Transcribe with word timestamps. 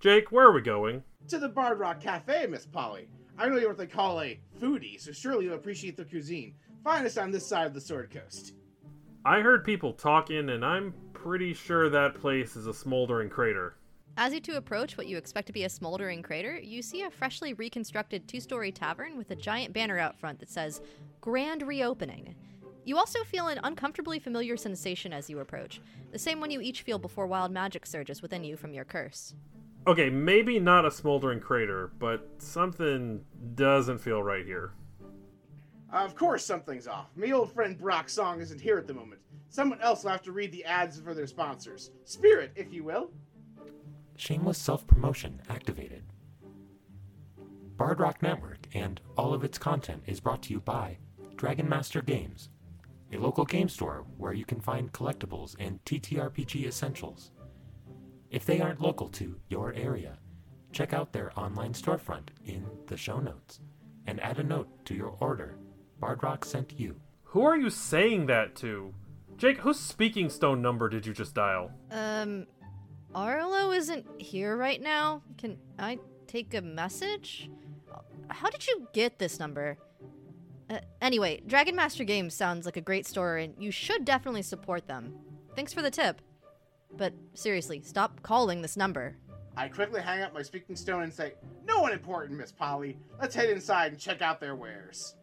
Jake, 0.00 0.30
where 0.30 0.46
are 0.46 0.52
we 0.52 0.60
going? 0.60 1.02
To 1.28 1.38
the 1.38 1.48
Bard 1.48 1.80
Rock 1.80 2.00
Cafe, 2.00 2.46
Miss 2.46 2.64
Polly. 2.66 3.08
I 3.38 3.48
know 3.48 3.56
you're 3.56 3.68
what 3.68 3.76
they 3.76 3.86
call 3.86 4.20
a 4.20 4.38
foodie, 4.60 5.00
so 5.00 5.10
surely 5.10 5.46
you'll 5.46 5.54
appreciate 5.54 5.96
the 5.96 6.04
cuisine. 6.04 6.54
Find 6.84 7.04
us 7.04 7.18
on 7.18 7.30
this 7.30 7.46
side 7.46 7.66
of 7.66 7.74
the 7.74 7.80
Sword 7.80 8.10
Coast. 8.10 8.54
I 9.24 9.40
heard 9.40 9.64
people 9.64 9.92
talking, 9.92 10.50
and 10.50 10.64
I'm 10.64 10.94
pretty 11.12 11.52
sure 11.52 11.90
that 11.90 12.14
place 12.14 12.54
is 12.54 12.68
a 12.68 12.72
smoldering 12.72 13.28
crater. 13.28 13.74
As 14.16 14.32
you 14.32 14.40
two 14.40 14.54
approach 14.54 14.96
what 14.96 15.08
you 15.08 15.16
expect 15.16 15.48
to 15.48 15.52
be 15.52 15.64
a 15.64 15.68
smoldering 15.68 16.22
crater, 16.22 16.58
you 16.58 16.80
see 16.82 17.02
a 17.02 17.10
freshly 17.10 17.52
reconstructed 17.54 18.28
two 18.28 18.40
story 18.40 18.70
tavern 18.70 19.18
with 19.18 19.30
a 19.32 19.36
giant 19.36 19.74
banner 19.74 19.98
out 19.98 20.16
front 20.18 20.38
that 20.38 20.48
says 20.48 20.80
Grand 21.20 21.62
Reopening. 21.62 22.34
You 22.86 22.98
also 22.98 23.24
feel 23.24 23.48
an 23.48 23.58
uncomfortably 23.64 24.20
familiar 24.20 24.56
sensation 24.56 25.12
as 25.12 25.28
you 25.28 25.40
approach, 25.40 25.80
the 26.12 26.20
same 26.20 26.38
one 26.38 26.52
you 26.52 26.60
each 26.60 26.82
feel 26.82 27.00
before 27.00 27.26
wild 27.26 27.50
magic 27.50 27.84
surges 27.84 28.22
within 28.22 28.44
you 28.44 28.56
from 28.56 28.72
your 28.72 28.84
curse. 28.84 29.34
Okay, 29.88 30.08
maybe 30.08 30.60
not 30.60 30.84
a 30.84 30.90
smoldering 30.92 31.40
crater, 31.40 31.90
but 31.98 32.28
something 32.38 33.24
doesn't 33.56 33.98
feel 33.98 34.22
right 34.22 34.46
here. 34.46 34.72
Uh, 35.92 35.96
of 35.96 36.14
course, 36.14 36.44
something's 36.44 36.86
off. 36.86 37.08
My 37.16 37.32
old 37.32 37.52
friend 37.52 37.76
Brock 37.76 38.08
Song 38.08 38.40
isn't 38.40 38.60
here 38.60 38.78
at 38.78 38.86
the 38.86 38.94
moment. 38.94 39.20
Someone 39.48 39.80
else 39.80 40.04
will 40.04 40.12
have 40.12 40.22
to 40.22 40.32
read 40.32 40.52
the 40.52 40.64
ads 40.64 41.00
for 41.00 41.12
their 41.12 41.26
sponsors. 41.26 41.90
Spirit, 42.04 42.52
if 42.54 42.72
you 42.72 42.84
will. 42.84 43.10
Shameless 44.14 44.58
self 44.58 44.86
promotion 44.86 45.42
activated. 45.48 46.04
Bard 47.76 47.98
Rock 47.98 48.22
Network 48.22 48.68
and 48.74 49.00
all 49.16 49.34
of 49.34 49.42
its 49.42 49.58
content 49.58 50.04
is 50.06 50.20
brought 50.20 50.42
to 50.44 50.52
you 50.52 50.60
by 50.60 50.98
Dragon 51.36 51.68
Master 51.68 52.00
Games, 52.00 52.48
a 53.12 53.18
local 53.18 53.44
game 53.44 53.68
store 53.68 54.04
where 54.16 54.32
you 54.32 54.44
can 54.44 54.60
find 54.60 54.92
collectibles 54.92 55.54
and 55.58 55.82
TTRPG 55.84 56.66
essentials. 56.66 57.30
If 58.30 58.44
they 58.44 58.60
aren't 58.60 58.80
local 58.80 59.08
to 59.10 59.36
your 59.48 59.72
area, 59.74 60.18
check 60.72 60.92
out 60.92 61.12
their 61.12 61.32
online 61.38 61.72
storefront 61.72 62.28
in 62.44 62.66
the 62.86 62.96
show 62.96 63.20
notes 63.20 63.60
and 64.06 64.20
add 64.20 64.38
a 64.38 64.42
note 64.42 64.68
to 64.86 64.94
your 64.94 65.16
order. 65.20 65.56
Bardrock 66.00 66.44
sent 66.44 66.78
you. 66.78 66.96
Who 67.24 67.42
are 67.42 67.56
you 67.56 67.70
saying 67.70 68.26
that 68.26 68.56
to? 68.56 68.94
Jake, 69.36 69.58
whose 69.58 69.78
speaking 69.78 70.30
stone 70.30 70.62
number 70.62 70.88
did 70.88 71.06
you 71.06 71.12
just 71.12 71.34
dial? 71.34 71.70
Um, 71.90 72.46
Arlo 73.14 73.72
isn't 73.72 74.06
here 74.20 74.56
right 74.56 74.80
now. 74.80 75.22
Can 75.38 75.58
I 75.78 75.98
take 76.26 76.54
a 76.54 76.62
message? 76.62 77.50
How 78.28 78.50
did 78.50 78.66
you 78.66 78.88
get 78.92 79.18
this 79.18 79.38
number? 79.38 79.78
Uh, 80.68 80.78
anyway, 81.00 81.40
Dragon 81.46 81.76
Master 81.76 82.04
Games 82.04 82.34
sounds 82.34 82.66
like 82.66 82.76
a 82.76 82.80
great 82.80 83.06
store, 83.06 83.36
and 83.36 83.54
you 83.58 83.70
should 83.70 84.04
definitely 84.04 84.42
support 84.42 84.86
them. 84.86 85.14
Thanks 85.54 85.72
for 85.72 85.82
the 85.82 85.90
tip. 85.90 86.20
But 86.96 87.12
seriously, 87.34 87.82
stop 87.82 88.22
calling 88.22 88.62
this 88.62 88.76
number. 88.76 89.16
I 89.56 89.68
quickly 89.68 90.02
hang 90.02 90.22
up 90.22 90.34
my 90.34 90.42
speaking 90.42 90.76
stone 90.76 91.02
and 91.02 91.12
say, 91.12 91.34
No 91.66 91.80
one 91.80 91.92
important, 91.92 92.38
Miss 92.38 92.52
Polly. 92.52 92.98
Let's 93.20 93.34
head 93.34 93.48
inside 93.48 93.92
and 93.92 94.00
check 94.00 94.22
out 94.22 94.40
their 94.40 94.54
wares. 94.54 95.14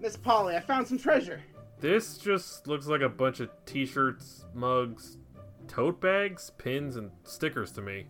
Miss 0.00 0.16
Polly, 0.16 0.54
I 0.54 0.60
found 0.60 0.86
some 0.86 0.98
treasure. 0.98 1.42
This 1.80 2.18
just 2.18 2.66
looks 2.66 2.86
like 2.86 3.00
a 3.00 3.08
bunch 3.08 3.40
of 3.40 3.50
t 3.64 3.84
shirts, 3.86 4.44
mugs, 4.54 5.18
tote 5.66 6.00
bags, 6.00 6.52
pins, 6.58 6.96
and 6.96 7.10
stickers 7.24 7.72
to 7.72 7.82
me. 7.82 8.06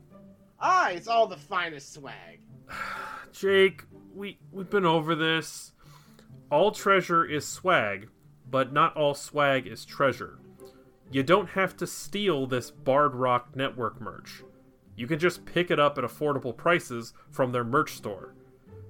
Ah, 0.61 0.91
it's 0.91 1.09
all 1.09 1.27
the 1.27 1.37
finest 1.37 1.95
swag. 1.95 2.41
Jake, 3.33 3.85
we, 4.15 4.39
we've 4.51 4.71
been 4.71 4.87
over 4.87 5.15
this. 5.15 5.73
All 6.51 6.73
treasure 6.73 7.25
is 7.25 7.47
swag, 7.47 8.09
but 8.51 8.73
not 8.73 8.97
all 8.97 9.15
swag 9.15 9.67
is 9.67 9.85
treasure. 9.85 10.39
You 11.11 11.23
don't 11.23 11.51
have 11.51 11.77
to 11.79 11.87
steal 11.87 12.47
this 12.47 12.71
Bard 12.71 13.15
Rock 13.15 13.55
Network 13.55 14.01
merch. 14.01 14.43
You 14.97 15.07
can 15.07 15.19
just 15.19 15.45
pick 15.45 15.71
it 15.71 15.79
up 15.79 15.97
at 15.97 16.05
affordable 16.05 16.57
prices 16.57 17.13
from 17.31 17.53
their 17.53 17.65
merch 17.65 17.93
store. 17.93 18.35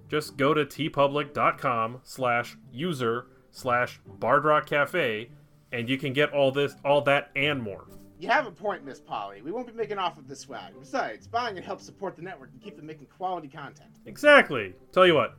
Just 0.09 0.37
go 0.37 0.55
to 0.55 0.65
teepublic.com 0.65 2.01
slash 2.03 2.57
user 2.73 3.27
slash 3.51 4.01
Bardrock 4.19 4.67
Cafe 4.67 5.31
and 5.71 5.89
you 5.89 5.99
can 5.99 6.13
get 6.13 6.33
all 6.33 6.51
this 6.51 6.75
all 6.85 7.03
that 7.03 7.31
and 7.37 7.63
more. 7.63 7.87
You 8.21 8.27
have 8.29 8.49
a 8.49 8.51
point, 8.51 8.85
Miss 8.85 8.99
Polly. 8.99 9.43
We 9.43 9.53
won't 9.53 9.69
be 9.69 9.73
making 9.73 9.99
off 9.99 10.17
with 10.17 10.27
this 10.27 10.41
swag. 10.41 10.73
Besides, 10.81 11.29
buying 11.29 11.57
it 11.57 11.63
helps 11.63 11.85
support 11.85 12.17
the 12.17 12.23
network 12.23 12.51
and 12.53 12.61
keep 12.61 12.75
them 12.75 12.85
making 12.85 13.07
quality 13.07 13.47
content. 13.47 13.91
Exactly. 14.07 14.75
Tell 14.91 15.07
you 15.07 15.15
what, 15.15 15.37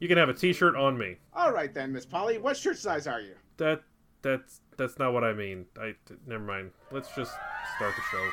you 0.00 0.06
can 0.06 0.18
have 0.18 0.28
a 0.28 0.34
t-shirt 0.34 0.76
on 0.76 0.98
me. 0.98 1.16
All 1.32 1.50
right 1.50 1.72
then, 1.72 1.92
Miss 1.92 2.04
Polly. 2.04 2.36
What 2.36 2.58
shirt 2.58 2.76
size 2.76 3.06
are 3.06 3.22
you? 3.22 3.36
That 3.56 3.80
that's 4.20 4.60
that's 4.76 4.98
not 4.98 5.14
what 5.14 5.24
I 5.24 5.32
mean. 5.32 5.64
I 5.80 5.94
never 6.26 6.44
mind. 6.44 6.72
Let's 6.92 7.08
just 7.16 7.32
start 7.76 7.94
the 7.96 8.02
show. 8.10 8.28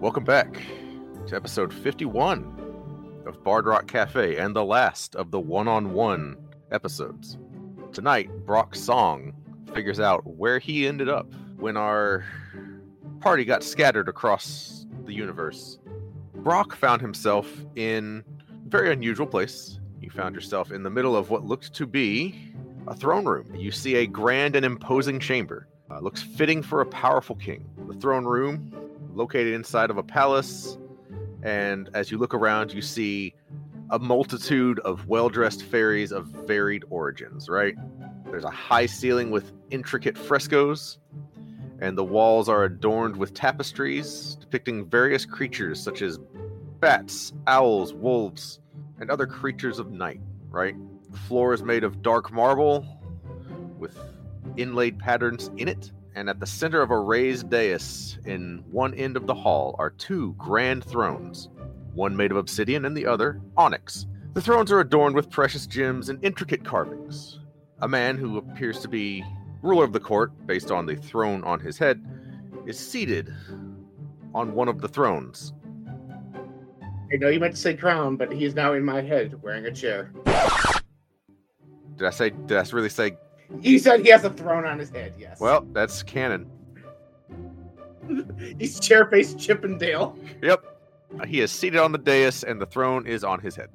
Welcome 0.00 0.24
back 0.24 0.60
to 1.28 1.34
episode 1.34 1.72
51 1.72 2.65
of 3.26 3.42
Bard 3.42 3.66
Rock 3.66 3.86
Cafe 3.86 4.36
and 4.36 4.54
the 4.54 4.64
last 4.64 5.14
of 5.16 5.30
the 5.30 5.40
one 5.40 5.68
on 5.68 5.92
one 5.92 6.36
episodes. 6.70 7.38
Tonight, 7.92 8.30
Brock's 8.46 8.80
song 8.80 9.32
figures 9.74 10.00
out 10.00 10.26
where 10.26 10.58
he 10.58 10.86
ended 10.86 11.08
up 11.08 11.32
when 11.56 11.76
our 11.76 12.24
party 13.20 13.44
got 13.44 13.62
scattered 13.62 14.08
across 14.08 14.86
the 15.04 15.12
universe. 15.12 15.78
Brock 16.34 16.76
found 16.76 17.00
himself 17.00 17.50
in 17.74 18.24
a 18.50 18.68
very 18.68 18.92
unusual 18.92 19.26
place. 19.26 19.80
You 20.00 20.10
found 20.10 20.34
yourself 20.34 20.70
in 20.70 20.82
the 20.82 20.90
middle 20.90 21.16
of 21.16 21.30
what 21.30 21.44
looked 21.44 21.74
to 21.74 21.86
be 21.86 22.52
a 22.86 22.94
throne 22.94 23.24
room. 23.24 23.54
You 23.54 23.72
see 23.72 23.96
a 23.96 24.06
grand 24.06 24.54
and 24.54 24.64
imposing 24.64 25.18
chamber. 25.18 25.66
Uh, 25.90 26.00
looks 26.00 26.22
fitting 26.22 26.62
for 26.62 26.80
a 26.80 26.86
powerful 26.86 27.36
king. 27.36 27.64
The 27.88 27.94
throne 27.94 28.24
room, 28.24 28.72
located 29.14 29.54
inside 29.54 29.90
of 29.90 29.98
a 29.98 30.02
palace, 30.02 30.78
and 31.42 31.90
as 31.94 32.10
you 32.10 32.18
look 32.18 32.34
around, 32.34 32.72
you 32.72 32.82
see 32.82 33.34
a 33.90 33.98
multitude 33.98 34.78
of 34.80 35.06
well 35.06 35.28
dressed 35.28 35.62
fairies 35.62 36.12
of 36.12 36.26
varied 36.26 36.84
origins, 36.90 37.48
right? 37.48 37.74
There's 38.26 38.44
a 38.44 38.50
high 38.50 38.86
ceiling 38.86 39.30
with 39.30 39.52
intricate 39.70 40.18
frescoes, 40.18 40.98
and 41.80 41.96
the 41.96 42.04
walls 42.04 42.48
are 42.48 42.64
adorned 42.64 43.16
with 43.16 43.34
tapestries 43.34 44.36
depicting 44.40 44.88
various 44.88 45.24
creatures 45.24 45.80
such 45.80 46.02
as 46.02 46.18
bats, 46.80 47.32
owls, 47.46 47.92
wolves, 47.94 48.60
and 48.98 49.10
other 49.10 49.26
creatures 49.26 49.78
of 49.78 49.90
night, 49.90 50.20
right? 50.48 50.74
The 51.10 51.18
floor 51.18 51.54
is 51.54 51.62
made 51.62 51.84
of 51.84 52.02
dark 52.02 52.32
marble 52.32 52.84
with 53.78 53.98
inlaid 54.56 54.98
patterns 54.98 55.50
in 55.56 55.68
it. 55.68 55.92
And 56.16 56.30
at 56.30 56.40
the 56.40 56.46
center 56.46 56.80
of 56.80 56.90
a 56.90 56.98
raised 56.98 57.50
dais 57.50 58.18
in 58.24 58.64
one 58.70 58.94
end 58.94 59.18
of 59.18 59.26
the 59.26 59.34
hall 59.34 59.76
are 59.78 59.90
two 59.90 60.34
grand 60.38 60.82
thrones, 60.82 61.50
one 61.92 62.16
made 62.16 62.30
of 62.30 62.38
obsidian 62.38 62.86
and 62.86 62.96
the 62.96 63.04
other 63.04 63.38
onyx. 63.54 64.06
The 64.32 64.40
thrones 64.40 64.72
are 64.72 64.80
adorned 64.80 65.14
with 65.14 65.28
precious 65.30 65.66
gems 65.66 66.08
and 66.08 66.18
intricate 66.24 66.64
carvings. 66.64 67.40
A 67.82 67.88
man 67.88 68.16
who 68.16 68.38
appears 68.38 68.80
to 68.80 68.88
be 68.88 69.22
ruler 69.60 69.84
of 69.84 69.92
the 69.92 70.00
court, 70.00 70.32
based 70.46 70.70
on 70.70 70.86
the 70.86 70.96
throne 70.96 71.44
on 71.44 71.60
his 71.60 71.76
head, 71.76 72.02
is 72.64 72.78
seated 72.78 73.30
on 74.34 74.54
one 74.54 74.68
of 74.68 74.80
the 74.80 74.88
thrones. 74.88 75.52
I 77.12 77.16
know 77.16 77.28
you 77.28 77.40
meant 77.40 77.56
to 77.56 77.60
say 77.60 77.74
crown, 77.76 78.16
but 78.16 78.32
he 78.32 78.46
is 78.46 78.54
now 78.54 78.72
in 78.72 78.86
my 78.86 79.02
head 79.02 79.42
wearing 79.42 79.66
a 79.66 79.70
chair. 79.70 80.12
Did 81.96 82.06
I 82.06 82.10
say? 82.10 82.30
Did 82.30 82.56
I 82.56 82.64
really 82.72 82.88
say? 82.88 83.18
He 83.60 83.78
said 83.78 84.00
he 84.00 84.10
has 84.10 84.24
a 84.24 84.30
throne 84.30 84.64
on 84.64 84.78
his 84.78 84.90
head, 84.90 85.14
yes. 85.18 85.40
Well, 85.40 85.66
that's 85.72 86.02
canon. 86.02 86.50
He's 88.58 88.78
chair 88.80 89.06
faced 89.06 89.38
Chippendale. 89.38 90.18
Yep. 90.42 90.64
Uh, 91.20 91.26
He 91.26 91.40
is 91.40 91.50
seated 91.50 91.80
on 91.80 91.92
the 91.92 91.98
dais, 91.98 92.44
and 92.44 92.60
the 92.60 92.66
throne 92.66 93.06
is 93.06 93.24
on 93.24 93.40
his 93.40 93.56
head. 93.56 93.68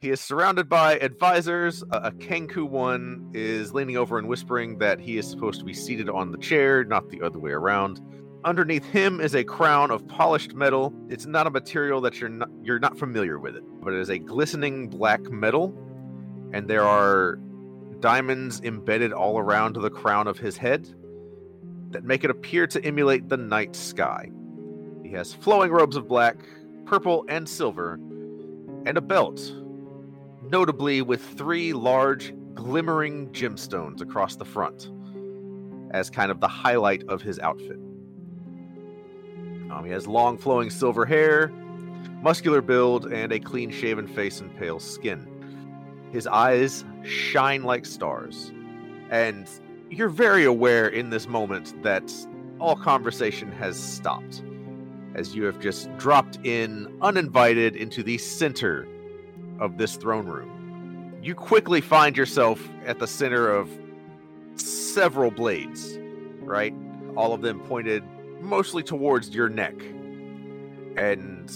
He 0.00 0.10
is 0.10 0.20
surrounded 0.20 0.68
by 0.68 0.98
advisors. 0.98 1.82
A, 1.90 1.96
a 1.96 2.12
Kenku 2.12 2.68
one 2.68 3.30
is 3.32 3.72
leaning 3.72 3.96
over 3.96 4.18
and 4.18 4.28
whispering 4.28 4.78
that 4.78 5.00
he 5.00 5.16
is 5.18 5.28
supposed 5.28 5.60
to 5.60 5.64
be 5.64 5.74
seated 5.74 6.08
on 6.10 6.30
the 6.30 6.38
chair, 6.38 6.84
not 6.84 7.08
the 7.10 7.22
other 7.22 7.38
way 7.38 7.52
around. 7.52 8.00
Underneath 8.44 8.84
him 8.84 9.20
is 9.20 9.34
a 9.34 9.42
crown 9.44 9.90
of 9.90 10.06
polished 10.06 10.52
metal. 10.52 10.92
It's 11.08 11.24
not 11.24 11.46
a 11.46 11.50
material 11.50 12.02
that 12.02 12.20
you're 12.20 12.28
not 12.28 12.50
you're 12.62 12.78
not 12.78 12.98
familiar 12.98 13.38
with 13.38 13.56
it, 13.56 13.64
but 13.82 13.94
it 13.94 14.00
is 14.00 14.10
a 14.10 14.18
glistening 14.18 14.88
black 14.88 15.22
metal, 15.30 15.74
and 16.52 16.68
there 16.68 16.84
are 16.84 17.38
diamonds 18.04 18.60
embedded 18.64 19.14
all 19.14 19.38
around 19.38 19.76
the 19.76 19.88
crown 19.88 20.28
of 20.28 20.38
his 20.38 20.58
head 20.58 20.86
that 21.88 22.04
make 22.04 22.22
it 22.22 22.28
appear 22.28 22.66
to 22.66 22.84
emulate 22.84 23.30
the 23.30 23.36
night 23.38 23.74
sky. 23.74 24.30
He 25.02 25.08
has 25.12 25.32
flowing 25.32 25.72
robes 25.72 25.96
of 25.96 26.06
black, 26.06 26.36
purple, 26.84 27.24
and 27.30 27.48
silver, 27.48 27.94
and 28.84 28.98
a 28.98 29.00
belt, 29.00 29.40
notably 30.42 31.00
with 31.00 31.24
three 31.24 31.72
large, 31.72 32.34
glimmering 32.52 33.32
gemstones 33.32 34.02
across 34.02 34.36
the 34.36 34.44
front, 34.44 34.90
as 35.92 36.10
kind 36.10 36.30
of 36.30 36.40
the 36.40 36.48
highlight 36.48 37.04
of 37.04 37.22
his 37.22 37.38
outfit. 37.38 37.78
Um, 39.70 39.82
he 39.82 39.92
has 39.92 40.06
long, 40.06 40.36
flowing 40.36 40.68
silver 40.68 41.06
hair, 41.06 41.48
muscular 42.20 42.60
build 42.60 43.10
and 43.10 43.32
a 43.32 43.40
clean 43.40 43.70
shaven 43.70 44.06
face 44.06 44.42
and 44.42 44.54
pale 44.58 44.78
skin. 44.78 45.26
His 46.12 46.26
eyes 46.26 46.84
shine 47.04 47.62
like 47.62 47.86
stars, 47.86 48.52
and 49.10 49.48
you're 49.90 50.08
very 50.08 50.44
aware 50.44 50.88
in 50.88 51.10
this 51.10 51.28
moment 51.28 51.80
that 51.82 52.12
all 52.60 52.76
conversation 52.76 53.52
has 53.52 53.78
stopped 53.78 54.42
as 55.14 55.34
you 55.34 55.44
have 55.44 55.60
just 55.60 55.94
dropped 55.96 56.38
in 56.44 56.92
uninvited 57.00 57.76
into 57.76 58.02
the 58.02 58.18
center 58.18 58.86
of 59.60 59.78
this 59.78 59.96
throne 59.96 60.26
room. 60.26 61.20
You 61.22 61.34
quickly 61.34 61.80
find 61.80 62.16
yourself 62.16 62.68
at 62.84 62.98
the 62.98 63.06
center 63.06 63.48
of 63.48 63.70
several 64.56 65.30
blades, 65.30 65.98
right? 66.40 66.74
All 67.16 67.32
of 67.32 67.42
them 67.42 67.60
pointed 67.60 68.02
mostly 68.40 68.82
towards 68.82 69.34
your 69.34 69.48
neck. 69.48 69.74
And 70.96 71.50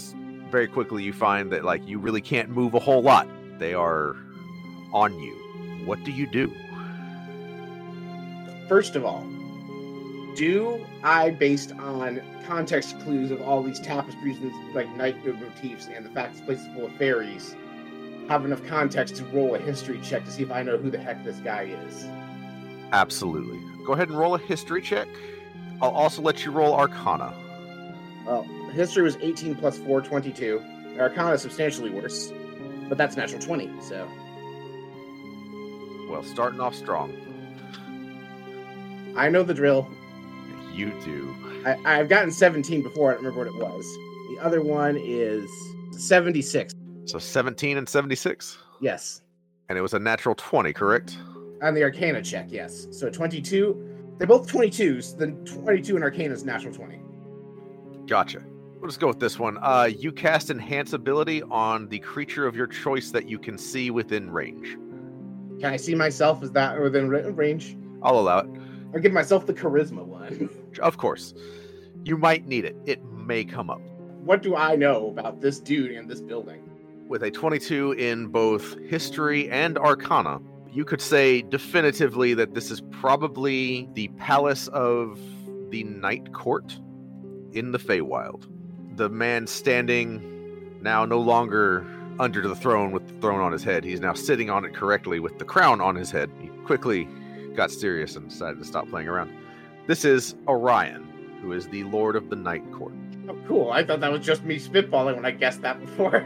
very 0.49 0.67
quickly 0.67 1.03
you 1.03 1.13
find 1.13 1.51
that 1.51 1.63
like 1.63 1.85
you 1.87 1.99
really 1.99 2.21
can't 2.21 2.49
move 2.49 2.73
a 2.73 2.79
whole 2.79 3.01
lot. 3.01 3.27
They 3.59 3.73
are 3.73 4.15
on 4.93 5.19
you. 5.19 5.33
What 5.85 6.03
do 6.03 6.11
you 6.11 6.27
do? 6.27 6.53
First 8.67 8.95
of 8.95 9.05
all, 9.05 9.25
do 10.35 10.85
I, 11.03 11.31
based 11.31 11.71
on 11.73 12.21
context 12.45 12.99
clues 13.01 13.31
of 13.31 13.41
all 13.41 13.63
these 13.63 13.79
tapestries 13.79 14.37
and 14.37 14.53
like 14.73 14.89
knighthood 14.95 15.39
motifs 15.39 15.87
and 15.87 16.05
the 16.05 16.09
fact 16.09 16.33
this 16.33 16.41
place 16.41 16.59
is 16.59 16.67
full 16.73 16.85
of 16.85 16.93
fairies, 16.93 17.55
have 18.27 18.45
enough 18.45 18.63
context 18.65 19.15
to 19.17 19.25
roll 19.25 19.55
a 19.55 19.59
history 19.59 19.99
check 20.01 20.23
to 20.25 20.31
see 20.31 20.43
if 20.43 20.51
I 20.51 20.61
know 20.61 20.77
who 20.77 20.91
the 20.91 20.99
heck 20.99 21.23
this 21.23 21.37
guy 21.39 21.63
is? 21.63 22.05
Absolutely. 22.91 23.59
Go 23.85 23.93
ahead 23.93 24.09
and 24.09 24.17
roll 24.17 24.35
a 24.35 24.39
history 24.39 24.81
check. 24.81 25.07
I'll 25.81 25.89
also 25.89 26.21
let 26.21 26.45
you 26.45 26.51
roll 26.51 26.73
Arcana. 26.73 27.33
Well, 28.25 28.43
history 28.73 29.03
was 29.03 29.17
18 29.21 29.55
plus 29.55 29.79
4, 29.79 30.01
22. 30.01 30.61
Arcana 30.99 31.31
is 31.31 31.41
substantially 31.41 31.89
worse, 31.89 32.31
but 32.87 32.97
that's 32.97 33.15
natural 33.17 33.41
20, 33.41 33.69
so. 33.81 34.07
Well, 36.09 36.23
starting 36.23 36.59
off 36.59 36.73
strong. 36.73 37.13
I 39.15 39.29
know 39.29 39.43
the 39.43 39.53
drill. 39.53 39.87
You 40.73 40.91
do. 41.03 41.35
I, 41.65 41.99
I've 41.99 42.09
gotten 42.09 42.31
17 42.31 42.81
before. 42.81 43.11
I 43.11 43.13
don't 43.13 43.23
remember 43.23 43.45
what 43.45 43.55
it 43.55 43.71
was. 43.71 43.85
The 44.35 44.43
other 44.43 44.61
one 44.61 44.97
is 44.99 45.49
76. 45.91 46.73
So 47.05 47.19
17 47.19 47.77
and 47.77 47.87
76. 47.87 48.57
Yes. 48.79 49.21
And 49.67 49.77
it 49.77 49.81
was 49.81 49.93
a 49.93 49.99
natural 49.99 50.35
20, 50.35 50.73
correct? 50.73 51.17
On 51.61 51.73
the 51.73 51.83
Arcana 51.83 52.21
check, 52.21 52.47
yes. 52.49 52.87
So 52.91 53.09
22. 53.09 54.15
They're 54.17 54.27
both 54.27 54.51
22s. 54.51 55.17
Then 55.17 55.43
22 55.45 55.97
in 55.97 56.03
Arcana 56.03 56.33
is 56.33 56.43
natural 56.43 56.73
20. 56.73 56.99
Gotcha. 58.07 58.41
We'll 58.79 58.87
just 58.87 58.99
go 58.99 59.07
with 59.07 59.19
this 59.19 59.37
one. 59.37 59.57
Uh, 59.61 59.89
you 59.91 60.11
cast 60.11 60.49
Enhance 60.49 60.93
ability 60.93 61.43
on 61.43 61.89
the 61.89 61.99
creature 61.99 62.47
of 62.47 62.55
your 62.55 62.67
choice 62.67 63.11
that 63.11 63.27
you 63.27 63.37
can 63.37 63.57
see 63.57 63.91
within 63.91 64.31
range. 64.31 64.77
Can 65.59 65.73
I 65.73 65.77
see 65.77 65.95
myself 65.95 66.41
as 66.41 66.51
that 66.51 66.79
within 66.79 67.09
range? 67.09 67.77
I'll 68.01 68.19
allow 68.19 68.39
it. 68.39 68.49
Or 68.93 68.99
give 68.99 69.11
myself 69.11 69.45
the 69.45 69.53
charisma 69.53 70.05
one. 70.05 70.49
Of 70.81 70.97
course. 70.97 71.33
You 72.05 72.15
might 72.17 72.45
need 72.47 72.63
it. 72.63 72.75
It 72.85 73.03
may 73.03 73.43
come 73.43 73.69
up. 73.69 73.81
what 74.23 74.41
do 74.41 74.55
I 74.55 74.75
know 74.75 75.09
about 75.09 75.41
this 75.41 75.59
dude 75.59 75.91
and 75.91 76.09
this 76.09 76.21
building? 76.21 76.61
With 77.07 77.23
a 77.23 77.31
22 77.31 77.93
in 77.93 78.27
both 78.27 78.77
history 78.85 79.49
and 79.49 79.77
arcana, 79.77 80.39
you 80.71 80.85
could 80.85 81.01
say 81.01 81.41
definitively 81.41 82.33
that 82.35 82.53
this 82.53 82.69
is 82.69 82.81
probably 82.91 83.89
the 83.93 84.07
palace 84.09 84.67
of 84.69 85.19
the 85.71 85.83
Night 85.83 86.31
Court 86.33 86.79
in 87.51 87.71
the 87.71 87.79
Feywild. 87.79 88.45
The 88.95 89.09
man 89.09 89.47
standing 89.47 90.21
now 90.81 91.03
no 91.03 91.19
longer 91.19 91.83
under 92.19 92.45
the 92.47 92.55
throne 92.55 92.91
with 92.91 93.07
the 93.07 93.13
throne 93.21 93.39
on 93.39 93.51
his 93.51 93.63
head. 93.63 93.83
He's 93.83 94.01
now 94.01 94.13
sitting 94.13 94.49
on 94.49 94.65
it 94.65 94.73
correctly 94.73 95.19
with 95.19 95.39
the 95.39 95.45
crown 95.45 95.79
on 95.79 95.95
his 95.95 96.11
head. 96.11 96.29
He 96.41 96.49
quickly 96.65 97.07
got 97.55 97.71
serious 97.71 98.15
and 98.15 98.29
decided 98.29 98.59
to 98.59 98.65
stop 98.65 98.89
playing 98.89 99.07
around. 99.07 99.31
This 99.87 100.05
is 100.05 100.35
Orion, 100.47 101.39
who 101.41 101.53
is 101.53 101.67
the 101.67 101.83
Lord 101.85 102.15
of 102.15 102.29
the 102.29 102.35
Night 102.35 102.69
Court. 102.71 102.93
Oh, 103.27 103.37
cool. 103.47 103.71
I 103.71 103.83
thought 103.83 104.01
that 104.01 104.11
was 104.11 104.25
just 104.25 104.43
me 104.43 104.59
spitballing 104.59 105.15
when 105.15 105.25
I 105.25 105.31
guessed 105.31 105.61
that 105.61 105.79
before. 105.79 106.25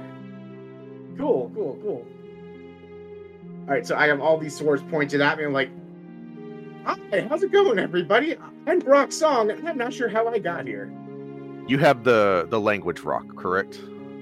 cool, 1.17 1.51
cool, 1.53 1.77
cool. 1.81 2.07
All 3.61 3.73
right, 3.73 3.85
so 3.85 3.95
I 3.95 4.07
have 4.07 4.19
all 4.19 4.37
these 4.37 4.57
swords 4.57 4.83
pointed 4.89 5.21
at 5.21 5.37
me. 5.37 5.45
I'm 5.45 5.53
like, 5.53 5.69
hi, 6.85 7.27
how's 7.29 7.43
it 7.43 7.51
going, 7.51 7.79
everybody? 7.79 8.35
I'm 8.67 8.79
Brock 8.79 9.11
Song, 9.11 9.51
and 9.51 9.67
I'm 9.69 9.77
not 9.77 9.93
sure 9.93 10.09
how 10.09 10.27
I 10.27 10.39
got 10.39 10.67
here. 10.67 10.91
You 11.65 11.77
have 11.77 12.03
the 12.03 12.45
the 12.49 12.59
language 12.59 13.01
rock, 13.01 13.37
correct? 13.37 13.79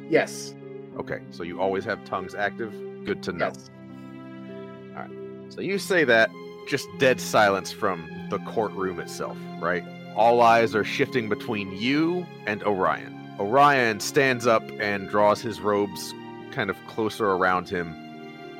Yes, 0.09 0.53
Okay, 0.97 1.21
so 1.31 1.43
you 1.43 1.59
always 1.59 1.85
have 1.85 2.03
tongues 2.05 2.35
active. 2.35 2.73
Good 3.05 3.23
to 3.23 3.31
know. 3.31 3.47
yes. 3.47 3.69
So 5.51 5.59
you 5.59 5.79
say 5.79 6.05
that, 6.05 6.31
just 6.67 6.87
dead 6.97 7.19
silence 7.19 7.73
from 7.73 8.09
the 8.29 8.39
courtroom 8.39 9.01
itself, 9.01 9.37
right? 9.59 9.83
All 10.15 10.41
eyes 10.41 10.73
are 10.75 10.85
shifting 10.85 11.27
between 11.27 11.75
you 11.75 12.25
and 12.47 12.63
Orion. 12.63 13.35
Orion 13.37 13.99
stands 13.99 14.47
up 14.47 14.63
and 14.79 15.09
draws 15.09 15.41
his 15.41 15.59
robes 15.59 16.13
kind 16.51 16.69
of 16.69 16.77
closer 16.87 17.31
around 17.31 17.67
him. 17.67 17.93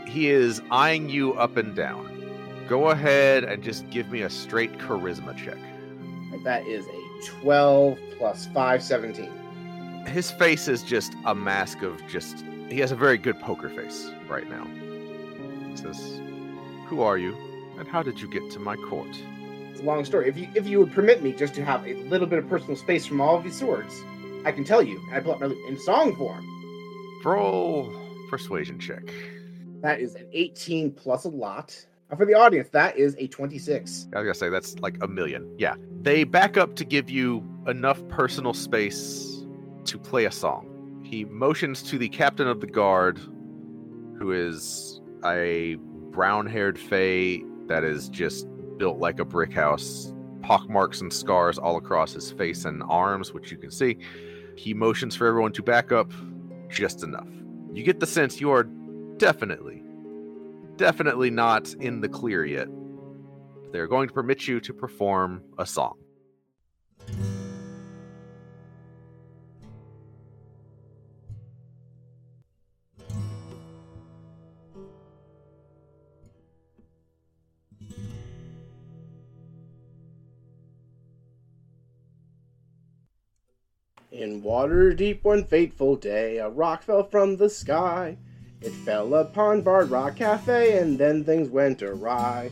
He 0.06 0.30
is 0.30 0.62
eyeing 0.70 1.08
you 1.10 1.34
up 1.36 1.56
and 1.56 1.74
down. 1.74 2.66
Go 2.68 2.90
ahead 2.90 3.46
and 3.46 3.64
just 3.64 3.90
give 3.90 4.12
me 4.12 4.22
a 4.22 4.30
straight 4.30 4.78
charisma 4.78 5.36
check. 5.38 5.60
That 6.44 6.66
is 6.68 6.86
a 6.88 7.26
12 7.42 7.98
plus 8.18 8.48
5, 8.48 8.84
17. 8.84 9.32
His 10.08 10.32
face 10.32 10.68
is 10.68 10.84
just 10.84 11.14
a 11.26 11.36
mask 11.36 11.82
of 11.82 12.06
just. 12.08 12.44
He 12.70 12.80
has 12.80 12.92
a 12.92 12.96
very 12.96 13.18
good 13.18 13.40
poker 13.40 13.70
face 13.70 14.10
right 14.28 14.50
now. 14.50 14.66
He 15.70 15.78
says, 15.78 16.22
Who 16.88 17.02
are 17.02 17.18
you, 17.18 17.36
and 17.78 17.88
how 17.88 18.04
did 18.04 18.20
you 18.20 18.30
get 18.30 18.50
to 18.52 18.60
my 18.60 18.76
court? 18.76 19.10
It's 19.72 19.80
a 19.80 19.84
long 19.84 20.04
story. 20.06 20.28
If 20.28 20.38
you 20.38 20.48
if 20.56 20.68
you 20.68 20.80
would 20.80 20.92
permit 20.92 21.22
me 21.24 21.34
just 21.34 21.54
to 21.56 21.66
have 21.66 21.86
a 21.86 21.94
little 22.04 22.28
bit 22.28 22.40
of 22.40 22.50
personal 22.50 22.76
space 22.76 23.06
from 23.06 23.22
all 23.22 23.38
of 23.38 23.44
these 23.44 23.58
swords, 23.58 24.04
I 24.46 24.52
can 24.52 24.64
tell 24.64 24.82
you. 24.82 25.02
I 25.12 25.20
pull 25.20 25.34
up 25.34 25.42
my 25.42 25.48
in 25.68 25.80
song 25.80 26.16
form. 26.16 26.46
Roll 27.24 27.94
persuasion 28.30 28.80
check. 28.80 29.14
That 29.82 30.00
is 30.00 30.16
an 30.16 30.28
18 30.32 30.92
plus 30.92 31.26
a 31.26 31.30
lot. 31.30 31.86
And 32.10 32.20
for 32.20 32.26
the 32.26 32.34
audience, 32.34 32.70
that 32.70 32.98
is 32.98 33.16
a 33.20 33.28
26. 33.28 34.08
I 34.14 34.20
was 34.20 34.26
gonna 34.26 34.34
say 34.34 34.50
that's 34.50 34.78
like 34.80 34.98
a 35.02 35.08
million. 35.08 35.54
Yeah. 35.58 35.76
They 36.02 36.24
back 36.24 36.58
up 36.58 36.76
to 36.76 36.86
give 36.86 37.10
you 37.10 37.44
enough 37.68 38.06
personal 38.10 38.54
space 38.54 39.41
to 39.86 39.98
play 39.98 40.26
a 40.26 40.32
song. 40.32 40.68
He 41.04 41.26
motions 41.26 41.82
to 41.84 41.98
the 41.98 42.10
captain 42.10 42.48
of 42.48 42.62
the 42.62 42.68
guard, 42.68 43.20
who 44.18 44.32
is 44.32 45.02
a 45.26 45.76
brown 46.12 46.46
haired 46.46 46.80
Fey 46.80 47.44
that 47.68 47.84
is 47.84 48.10
just 48.10 48.48
built 48.78 49.00
like 49.00 49.20
a 49.20 49.26
brick 49.26 49.54
house, 49.54 50.14
pockmarks 50.42 51.02
and 51.02 51.12
scars 51.12 51.58
all 51.58 51.78
across 51.78 52.14
his 52.14 52.32
face 52.32 52.66
and 52.66 52.84
arms, 52.88 53.34
which 53.34 53.52
you 53.52 53.58
can 53.58 53.72
see. 53.72 53.98
He 54.56 54.74
motions 54.74 55.16
for 55.16 55.28
everyone 55.28 55.54
to 55.54 55.64
back 55.64 55.92
up 55.92 56.12
just 56.70 57.04
enough. 57.04 57.28
You 57.74 57.84
get 57.84 58.00
the 58.00 58.08
sense 58.08 58.42
you 58.42 58.52
are 58.52 58.64
definitely, 59.18 59.84
definitely 60.76 61.30
not 61.30 61.74
in 61.76 62.02
the 62.02 62.10
clear 62.10 62.46
yet. 62.46 62.68
They're 63.72 63.88
going 63.88 64.10
to 64.10 64.14
permit 64.14 64.48
you 64.48 64.60
to 64.62 64.74
perform 64.74 65.44
a 65.58 65.66
song. 65.66 65.98
Waterdeep 84.42 85.24
one 85.24 85.44
fateful 85.44 85.96
day, 85.96 86.38
a 86.38 86.50
rock 86.50 86.82
fell 86.82 87.04
from 87.04 87.38
the 87.38 87.50
sky. 87.50 88.18
It 88.60 88.72
fell 88.72 89.14
upon 89.14 89.62
Bard 89.62 89.92
Rock 89.92 90.16
Cafe, 90.16 90.80
and 90.80 90.98
then 90.98 91.24
things 91.24 91.48
went 91.50 91.84
awry. 91.84 92.50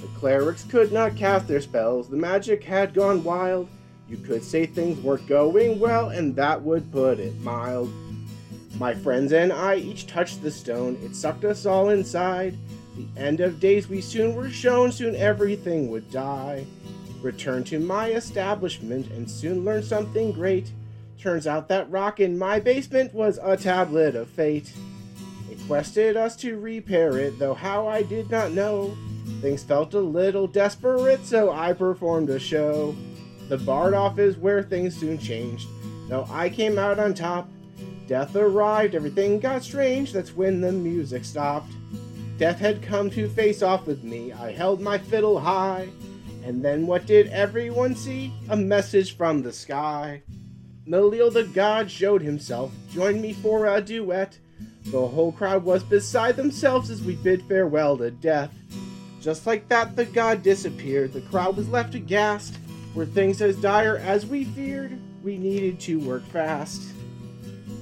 The 0.00 0.06
clerics 0.18 0.64
could 0.64 0.92
not 0.92 1.14
cast 1.14 1.46
their 1.46 1.60
spells, 1.60 2.08
the 2.08 2.16
magic 2.16 2.64
had 2.64 2.94
gone 2.94 3.22
wild. 3.22 3.68
You 4.08 4.16
could 4.16 4.42
say 4.42 4.64
things 4.64 4.98
weren't 5.00 5.26
going 5.26 5.78
well, 5.78 6.08
and 6.08 6.34
that 6.36 6.62
would 6.62 6.90
put 6.90 7.20
it 7.20 7.38
mild. 7.40 7.92
My 8.78 8.94
friends 8.94 9.32
and 9.32 9.52
I 9.52 9.76
each 9.76 10.06
touched 10.06 10.42
the 10.42 10.50
stone, 10.50 10.98
it 11.02 11.14
sucked 11.14 11.44
us 11.44 11.66
all 11.66 11.90
inside. 11.90 12.56
The 12.96 13.20
end 13.20 13.40
of 13.40 13.60
days 13.60 13.90
we 13.90 14.00
soon 14.00 14.34
were 14.34 14.48
shown, 14.48 14.90
soon 14.90 15.14
everything 15.14 15.90
would 15.90 16.10
die. 16.10 16.64
Return 17.20 17.62
to 17.64 17.78
my 17.78 18.12
establishment 18.12 19.10
and 19.10 19.30
soon 19.30 19.66
learn 19.66 19.82
something 19.82 20.32
great. 20.32 20.70
Turns 21.26 21.48
out 21.48 21.66
that 21.70 21.90
rock 21.90 22.20
in 22.20 22.38
my 22.38 22.60
basement 22.60 23.12
was 23.12 23.40
a 23.42 23.56
tablet 23.56 24.14
of 24.14 24.30
fate. 24.30 24.72
It 25.50 25.58
quested 25.66 26.16
us 26.16 26.36
to 26.36 26.56
repair 26.56 27.18
it, 27.18 27.36
though 27.40 27.52
how 27.52 27.88
I 27.88 28.04
did 28.04 28.30
not 28.30 28.52
know. 28.52 28.96
Things 29.40 29.64
felt 29.64 29.92
a 29.94 29.98
little 29.98 30.46
desperate, 30.46 31.26
so 31.26 31.50
I 31.50 31.72
performed 31.72 32.30
a 32.30 32.38
show. 32.38 32.94
The 33.48 33.58
Bard 33.58 33.92
off 33.92 34.20
is 34.20 34.36
where 34.36 34.62
things 34.62 34.96
soon 34.96 35.18
changed, 35.18 35.66
though 36.08 36.28
I 36.30 36.48
came 36.48 36.78
out 36.78 37.00
on 37.00 37.12
top. 37.12 37.48
Death 38.06 38.36
arrived, 38.36 38.94
everything 38.94 39.40
got 39.40 39.64
strange, 39.64 40.12
that's 40.12 40.36
when 40.36 40.60
the 40.60 40.70
music 40.70 41.24
stopped. 41.24 41.72
Death 42.38 42.60
had 42.60 42.82
come 42.82 43.10
to 43.10 43.28
face 43.28 43.62
off 43.62 43.84
with 43.84 44.04
me, 44.04 44.32
I 44.32 44.52
held 44.52 44.80
my 44.80 44.96
fiddle 44.96 45.40
high. 45.40 45.88
And 46.44 46.64
then 46.64 46.86
what 46.86 47.04
did 47.04 47.26
everyone 47.30 47.96
see? 47.96 48.32
A 48.48 48.56
message 48.56 49.16
from 49.16 49.42
the 49.42 49.52
sky. 49.52 50.22
Malil 50.86 51.32
the 51.32 51.44
god 51.44 51.90
showed 51.90 52.22
himself, 52.22 52.72
joined 52.92 53.20
me 53.20 53.32
for 53.32 53.66
a 53.66 53.80
duet. 53.80 54.38
The 54.86 55.08
whole 55.08 55.32
crowd 55.32 55.64
was 55.64 55.82
beside 55.82 56.36
themselves 56.36 56.90
as 56.90 57.02
we 57.02 57.16
bid 57.16 57.42
farewell 57.42 57.98
to 57.98 58.12
death. 58.12 58.54
Just 59.20 59.46
like 59.46 59.68
that, 59.68 59.96
the 59.96 60.04
god 60.04 60.44
disappeared. 60.44 61.12
The 61.12 61.22
crowd 61.22 61.56
was 61.56 61.68
left 61.68 61.96
aghast. 61.96 62.58
Were 62.94 63.04
things 63.04 63.42
as 63.42 63.56
dire 63.56 63.96
as 63.96 64.26
we 64.26 64.44
feared? 64.44 64.96
We 65.24 65.36
needed 65.38 65.80
to 65.80 65.98
work 65.98 66.24
fast. 66.26 66.82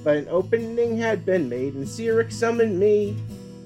But 0.03 0.17
an 0.17 0.27
opening 0.29 0.97
had 0.97 1.25
been 1.25 1.47
made, 1.47 1.75
and 1.75 1.85
Cyric 1.85 2.31
summoned 2.31 2.79
me. 2.79 3.15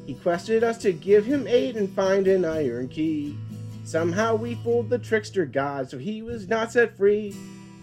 He 0.06 0.16
quested 0.16 0.66
us 0.66 0.78
to 0.80 0.92
give 0.92 1.26
him 1.26 1.48
aid 1.48 1.78
and 1.78 1.90
find 1.96 2.28
an 2.28 2.44
iron 2.44 2.90
key. 2.90 3.38
Somehow 3.86 4.36
we 4.36 4.56
fooled 4.56 4.90
the 4.90 5.00
trickster 5.00 5.46
god, 5.46 5.90
so 5.90 5.98
he 5.98 6.22
was 6.22 6.50
not 6.50 6.74
set 6.74 6.98
free. 6.98 7.34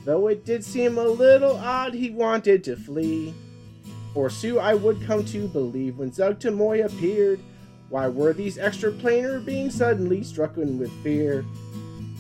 Though 0.06 0.28
it 0.28 0.44
did 0.44 0.64
seem 0.64 0.98
a 0.98 1.02
little 1.02 1.56
odd, 1.56 1.92
he 1.92 2.10
wanted 2.10 2.62
to 2.64 2.76
flee. 2.76 3.34
For 4.14 4.30
Sue 4.30 4.60
I 4.60 4.72
would 4.72 5.04
come 5.04 5.24
to 5.26 5.48
believe 5.48 5.98
when 5.98 6.12
Zuggtmoy 6.12 6.84
appeared. 6.84 7.40
Why 7.88 8.06
were 8.06 8.32
these 8.32 8.56
extra 8.56 8.92
planar 8.92 9.44
beings 9.44 9.74
suddenly 9.74 10.20
strucken 10.20 10.78
with 10.78 10.92
fear? 11.02 11.44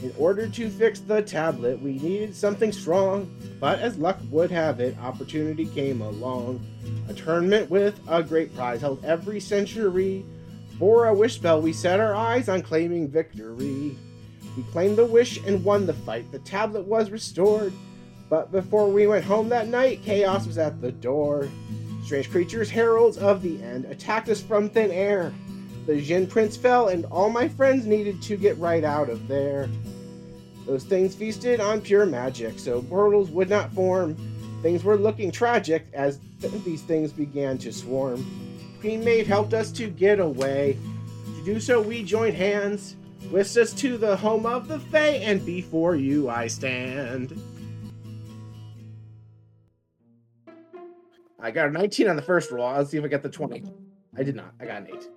In 0.02 0.12
order 0.18 0.48
to 0.48 0.68
fix 0.68 0.98
the 0.98 1.22
tablet, 1.22 1.80
we 1.80 2.00
needed 2.00 2.34
something 2.34 2.72
strong. 2.72 3.30
But 3.60 3.78
as 3.78 3.96
luck 3.98 4.18
would 4.32 4.50
have 4.50 4.80
it, 4.80 4.98
opportunity 4.98 5.66
came 5.66 6.00
along. 6.00 6.66
A 7.08 7.14
tournament 7.14 7.70
with 7.70 8.00
a 8.08 8.20
great 8.20 8.52
prize 8.56 8.80
held 8.80 9.04
every 9.04 9.38
century. 9.38 10.24
For 10.80 11.06
a 11.06 11.14
wish 11.14 11.36
spell, 11.36 11.62
we 11.62 11.72
set 11.72 12.00
our 12.00 12.16
eyes 12.16 12.48
on 12.48 12.62
claiming 12.62 13.08
victory. 13.08 13.96
We 14.56 14.62
claimed 14.64 14.96
the 14.96 15.04
wish 15.04 15.38
and 15.44 15.64
won 15.64 15.86
the 15.86 15.92
fight. 15.92 16.32
The 16.32 16.38
tablet 16.40 16.86
was 16.86 17.10
restored. 17.10 17.72
But 18.28 18.50
before 18.50 18.88
we 18.88 19.06
went 19.06 19.24
home 19.24 19.48
that 19.50 19.68
night, 19.68 20.02
chaos 20.02 20.46
was 20.46 20.58
at 20.58 20.80
the 20.80 20.92
door. 20.92 21.48
Strange 22.04 22.30
creatures, 22.30 22.70
heralds 22.70 23.18
of 23.18 23.42
the 23.42 23.62
end, 23.62 23.84
attacked 23.84 24.28
us 24.28 24.40
from 24.40 24.68
thin 24.68 24.90
air. 24.90 25.32
The 25.86 26.00
Jin 26.00 26.26
Prince 26.26 26.56
fell, 26.56 26.88
and 26.88 27.04
all 27.06 27.30
my 27.30 27.48
friends 27.48 27.86
needed 27.86 28.20
to 28.22 28.36
get 28.36 28.58
right 28.58 28.82
out 28.82 29.08
of 29.08 29.28
there. 29.28 29.68
Those 30.66 30.82
things 30.82 31.14
feasted 31.14 31.60
on 31.60 31.80
pure 31.80 32.06
magic, 32.06 32.58
so 32.58 32.82
portals 32.82 33.30
would 33.30 33.48
not 33.48 33.72
form. 33.72 34.16
Things 34.62 34.82
were 34.82 34.96
looking 34.96 35.30
tragic 35.30 35.86
as 35.92 36.18
th- 36.40 36.64
these 36.64 36.82
things 36.82 37.12
began 37.12 37.58
to 37.58 37.72
swarm. 37.72 38.26
Queen 38.80 39.04
Maeve 39.04 39.28
helped 39.28 39.54
us 39.54 39.70
to 39.72 39.88
get 39.88 40.18
away. 40.18 40.76
To 41.38 41.44
do 41.44 41.60
so, 41.60 41.80
we 41.80 42.02
joined 42.02 42.34
hands, 42.34 42.96
whisked 43.30 43.56
us 43.56 43.72
to 43.74 43.98
the 43.98 44.16
home 44.16 44.46
of 44.46 44.68
the 44.68 44.78
Fae, 44.78 45.16
and 45.22 45.44
before 45.44 45.96
you 45.96 46.28
I 46.28 46.46
stand. 46.46 47.40
I 51.38 51.50
got 51.50 51.68
a 51.68 51.70
19 51.70 52.08
on 52.08 52.16
the 52.16 52.22
first 52.22 52.50
roll. 52.50 52.72
Let's 52.72 52.90
see 52.90 52.98
if 52.98 53.04
I 53.04 53.08
get 53.08 53.22
the 53.22 53.28
20. 53.28 53.62
I 54.16 54.22
did 54.22 54.34
not. 54.34 54.54
I 54.60 54.66
got 54.66 54.82
an 54.82 54.88
8. 54.92 55.08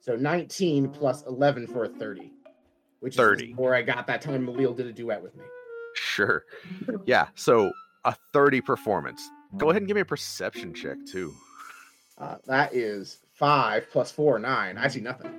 So 0.00 0.16
19 0.16 0.88
plus 0.90 1.24
11 1.26 1.66
for 1.66 1.84
a 1.84 1.88
30. 1.88 2.32
Which 3.00 3.14
30. 3.14 3.52
is 3.52 3.56
where 3.56 3.74
I 3.74 3.82
got 3.82 4.06
that 4.08 4.20
time 4.20 4.46
Malil 4.46 4.76
did 4.76 4.86
a 4.86 4.92
duet 4.92 5.22
with 5.22 5.36
me. 5.36 5.44
Sure. 5.94 6.44
Yeah. 7.06 7.28
So 7.34 7.72
a 8.04 8.14
30 8.32 8.60
performance. 8.60 9.28
Go 9.56 9.70
ahead 9.70 9.82
and 9.82 9.88
give 9.88 9.94
me 9.94 10.00
a 10.02 10.04
perception 10.04 10.74
check 10.74 10.98
too. 11.06 11.34
Uh, 12.18 12.36
that 12.46 12.74
is 12.74 13.18
5 13.34 13.90
plus 13.90 14.10
4, 14.10 14.40
9. 14.40 14.76
I 14.78 14.88
see 14.88 15.00
nothing. 15.00 15.30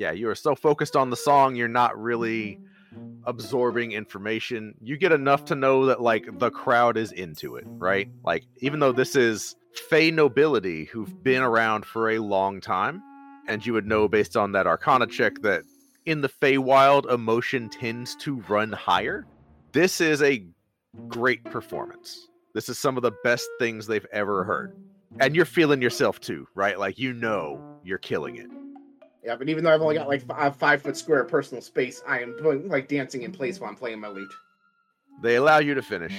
Yeah, 0.00 0.12
you 0.12 0.30
are 0.30 0.34
so 0.34 0.54
focused 0.54 0.96
on 0.96 1.10
the 1.10 1.16
song, 1.16 1.56
you're 1.56 1.68
not 1.68 2.00
really 2.00 2.58
mm-hmm. 2.94 3.20
absorbing 3.26 3.92
information. 3.92 4.74
You 4.80 4.96
get 4.96 5.12
enough 5.12 5.44
to 5.44 5.54
know 5.54 5.84
that 5.84 6.00
like 6.00 6.38
the 6.38 6.50
crowd 6.50 6.96
is 6.96 7.12
into 7.12 7.56
it, 7.56 7.66
right? 7.68 8.08
Like 8.24 8.46
even 8.60 8.80
though 8.80 8.92
this 8.92 9.14
is 9.14 9.56
Fey 9.90 10.10
nobility 10.10 10.86
who've 10.86 11.22
been 11.22 11.42
around 11.42 11.84
for 11.84 12.08
a 12.08 12.18
long 12.18 12.62
time, 12.62 13.02
and 13.46 13.66
you 13.66 13.74
would 13.74 13.86
know 13.86 14.08
based 14.08 14.38
on 14.38 14.52
that 14.52 14.66
Arcana 14.66 15.06
check 15.06 15.42
that 15.42 15.64
in 16.06 16.22
the 16.22 16.30
Feywild 16.30 17.12
emotion 17.12 17.68
tends 17.68 18.16
to 18.16 18.40
run 18.48 18.72
higher. 18.72 19.26
This 19.72 20.00
is 20.00 20.22
a 20.22 20.42
great 21.08 21.44
performance. 21.44 22.26
This 22.54 22.70
is 22.70 22.78
some 22.78 22.96
of 22.96 23.02
the 23.02 23.12
best 23.22 23.46
things 23.58 23.86
they've 23.86 24.06
ever 24.12 24.44
heard. 24.44 24.74
And 25.20 25.36
you're 25.36 25.44
feeling 25.44 25.82
yourself 25.82 26.20
too, 26.20 26.48
right? 26.54 26.78
Like 26.78 26.98
you 26.98 27.12
know 27.12 27.60
you're 27.84 27.98
killing 27.98 28.36
it. 28.36 28.48
Yeah, 29.24 29.36
but 29.36 29.48
even 29.48 29.64
though 29.64 29.72
I've 29.74 29.82
only 29.82 29.96
got 29.96 30.08
like 30.08 30.26
five, 30.26 30.56
five 30.56 30.82
foot 30.82 30.96
square 30.96 31.24
personal 31.24 31.62
space, 31.62 32.02
I 32.06 32.20
am 32.20 32.36
doing 32.38 32.68
like 32.68 32.88
dancing 32.88 33.22
in 33.22 33.32
place 33.32 33.60
while 33.60 33.70
I'm 33.70 33.76
playing 33.76 34.00
my 34.00 34.08
lute. 34.08 34.32
They 35.22 35.36
allow 35.36 35.58
you 35.58 35.74
to 35.74 35.82
finish. 35.82 36.14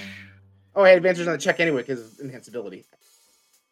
Oh, 0.74 0.84
I 0.84 0.90
had 0.90 0.98
advantage 0.98 1.26
on 1.26 1.32
the 1.32 1.38
check 1.38 1.58
anyway 1.60 1.82
because 1.82 2.00
of 2.00 2.20
Enhance 2.20 2.48
Ability. 2.48 2.84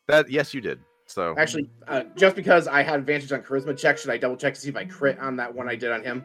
That 0.09 0.29
yes, 0.29 0.53
you 0.53 0.61
did. 0.61 0.81
So 1.07 1.35
Actually, 1.39 1.71
uh, 1.89 2.05
just 2.17 2.37
because 2.37 2.69
I 2.69 2.83
had 2.83 3.01
advantage 3.01 3.33
on 3.33 3.43
charisma 3.43 3.77
check, 3.77 3.99
should 3.99 4.11
I 4.11 4.17
double 4.17 4.37
check 4.37 4.55
to 4.55 4.61
see 4.61 4.69
if 4.69 4.77
I 4.77 4.85
crit 4.85 5.19
on 5.19 5.37
that 5.37 5.53
one 5.53 5.69
I 5.69 5.77
did 5.77 5.93
on 5.93 6.03
him? 6.03 6.25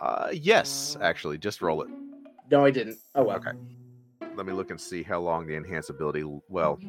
uh, 0.00 0.28
yes, 0.32 0.96
actually, 1.00 1.38
just 1.38 1.62
roll 1.62 1.82
it. 1.82 1.88
No, 2.50 2.64
I 2.64 2.70
didn't. 2.70 2.98
Oh 3.14 3.24
well. 3.24 3.36
Okay. 3.36 3.52
Let 4.34 4.46
me 4.46 4.52
look 4.52 4.70
and 4.70 4.80
see 4.80 5.02
how 5.02 5.20
long 5.20 5.46
the 5.46 5.56
Enhance 5.56 5.90
Ability. 5.90 6.24
Well, 6.48 6.80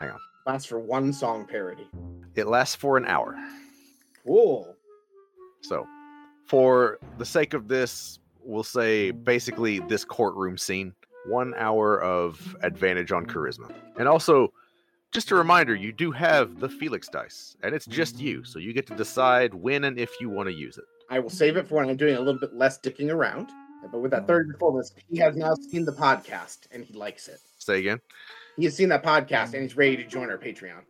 hang 0.00 0.10
on. 0.10 0.18
Lasts 0.46 0.66
for 0.66 0.80
one 0.80 1.12
song 1.12 1.46
parody. 1.46 1.86
it 2.34 2.46
lasts 2.46 2.74
for 2.74 2.96
an 2.96 3.04
hour. 3.04 3.36
Cool. 4.26 4.76
So, 5.62 5.86
for 6.46 6.98
the 7.18 7.24
sake 7.24 7.54
of 7.54 7.68
this, 7.68 8.18
we'll 8.44 8.62
say 8.62 9.10
basically 9.10 9.80
this 9.80 10.04
courtroom 10.04 10.58
scene, 10.58 10.94
one 11.26 11.54
hour 11.56 12.00
of 12.02 12.56
advantage 12.62 13.12
on 13.12 13.26
charisma. 13.26 13.72
And 13.98 14.08
also, 14.08 14.52
just 15.12 15.30
a 15.30 15.34
reminder, 15.34 15.74
you 15.74 15.92
do 15.92 16.10
have 16.10 16.58
the 16.58 16.68
Felix 16.68 17.08
dice, 17.08 17.56
and 17.62 17.74
it's 17.74 17.86
just 17.86 18.18
you, 18.18 18.44
so 18.44 18.58
you 18.58 18.72
get 18.72 18.86
to 18.86 18.96
decide 18.96 19.54
when 19.54 19.84
and 19.84 19.98
if 19.98 20.10
you 20.20 20.28
want 20.28 20.48
to 20.48 20.54
use 20.54 20.78
it. 20.78 20.84
I 21.10 21.18
will 21.18 21.30
save 21.30 21.56
it 21.56 21.68
for 21.68 21.76
when 21.76 21.88
I'm 21.88 21.96
doing 21.96 22.16
a 22.16 22.20
little 22.20 22.40
bit 22.40 22.54
less 22.54 22.78
dicking 22.78 23.12
around. 23.12 23.50
But 23.90 24.00
with 24.00 24.12
that 24.12 24.22
oh. 24.22 24.26
third 24.26 24.48
performance, 24.48 24.94
he 25.10 25.18
has 25.18 25.36
now 25.36 25.54
seen 25.54 25.84
the 25.84 25.92
podcast 25.92 26.60
and 26.70 26.84
he 26.84 26.94
likes 26.94 27.28
it. 27.28 27.38
Say 27.58 27.80
again. 27.80 28.00
He 28.56 28.64
has 28.64 28.76
seen 28.76 28.88
that 28.90 29.02
podcast 29.02 29.54
and 29.54 29.62
he's 29.62 29.76
ready 29.76 29.96
to 29.96 30.04
join 30.04 30.30
our 30.30 30.38
Patreon. 30.38 30.82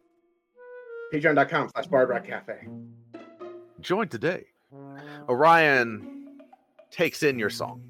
Patreon.com 1.13 1.71
slash 1.71 1.89
Bardrock 1.89 2.27
Cafe. 2.27 2.69
Join 3.83 4.07
today. 4.07 4.45
Orion 5.29 6.39
takes 6.93 7.25
in 7.25 7.37
your 7.39 7.51
song. 7.51 7.83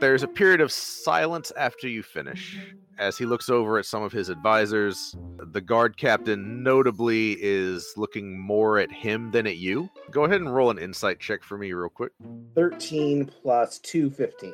There's 0.00 0.24
a 0.24 0.28
period 0.28 0.60
of 0.60 0.72
silence 0.72 1.52
after 1.56 1.88
you 1.88 2.02
finish 2.02 2.58
as 2.98 3.16
he 3.16 3.24
looks 3.24 3.48
over 3.48 3.78
at 3.78 3.86
some 3.86 4.02
of 4.02 4.10
his 4.10 4.28
advisors. 4.30 5.16
The 5.52 5.60
guard 5.60 5.96
captain, 5.96 6.64
notably, 6.64 7.36
is 7.40 7.94
looking 7.96 8.38
more 8.38 8.78
at 8.78 8.90
him 8.90 9.30
than 9.30 9.46
at 9.46 9.56
you. 9.58 9.88
Go 10.10 10.24
ahead 10.24 10.40
and 10.40 10.52
roll 10.52 10.70
an 10.70 10.78
insight 10.78 11.20
check 11.20 11.44
for 11.44 11.56
me, 11.56 11.72
real 11.72 11.88
quick. 11.88 12.12
13 12.56 13.26
plus 13.26 13.78
215. 13.78 14.52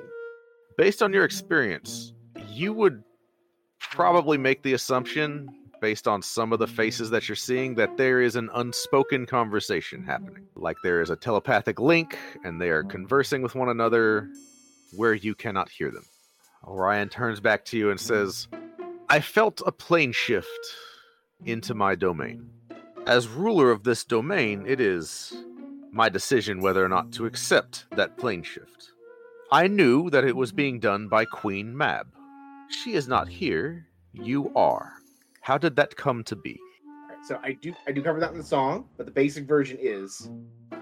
Based 0.76 1.02
on 1.02 1.14
your 1.14 1.24
experience, 1.24 2.12
you 2.46 2.74
would 2.74 3.02
probably 3.80 4.36
make 4.36 4.62
the 4.62 4.74
assumption, 4.74 5.48
based 5.84 6.08
on 6.08 6.22
some 6.22 6.50
of 6.50 6.58
the 6.58 6.66
faces 6.66 7.10
that 7.10 7.28
you're 7.28 7.36
seeing, 7.36 7.74
that 7.74 7.90
mm-hmm. 7.90 7.96
there 7.96 8.22
is 8.22 8.36
an 8.36 8.48
unspoken 8.54 9.26
conversation 9.26 10.02
happening. 10.02 10.46
Like 10.54 10.78
there 10.82 11.02
is 11.02 11.10
a 11.10 11.16
telepathic 11.16 11.78
link 11.78 12.16
and 12.42 12.58
they 12.58 12.70
are 12.70 12.80
mm-hmm. 12.80 12.90
conversing 12.90 13.42
with 13.42 13.54
one 13.54 13.68
another 13.68 14.30
where 14.96 15.12
you 15.12 15.34
cannot 15.34 15.68
hear 15.68 15.90
them. 15.90 16.06
Orion 16.66 17.10
turns 17.10 17.38
back 17.38 17.66
to 17.66 17.76
you 17.76 17.90
and 17.90 18.00
mm-hmm. 18.00 18.14
says, 18.14 18.48
I 19.10 19.20
felt 19.20 19.60
a 19.66 19.72
plane 19.72 20.12
shift 20.12 20.48
into 21.44 21.74
my 21.74 21.94
domain. 21.94 22.48
As 23.06 23.28
ruler 23.28 23.70
of 23.70 23.82
this 23.82 24.04
domain, 24.04 24.64
it 24.66 24.80
is 24.80 25.36
my 25.92 26.08
decision 26.08 26.62
whether 26.62 26.82
or 26.82 26.88
not 26.88 27.12
to 27.12 27.26
accept 27.26 27.84
that 27.90 28.16
plane 28.16 28.42
shift. 28.42 28.88
I 29.52 29.66
knew 29.66 30.08
that 30.08 30.24
it 30.24 30.34
was 30.34 30.50
being 30.50 30.80
done 30.80 31.08
by 31.08 31.26
Queen 31.26 31.76
Mab. 31.76 32.06
She 32.70 32.94
is 32.94 33.06
not 33.06 33.28
here. 33.28 33.86
You 34.14 34.50
are. 34.56 34.94
How 35.44 35.58
did 35.58 35.76
that 35.76 35.94
come 35.94 36.24
to 36.24 36.36
be? 36.36 36.58
All 36.86 37.14
right, 37.14 37.26
so 37.26 37.38
I 37.42 37.52
do 37.52 37.74
I 37.86 37.92
do 37.92 38.02
cover 38.02 38.18
that 38.18 38.32
in 38.32 38.38
the 38.38 38.42
song, 38.44 38.88
but 38.96 39.04
the 39.04 39.12
basic 39.12 39.44
version 39.44 39.76
is 39.78 40.30
uh, 40.72 40.76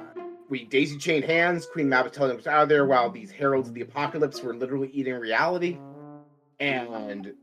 we 0.49 0.67
daisy 0.67 0.99
chained 0.99 1.25
hands. 1.25 1.67
Queen 1.67 1.89
Mab 1.89 2.05
was 2.05 2.13
telling 2.13 2.39
us 2.39 2.47
out 2.47 2.63
of 2.63 2.69
there 2.69 2.87
while 2.87 3.11
these 3.11 3.33
heralds 3.33 3.69
of 3.69 3.75
the 3.75 3.81
apocalypse 3.81 4.41
were 4.41 4.55
literally 4.55 4.89
eating 4.93 5.15
reality, 5.15 5.81
and 6.61 7.35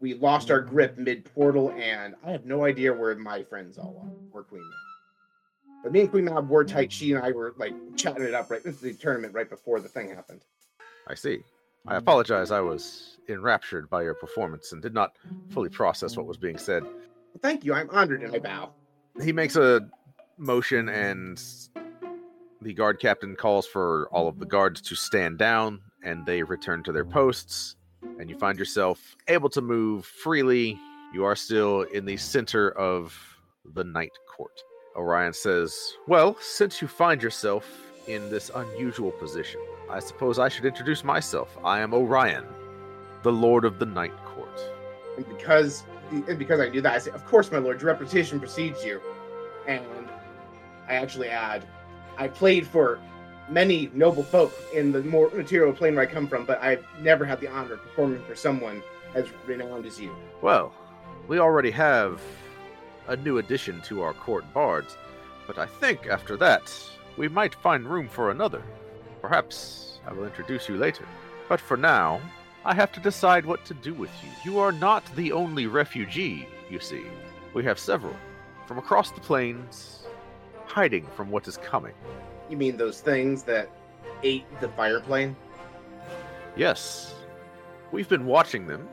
we 0.00 0.14
lost 0.14 0.50
our 0.50 0.60
grip 0.60 0.98
mid 0.98 1.24
portal. 1.32 1.70
And 1.78 2.16
I 2.26 2.32
have 2.32 2.44
no 2.44 2.64
idea 2.64 2.92
where 2.92 3.14
my 3.14 3.44
friends 3.44 3.78
all 3.78 4.00
are. 4.02 4.10
Where 4.32 4.42
Queen 4.42 4.62
Mab. 4.62 5.84
But 5.84 5.92
me 5.92 6.00
and 6.00 6.10
Queen 6.10 6.24
Mab 6.24 6.48
were 6.48 6.64
tight. 6.64 6.90
She 6.90 7.12
and 7.12 7.24
I 7.24 7.30
were 7.30 7.54
like 7.56 7.72
chatting 7.94 8.24
it 8.24 8.34
up 8.34 8.50
right. 8.50 8.64
This 8.64 8.74
is 8.74 8.80
the 8.80 8.94
tournament 8.94 9.32
right 9.32 9.48
before 9.48 9.78
the 9.78 9.88
thing 9.88 10.08
happened. 10.08 10.44
I 11.06 11.14
see. 11.14 11.38
I 11.86 11.96
apologize. 11.96 12.50
I 12.50 12.60
was 12.60 13.18
enraptured 13.28 13.90
by 13.90 14.02
your 14.02 14.14
performance 14.14 14.72
and 14.72 14.80
did 14.80 14.94
not 14.94 15.16
fully 15.50 15.68
process 15.68 16.16
what 16.16 16.26
was 16.26 16.36
being 16.36 16.58
said. 16.58 16.84
Thank 17.40 17.64
you. 17.64 17.74
I'm 17.74 17.90
honored 17.90 18.22
and 18.22 18.34
I 18.34 18.38
bow. 18.38 18.70
He 19.22 19.32
makes 19.32 19.56
a 19.56 19.88
motion, 20.38 20.88
and 20.88 21.40
the 22.60 22.74
guard 22.74 23.00
captain 23.00 23.36
calls 23.36 23.66
for 23.66 24.08
all 24.10 24.28
of 24.28 24.38
the 24.38 24.46
guards 24.46 24.80
to 24.82 24.94
stand 24.94 25.38
down, 25.38 25.80
and 26.02 26.26
they 26.26 26.42
return 26.42 26.82
to 26.84 26.92
their 26.92 27.04
posts. 27.04 27.76
And 28.18 28.28
you 28.28 28.38
find 28.38 28.58
yourself 28.58 29.16
able 29.28 29.48
to 29.50 29.60
move 29.60 30.04
freely. 30.04 30.78
You 31.12 31.24
are 31.24 31.36
still 31.36 31.82
in 31.82 32.04
the 32.04 32.16
center 32.16 32.70
of 32.70 33.16
the 33.74 33.84
night 33.84 34.12
court. 34.36 34.60
Orion 34.96 35.32
says, 35.32 35.94
Well, 36.06 36.36
since 36.40 36.82
you 36.82 36.88
find 36.88 37.22
yourself 37.22 37.66
in 38.06 38.30
this 38.30 38.50
unusual 38.54 39.10
position, 39.12 39.60
I 39.90 40.00
suppose 40.00 40.38
I 40.38 40.48
should 40.48 40.64
introduce 40.64 41.04
myself. 41.04 41.56
I 41.62 41.80
am 41.80 41.94
Orion, 41.94 42.44
the 43.22 43.32
Lord 43.32 43.64
of 43.64 43.78
the 43.78 43.86
Night 43.86 44.16
Court. 44.24 44.60
And 45.16 45.28
because 45.28 45.84
and 46.10 46.38
because 46.38 46.60
I 46.60 46.68
knew 46.68 46.80
that, 46.80 46.92
I 46.92 46.98
said, 46.98 47.14
Of 47.14 47.24
course, 47.26 47.50
my 47.50 47.58
lord, 47.58 47.80
your 47.80 47.90
reputation 47.90 48.38
precedes 48.38 48.84
you. 48.84 49.00
And 49.66 49.84
I 50.88 50.94
actually 50.94 51.28
add, 51.28 51.66
I 52.16 52.28
played 52.28 52.66
for 52.66 53.00
many 53.48 53.90
noble 53.94 54.22
folk 54.22 54.52
in 54.72 54.92
the 54.92 55.02
more 55.02 55.30
material 55.30 55.72
plane 55.72 55.94
where 55.94 56.04
I 56.04 56.10
come 56.10 56.28
from, 56.28 56.44
but 56.44 56.62
I've 56.62 56.84
never 57.00 57.24
had 57.24 57.40
the 57.40 57.48
honor 57.48 57.74
of 57.74 57.82
performing 57.82 58.22
for 58.24 58.34
someone 58.34 58.82
as 59.14 59.26
renowned 59.46 59.86
as 59.86 60.00
you. 60.00 60.14
Well, 60.42 60.72
we 61.28 61.38
already 61.38 61.70
have 61.70 62.20
a 63.08 63.16
new 63.16 63.38
addition 63.38 63.80
to 63.82 64.02
our 64.02 64.14
court 64.14 64.44
bards, 64.52 64.96
but 65.46 65.58
I 65.58 65.66
think 65.66 66.06
after 66.06 66.36
that, 66.38 66.72
we 67.16 67.28
might 67.28 67.54
find 67.54 67.86
room 67.86 68.08
for 68.08 68.30
another. 68.30 68.62
Perhaps 69.24 70.00
I 70.06 70.12
will 70.12 70.26
introduce 70.26 70.68
you 70.68 70.76
later. 70.76 71.06
But 71.48 71.58
for 71.58 71.78
now, 71.78 72.20
I 72.62 72.74
have 72.74 72.92
to 72.92 73.00
decide 73.00 73.46
what 73.46 73.64
to 73.64 73.72
do 73.72 73.94
with 73.94 74.10
you. 74.22 74.28
You 74.44 74.58
are 74.58 74.70
not 74.70 75.02
the 75.16 75.32
only 75.32 75.66
refugee, 75.66 76.46
you 76.68 76.78
see. 76.78 77.04
We 77.54 77.64
have 77.64 77.78
several 77.78 78.14
from 78.66 78.76
across 78.76 79.12
the 79.12 79.22
plains, 79.22 80.02
hiding 80.66 81.06
from 81.16 81.30
what 81.30 81.48
is 81.48 81.56
coming. 81.56 81.94
You 82.50 82.58
mean 82.58 82.76
those 82.76 83.00
things 83.00 83.44
that 83.44 83.70
ate 84.22 84.44
the 84.60 84.68
fire 84.68 85.00
plane? 85.00 85.34
Yes, 86.54 87.14
we've 87.92 88.10
been 88.10 88.26
watching 88.26 88.66
them, 88.66 88.86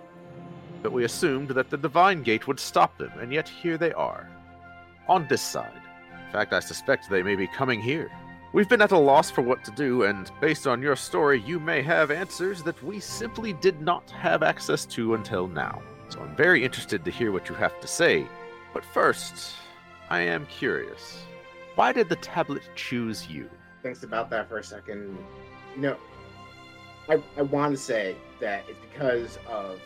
but 0.82 0.94
we 0.94 1.04
assumed 1.04 1.50
that 1.50 1.70
the 1.70 1.78
Divine 1.78 2.24
Gate 2.24 2.48
would 2.48 2.62
stop 2.62 2.98
them, 2.98 3.12
and 3.20 3.34
yet 3.34 3.50
here 3.50 3.78
they 3.78 3.92
are. 3.92 4.30
On 5.10 5.28
this 5.28 5.42
side. 5.42 5.82
In 6.26 6.32
fact, 6.32 6.54
I 6.54 6.62
suspect 6.62 7.10
they 7.10 7.22
may 7.22 7.36
be 7.36 7.48
coming 7.48 7.82
here. 7.82 8.10
We've 8.54 8.68
been 8.68 8.82
at 8.82 8.92
a 8.92 8.98
loss 8.98 9.32
for 9.32 9.42
what 9.42 9.64
to 9.64 9.72
do, 9.72 10.04
and 10.04 10.30
based 10.42 10.68
on 10.68 10.82
your 10.82 10.98
story, 10.98 11.42
you 11.46 11.58
may 11.58 11.82
have 11.84 12.12
answers 12.12 12.62
that 12.64 12.84
we 12.84 13.00
simply 13.00 13.54
did 13.54 13.80
not 13.80 14.12
have 14.12 14.44
access 14.44 14.86
to 14.88 15.14
until 15.14 15.48
now. 15.48 15.82
So 16.10 16.20
I'm 16.20 16.36
very 16.36 16.62
interested 16.62 17.06
to 17.06 17.12
hear 17.12 17.32
what 17.32 17.48
you 17.48 17.56
have 17.56 17.80
to 17.80 17.88
say. 17.88 18.28
But 18.74 18.84
first, 18.84 19.54
I 20.10 20.20
am 20.20 20.46
curious. 20.48 21.24
Why 21.76 21.94
did 21.94 22.10
the 22.10 22.18
tablet 22.18 22.64
choose 22.76 23.26
you? 23.26 23.50
Thinks 23.84 24.04
about 24.04 24.30
that 24.32 24.50
for 24.50 24.58
a 24.58 24.64
second. 24.66 25.18
You 25.76 25.82
know, 25.82 25.98
I, 27.08 27.24
I 27.38 27.44
want 27.44 27.74
to 27.74 27.82
say 27.82 28.18
that 28.42 28.66
it's 28.68 28.80
because 28.92 29.40
of 29.48 29.80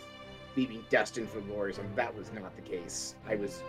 me 0.56 0.66
being 0.66 0.86
destined 0.90 1.30
for 1.30 1.42
glories, 1.42 1.78
and 1.78 1.96
that 1.96 2.18
was 2.18 2.34
not 2.34 2.56
the 2.56 2.64
case. 2.64 3.14
I 3.28 3.36
was 3.36 3.62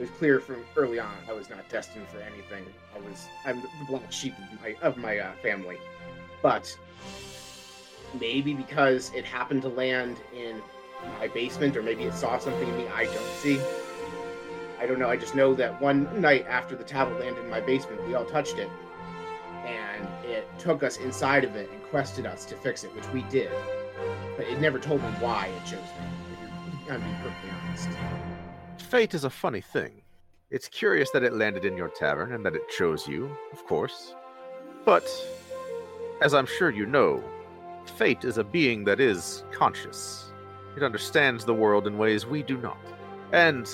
it 0.00 0.08
was 0.08 0.18
clear 0.18 0.40
from 0.40 0.64
early 0.76 0.98
on 0.98 1.12
I 1.28 1.34
was 1.34 1.50
not 1.50 1.68
destined 1.68 2.08
for 2.08 2.20
anything. 2.20 2.64
I 2.96 2.98
was 3.00 3.28
I'm 3.44 3.60
the 3.60 3.68
black 3.86 4.10
sheep 4.10 4.32
of 4.38 4.62
my 4.62 4.74
of 4.80 4.96
my 4.96 5.18
uh, 5.18 5.32
family, 5.42 5.76
but 6.40 6.74
maybe 8.18 8.54
because 8.54 9.12
it 9.14 9.26
happened 9.26 9.60
to 9.62 9.68
land 9.68 10.16
in 10.34 10.62
my 11.18 11.28
basement, 11.28 11.76
or 11.76 11.82
maybe 11.82 12.04
it 12.04 12.14
saw 12.14 12.38
something 12.38 12.66
in 12.66 12.76
me 12.78 12.88
I 12.88 13.04
don't 13.04 13.30
see. 13.40 13.60
I 14.80 14.86
don't 14.86 14.98
know. 14.98 15.10
I 15.10 15.18
just 15.18 15.34
know 15.34 15.52
that 15.54 15.78
one 15.82 16.18
night 16.18 16.46
after 16.48 16.74
the 16.74 16.84
tablet 16.84 17.20
landed 17.20 17.44
in 17.44 17.50
my 17.50 17.60
basement, 17.60 18.02
we 18.08 18.14
all 18.14 18.24
touched 18.24 18.56
it, 18.56 18.70
and 19.66 20.08
it 20.24 20.48
took 20.58 20.82
us 20.82 20.96
inside 20.96 21.44
of 21.44 21.56
it 21.56 21.70
and 21.70 21.82
quested 21.84 22.24
us 22.24 22.46
to 22.46 22.56
fix 22.56 22.84
it, 22.84 22.94
which 22.96 23.06
we 23.08 23.22
did. 23.24 23.52
But 24.38 24.46
it 24.46 24.62
never 24.62 24.78
told 24.78 25.02
me 25.02 25.10
why 25.20 25.48
it 25.48 25.66
chose 25.66 25.72
me. 25.74 26.88
I'm 26.88 27.02
being 27.02 27.16
perfectly 27.16 27.50
honest. 27.50 28.39
Fate 28.90 29.14
is 29.14 29.22
a 29.22 29.30
funny 29.30 29.60
thing. 29.60 30.02
It's 30.50 30.66
curious 30.66 31.12
that 31.12 31.22
it 31.22 31.34
landed 31.34 31.64
in 31.64 31.76
your 31.76 31.90
tavern 31.90 32.32
and 32.32 32.44
that 32.44 32.56
it 32.56 32.68
chose 32.70 33.06
you, 33.06 33.30
of 33.52 33.64
course. 33.64 34.16
But, 34.84 35.08
as 36.20 36.34
I'm 36.34 36.46
sure 36.46 36.70
you 36.70 36.86
know, 36.86 37.22
fate 37.96 38.24
is 38.24 38.36
a 38.36 38.42
being 38.42 38.82
that 38.86 38.98
is 38.98 39.44
conscious. 39.52 40.32
It 40.76 40.82
understands 40.82 41.44
the 41.44 41.54
world 41.54 41.86
in 41.86 41.98
ways 41.98 42.26
we 42.26 42.42
do 42.42 42.56
not. 42.56 42.78
And, 43.30 43.68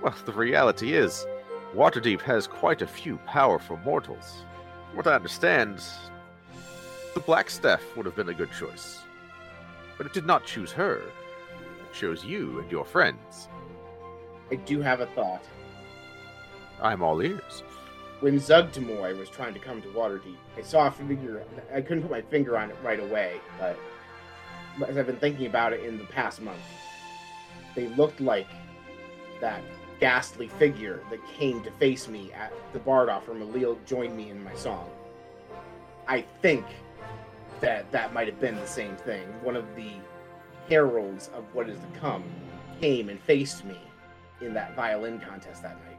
well, 0.00 0.14
the 0.24 0.32
reality 0.32 0.94
is, 0.94 1.26
Waterdeep 1.74 2.22
has 2.22 2.46
quite 2.46 2.80
a 2.80 2.86
few 2.86 3.18
powerful 3.26 3.76
mortals. 3.84 4.46
From 4.88 4.96
what 4.96 5.06
I 5.06 5.16
understand, 5.16 5.82
the 7.12 7.20
Blackstaff 7.20 7.82
would 7.94 8.06
have 8.06 8.16
been 8.16 8.30
a 8.30 8.34
good 8.34 8.52
choice. 8.58 9.00
But 9.98 10.06
it 10.06 10.14
did 10.14 10.24
not 10.24 10.46
choose 10.46 10.72
her. 10.72 10.96
It 10.96 11.92
chose 11.92 12.24
you 12.24 12.58
and 12.60 12.72
your 12.72 12.86
friends. 12.86 13.49
I 14.50 14.56
do 14.56 14.80
have 14.80 15.00
a 15.00 15.06
thought. 15.06 15.44
I'm 16.82 17.02
all 17.02 17.20
ears. 17.22 17.62
When 18.20 18.38
Zuggtmoy 18.38 19.16
was 19.16 19.28
trying 19.28 19.54
to 19.54 19.60
come 19.60 19.80
to 19.82 19.88
Waterdeep, 19.88 20.36
I 20.56 20.62
saw 20.62 20.88
a 20.88 20.90
figure. 20.90 21.44
I 21.72 21.80
couldn't 21.80 22.02
put 22.02 22.10
my 22.10 22.22
finger 22.22 22.58
on 22.58 22.70
it 22.70 22.76
right 22.82 23.00
away, 23.00 23.40
but 23.58 23.78
as 24.86 24.98
I've 24.98 25.06
been 25.06 25.16
thinking 25.16 25.46
about 25.46 25.72
it 25.72 25.84
in 25.84 25.98
the 25.98 26.04
past 26.04 26.40
month, 26.42 26.60
they 27.74 27.88
looked 27.88 28.20
like 28.20 28.48
that 29.40 29.62
ghastly 30.00 30.48
figure 30.48 31.00
that 31.10 31.20
came 31.38 31.62
to 31.62 31.70
face 31.72 32.08
me 32.08 32.32
at 32.32 32.52
the 32.72 32.78
Bardoff 32.78 33.28
where 33.28 33.36
Malil 33.36 33.78
joined 33.86 34.16
me 34.16 34.30
in 34.30 34.42
my 34.42 34.54
song. 34.54 34.90
I 36.08 36.22
think 36.42 36.64
that 37.60 37.90
that 37.92 38.12
might 38.12 38.26
have 38.26 38.40
been 38.40 38.56
the 38.56 38.66
same 38.66 38.96
thing. 38.96 39.26
One 39.42 39.56
of 39.56 39.64
the 39.76 39.92
heralds 40.68 41.30
of 41.34 41.44
what 41.54 41.68
is 41.68 41.78
to 41.78 41.98
come 41.98 42.24
came 42.80 43.08
and 43.08 43.20
faced 43.20 43.64
me 43.64 43.78
in 44.40 44.54
that 44.54 44.74
violin 44.74 45.20
contest 45.20 45.62
that 45.62 45.76
night. 45.86 45.98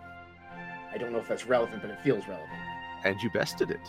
I 0.94 0.98
don't 0.98 1.12
know 1.12 1.20
if 1.20 1.28
that's 1.28 1.46
relevant, 1.46 1.82
but 1.82 1.92
it 1.92 2.00
feels 2.04 2.28
relevant. 2.28 2.60
And 3.04 3.22
you 3.22 3.30
bested 3.32 3.72
it. 3.72 3.80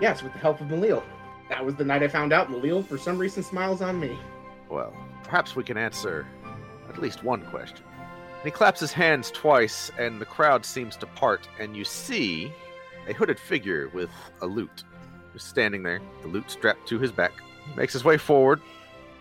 Yes, 0.00 0.22
with 0.22 0.32
the 0.32 0.38
help 0.38 0.60
of 0.60 0.66
Malil. 0.68 1.02
That 1.48 1.64
was 1.64 1.76
the 1.76 1.84
night 1.84 2.02
I 2.02 2.08
found 2.08 2.32
out 2.32 2.50
Malil, 2.50 2.84
for 2.84 2.98
some 2.98 3.18
reason, 3.18 3.42
smiles 3.42 3.82
on 3.82 4.00
me. 4.00 4.18
Well, 4.68 4.92
perhaps 5.22 5.54
we 5.54 5.62
can 5.62 5.76
answer 5.76 6.26
at 6.88 6.98
least 6.98 7.22
one 7.22 7.42
question. 7.46 7.84
And 7.98 8.44
he 8.44 8.50
claps 8.50 8.80
his 8.80 8.92
hands 8.92 9.30
twice, 9.30 9.90
and 9.98 10.20
the 10.20 10.26
crowd 10.26 10.64
seems 10.64 10.96
to 10.96 11.06
part, 11.06 11.48
and 11.58 11.76
you 11.76 11.84
see 11.84 12.52
a 13.08 13.12
hooded 13.12 13.38
figure 13.38 13.88
with 13.94 14.10
a 14.40 14.46
lute. 14.46 14.84
Just 15.32 15.48
standing 15.48 15.82
there, 15.82 16.00
the 16.22 16.28
lute 16.28 16.50
strapped 16.50 16.88
to 16.88 16.98
his 16.98 17.12
back. 17.12 17.32
He 17.68 17.74
makes 17.76 17.92
his 17.92 18.04
way 18.04 18.16
forward. 18.16 18.60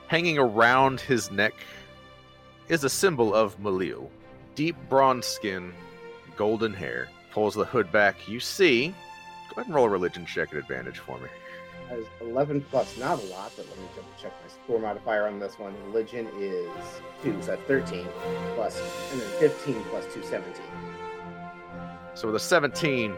Hanging 0.08 0.38
around 0.38 1.00
his 1.00 1.32
neck 1.32 1.54
is 2.68 2.84
a 2.84 2.90
symbol 2.90 3.34
of 3.34 3.60
Malil. 3.60 4.10
Deep 4.56 4.76
bronze 4.88 5.26
skin, 5.26 5.74
golden 6.36 6.74
hair. 6.74 7.10
Pulls 7.32 7.56
the 7.56 7.66
hood 7.66 7.92
back. 7.92 8.28
You 8.28 8.40
see. 8.40 8.94
Go 9.50 9.62
ahead 9.62 9.66
and 9.66 9.76
roll 9.76 9.86
a 9.86 9.90
religion 9.90 10.26
check 10.26 10.50
at 10.52 10.58
advantage 10.58 11.00
for 11.00 11.20
me. 11.20 11.28
As 11.90 12.06
11 12.22 12.62
plus, 12.70 12.98
not 12.98 13.22
a 13.22 13.26
lot, 13.28 13.52
but 13.56 13.68
let 13.70 13.78
me 13.78 13.86
double 13.96 14.08
check 14.20 14.32
my 14.42 14.52
score 14.52 14.80
modifier 14.80 15.28
on 15.28 15.40
this 15.40 15.60
one. 15.60 15.74
Religion 15.86 16.28
is 16.40 16.70
2, 17.24 17.42
so 17.42 17.48
that's 17.48 17.62
13, 17.64 18.08
plus, 18.56 18.80
and 19.12 19.22
then 19.22 19.30
15 19.40 19.84
plus 19.90 20.06
2, 20.14 20.24
17. 20.24 20.54
So 22.14 22.28
with 22.28 22.36
a 22.36 22.40
17, 22.40 23.16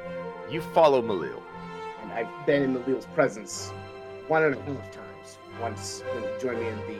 you 0.50 0.62
follow 0.62 1.02
Malil. 1.02 1.42
And 2.02 2.12
I've 2.12 2.46
been 2.46 2.64
in 2.64 2.74
Malil's 2.76 3.06
presence 3.08 3.72
one 4.28 4.44
and 4.44 4.56
a 4.56 4.62
half 4.62 4.92
times. 4.92 5.38
Once 5.62 6.02
when 6.14 6.24
he 6.24 6.30
joined 6.42 6.60
me 6.60 6.68
in 6.68 6.78
the 6.88 7.00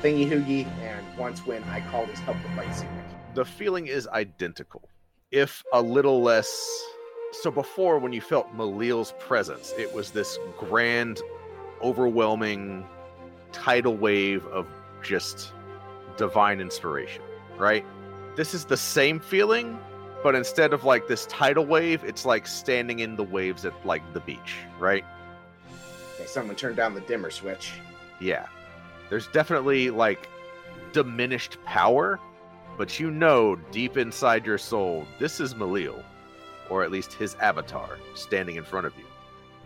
Thingy 0.00 0.28
Hoogie, 0.28 0.66
and 0.82 1.18
once 1.18 1.46
when 1.46 1.62
I 1.64 1.80
called 1.90 2.08
his 2.08 2.18
help 2.20 2.36
fight 2.54 2.68
Cyric. 2.68 3.05
The 3.36 3.44
feeling 3.44 3.86
is 3.86 4.08
identical, 4.08 4.88
if 5.30 5.62
a 5.74 5.82
little 5.82 6.22
less. 6.22 6.48
So 7.32 7.50
before, 7.50 7.98
when 7.98 8.14
you 8.14 8.22
felt 8.22 8.54
Malil's 8.54 9.12
presence, 9.18 9.74
it 9.76 9.92
was 9.92 10.10
this 10.10 10.38
grand, 10.56 11.20
overwhelming 11.82 12.86
tidal 13.52 13.94
wave 13.94 14.46
of 14.46 14.66
just 15.02 15.52
divine 16.16 16.62
inspiration, 16.62 17.20
right? 17.58 17.84
This 18.36 18.54
is 18.54 18.64
the 18.64 18.76
same 18.78 19.20
feeling, 19.20 19.78
but 20.22 20.34
instead 20.34 20.72
of 20.72 20.84
like 20.84 21.06
this 21.06 21.26
tidal 21.26 21.66
wave, 21.66 22.04
it's 22.04 22.24
like 22.24 22.46
standing 22.46 23.00
in 23.00 23.16
the 23.16 23.24
waves 23.24 23.66
at 23.66 23.74
like 23.84 24.14
the 24.14 24.20
beach, 24.20 24.54
right? 24.78 25.04
Okay, 26.14 26.24
someone 26.24 26.56
turned 26.56 26.76
down 26.76 26.94
the 26.94 27.02
dimmer 27.02 27.28
switch. 27.28 27.74
Yeah. 28.18 28.46
There's 29.10 29.26
definitely 29.26 29.90
like 29.90 30.26
diminished 30.94 31.62
power, 31.66 32.18
but 32.76 33.00
you 33.00 33.10
know 33.10 33.56
deep 33.70 33.96
inside 33.96 34.44
your 34.44 34.58
soul, 34.58 35.06
this 35.18 35.40
is 35.40 35.54
Malil, 35.54 36.02
or 36.70 36.82
at 36.82 36.90
least 36.90 37.12
his 37.12 37.34
avatar, 37.36 37.98
standing 38.14 38.56
in 38.56 38.64
front 38.64 38.86
of 38.86 38.96
you. 38.98 39.04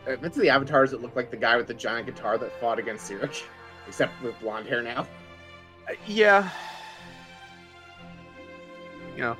If 0.07 0.25
it's 0.25 0.37
the 0.37 0.49
avatars 0.49 0.93
that 0.93 1.03
look 1.03 1.15
like 1.17 1.31
the 1.31 1.37
guy 1.37 1.57
with 1.57 1.67
the 1.67 1.75
giant 1.75 2.07
guitar 2.07 2.39
that 2.39 2.59
fought 2.61 2.79
against 2.79 3.11
Cyric, 3.11 3.43
except 3.87 4.21
with 4.23 4.39
blonde 4.41 4.67
hair 4.67 4.83
now. 4.83 5.07
Uh, 5.89 5.95
yeah. 6.07 6.49
you 9.17 9.23
know, 9.23 9.37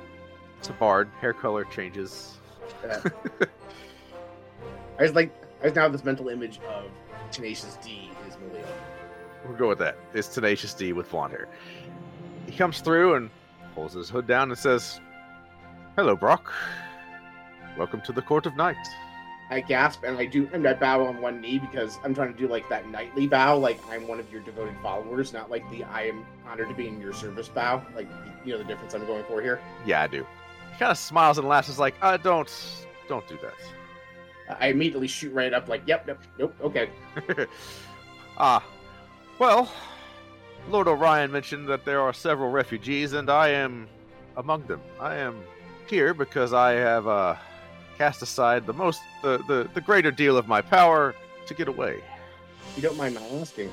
it's 0.59 0.69
a 0.69 0.73
bard. 0.73 1.09
Hair 1.19 1.33
color 1.33 1.65
changes. 1.65 2.37
Uh, 2.87 3.09
I 4.99 5.03
was 5.03 5.15
like, 5.15 5.33
I 5.61 5.65
just 5.65 5.75
now 5.75 5.83
have 5.83 5.91
this 5.91 6.03
mental 6.03 6.27
image 6.29 6.59
of 6.69 6.85
Tenacious 7.31 7.77
D 7.83 8.11
is 8.27 8.35
Maleo. 8.35 8.65
We'll 9.47 9.57
go 9.57 9.67
with 9.69 9.79
that. 9.79 9.97
It's 10.13 10.27
Tenacious 10.27 10.73
D 10.73 10.93
with 10.93 11.09
blonde 11.09 11.33
hair. 11.33 11.47
He 12.45 12.55
comes 12.55 12.81
through 12.81 13.15
and 13.15 13.29
pulls 13.73 13.93
his 13.93 14.09
hood 14.09 14.27
down 14.27 14.49
and 14.49 14.57
says, 14.57 14.99
Hello, 15.95 16.15
Brock. 16.15 16.51
Welcome 17.77 18.01
to 18.01 18.11
the 18.11 18.21
Court 18.21 18.45
of 18.45 18.55
Night. 18.55 18.77
I 19.49 19.59
gasp 19.59 20.03
and 20.03 20.17
I 20.17 20.25
do, 20.25 20.49
and 20.53 20.65
I 20.65 20.73
bow 20.73 21.05
on 21.05 21.21
one 21.21 21.41
knee 21.41 21.59
because 21.59 21.99
I'm 22.05 22.15
trying 22.15 22.31
to 22.33 22.39
do 22.39 22.47
like 22.47 22.69
that 22.69 22.87
knightly 22.87 23.27
bow, 23.27 23.57
like 23.57 23.79
I'm 23.89 24.07
one 24.07 24.19
of 24.19 24.31
your 24.31 24.41
devoted 24.41 24.75
followers, 24.81 25.33
not 25.33 25.51
like 25.51 25.69
the 25.69 25.83
I 25.83 26.03
am 26.03 26.25
honored 26.47 26.69
to 26.69 26.75
be 26.75 26.87
in 26.87 27.01
your 27.01 27.11
service 27.11 27.49
bow. 27.49 27.85
Like, 27.93 28.07
you 28.45 28.53
know 28.53 28.57
the 28.57 28.63
difference 28.63 28.93
I'm 28.93 29.05
going 29.05 29.25
for 29.25 29.41
here. 29.41 29.59
Yeah, 29.85 30.01
I 30.01 30.07
do. 30.07 30.25
He 30.71 30.79
kind 30.79 30.91
of 30.91 30.97
smiles 30.97 31.37
and 31.37 31.47
laughs. 31.47 31.67
Is 31.67 31.79
like, 31.79 31.95
uh, 32.01 32.15
don't, 32.15 32.49
don't 33.09 33.27
do 33.27 33.37
that. 33.41 34.57
I 34.59 34.67
immediately 34.67 35.07
shoot 35.07 35.33
right 35.33 35.53
up, 35.53 35.67
like, 35.67 35.83
yep, 35.85 36.07
yep, 36.07 36.21
nope, 36.37 36.55
okay. 36.61 36.89
ah, 38.37 38.63
well, 39.39 39.71
Lord 40.69 40.87
Orion 40.87 41.31
mentioned 41.31 41.67
that 41.67 41.85
there 41.85 42.01
are 42.01 42.13
several 42.13 42.49
refugees, 42.49 43.13
and 43.13 43.29
I 43.29 43.49
am 43.49 43.87
among 44.37 44.65
them. 44.67 44.81
I 44.99 45.15
am 45.15 45.43
here 45.87 46.13
because 46.13 46.53
I 46.53 46.73
have 46.73 47.07
uh, 47.07 47.35
cast 47.97 48.21
aside 48.21 48.65
the 48.65 48.73
most, 48.73 49.01
the, 49.21 49.39
the, 49.47 49.69
the 49.73 49.81
greater 49.81 50.11
deal 50.11 50.37
of 50.37 50.47
my 50.47 50.61
power 50.61 51.13
to 51.47 51.53
get 51.53 51.67
away. 51.67 52.01
You 52.75 52.81
don't 52.81 52.97
mind 52.97 53.15
my 53.15 53.21
asking, 53.39 53.71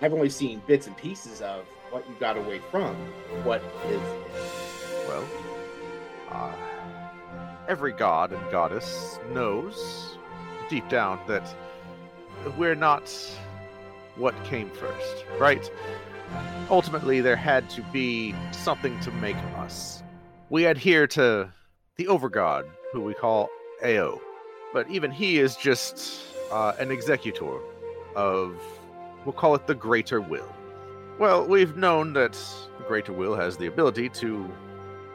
I've 0.00 0.12
only 0.12 0.30
seen 0.30 0.62
bits 0.66 0.86
and 0.86 0.96
pieces 0.96 1.40
of 1.40 1.64
what 1.90 2.08
you 2.08 2.14
got 2.18 2.36
away 2.36 2.60
from. 2.70 2.96
What 3.44 3.62
is 3.86 4.00
it? 4.00 5.06
Well, 5.06 5.24
uh, 6.30 6.54
every 7.68 7.92
god 7.92 8.32
and 8.32 8.50
goddess 8.50 9.18
knows 9.32 10.18
deep 10.68 10.88
down 10.88 11.20
that 11.28 11.54
we're 12.58 12.74
not 12.74 13.12
what 14.16 14.34
came 14.44 14.70
first, 14.70 15.24
right? 15.38 15.70
Ultimately, 16.70 17.20
there 17.20 17.36
had 17.36 17.68
to 17.70 17.82
be 17.92 18.34
something 18.52 18.98
to 19.00 19.10
make 19.12 19.36
us. 19.56 20.02
We 20.50 20.66
adhere 20.66 21.06
to 21.08 21.52
the 21.96 22.06
Overgod, 22.06 22.64
who 22.92 23.02
we 23.02 23.14
call 23.14 23.48
Ao. 23.84 24.20
But 24.72 24.88
even 24.88 25.10
he 25.10 25.38
is 25.38 25.56
just 25.56 26.24
uh, 26.50 26.72
an 26.78 26.90
executor 26.90 27.58
of, 28.16 28.56
we'll 29.24 29.32
call 29.32 29.54
it 29.54 29.66
the 29.66 29.74
Greater 29.74 30.20
Will. 30.20 30.50
Well, 31.18 31.46
we've 31.46 31.76
known 31.76 32.14
that 32.14 32.32
the 32.78 32.84
Greater 32.84 33.12
Will 33.12 33.34
has 33.34 33.56
the 33.56 33.66
ability 33.66 34.08
to 34.10 34.50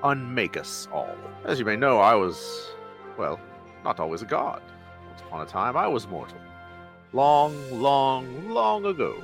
unmake 0.03 0.57
us 0.57 0.87
all. 0.93 1.15
As 1.45 1.57
you 1.59 1.65
may 1.65 1.75
know, 1.75 1.99
I 1.99 2.13
was, 2.13 2.69
well, 3.17 3.39
not 3.83 3.99
always 3.99 4.21
a 4.21 4.25
god. 4.25 4.61
Once 5.09 5.21
upon 5.21 5.41
a 5.41 5.45
time, 5.45 5.75
I 5.75 5.87
was 5.87 6.07
mortal. 6.07 6.37
Long, 7.13 7.81
long, 7.81 8.49
long 8.49 8.85
ago. 8.85 9.19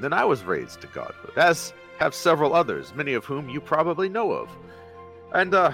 Then 0.00 0.12
I 0.12 0.24
was 0.24 0.44
raised 0.44 0.80
to 0.80 0.86
godhood, 0.88 1.36
as 1.36 1.72
have 1.98 2.14
several 2.14 2.54
others, 2.54 2.94
many 2.94 3.14
of 3.14 3.24
whom 3.24 3.48
you 3.48 3.60
probably 3.60 4.08
know 4.08 4.32
of. 4.32 4.48
And, 5.32 5.54
uh, 5.54 5.72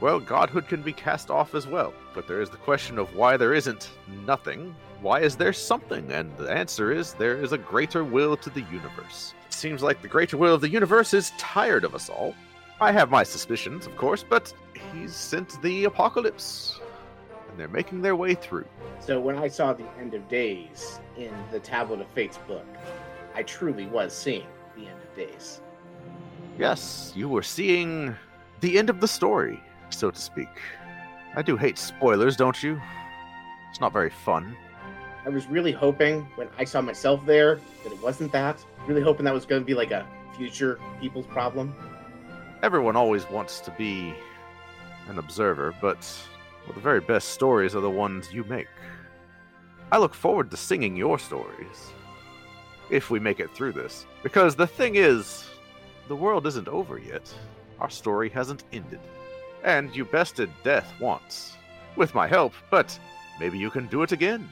well, 0.00 0.18
godhood 0.18 0.68
can 0.68 0.82
be 0.82 0.92
cast 0.92 1.30
off 1.30 1.54
as 1.54 1.66
well. 1.66 1.92
But 2.14 2.26
there 2.26 2.40
is 2.40 2.50
the 2.50 2.56
question 2.56 2.98
of 2.98 3.14
why 3.14 3.36
there 3.36 3.54
isn't 3.54 3.90
nothing. 4.26 4.74
Why 5.00 5.20
is 5.20 5.36
there 5.36 5.52
something? 5.52 6.10
And 6.10 6.36
the 6.36 6.50
answer 6.50 6.90
is 6.92 7.14
there 7.14 7.40
is 7.40 7.52
a 7.52 7.58
greater 7.58 8.02
will 8.02 8.36
to 8.38 8.50
the 8.50 8.62
universe. 8.62 9.34
It 9.46 9.52
seems 9.52 9.82
like 9.82 10.02
the 10.02 10.08
greater 10.08 10.36
will 10.36 10.54
of 10.54 10.60
the 10.60 10.68
universe 10.68 11.14
is 11.14 11.32
tired 11.38 11.84
of 11.84 11.94
us 11.94 12.08
all. 12.08 12.34
I 12.80 12.92
have 12.92 13.10
my 13.10 13.22
suspicions, 13.22 13.86
of 13.86 13.96
course, 13.96 14.24
but 14.28 14.52
he's 14.92 15.14
sent 15.14 15.60
the 15.62 15.84
apocalypse. 15.84 16.80
And 17.50 17.58
they're 17.58 17.68
making 17.68 18.00
their 18.00 18.16
way 18.16 18.34
through. 18.34 18.66
So 19.00 19.20
when 19.20 19.36
I 19.36 19.48
saw 19.48 19.72
the 19.72 19.86
end 19.98 20.14
of 20.14 20.28
days 20.28 21.00
in 21.16 21.32
the 21.50 21.60
Tablet 21.60 22.00
of 22.00 22.08
Fate's 22.08 22.38
book, 22.38 22.66
I 23.40 23.42
truly 23.42 23.86
was 23.86 24.12
seeing 24.12 24.44
the 24.76 24.82
end 24.82 25.00
of 25.02 25.16
days. 25.16 25.62
Yes, 26.58 27.14
you 27.16 27.26
were 27.26 27.42
seeing 27.42 28.14
the 28.60 28.78
end 28.78 28.90
of 28.90 29.00
the 29.00 29.08
story, 29.08 29.58
so 29.88 30.10
to 30.10 30.20
speak. 30.20 30.50
I 31.34 31.40
do 31.40 31.56
hate 31.56 31.78
spoilers, 31.78 32.36
don't 32.36 32.62
you? 32.62 32.78
It's 33.70 33.80
not 33.80 33.94
very 33.94 34.10
fun. 34.10 34.54
I 35.24 35.30
was 35.30 35.46
really 35.46 35.72
hoping 35.72 36.20
when 36.34 36.48
I 36.58 36.64
saw 36.64 36.82
myself 36.82 37.24
there 37.24 37.58
that 37.82 37.94
it 37.94 38.02
wasn't 38.02 38.30
that. 38.32 38.62
Really 38.86 39.00
hoping 39.00 39.24
that 39.24 39.32
was 39.32 39.46
going 39.46 39.62
to 39.62 39.66
be 39.66 39.72
like 39.72 39.90
a 39.90 40.06
future 40.36 40.78
people's 41.00 41.24
problem. 41.24 41.74
Everyone 42.62 42.94
always 42.94 43.26
wants 43.30 43.60
to 43.60 43.70
be 43.70 44.12
an 45.08 45.18
observer, 45.18 45.74
but 45.80 46.06
well, 46.66 46.74
the 46.74 46.80
very 46.82 47.00
best 47.00 47.30
stories 47.30 47.74
are 47.74 47.80
the 47.80 47.88
ones 47.88 48.34
you 48.34 48.44
make. 48.44 48.68
I 49.90 49.96
look 49.96 50.12
forward 50.12 50.50
to 50.50 50.58
singing 50.58 50.94
your 50.94 51.18
stories. 51.18 51.94
If 52.90 53.10
we 53.10 53.20
make 53.20 53.40
it 53.40 53.50
through 53.54 53.72
this. 53.72 54.06
Because 54.22 54.56
the 54.56 54.66
thing 54.66 54.96
is, 54.96 55.48
the 56.08 56.16
world 56.16 56.46
isn't 56.46 56.68
over 56.68 56.98
yet. 56.98 57.32
Our 57.80 57.90
story 57.90 58.28
hasn't 58.28 58.64
ended. 58.72 59.00
And 59.62 59.94
you 59.94 60.04
bested 60.04 60.50
death 60.64 60.92
once. 61.00 61.56
With 61.96 62.14
my 62.14 62.26
help, 62.26 62.52
but 62.70 62.98
maybe 63.38 63.58
you 63.58 63.70
can 63.70 63.86
do 63.86 64.02
it 64.02 64.12
again. 64.12 64.48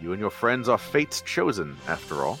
You 0.00 0.12
and 0.12 0.20
your 0.20 0.30
friends 0.30 0.68
are 0.68 0.78
fate's 0.78 1.20
chosen, 1.22 1.76
after 1.88 2.22
all. 2.22 2.38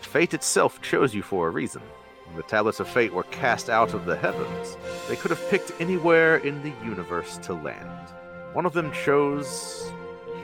Fate 0.00 0.34
itself 0.34 0.80
chose 0.82 1.14
you 1.14 1.22
for 1.22 1.48
a 1.48 1.50
reason. 1.50 1.82
When 2.26 2.36
the 2.36 2.42
tablets 2.42 2.80
of 2.80 2.88
fate 2.88 3.12
were 3.12 3.24
cast 3.24 3.68
out 3.68 3.94
of 3.94 4.04
the 4.04 4.16
heavens, 4.16 4.76
they 5.08 5.16
could 5.16 5.30
have 5.30 5.50
picked 5.50 5.72
anywhere 5.80 6.36
in 6.36 6.62
the 6.62 6.72
universe 6.84 7.38
to 7.38 7.54
land. 7.54 8.08
One 8.52 8.66
of 8.66 8.72
them 8.72 8.92
chose 8.92 9.90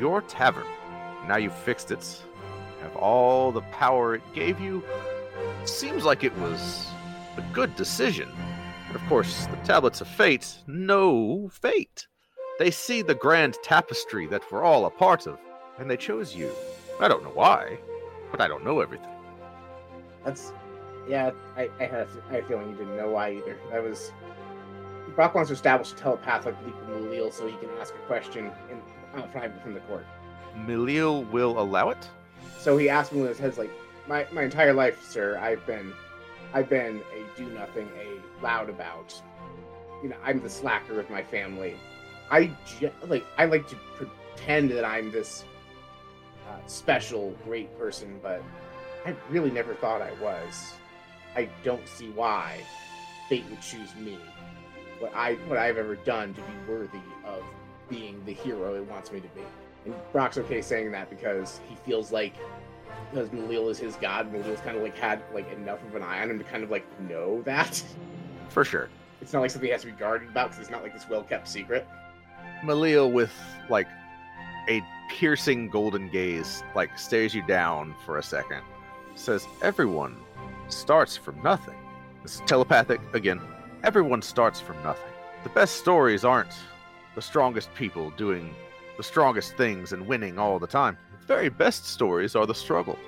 your 0.01 0.23
tavern. 0.23 0.67
Now 1.27 1.37
you've 1.37 1.55
fixed 1.55 1.91
it, 1.91 2.23
have 2.81 2.97
all 2.97 3.53
the 3.53 3.63
power 3.63 4.15
it 4.15 4.23
gave 4.35 4.61
you. 4.61 4.83
Seems 5.65 6.05
like 6.05 6.25
it 6.25 6.37
was 6.39 6.87
a 7.37 7.45
good 7.53 7.75
decision. 7.77 8.29
But 8.87 9.01
of 9.01 9.07
course, 9.09 9.47
the 9.47 9.57
tablets 9.57 10.01
of 10.01 10.09
fate 10.09 10.57
know 10.67 11.49
fate. 11.49 12.07
They 12.59 12.71
see 12.71 13.03
the 13.03 13.15
grand 13.15 13.55
tapestry 13.63 14.27
that 14.27 14.43
we're 14.51 14.65
all 14.65 14.87
a 14.87 14.91
part 14.91 15.27
of, 15.27 15.39
and 15.79 15.91
they 15.91 15.97
chose 15.97 16.35
you. 16.35 16.51
I 17.01 17.07
don't 17.07 17.23
know 17.23 17.31
why, 17.31 17.79
but 18.31 18.41
I 18.41 18.49
don't 18.49 18.65
know 18.65 18.81
everything. 18.81 19.11
That's, 20.25 20.53
yeah, 21.09 21.31
I, 21.57 21.69
I, 21.79 21.85
had, 21.85 22.01
a, 22.01 22.09
I 22.29 22.33
had 22.33 22.45
a 22.45 22.47
feeling 22.49 22.71
you 22.71 22.77
didn't 22.77 22.97
know 22.97 23.11
why 23.11 23.33
either. 23.35 23.57
That 23.71 23.83
was. 23.83 24.13
Brock 25.15 25.35
wants 25.35 25.49
to 25.49 25.55
establish 25.55 25.93
a 25.93 25.95
telepathic 25.95 26.55
link 26.65 26.77
with 26.81 27.05
Malil 27.05 27.33
so 27.33 27.47
he 27.47 27.57
can 27.57 27.71
ask 27.81 27.95
a 27.95 28.07
question 28.07 28.51
in, 28.71 28.81
out 29.19 29.31
private 29.33 29.63
from 29.63 29.75
the 29.75 29.81
court. 29.81 30.07
Malil 30.57 31.31
will 31.31 31.59
allow 31.59 31.91
it? 31.91 32.09
So 32.59 32.77
he 32.77 32.89
asked 32.89 33.13
me 33.13 33.21
with 33.21 33.31
his 33.31 33.39
head's 33.39 33.59
like, 33.59 33.71
my, 34.07 34.27
my 34.33 34.43
entire 34.43 34.73
life, 34.73 35.05
sir, 35.05 35.39
I've 35.39 35.65
been 35.67 35.93
I've 36.55 36.69
been 36.69 37.03
a 37.15 37.39
do 37.39 37.47
nothing, 37.51 37.89
a 37.99 38.43
loud 38.43 38.71
about. 38.71 39.21
You 40.03 40.11
know, 40.11 40.17
I'm 40.25 40.41
the 40.41 40.49
slacker 40.49 40.95
with 40.95 41.11
my 41.11 41.23
family. 41.23 41.77
I 42.31 42.51
like 43.07 43.25
I 43.37 43.45
like 43.45 43.69
to 43.69 43.77
pretend 43.97 44.71
that 44.71 44.85
I'm 44.85 45.11
this 45.13 45.45
uh, 46.49 46.59
special, 46.67 47.37
great 47.45 47.77
person, 47.79 48.19
but 48.23 48.43
I 49.05 49.15
really 49.31 49.51
never 49.51 49.75
thought 49.75 50.01
I 50.01 50.13
was. 50.23 50.73
I 51.37 51.49
don't 51.63 51.87
see 51.87 52.11
why 52.11 52.61
fate 53.29 53.45
would 53.51 53.61
choose 53.61 53.95
me. 53.97 54.19
What 55.01 55.15
I 55.15 55.35
what 55.47 55.59
I've 55.59 55.77
ever 55.77 55.97
done 55.97 56.35
to 56.35 56.41
be 56.41 56.73
worthy 56.73 56.99
of 57.25 57.43
being 57.89 58.23
the 58.25 58.33
hero 58.33 58.75
it 58.75 58.85
wants 58.85 59.13
me 59.13 59.21
to 59.21 59.29
be. 59.29 59.43
And 59.89 60.13
Brock's 60.13 60.37
okay 60.37 60.61
saying 60.61 60.93
that 60.93 61.09
because 61.09 61.61
he 61.67 61.75
feels 61.77 62.13
like 62.13 62.35
because 63.11 63.31
Malil 63.31 63.71
is 63.71 63.79
his 63.79 63.97
god, 63.97 64.31
Malil's 64.31 64.61
kind 64.61 64.77
of 64.77 64.83
like 64.83 64.97
had 64.99 65.23
like 65.33 65.51
enough 65.53 65.83
of 65.85 65.95
an 65.95 66.03
eye 66.03 66.21
on 66.21 66.31
him 66.31 66.39
to 66.39 66.45
kind 66.45 66.63
of 66.63 66.71
like 66.71 66.87
know 67.01 67.41
that. 67.43 67.83
For 68.51 68.65
sure. 68.65 68.91
It's 69.23 69.33
not 69.33 69.41
like 69.41 69.51
something 69.51 69.67
he 69.67 69.73
has 69.73 69.81
to 69.81 69.87
be 69.87 69.95
guarded 69.95 70.29
about 70.29 70.49
because 70.49 70.61
it's 70.61 70.71
not 70.71 70.83
like 70.83 70.93
this 70.93 71.09
well 71.09 71.23
kept 71.23 71.49
secret. 71.49 71.87
Malil 72.63 73.11
with 73.11 73.33
like 73.71 73.89
a 74.69 74.83
piercing 75.09 75.71
golden 75.71 76.11
gaze, 76.11 76.63
like 76.75 76.99
stares 76.99 77.35
you 77.35 77.43
down 77.47 77.95
for 78.05 78.19
a 78.19 78.23
second, 78.23 78.61
says, 79.15 79.47
Everyone 79.63 80.17
starts 80.69 81.17
from 81.17 81.43
nothing. 81.43 81.77
This 82.23 82.35
is 82.35 82.43
telepathic 82.47 83.01
again. 83.15 83.41
Everyone 83.85 84.21
starts 84.21 84.61
from 84.61 84.83
nothing. 84.83 85.11
The 85.45 85.49
best 85.51 85.77
stories 85.77 86.25
aren't 86.27 86.53
the 87.15 87.23
strongest 87.23 87.73
people 87.75 88.11
doing 88.11 88.55
the 88.99 89.03
strongest 89.05 89.57
things 89.57 89.93
and 89.93 90.07
winning 90.07 90.39
all 90.39 90.59
the 90.59 90.67
time. 90.67 90.99
The 91.21 91.27
very 91.27 91.49
best 91.49 91.87
stories 91.87 92.37
are 92.37 92.47
the 92.47 92.55
struggle, 92.55 92.99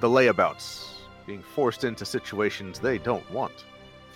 the 0.00 0.08
layabouts, 0.08 0.96
being 1.26 1.42
forced 1.42 1.84
into 1.84 2.04
situations 2.04 2.80
they 2.80 2.98
don't 2.98 3.30
want, 3.30 3.64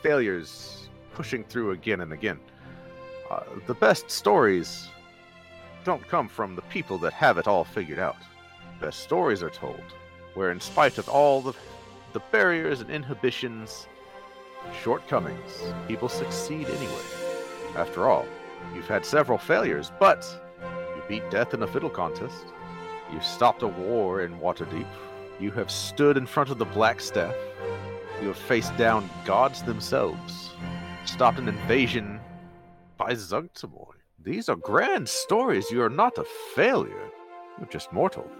failures 0.02 0.90
pushing 1.14 1.44
through 1.44 1.70
again 1.70 2.00
and 2.00 2.12
again. 2.12 2.40
Uh, 3.30 3.44
the 3.66 3.74
best 3.74 4.10
stories 4.10 4.88
don't 5.84 6.06
come 6.08 6.28
from 6.28 6.56
the 6.56 6.62
people 6.62 6.98
that 6.98 7.12
have 7.12 7.38
it 7.38 7.46
all 7.46 7.64
figured 7.64 8.00
out. 8.00 8.16
Best 8.80 9.00
stories 9.00 9.42
are 9.42 9.50
told 9.50 9.80
where, 10.34 10.50
in 10.50 10.60
spite 10.60 10.98
of 10.98 11.08
all 11.08 11.40
the, 11.40 11.52
the 12.14 12.22
barriers 12.32 12.80
and 12.80 12.90
inhibitions, 12.90 13.86
shortcomings, 14.82 15.62
people 15.86 16.08
succeed 16.08 16.66
anyway. 16.66 17.02
After 17.76 18.08
all, 18.08 18.26
you've 18.74 18.88
had 18.88 19.04
several 19.06 19.38
failures, 19.38 19.92
but 20.00 20.41
you 21.02 21.20
beat 21.20 21.30
death 21.30 21.54
in 21.54 21.62
a 21.62 21.66
fiddle 21.66 21.90
contest. 21.90 22.46
You 23.12 23.20
stopped 23.20 23.62
a 23.62 23.68
war 23.68 24.22
in 24.22 24.38
Waterdeep. 24.38 24.86
You 25.40 25.50
have 25.52 25.70
stood 25.70 26.16
in 26.16 26.26
front 26.26 26.50
of 26.50 26.58
the 26.58 26.64
Black 26.64 27.00
Staff. 27.00 27.34
You 28.20 28.28
have 28.28 28.36
faced 28.36 28.76
down 28.76 29.10
gods 29.24 29.62
themselves. 29.62 30.50
Stopped 31.04 31.38
an 31.38 31.48
invasion 31.48 32.20
by 32.96 33.12
Zuggtmoy. 33.12 33.94
These 34.22 34.48
are 34.48 34.56
grand 34.56 35.08
stories. 35.08 35.70
You 35.70 35.82
are 35.82 35.90
not 35.90 36.18
a 36.18 36.24
failure. 36.54 37.10
You're 37.58 37.68
just 37.68 37.92
mortal. 37.92 38.30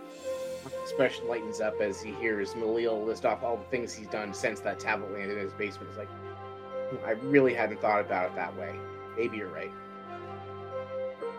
Expression 0.83 1.27
lightens 1.29 1.61
up 1.61 1.81
as 1.81 2.01
he 2.01 2.13
hears 2.13 2.55
Malil 2.55 3.05
list 3.05 3.25
off 3.25 3.43
all 3.43 3.57
the 3.57 3.65
things 3.65 3.93
he's 3.93 4.07
done 4.07 4.33
since 4.33 4.61
that 4.61 4.79
tablet 4.79 5.13
landed 5.13 5.39
in 5.39 5.45
his 5.45 5.53
basement. 5.55 5.89
He's 5.91 5.99
like, 5.99 6.09
"Hmm, 6.09 7.05
I 7.05 7.13
really 7.29 7.53
hadn't 7.53 7.81
thought 7.81 8.01
about 8.01 8.27
it 8.27 8.37
that 8.37 8.57
way. 8.57 8.79
Maybe 9.17 9.39
you're 9.39 9.49
right. 9.49 9.73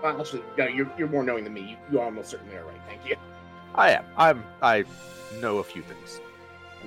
Well, 0.04 0.20
actually, 0.20 0.44
no, 0.58 0.68
you're, 0.68 0.92
you're 0.98 1.08
more 1.08 1.24
knowing 1.24 1.46
than 1.46 1.54
me. 1.54 1.62
You, 1.62 1.78
you 1.90 2.02
almost 2.02 2.30
certainly 2.30 2.58
are 2.58 2.66
right. 2.66 2.82
Thank 2.88 3.08
you. 3.08 3.16
I 3.74 3.92
am. 3.92 4.06
I'm. 4.18 4.44
I 4.62 4.84
know 5.40 5.60
a 5.60 5.64
few 5.64 5.82
things. 5.82 6.20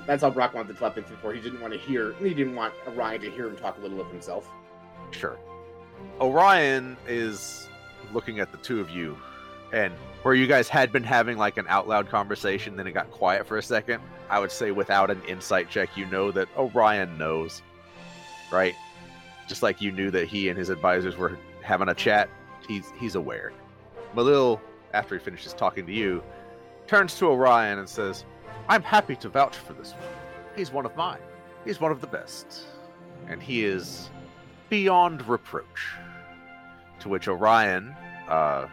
That's 0.07 0.22
all 0.22 0.31
Brock 0.31 0.52
wanted 0.52 0.68
the 0.68 0.79
telepathy 0.79 1.14
for. 1.22 1.33
He 1.33 1.40
didn't 1.40 1.62
want 1.62 1.72
to 1.72 1.79
hear. 1.79 2.12
He 2.20 2.35
didn't 2.35 2.55
want 2.55 2.74
Orion 2.87 3.22
to 3.22 3.31
hear 3.31 3.46
him 3.46 3.57
talk 3.57 3.79
a 3.79 3.81
little 3.81 4.00
of 4.02 4.07
himself. 4.09 4.50
Sure. 5.12 5.38
Orion 6.20 6.98
is 7.09 7.66
looking 8.12 8.38
at 8.38 8.52
the 8.52 8.59
two 8.59 8.81
of 8.81 8.90
you, 8.90 9.16
and 9.72 9.94
where 10.22 10.35
you 10.35 10.46
guys 10.46 10.68
had 10.68 10.92
been 10.92 11.02
having 11.02 11.38
like 11.38 11.57
an 11.57 11.64
out 11.68 11.88
loud 11.88 12.11
conversation, 12.11 12.76
then 12.76 12.87
it 12.87 12.92
got 12.92 13.11
quiet 13.11 13.46
for 13.46 13.57
a 13.57 13.62
second. 13.62 14.02
I 14.29 14.40
would 14.40 14.52
say 14.52 14.72
without 14.72 15.11
an 15.11 15.22
insight 15.26 15.70
check, 15.70 15.96
you 15.96 16.05
know 16.07 16.31
that 16.33 16.48
Orion 16.59 17.16
knows, 17.16 17.62
right? 18.52 18.74
Just 19.48 19.62
like 19.62 19.81
you 19.81 19.90
knew 19.90 20.11
that 20.11 20.29
he 20.29 20.50
and 20.50 20.59
his 20.59 20.68
advisors 20.68 21.16
were 21.16 21.38
having 21.62 21.88
a 21.88 21.94
chat, 21.94 22.29
he's 22.66 22.92
he's 22.98 23.14
aware. 23.14 23.52
Malil, 24.14 24.61
after 24.94 25.18
he 25.18 25.24
finishes 25.24 25.52
talking 25.52 25.87
to 25.87 25.92
you, 25.92 26.22
turns 26.87 27.16
to 27.18 27.26
Orion 27.26 27.79
and 27.79 27.88
says, 27.88 28.24
"I'm 28.68 28.83
happy 28.83 29.16
to 29.16 29.29
vouch 29.29 29.57
for 29.57 29.72
this 29.72 29.92
one. 29.92 30.02
He's 30.57 30.72
one 30.72 30.87
of 30.87 30.96
mine. 30.96 31.20
He's 31.64 31.81
one 31.81 31.92
of 31.92 32.00
the 32.00 32.07
best, 32.07 32.66
and 33.29 33.42
he 33.42 33.64
is 33.64 34.11
beyond 34.68 35.26
reproach." 35.29 35.94
To 37.00 37.09
which 37.11 37.29
Orion 37.29 37.94
uh, 38.29 38.66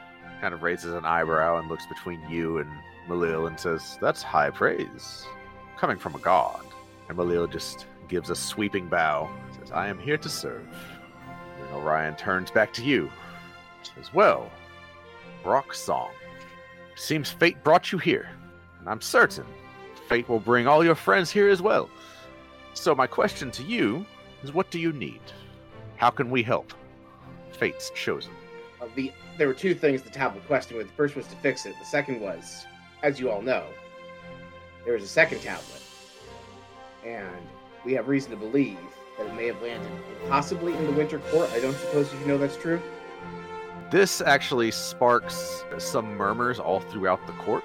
kind 0.43 0.53
of 0.53 0.61
raises 0.61 0.93
an 0.93 1.05
eyebrow 1.05 1.57
and 1.57 1.69
looks 1.69 1.85
between 1.85 2.21
you 2.29 2.57
and 2.57 2.69
Malil 3.07 3.47
and 3.47 3.59
says, 3.59 3.97
That's 4.01 4.21
high 4.21 4.49
praise. 4.49 5.25
Coming 5.77 5.97
from 5.97 6.15
a 6.15 6.19
god. 6.19 6.65
And 7.09 7.17
Malil 7.17 7.51
just 7.51 7.85
gives 8.07 8.29
a 8.29 8.35
sweeping 8.35 8.87
bow. 8.87 9.29
Says, 9.57 9.71
I 9.71 9.87
am 9.87 9.99
here 9.99 10.17
to 10.17 10.29
serve. 10.29 10.67
And 11.61 11.75
Orion 11.75 12.15
turns 12.15 12.51
back 12.51 12.73
to 12.73 12.83
you. 12.83 13.09
Says, 13.95 14.13
Well, 14.13 14.49
Brock 15.43 15.73
Song. 15.73 16.11
Seems 16.95 17.31
fate 17.31 17.63
brought 17.63 17.91
you 17.91 17.97
here. 17.97 18.29
And 18.79 18.89
I'm 18.89 19.01
certain 19.01 19.45
fate 20.07 20.27
will 20.29 20.39
bring 20.39 20.67
all 20.67 20.83
your 20.83 20.95
friends 20.95 21.31
here 21.31 21.49
as 21.49 21.61
well. 21.61 21.89
So 22.73 22.93
my 22.93 23.07
question 23.07 23.49
to 23.51 23.63
you 23.63 24.05
is 24.43 24.53
what 24.53 24.69
do 24.69 24.79
you 24.79 24.91
need? 24.91 25.21
How 25.95 26.09
can 26.09 26.29
we 26.29 26.43
help? 26.43 26.73
Fate's 27.51 27.89
chosen. 27.91 28.31
Uh, 28.81 28.87
the 28.95 29.11
there 29.37 29.47
were 29.47 29.53
two 29.53 29.73
things 29.73 30.03
the 30.03 30.09
tablet 30.09 30.45
questioned 30.45 30.77
with. 30.77 30.87
The 30.87 30.93
first 30.93 31.15
was 31.15 31.25
to 31.27 31.35
fix 31.37 31.65
it. 31.65 31.75
The 31.79 31.85
second 31.85 32.19
was, 32.19 32.65
as 33.01 33.19
you 33.19 33.31
all 33.31 33.41
know, 33.41 33.65
there 34.85 34.93
was 34.93 35.03
a 35.03 35.07
second 35.07 35.41
tablet, 35.41 35.81
and 37.03 37.47
we 37.83 37.93
have 37.93 38.07
reason 38.07 38.29
to 38.31 38.37
believe 38.37 38.77
that 39.17 39.25
it 39.25 39.33
may 39.33 39.47
have 39.47 39.59
landed 39.61 39.91
possibly 40.29 40.73
in 40.75 40.85
the 40.85 40.91
Winter 40.91 41.19
Court. 41.31 41.49
I 41.53 41.59
don't 41.59 41.75
suppose 41.75 42.13
you 42.13 42.27
know 42.27 42.37
that's 42.37 42.57
true. 42.57 42.79
This 43.93 44.21
actually 44.21 44.71
sparks 44.71 45.63
some 45.77 46.15
murmurs 46.17 46.59
all 46.59 46.79
throughout 46.79 47.27
the 47.27 47.33
court. 47.33 47.63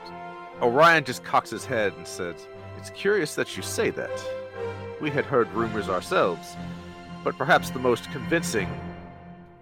Orion 0.60 1.04
just 1.04 1.24
cocks 1.24 1.48
his 1.48 1.64
head 1.64 1.94
and 1.96 2.06
says, 2.06 2.46
It's 2.76 2.90
curious 2.90 3.34
that 3.34 3.56
you 3.56 3.62
say 3.62 3.88
that. 3.88 4.10
We 5.00 5.08
had 5.08 5.24
heard 5.24 5.50
rumors 5.54 5.88
ourselves, 5.88 6.54
but 7.24 7.38
perhaps 7.38 7.70
the 7.70 7.78
most 7.78 8.10
convincing 8.10 8.68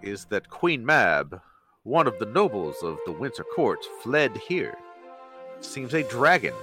is 0.03 0.25
that 0.25 0.51
Queen 0.51 0.85
Mab, 0.85 1.41
one 1.85 2.09
of 2.09 2.19
the 2.19 2.27
nobles 2.27 2.83
of 2.83 2.99
the 3.07 3.13
Winter 3.13 3.45
Court, 3.45 3.87
fled 4.03 4.37
here. 4.37 4.77
Seems 5.61 5.95
a 5.95 6.03
dragon 6.03 6.55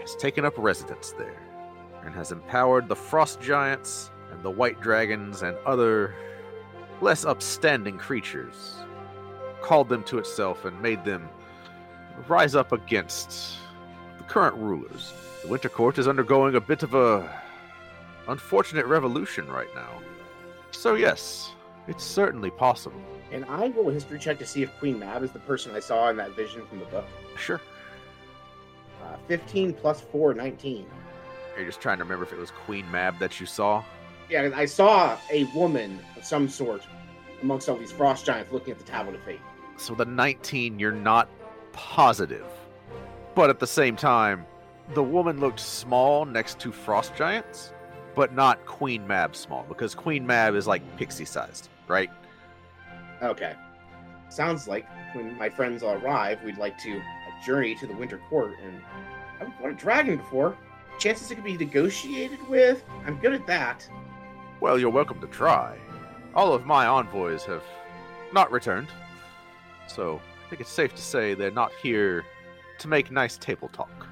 has 0.00 0.16
taken 0.16 0.46
up 0.46 0.54
residence 0.56 1.12
there 1.18 1.42
and 2.02 2.14
has 2.14 2.32
empowered 2.32 2.88
the 2.88 2.96
frost 2.96 3.42
giants 3.42 4.10
and 4.32 4.42
the 4.42 4.48
white 4.48 4.80
dragons 4.80 5.42
and 5.42 5.54
other 5.66 6.14
less 7.02 7.26
upstanding 7.26 7.98
creatures 7.98 8.76
called 9.62 9.88
them 9.88 10.02
to 10.04 10.18
itself 10.18 10.64
and 10.64 10.80
made 10.80 11.04
them 11.04 11.28
rise 12.28 12.54
up 12.54 12.72
against 12.72 13.56
the 14.18 14.24
current 14.24 14.56
rulers. 14.56 15.12
The 15.42 15.48
Winter 15.48 15.68
Court 15.68 15.98
is 15.98 16.06
undergoing 16.06 16.54
a 16.54 16.60
bit 16.60 16.82
of 16.82 16.94
a 16.94 17.42
unfortunate 18.28 18.86
revolution 18.86 19.48
right 19.48 19.72
now. 19.74 19.90
So 20.70 20.94
yes, 20.94 21.52
it's 21.88 22.04
certainly 22.04 22.50
possible. 22.50 23.00
And 23.32 23.44
I 23.46 23.66
a 23.66 23.92
history 23.92 24.18
check 24.18 24.38
to 24.38 24.46
see 24.46 24.62
if 24.62 24.76
Queen 24.78 24.98
Mab 24.98 25.22
is 25.22 25.30
the 25.30 25.38
person 25.40 25.74
I 25.74 25.80
saw 25.80 26.10
in 26.10 26.16
that 26.16 26.36
vision 26.36 26.66
from 26.66 26.80
the 26.80 26.84
book. 26.86 27.06
Sure. 27.36 27.60
Uh, 29.02 29.16
15 29.28 29.72
plus 29.74 30.00
4, 30.00 30.34
19. 30.34 30.86
You're 31.56 31.66
just 31.66 31.80
trying 31.80 31.98
to 31.98 32.04
remember 32.04 32.24
if 32.24 32.32
it 32.32 32.38
was 32.38 32.50
Queen 32.50 32.90
Mab 32.90 33.18
that 33.18 33.40
you 33.40 33.46
saw. 33.46 33.82
Yeah, 34.28 34.50
I 34.54 34.66
saw 34.66 35.16
a 35.30 35.44
woman 35.46 35.98
of 36.16 36.24
some 36.24 36.48
sort 36.48 36.82
amongst 37.42 37.68
all 37.68 37.76
these 37.76 37.92
frost 37.92 38.24
giants 38.24 38.52
looking 38.52 38.72
at 38.72 38.78
the 38.78 38.84
Tablet 38.84 39.16
of 39.16 39.22
Fate. 39.22 39.40
So 39.80 39.94
the 39.94 40.04
19, 40.04 40.78
you're 40.78 40.92
not 40.92 41.26
positive. 41.72 42.44
But 43.34 43.48
at 43.48 43.58
the 43.58 43.66
same 43.66 43.96
time, 43.96 44.44
the 44.92 45.02
woman 45.02 45.40
looked 45.40 45.58
small 45.58 46.26
next 46.26 46.58
to 46.60 46.70
frost 46.70 47.16
giants, 47.16 47.72
but 48.14 48.34
not 48.34 48.66
Queen 48.66 49.06
Mab 49.06 49.34
small, 49.34 49.64
because 49.66 49.94
Queen 49.94 50.26
Mab 50.26 50.54
is 50.54 50.66
like 50.66 50.82
pixie 50.98 51.24
sized, 51.24 51.70
right? 51.88 52.10
Okay. 53.22 53.54
Sounds 54.28 54.68
like 54.68 54.86
when 55.14 55.38
my 55.38 55.48
friends 55.48 55.82
all 55.82 55.94
arrive, 55.94 56.44
we'd 56.44 56.58
like 56.58 56.76
to 56.80 56.98
a 56.98 57.46
journey 57.46 57.74
to 57.76 57.86
the 57.86 57.94
Winter 57.94 58.20
Court, 58.28 58.52
and 58.62 58.82
I 59.36 59.38
haven't 59.38 59.58
fought 59.58 59.70
a 59.70 59.74
dragon 59.74 60.18
before. 60.18 60.58
Chances 60.98 61.30
it 61.30 61.36
could 61.36 61.44
be 61.44 61.56
negotiated 61.56 62.46
with. 62.50 62.84
I'm 63.06 63.16
good 63.16 63.32
at 63.32 63.46
that. 63.46 63.88
Well, 64.60 64.78
you're 64.78 64.90
welcome 64.90 65.22
to 65.22 65.26
try. 65.28 65.78
All 66.34 66.52
of 66.52 66.66
my 66.66 66.86
envoys 66.86 67.44
have 67.44 67.64
not 68.34 68.52
returned, 68.52 68.88
so 69.90 70.20
I 70.46 70.48
think 70.48 70.60
it's 70.60 70.70
safe 70.70 70.94
to 70.94 71.02
say 71.02 71.34
they're 71.34 71.50
not 71.50 71.72
here 71.82 72.24
to 72.78 72.88
make 72.88 73.10
nice 73.10 73.36
table 73.36 73.68
talk. 73.68 74.06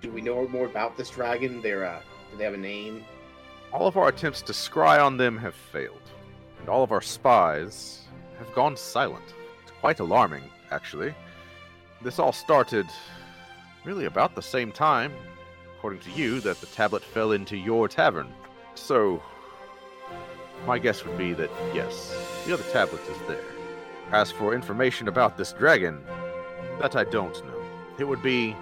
Do 0.00 0.10
we 0.10 0.20
know 0.20 0.46
more 0.48 0.66
about 0.66 0.96
this 0.96 1.10
dragon? 1.10 1.60
They're, 1.60 1.84
uh, 1.84 2.00
do 2.30 2.38
they 2.38 2.44
have 2.44 2.54
a 2.54 2.58
name? 2.58 3.04
All 3.72 3.86
of 3.86 3.96
our 3.96 4.08
attempts 4.08 4.42
to 4.42 4.52
scry 4.52 5.04
on 5.04 5.16
them 5.16 5.36
have 5.38 5.54
failed, 5.54 6.00
and 6.60 6.68
all 6.68 6.82
of 6.82 6.92
our 6.92 7.00
spies 7.00 8.02
have 8.38 8.52
gone 8.54 8.76
silent. 8.76 9.34
It's 9.62 9.72
quite 9.80 10.00
alarming, 10.00 10.44
actually. 10.70 11.14
This 12.00 12.18
all 12.18 12.32
started 12.32 12.86
really 13.84 14.04
about 14.04 14.34
the 14.34 14.42
same 14.42 14.70
time, 14.70 15.12
according 15.76 16.00
to 16.00 16.10
you, 16.12 16.40
that 16.40 16.60
the 16.60 16.66
tablet 16.66 17.02
fell 17.02 17.32
into 17.32 17.56
your 17.56 17.88
tavern. 17.88 18.32
So, 18.74 19.22
my 20.66 20.78
guess 20.78 21.04
would 21.04 21.18
be 21.18 21.32
that 21.34 21.50
yes, 21.74 22.16
the 22.46 22.54
other 22.54 22.64
tablet 22.72 23.02
is 23.08 23.18
there. 23.26 23.57
As 24.12 24.30
for 24.30 24.54
information 24.54 25.06
about 25.06 25.36
this 25.36 25.52
dragon, 25.52 26.02
that 26.80 26.96
I 26.96 27.04
don't 27.04 27.34
know. 27.44 27.62
It 27.98 28.04
would 28.04 28.22
be 28.22 28.56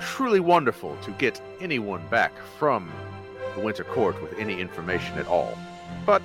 truly 0.00 0.40
wonderful 0.40 0.96
to 1.02 1.12
get 1.12 1.40
anyone 1.60 2.04
back 2.08 2.32
from 2.58 2.90
the 3.54 3.60
Winter 3.60 3.84
Court 3.84 4.20
with 4.20 4.36
any 4.38 4.60
information 4.60 5.16
at 5.18 5.28
all. 5.28 5.56
But, 6.04 6.22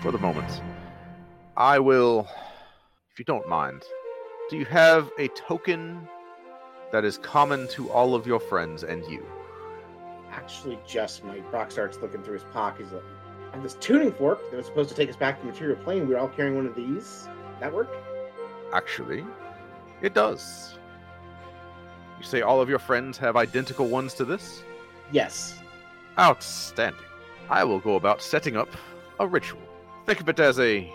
for 0.00 0.10
the 0.10 0.18
moment, 0.18 0.62
I 1.56 1.78
will, 1.78 2.26
if 3.12 3.18
you 3.20 3.24
don't 3.24 3.48
mind, 3.48 3.84
do 4.50 4.56
you 4.56 4.64
have 4.64 5.10
a 5.18 5.28
token 5.28 6.08
that 6.90 7.04
is 7.04 7.18
common 7.18 7.68
to 7.68 7.90
all 7.90 8.14
of 8.14 8.26
your 8.26 8.40
friends 8.40 8.82
and 8.82 9.04
you? 9.06 9.24
Actually, 10.32 10.78
just 10.86 11.24
my 11.24 11.38
Brock 11.50 11.70
starts 11.70 11.98
looking 11.98 12.22
through 12.22 12.34
his 12.34 12.44
pocket. 12.52 12.86
He's 12.86 12.92
like, 12.92 13.02
Have 13.58 13.64
this 13.64 13.74
tuning 13.80 14.12
fork 14.12 14.52
that 14.52 14.56
was 14.56 14.66
supposed 14.66 14.88
to 14.90 14.94
take 14.94 15.10
us 15.10 15.16
back 15.16 15.40
to 15.40 15.44
the 15.44 15.50
material 15.50 15.76
plane. 15.82 16.06
We 16.06 16.14
were 16.14 16.20
all 16.20 16.28
carrying 16.28 16.54
one 16.54 16.64
of 16.64 16.76
these. 16.76 17.26
That 17.58 17.74
work? 17.74 17.88
Actually, 18.72 19.24
it 20.00 20.14
does. 20.14 20.78
You 22.20 22.24
say 22.24 22.40
all 22.40 22.60
of 22.60 22.68
your 22.68 22.78
friends 22.78 23.18
have 23.18 23.36
identical 23.36 23.88
ones 23.88 24.14
to 24.14 24.24
this? 24.24 24.62
Yes. 25.10 25.58
Outstanding. 26.20 27.02
I 27.50 27.64
will 27.64 27.80
go 27.80 27.96
about 27.96 28.22
setting 28.22 28.56
up 28.56 28.68
a 29.18 29.26
ritual. 29.26 29.58
Think 30.06 30.20
of 30.20 30.28
it 30.28 30.38
as 30.38 30.60
a 30.60 30.88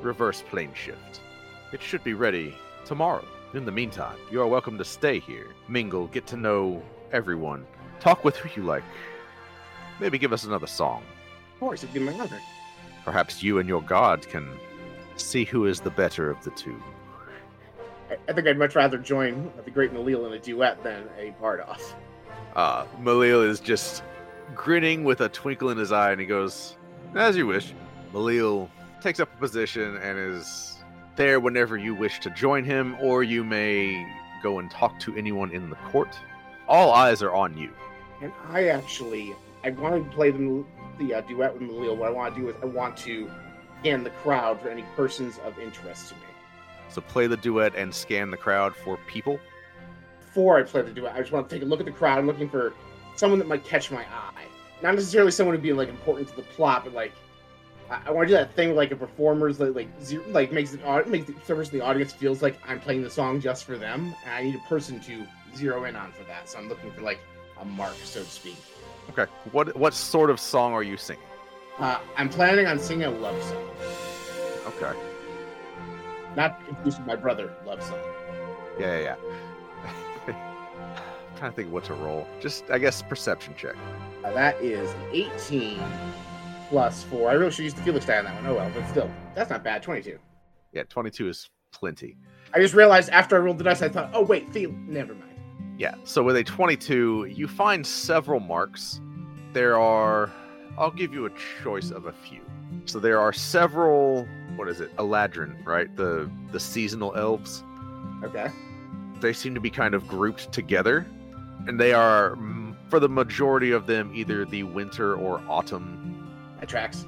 reverse 0.00 0.44
plane 0.48 0.74
shift. 0.74 1.20
It 1.72 1.82
should 1.82 2.04
be 2.04 2.14
ready 2.14 2.54
tomorrow. 2.84 3.24
In 3.54 3.64
the 3.64 3.72
meantime, 3.72 4.18
you 4.30 4.40
are 4.40 4.46
welcome 4.46 4.78
to 4.78 4.84
stay 4.84 5.18
here, 5.18 5.48
mingle, 5.66 6.06
get 6.06 6.28
to 6.28 6.36
know 6.36 6.80
everyone, 7.10 7.66
talk 7.98 8.22
with 8.22 8.36
who 8.36 8.48
you 8.54 8.64
like. 8.64 8.84
Maybe 9.98 10.16
give 10.16 10.32
us 10.32 10.44
another 10.44 10.68
song. 10.68 11.02
Of 11.58 11.60
course, 11.60 11.82
it'd 11.82 11.92
be 11.92 11.98
my 11.98 12.12
honor. 12.12 12.40
Perhaps 13.04 13.42
you 13.42 13.58
and 13.58 13.68
your 13.68 13.82
god 13.82 14.28
can 14.28 14.48
See 15.20 15.44
who 15.44 15.66
is 15.66 15.80
the 15.80 15.90
better 15.90 16.30
of 16.30 16.42
the 16.44 16.50
two. 16.50 16.80
I, 18.08 18.16
I 18.28 18.32
think 18.32 18.46
I'd 18.46 18.56
much 18.56 18.76
rather 18.76 18.98
join 18.98 19.50
the 19.64 19.70
great 19.70 19.92
Malil 19.92 20.26
in 20.26 20.32
a 20.32 20.38
duet 20.38 20.82
than 20.82 21.08
a 21.18 21.34
Bardoff. 21.42 21.92
Uh, 22.54 22.86
Malil 23.02 23.46
is 23.46 23.60
just 23.60 24.02
grinning 24.54 25.04
with 25.04 25.20
a 25.20 25.28
twinkle 25.28 25.70
in 25.70 25.78
his 25.78 25.92
eye, 25.92 26.12
and 26.12 26.20
he 26.20 26.26
goes, 26.26 26.76
"As 27.14 27.36
you 27.36 27.46
wish." 27.46 27.74
Malil 28.12 28.70
takes 29.02 29.20
up 29.20 29.32
a 29.34 29.36
position 29.36 29.96
and 29.96 30.18
is 30.18 30.78
there 31.16 31.40
whenever 31.40 31.76
you 31.76 31.94
wish 31.94 32.20
to 32.20 32.30
join 32.30 32.64
him, 32.64 32.96
or 33.00 33.22
you 33.22 33.44
may 33.44 34.06
go 34.42 34.60
and 34.60 34.70
talk 34.70 34.98
to 35.00 35.14
anyone 35.16 35.50
in 35.50 35.68
the 35.68 35.76
court. 35.76 36.16
All 36.68 36.92
eyes 36.92 37.22
are 37.22 37.34
on 37.34 37.56
you. 37.56 37.72
And 38.22 38.32
I 38.50 38.68
actually, 38.68 39.34
I 39.64 39.70
wanted 39.70 40.04
to 40.04 40.10
play 40.10 40.30
the, 40.30 40.64
the 40.98 41.14
uh, 41.14 41.20
duet 41.22 41.52
with 41.52 41.62
Milil. 41.62 41.96
What 41.96 42.08
I 42.08 42.12
want 42.12 42.34
to 42.34 42.40
do 42.40 42.48
is 42.48 42.56
I 42.62 42.66
want 42.66 42.96
to 42.98 43.30
scan 43.80 44.04
the 44.04 44.10
crowd 44.10 44.60
for 44.60 44.68
any 44.68 44.82
persons 44.96 45.38
of 45.44 45.58
interest 45.58 46.08
to 46.08 46.14
me. 46.16 46.20
So 46.88 47.00
play 47.00 47.26
the 47.26 47.36
duet 47.36 47.74
and 47.76 47.94
scan 47.94 48.30
the 48.30 48.36
crowd 48.36 48.74
for 48.74 48.98
people. 49.06 49.38
Before 50.20 50.58
I 50.58 50.62
play 50.62 50.82
the 50.82 50.90
duet, 50.90 51.14
I 51.14 51.20
just 51.20 51.32
want 51.32 51.48
to 51.48 51.54
take 51.54 51.62
a 51.62 51.66
look 51.66 51.80
at 51.80 51.86
the 51.86 51.92
crowd. 51.92 52.18
I'm 52.18 52.26
looking 52.26 52.48
for 52.48 52.72
someone 53.16 53.38
that 53.38 53.48
might 53.48 53.64
catch 53.64 53.90
my 53.90 54.02
eye. 54.02 54.44
Not 54.82 54.94
necessarily 54.94 55.30
someone 55.30 55.54
who'd 55.54 55.62
be 55.62 55.72
like 55.72 55.88
important 55.88 56.28
to 56.28 56.36
the 56.36 56.42
plot, 56.42 56.84
but 56.84 56.94
like 56.94 57.12
I, 57.90 58.00
I 58.06 58.10
want 58.10 58.28
to 58.28 58.34
do 58.34 58.38
that 58.38 58.54
thing 58.54 58.68
where, 58.68 58.76
like 58.76 58.90
a 58.92 58.96
performer's 58.96 59.60
like 59.60 59.74
like 59.74 59.88
zero, 60.02 60.24
like 60.28 60.52
makes 60.52 60.72
it 60.72 60.80
au- 60.84 61.04
makes 61.04 61.26
the 61.26 61.34
service 61.44 61.68
the 61.68 61.80
audience 61.80 62.12
feels 62.12 62.42
like 62.42 62.58
I'm 62.66 62.80
playing 62.80 63.02
the 63.02 63.10
song 63.10 63.40
just 63.40 63.64
for 63.64 63.76
them, 63.76 64.14
and 64.24 64.34
I 64.34 64.42
need 64.42 64.54
a 64.54 64.68
person 64.68 65.00
to 65.00 65.26
zero 65.56 65.84
in 65.84 65.96
on 65.96 66.12
for 66.12 66.24
that. 66.24 66.48
So 66.48 66.58
I'm 66.58 66.68
looking 66.68 66.90
for 66.92 67.02
like 67.02 67.18
a 67.60 67.64
mark, 67.64 67.94
so 68.04 68.22
to 68.22 68.28
speak. 68.28 68.56
Okay. 69.10 69.26
What 69.52 69.76
what 69.76 69.94
sort 69.94 70.30
of 70.30 70.38
song 70.38 70.72
are 70.72 70.82
you 70.82 70.96
singing? 70.96 71.22
Uh, 71.78 71.98
I'm 72.16 72.28
planning 72.28 72.66
on 72.66 72.78
singing 72.78 73.06
a 73.06 73.10
love 73.10 73.40
song, 73.44 73.64
Okay. 74.66 74.98
not 76.36 76.64
confused 76.66 76.98
with 76.98 77.06
my 77.06 77.14
brother 77.16 77.54
love 77.64 77.82
song. 77.82 77.98
Yeah, 78.80 78.98
yeah. 78.98 79.16
yeah. 80.26 80.34
I'm 81.30 81.36
trying 81.38 81.50
to 81.52 81.56
think 81.56 81.72
what 81.72 81.84
to 81.84 81.94
roll. 81.94 82.26
Just 82.40 82.64
I 82.70 82.78
guess 82.78 83.00
perception 83.02 83.54
check. 83.56 83.76
Uh, 84.24 84.32
that 84.32 84.60
is 84.60 84.92
18 85.12 85.80
plus 86.68 87.04
four. 87.04 87.30
I 87.30 87.34
really 87.34 87.50
should 87.52 87.64
use 87.64 87.74
the 87.74 87.82
Felix 87.82 88.04
die 88.06 88.18
on 88.18 88.24
that 88.24 88.34
one. 88.34 88.46
Oh 88.46 88.54
well, 88.56 88.70
but 88.74 88.86
still, 88.88 89.10
that's 89.34 89.50
not 89.50 89.62
bad. 89.64 89.82
22. 89.82 90.18
Yeah, 90.72 90.82
22 90.88 91.28
is 91.28 91.48
plenty. 91.72 92.16
I 92.52 92.60
just 92.60 92.74
realized 92.74 93.08
after 93.10 93.36
I 93.36 93.38
rolled 93.38 93.58
the 93.58 93.64
dice, 93.64 93.82
I 93.82 93.88
thought, 93.88 94.10
oh 94.12 94.22
wait, 94.22 94.52
Fel, 94.52 94.70
never 94.86 95.14
mind. 95.14 95.27
Yeah. 95.78 95.94
So 96.02 96.24
with 96.24 96.36
a 96.36 96.42
22, 96.44 97.26
you 97.26 97.46
find 97.46 97.86
several 97.86 98.40
marks. 98.40 99.00
There 99.52 99.78
are 99.78 100.30
I'll 100.76 100.90
give 100.90 101.12
you 101.12 101.26
a 101.26 101.30
choice 101.62 101.90
of 101.90 102.06
a 102.06 102.12
few. 102.12 102.40
So 102.84 102.98
there 102.98 103.18
are 103.18 103.32
several 103.32 104.26
what 104.56 104.68
is 104.68 104.80
it? 104.80 104.94
Eladrin, 104.96 105.64
right? 105.64 105.94
The 105.96 106.28
the 106.50 106.58
seasonal 106.60 107.14
elves. 107.14 107.62
Okay. 108.24 108.48
They 109.20 109.32
seem 109.32 109.54
to 109.54 109.60
be 109.60 109.70
kind 109.70 109.94
of 109.94 110.06
grouped 110.08 110.52
together 110.52 111.06
and 111.68 111.78
they 111.78 111.92
are 111.92 112.34
mm, 112.36 112.74
for 112.88 112.98
the 112.98 113.08
majority 113.08 113.70
of 113.70 113.86
them 113.86 114.10
either 114.14 114.44
the 114.44 114.64
winter 114.64 115.14
or 115.14 115.40
autumn 115.48 116.28
That 116.58 116.68
tracks. 116.68 117.06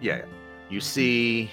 Yeah. 0.00 0.24
You 0.70 0.80
see 0.80 1.50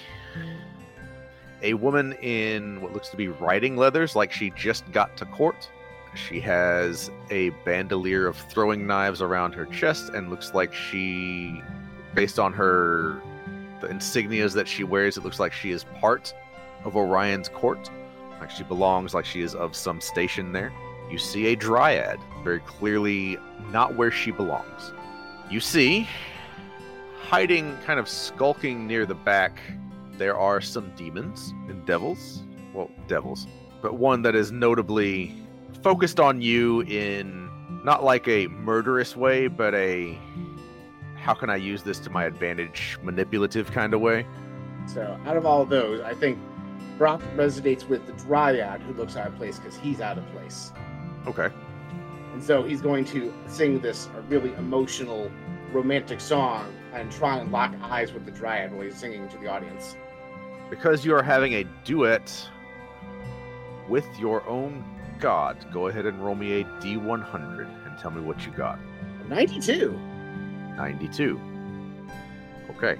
a 1.62 1.74
woman 1.74 2.12
in 2.14 2.80
what 2.80 2.92
looks 2.92 3.08
to 3.08 3.16
be 3.16 3.28
riding 3.28 3.76
leathers, 3.76 4.14
like 4.14 4.30
she 4.30 4.50
just 4.50 4.90
got 4.92 5.16
to 5.16 5.24
court. 5.26 5.68
She 6.14 6.40
has 6.40 7.10
a 7.30 7.50
bandolier 7.64 8.26
of 8.26 8.36
throwing 8.36 8.86
knives 8.86 9.20
around 9.20 9.52
her 9.54 9.66
chest 9.66 10.10
and 10.14 10.30
looks 10.30 10.54
like 10.54 10.72
she, 10.72 11.62
based 12.14 12.38
on 12.38 12.52
her, 12.52 13.20
the 13.80 13.88
insignias 13.88 14.54
that 14.54 14.68
she 14.68 14.84
wears, 14.84 15.16
it 15.16 15.24
looks 15.24 15.40
like 15.40 15.52
she 15.52 15.70
is 15.70 15.84
part 16.00 16.32
of 16.84 16.96
Orion's 16.96 17.48
court. 17.48 17.90
Like 18.40 18.50
she 18.50 18.62
belongs, 18.64 19.14
like 19.14 19.24
she 19.24 19.40
is 19.40 19.54
of 19.54 19.74
some 19.74 20.00
station 20.00 20.52
there. 20.52 20.72
You 21.10 21.18
see 21.18 21.46
a 21.46 21.56
dryad, 21.56 22.18
very 22.42 22.60
clearly 22.60 23.38
not 23.70 23.94
where 23.94 24.10
she 24.10 24.30
belongs. 24.30 24.92
You 25.50 25.60
see 25.60 26.08
hiding, 27.20 27.76
kind 27.84 27.98
of 27.98 28.08
skulking 28.08 28.86
near 28.86 29.06
the 29.06 29.14
back, 29.14 29.60
there 30.16 30.38
are 30.38 30.60
some 30.60 30.92
demons 30.96 31.52
and 31.68 31.84
devils. 31.84 32.42
Well, 32.72 32.90
devils, 33.08 33.46
but 33.82 33.94
one 33.94 34.22
that 34.22 34.34
is 34.34 34.52
notably 34.52 35.34
focused 35.82 36.20
on 36.20 36.40
you 36.40 36.82
in 36.82 37.50
not 37.84 38.02
like 38.02 38.26
a 38.28 38.46
murderous 38.48 39.16
way, 39.16 39.48
but 39.48 39.74
a 39.74 40.18
how 41.16 41.34
can 41.34 41.48
I 41.48 41.56
use 41.56 41.82
this 41.82 41.98
to 42.00 42.10
my 42.10 42.24
advantage, 42.24 42.98
manipulative 43.02 43.70
kind 43.72 43.94
of 43.94 44.00
way. 44.00 44.26
So 44.86 45.18
out 45.24 45.36
of 45.36 45.46
all 45.46 45.64
those, 45.64 46.00
I 46.02 46.12
think 46.14 46.38
Brock 46.98 47.22
resonates 47.34 47.88
with 47.88 48.06
the 48.06 48.12
Dryad 48.12 48.82
who 48.82 48.92
looks 48.92 49.16
out 49.16 49.28
of 49.28 49.36
place 49.36 49.58
because 49.58 49.76
he's 49.76 50.00
out 50.00 50.18
of 50.18 50.26
place. 50.32 50.72
Okay. 51.26 51.48
And 52.34 52.42
so 52.42 52.62
he's 52.62 52.82
going 52.82 53.04
to 53.06 53.32
sing 53.46 53.80
this 53.80 54.08
really 54.28 54.52
emotional, 54.54 55.30
romantic 55.72 56.20
song 56.20 56.74
and 56.92 57.10
try 57.10 57.38
and 57.38 57.50
lock 57.50 57.74
eyes 57.80 58.12
with 58.12 58.26
the 58.26 58.30
Dryad 58.30 58.72
while 58.72 58.82
he's 58.82 58.96
singing 58.96 59.28
to 59.28 59.38
the 59.38 59.48
audience. 59.48 59.96
Because 60.68 61.04
you 61.04 61.14
are 61.14 61.22
having 61.22 61.54
a 61.54 61.64
duet 61.84 62.48
with 63.88 64.06
your 64.18 64.46
own 64.46 64.84
god, 65.24 65.56
go 65.72 65.86
ahead 65.86 66.04
and 66.04 66.22
roll 66.22 66.34
me 66.34 66.60
a 66.60 66.64
D100 66.82 67.66
and 67.86 67.98
tell 67.98 68.10
me 68.10 68.20
what 68.20 68.44
you 68.44 68.52
got. 68.52 68.78
92. 69.30 69.98
92. 70.76 71.40
Okay. 72.68 72.98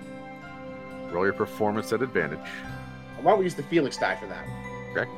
Roll 1.10 1.24
your 1.24 1.34
performance 1.34 1.92
at 1.92 2.00
advantage. 2.00 2.38
Why 3.20 3.32
don't 3.32 3.40
we 3.40 3.44
use 3.44 3.54
the 3.54 3.62
Felix 3.64 3.98
die 3.98 4.16
for 4.16 4.26
that? 4.28 4.46
Okay. 4.92 5.10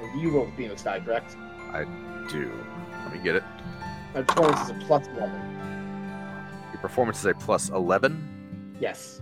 And 0.00 0.22
you 0.22 0.30
roll 0.30 0.46
the 0.46 0.52
Felix 0.52 0.84
die, 0.84 1.00
correct? 1.00 1.34
I 1.72 1.82
do. 2.30 2.52
Let 3.02 3.12
me 3.12 3.18
get 3.18 3.34
it. 3.34 3.42
My 4.14 4.22
performance 4.22 4.60
is 4.60 4.70
a 4.70 4.86
plus 4.86 5.08
11. 5.08 5.32
Your 6.72 6.80
performance 6.80 7.18
is 7.18 7.26
a 7.26 7.34
plus 7.34 7.70
11. 7.70 8.76
Yes. 8.78 9.20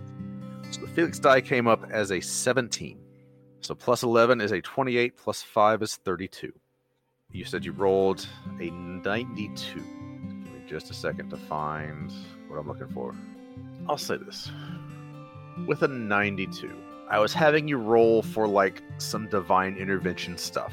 So 0.72 0.82
the 0.82 0.88
Felix 0.88 1.18
die 1.18 1.40
came 1.40 1.68
up 1.68 1.86
as 1.90 2.12
a 2.12 2.20
17. 2.20 3.00
So 3.62 3.74
plus 3.74 4.02
11 4.02 4.42
is 4.42 4.52
a 4.52 4.60
28, 4.60 5.16
plus 5.16 5.40
5 5.40 5.82
is 5.82 5.96
32. 5.96 6.52
You 7.30 7.44
said 7.44 7.62
you 7.62 7.72
rolled 7.72 8.26
a 8.58 8.70
92. 8.70 9.74
Give 9.74 9.84
me 9.84 10.62
just 10.66 10.90
a 10.90 10.94
second 10.94 11.28
to 11.28 11.36
find 11.36 12.10
what 12.48 12.58
I'm 12.58 12.66
looking 12.66 12.88
for. 12.88 13.14
I'll 13.86 13.98
say 13.98 14.16
this. 14.16 14.50
With 15.66 15.82
a 15.82 15.88
92, 15.88 16.74
I 17.10 17.18
was 17.18 17.34
having 17.34 17.68
you 17.68 17.76
roll 17.76 18.22
for 18.22 18.48
like 18.48 18.82
some 18.96 19.28
divine 19.28 19.76
intervention 19.76 20.38
stuff, 20.38 20.72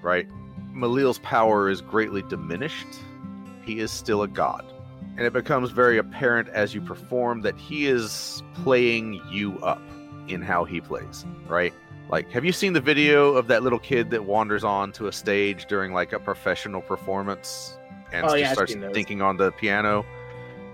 right? 0.00 0.28
Milil's 0.72 1.18
power 1.18 1.68
is 1.68 1.80
greatly 1.80 2.22
diminished. 2.22 2.86
He 3.64 3.80
is 3.80 3.90
still 3.90 4.22
a 4.22 4.28
god. 4.28 4.64
And 5.16 5.26
it 5.26 5.32
becomes 5.32 5.72
very 5.72 5.98
apparent 5.98 6.48
as 6.50 6.72
you 6.72 6.80
perform 6.82 7.40
that 7.40 7.58
he 7.58 7.88
is 7.88 8.44
playing 8.62 9.20
you 9.28 9.58
up 9.58 9.82
in 10.28 10.40
how 10.40 10.62
he 10.64 10.80
plays, 10.80 11.26
right? 11.48 11.74
Like, 12.08 12.30
have 12.30 12.44
you 12.44 12.52
seen 12.52 12.72
the 12.72 12.80
video 12.80 13.32
of 13.34 13.48
that 13.48 13.62
little 13.62 13.80
kid 13.80 14.10
that 14.10 14.24
wanders 14.24 14.62
on 14.62 14.92
to 14.92 15.08
a 15.08 15.12
stage 15.12 15.66
during 15.66 15.92
like 15.92 16.12
a 16.12 16.20
professional 16.20 16.80
performance 16.80 17.78
and 18.12 18.24
Oh, 18.24 18.28
just 18.28 18.38
yeah, 18.38 18.52
starts 18.52 18.74
thinking 18.94 19.20
on 19.20 19.36
the 19.36 19.50
piano, 19.52 20.06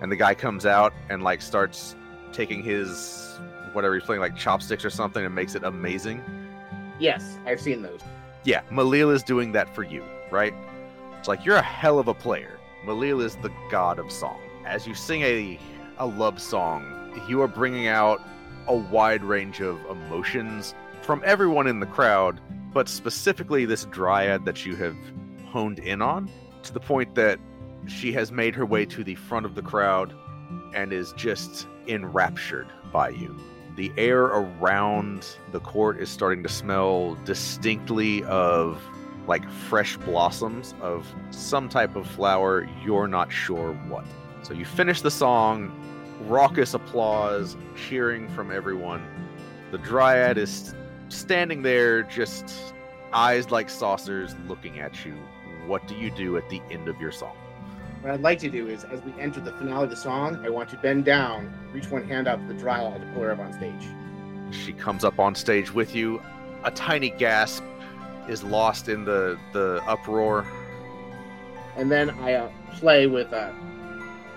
and 0.02 0.12
the 0.12 0.16
guy 0.16 0.34
comes 0.34 0.66
out 0.66 0.92
and 1.08 1.22
like 1.22 1.40
starts 1.40 1.96
taking 2.32 2.62
his 2.62 3.38
whatever 3.72 3.94
he's 3.94 4.04
playing, 4.04 4.20
like 4.20 4.36
chopsticks 4.36 4.84
or 4.84 4.90
something, 4.90 5.24
and 5.24 5.34
makes 5.34 5.54
it 5.54 5.64
amazing? 5.64 6.22
Yes, 6.98 7.38
I've 7.46 7.60
seen 7.60 7.80
those. 7.80 8.00
Yeah, 8.44 8.60
Milil 8.70 9.10
is 9.12 9.22
doing 9.22 9.52
that 9.52 9.74
for 9.74 9.82
you, 9.82 10.04
right? 10.30 10.52
It's 11.18 11.28
like 11.28 11.46
you're 11.46 11.56
a 11.56 11.62
hell 11.62 11.98
of 11.98 12.08
a 12.08 12.14
player. 12.14 12.58
Milil 12.84 13.24
is 13.24 13.36
the 13.36 13.50
god 13.70 13.98
of 13.98 14.12
song. 14.12 14.40
As 14.66 14.86
you 14.86 14.94
sing 14.94 15.22
a 15.22 15.58
a 15.98 16.06
love 16.06 16.40
song, 16.42 16.84
you 17.26 17.40
are 17.40 17.48
bringing 17.48 17.86
out 17.86 18.20
a 18.66 18.76
wide 18.76 19.24
range 19.24 19.60
of 19.60 19.78
emotions 19.86 20.74
from 21.02 21.22
everyone 21.24 21.66
in 21.66 21.80
the 21.80 21.86
crowd, 21.86 22.40
but 22.72 22.88
specifically 22.88 23.64
this 23.64 23.84
dryad 23.86 24.44
that 24.44 24.64
you 24.64 24.76
have 24.76 24.96
honed 25.46 25.78
in 25.80 26.00
on 26.00 26.30
to 26.62 26.72
the 26.72 26.80
point 26.80 27.14
that 27.16 27.38
she 27.88 28.12
has 28.12 28.30
made 28.30 28.54
her 28.54 28.64
way 28.64 28.86
to 28.86 29.02
the 29.02 29.16
front 29.16 29.44
of 29.44 29.54
the 29.54 29.62
crowd 29.62 30.14
and 30.74 30.92
is 30.92 31.12
just 31.14 31.66
enraptured 31.88 32.68
by 32.92 33.08
you. 33.08 33.36
The 33.76 33.92
air 33.96 34.24
around 34.24 35.26
the 35.50 35.60
court 35.60 35.98
is 35.98 36.08
starting 36.08 36.42
to 36.44 36.48
smell 36.48 37.16
distinctly 37.24 38.22
of 38.24 38.80
like 39.26 39.48
fresh 39.50 39.96
blossoms 39.98 40.74
of 40.80 41.12
some 41.30 41.68
type 41.68 41.96
of 41.96 42.06
flower, 42.06 42.68
you're 42.84 43.08
not 43.08 43.32
sure 43.32 43.72
what. 43.88 44.04
So 44.42 44.54
you 44.54 44.64
finish 44.64 45.00
the 45.00 45.10
song, 45.10 45.72
raucous 46.26 46.74
applause, 46.74 47.56
cheering 47.76 48.28
from 48.28 48.50
everyone. 48.50 49.04
The 49.70 49.78
dryad 49.78 50.38
is 50.38 50.74
standing 51.12 51.62
there, 51.62 52.02
just 52.02 52.74
eyes 53.12 53.50
like 53.50 53.70
saucers 53.70 54.34
looking 54.48 54.80
at 54.80 55.04
you. 55.04 55.12
What 55.66 55.86
do 55.86 55.94
you 55.94 56.10
do 56.10 56.36
at 56.36 56.48
the 56.48 56.60
end 56.70 56.88
of 56.88 57.00
your 57.00 57.12
song? 57.12 57.36
What 58.00 58.12
I'd 58.12 58.20
like 58.20 58.40
to 58.40 58.50
do 58.50 58.66
is, 58.66 58.84
as 58.84 59.00
we 59.02 59.12
enter 59.20 59.40
the 59.40 59.52
finale 59.52 59.84
of 59.84 59.90
the 59.90 59.96
song, 59.96 60.44
I 60.44 60.50
want 60.50 60.68
to 60.70 60.76
bend 60.76 61.04
down, 61.04 61.52
reach 61.72 61.88
one 61.88 62.02
hand 62.08 62.26
out 62.26 62.40
to 62.40 62.52
the 62.52 62.58
Dryad 62.58 63.00
to 63.00 63.06
pull 63.12 63.22
her 63.22 63.32
up 63.32 63.38
on 63.38 63.52
stage. 63.52 63.86
she 64.50 64.72
comes 64.72 65.04
up 65.04 65.20
on 65.20 65.34
stage 65.34 65.72
with 65.72 65.94
you. 65.94 66.20
A 66.64 66.70
tiny 66.72 67.10
gasp 67.10 67.62
is 68.28 68.42
lost 68.42 68.88
in 68.88 69.04
the 69.04 69.38
the 69.52 69.80
uproar. 69.86 70.44
And 71.76 71.90
then 71.90 72.10
I 72.10 72.34
uh, 72.34 72.50
play 72.72 73.06
with. 73.06 73.32
Uh, 73.32 73.52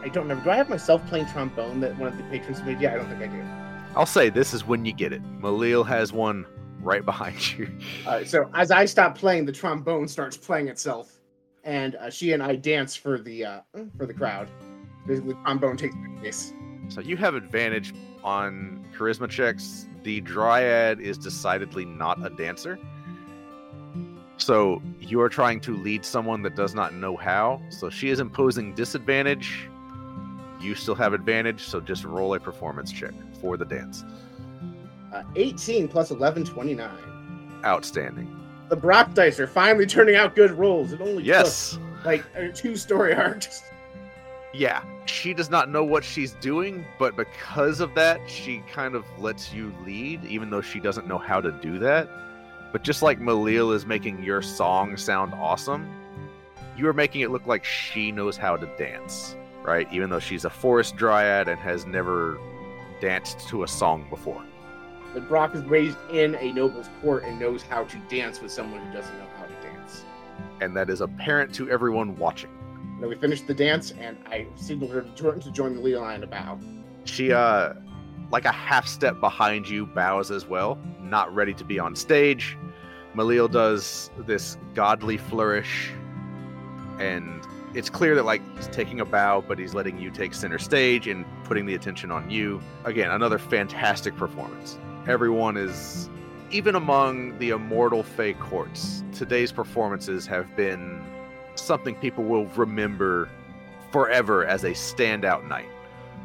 I 0.01 0.09
don't 0.09 0.23
remember. 0.23 0.43
Do 0.43 0.51
I 0.51 0.57
have 0.57 0.69
myself 0.69 1.05
playing 1.07 1.25
trombone 1.27 1.79
that 1.81 1.97
one 1.97 2.09
of 2.09 2.17
the 2.17 2.23
patrons 2.25 2.61
made? 2.61 2.79
Yeah, 2.79 2.93
I 2.93 2.97
don't 2.97 3.09
think 3.09 3.21
I 3.21 3.27
do. 3.27 3.43
I'll 3.95 4.05
say 4.05 4.29
this 4.29 4.53
is 4.53 4.65
when 4.65 4.85
you 4.85 4.93
get 4.93 5.11
it. 5.11 5.23
Milil 5.41 5.85
has 5.87 6.13
one 6.13 6.45
right 6.85 7.03
behind 7.03 7.57
you. 7.57 7.69
Uh, 8.05 8.23
so 8.23 8.49
as 8.53 8.71
I 8.71 8.85
stop 8.85 9.17
playing, 9.17 9.45
the 9.45 9.51
trombone 9.51 10.07
starts 10.07 10.37
playing 10.37 10.67
itself, 10.67 11.19
and 11.63 11.95
uh, 11.95 12.09
she 12.09 12.31
and 12.31 12.41
I 12.41 12.55
dance 12.55 12.95
for 12.95 13.19
the 13.19 13.45
uh, 13.45 13.59
for 13.97 14.05
the 14.05 14.13
crowd. 14.13 14.47
Basically, 15.07 15.33
the 15.33 15.39
trombone 15.41 15.75
takes 15.75 15.95
the 15.95 16.19
place. 16.19 16.53
So 16.87 17.01
you 17.01 17.17
have 17.17 17.35
advantage 17.35 17.93
on 18.23 18.85
charisma 18.95 19.29
checks. 19.29 19.87
The 20.03 20.21
dryad 20.21 21.01
is 21.01 21.17
decidedly 21.17 21.83
not 21.85 22.23
a 22.25 22.29
dancer. 22.29 22.79
So 24.37 24.81
you 24.99 25.21
are 25.21 25.29
trying 25.29 25.61
to 25.61 25.75
lead 25.75 26.05
someone 26.05 26.43
that 26.43 26.55
does 26.55 26.75
not 26.75 26.93
know 26.93 27.15
how. 27.15 27.61
So 27.69 27.89
she 27.89 28.09
is 28.09 28.19
imposing 28.19 28.75
disadvantage. 28.75 29.69
You 30.59 30.75
still 30.75 30.95
have 30.95 31.13
advantage, 31.13 31.61
so 31.61 31.79
just 31.79 32.03
roll 32.03 32.33
a 32.35 32.39
performance 32.39 32.91
check 32.91 33.13
for 33.41 33.57
the 33.57 33.65
dance. 33.65 34.03
Uh, 35.15 35.23
18 35.37 35.87
plus 35.87 36.11
11, 36.11 36.43
29. 36.43 36.89
Outstanding. 37.63 38.29
The 38.69 38.75
Brock 38.75 39.13
dice 39.13 39.39
are 39.39 39.47
finally 39.47 39.85
turning 39.85 40.15
out 40.15 40.35
good 40.35 40.51
rolls. 40.51 40.91
It 40.91 40.99
only 40.99 41.23
Yes. 41.23 41.71
took 41.71 42.05
like 42.05 42.23
a 42.35 42.49
two 42.51 42.75
story 42.75 43.13
arcs. 43.15 43.63
Yeah. 44.53 44.83
She 45.05 45.33
does 45.33 45.49
not 45.49 45.69
know 45.69 45.83
what 45.83 46.03
she's 46.03 46.33
doing, 46.33 46.83
but 46.99 47.15
because 47.15 47.79
of 47.79 47.93
that, 47.95 48.19
she 48.29 48.61
kind 48.71 48.95
of 48.95 49.05
lets 49.19 49.53
you 49.53 49.73
lead, 49.85 50.23
even 50.25 50.49
though 50.49 50.61
she 50.61 50.79
doesn't 50.79 51.07
know 51.07 51.17
how 51.17 51.39
to 51.39 51.51
do 51.51 51.79
that. 51.79 52.09
But 52.73 52.83
just 52.83 53.01
like 53.01 53.19
Milil 53.19 53.73
is 53.73 53.85
making 53.85 54.21
your 54.23 54.41
song 54.41 54.97
sound 54.97 55.33
awesome, 55.35 55.87
you 56.75 56.87
are 56.89 56.93
making 56.93 57.21
it 57.21 57.31
look 57.31 57.45
like 57.47 57.63
she 57.63 58.11
knows 58.11 58.35
how 58.35 58.57
to 58.57 58.65
dance, 58.77 59.37
right? 59.63 59.87
Even 59.93 60.09
though 60.09 60.19
she's 60.19 60.43
a 60.43 60.49
forest 60.49 60.97
dryad 60.97 61.47
and 61.47 61.57
has 61.59 61.85
never 61.85 62.37
danced 62.99 63.47
to 63.47 63.63
a 63.63 63.67
song 63.67 64.07
before. 64.09 64.43
But 65.15 65.29
Brock 65.29 65.55
is 65.55 65.63
raised 65.63 65.97
in 66.11 66.35
a 66.35 66.51
noble's 66.51 66.89
court 67.01 67.23
and 67.23 67.39
knows 67.39 67.63
how 67.63 67.85
to 67.85 67.97
dance 68.09 68.41
with 68.41 68.51
someone 68.51 68.85
who 68.85 68.91
doesn't 68.91 69.17
know 69.17 69.27
how 69.37 69.45
to 69.45 69.53
dance. 69.61 70.03
And 70.59 70.75
that 70.75 70.89
is 70.89 70.99
apparent 70.99 71.55
to 71.55 71.71
everyone 71.71 72.17
watching. 72.17 72.49
Then 72.99 73.07
we 73.07 73.15
finished 73.15 73.47
the 73.47 73.53
dance, 73.53 73.91
and 73.91 74.17
I 74.25 74.45
signaled 74.57 74.91
her 74.91 75.03
to 75.03 75.09
join, 75.11 75.39
to 75.39 75.51
join 75.51 75.73
the 75.73 75.81
lead 75.81 75.95
line 75.95 76.19
to 76.19 76.27
bow. 76.27 76.59
She, 77.05 77.31
uh, 77.31 77.75
like 78.29 78.43
a 78.43 78.51
half 78.51 78.85
step 78.87 79.21
behind 79.21 79.69
you, 79.69 79.85
bows 79.85 80.31
as 80.31 80.45
well, 80.45 80.77
not 80.99 81.33
ready 81.33 81.53
to 81.53 81.63
be 81.63 81.79
on 81.79 81.95
stage. 81.95 82.57
Milil 83.15 83.49
does 83.49 84.11
this 84.19 84.57
godly 84.73 85.17
flourish, 85.17 85.93
and 86.99 87.41
it's 87.73 87.89
clear 87.89 88.15
that, 88.15 88.25
like, 88.25 88.41
he's 88.57 88.67
taking 88.67 88.99
a 88.99 89.05
bow, 89.05 89.45
but 89.47 89.57
he's 89.59 89.73
letting 89.73 89.97
you 89.97 90.11
take 90.11 90.33
center 90.33 90.59
stage 90.59 91.07
and 91.07 91.25
putting 91.45 91.65
the 91.65 91.75
attention 91.75 92.11
on 92.11 92.29
you. 92.29 92.61
Again, 92.83 93.11
another 93.11 93.37
fantastic 93.37 94.13
performance. 94.17 94.77
Everyone 95.07 95.55
is, 95.55 96.09
even 96.49 96.73
among 96.73 97.37
the 97.37 97.51
immortal 97.51 98.01
Fey 98.01 98.33
courts, 98.33 99.03
today's 99.13 99.51
performances 99.51 100.25
have 100.25 100.55
been 100.55 100.99
something 101.53 101.93
people 101.93 102.23
will 102.23 102.47
remember 102.55 103.29
forever 103.91 104.43
as 104.43 104.63
a 104.63 104.71
standout 104.71 105.47
night. 105.47 105.69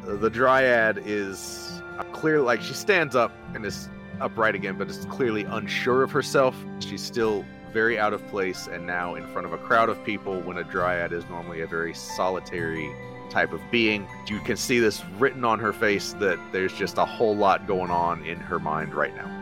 The 0.05 0.31
Dryad 0.31 1.03
is 1.05 1.83
uh, 1.99 2.05
clear, 2.05 2.41
like 2.41 2.63
she 2.63 2.73
stands 2.73 3.15
up 3.15 3.37
and 3.55 3.67
is 3.67 3.91
upright 4.19 4.55
again, 4.55 4.79
but 4.79 4.89
is 4.89 5.05
clearly 5.11 5.45
unsure 5.45 6.03
of 6.03 6.11
herself. 6.11 6.57
She's 6.79 7.03
still 7.03 7.45
very 7.75 7.99
out 7.99 8.15
of 8.15 8.27
place 8.29 8.67
and 8.67 8.87
now 8.87 9.15
in 9.15 9.27
front 9.27 9.47
of 9.47 9.53
a 9.53 9.59
crowd 9.59 9.91
of 9.91 10.03
people 10.05 10.41
when 10.41 10.57
a 10.57 10.65
Dryad 10.65 11.13
is 11.13 11.29
normally 11.29 11.61
a 11.61 11.67
very 11.67 11.93
solitary 11.93 12.91
type 13.31 13.53
of 13.53 13.61
being. 13.71 14.07
You 14.27 14.41
can 14.41 14.57
see 14.57 14.79
this 14.79 15.05
written 15.19 15.45
on 15.45 15.59
her 15.61 15.73
face 15.73 16.13
that 16.15 16.39
there's 16.53 16.73
just 16.73 16.99
a 16.99 17.05
whole 17.05 17.37
lot 17.37 17.67
going 17.67 17.91
on 17.91 18.25
in 18.25 18.39
her 18.39 18.59
mind 18.59 18.95
right 18.95 19.15
now. 19.15 19.37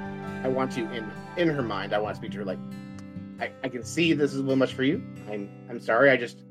I 0.44 0.48
want 0.48 0.72
to, 0.72 0.80
in 0.92 1.10
in 1.36 1.48
her 1.48 1.62
mind, 1.62 1.92
I 1.92 1.98
want 1.98 2.14
to 2.14 2.20
speak 2.20 2.32
to 2.32 2.38
her 2.38 2.44
like, 2.44 2.58
I, 3.40 3.52
I 3.62 3.68
can 3.68 3.82
see 3.84 4.12
this 4.12 4.32
is 4.32 4.38
a 4.38 4.42
little 4.42 4.56
much 4.56 4.74
for 4.74 4.82
you. 4.82 5.02
I'm 5.30 5.48
I'm 5.68 5.80
sorry. 5.80 6.10
I 6.10 6.16
just 6.16 6.44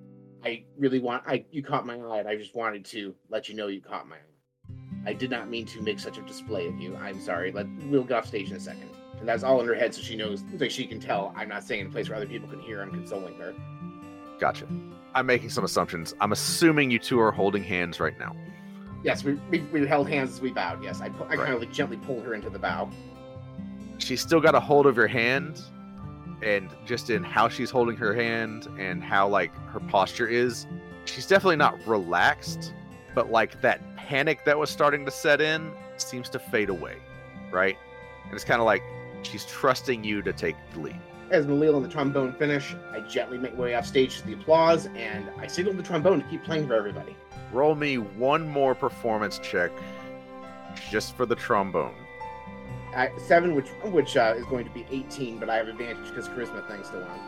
I 0.43 0.63
really 0.77 0.99
want 0.99 1.23
I 1.27 1.45
you 1.51 1.63
caught 1.63 1.85
my 1.85 1.95
eye 1.95 2.19
and 2.19 2.27
I 2.27 2.35
just 2.35 2.55
wanted 2.55 2.85
to 2.85 3.15
let 3.29 3.49
you 3.49 3.55
know 3.55 3.67
you 3.67 3.81
caught 3.81 4.07
my 4.07 4.15
eye. 4.15 4.19
I 5.05 5.13
did 5.13 5.29
not 5.29 5.49
mean 5.49 5.65
to 5.67 5.81
make 5.81 5.99
such 5.99 6.17
a 6.17 6.21
display 6.21 6.67
of 6.67 6.79
you. 6.79 6.95
I'm 6.97 7.21
sorry. 7.21 7.51
Let 7.51 7.67
we'll 7.89 8.03
go 8.03 8.17
off 8.17 8.25
stage 8.25 8.49
in 8.49 8.57
a 8.57 8.59
second. 8.59 8.89
And 9.19 9.27
that's 9.27 9.43
all 9.43 9.59
in 9.61 9.67
her 9.67 9.73
head, 9.73 9.95
so 9.95 10.01
she 10.01 10.15
knows 10.15 10.43
like 10.59 10.71
she 10.71 10.85
can 10.85 10.99
tell 10.99 11.33
I'm 11.35 11.49
not 11.49 11.63
saying 11.63 11.81
in 11.81 11.87
a 11.87 11.89
place 11.89 12.09
where 12.09 12.17
other 12.17 12.27
people 12.27 12.47
can 12.49 12.59
hear 12.59 12.81
I'm 12.81 12.91
consoling 12.91 13.35
her. 13.39 13.53
Gotcha. 14.39 14.67
I'm 15.15 15.25
making 15.25 15.49
some 15.49 15.63
assumptions. 15.63 16.13
I'm 16.21 16.31
assuming 16.31 16.91
you 16.91 16.99
two 16.99 17.19
are 17.19 17.31
holding 17.31 17.63
hands 17.63 17.99
right 17.99 18.17
now. 18.19 18.35
Yes, 19.03 19.23
we, 19.23 19.33
we, 19.49 19.59
we 19.71 19.87
held 19.87 20.09
hands 20.09 20.31
as 20.31 20.41
we 20.41 20.51
bowed. 20.51 20.83
Yes, 20.83 21.01
I, 21.01 21.09
pu- 21.09 21.23
I 21.23 21.27
Right. 21.29 21.37
kind 21.39 21.53
of 21.53 21.59
like 21.59 21.71
gently 21.71 21.97
pulled 21.97 22.23
her 22.23 22.33
into 22.33 22.49
the 22.49 22.59
bow. 22.59 22.89
She's 23.99 24.21
still 24.21 24.39
got 24.41 24.53
a 24.55 24.59
hold 24.59 24.85
of 24.85 24.95
your 24.97 25.07
hand, 25.07 25.61
and 26.43 26.69
just 26.85 27.09
in 27.09 27.23
how 27.23 27.49
she's 27.49 27.69
holding 27.71 27.95
her 27.97 28.13
hand 28.13 28.67
and 28.77 29.03
how 29.03 29.27
like 29.27 29.53
her 29.69 29.79
posture 29.79 30.27
is, 30.27 30.67
she's 31.05 31.25
definitely 31.25 31.55
not 31.55 31.79
relaxed, 31.87 32.73
but 33.15 33.31
like 33.31 33.61
that 33.61 33.81
panic 33.95 34.45
that 34.45 34.57
was 34.57 34.69
starting 34.69 35.03
to 35.05 35.11
set 35.11 35.41
in 35.41 35.71
seems 35.97 36.29
to 36.29 36.39
fade 36.39 36.69
away, 36.69 36.97
right? 37.51 37.77
And 38.25 38.33
it's 38.33 38.43
kind 38.43 38.59
of 38.61 38.65
like 38.65 38.83
she's 39.23 39.45
trusting 39.45 40.03
you 40.03 40.21
to 40.21 40.31
take 40.33 40.55
the 40.73 40.79
lead. 40.79 40.99
As 41.29 41.45
Milil 41.45 41.75
and 41.75 41.83
the 41.83 41.89
trombone 41.89 42.31
finish, 42.33 42.73
I 42.91 43.01
gently 43.01 43.37
make 43.37 43.53
my 43.55 43.61
way 43.63 43.75
off 43.75 43.85
stage 43.85 44.17
to 44.19 44.27
the 44.27 44.33
applause, 44.33 44.85
and 44.95 45.29
I 45.39 45.47
signal 45.47 45.73
the 45.73 45.83
trombone 45.83 46.21
to 46.21 46.27
keep 46.29 46.43
playing 46.45 46.67
for 46.67 46.73
everybody. 46.75 47.15
Roll 47.51 47.75
me 47.75 47.97
one 47.97 48.47
more 48.47 48.73
performance 48.73 49.37
check, 49.39 49.71
just 50.89 51.15
for 51.17 51.25
the 51.25 51.35
trombone. 51.35 51.93
I, 52.95 53.11
seven, 53.17 53.55
which 53.55 53.67
which 53.85 54.15
uh, 54.15 54.35
is 54.37 54.45
going 54.45 54.63
to 54.65 54.71
be 54.71 54.85
18, 54.89 55.37
but 55.37 55.49
I 55.49 55.57
have 55.57 55.67
advantage 55.67 56.07
because 56.09 56.29
charisma 56.29 56.65
thing's 56.67 56.87
still 56.87 57.03
on. 57.03 57.19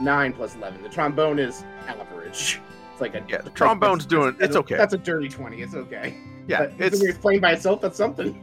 Nine 0.00 0.32
plus 0.32 0.54
11. 0.56 0.82
The 0.82 0.88
trombone 0.88 1.38
is 1.38 1.64
average. 1.86 2.60
It's 2.92 3.00
like 3.00 3.14
a 3.14 3.22
Yeah, 3.28 3.42
the 3.42 3.50
trombone's 3.50 4.06
doing- 4.06 4.36
it's 4.40 4.56
okay. 4.56 4.76
That's 4.76 4.94
a 4.94 4.98
dirty 4.98 5.28
20. 5.28 5.60
It's 5.60 5.74
okay. 5.74 6.16
Yeah, 6.46 6.60
but 6.60 6.72
it's 6.78 7.00
it's 7.02 7.18
playing 7.18 7.40
by 7.40 7.52
itself. 7.52 7.82
That's 7.82 7.96
something. 7.96 8.42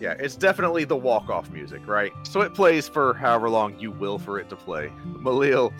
Yeah, 0.00 0.14
it's 0.18 0.36
definitely 0.36 0.84
the 0.84 0.96
walk 0.96 1.30
off 1.30 1.50
music, 1.50 1.86
right? 1.86 2.12
So 2.24 2.40
it 2.40 2.54
plays 2.54 2.88
for 2.88 3.14
however 3.14 3.48
long 3.48 3.78
you 3.78 3.90
will 3.90 4.18
for 4.18 4.38
it 4.38 4.48
to 4.50 4.56
play. 4.56 4.92
Milil 5.06 5.72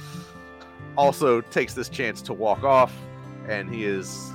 also 0.96 1.40
takes 1.40 1.74
this 1.74 1.88
chance 1.88 2.22
to 2.22 2.32
walk 2.32 2.62
off, 2.62 2.94
and 3.48 3.72
he 3.72 3.84
is 3.84 4.30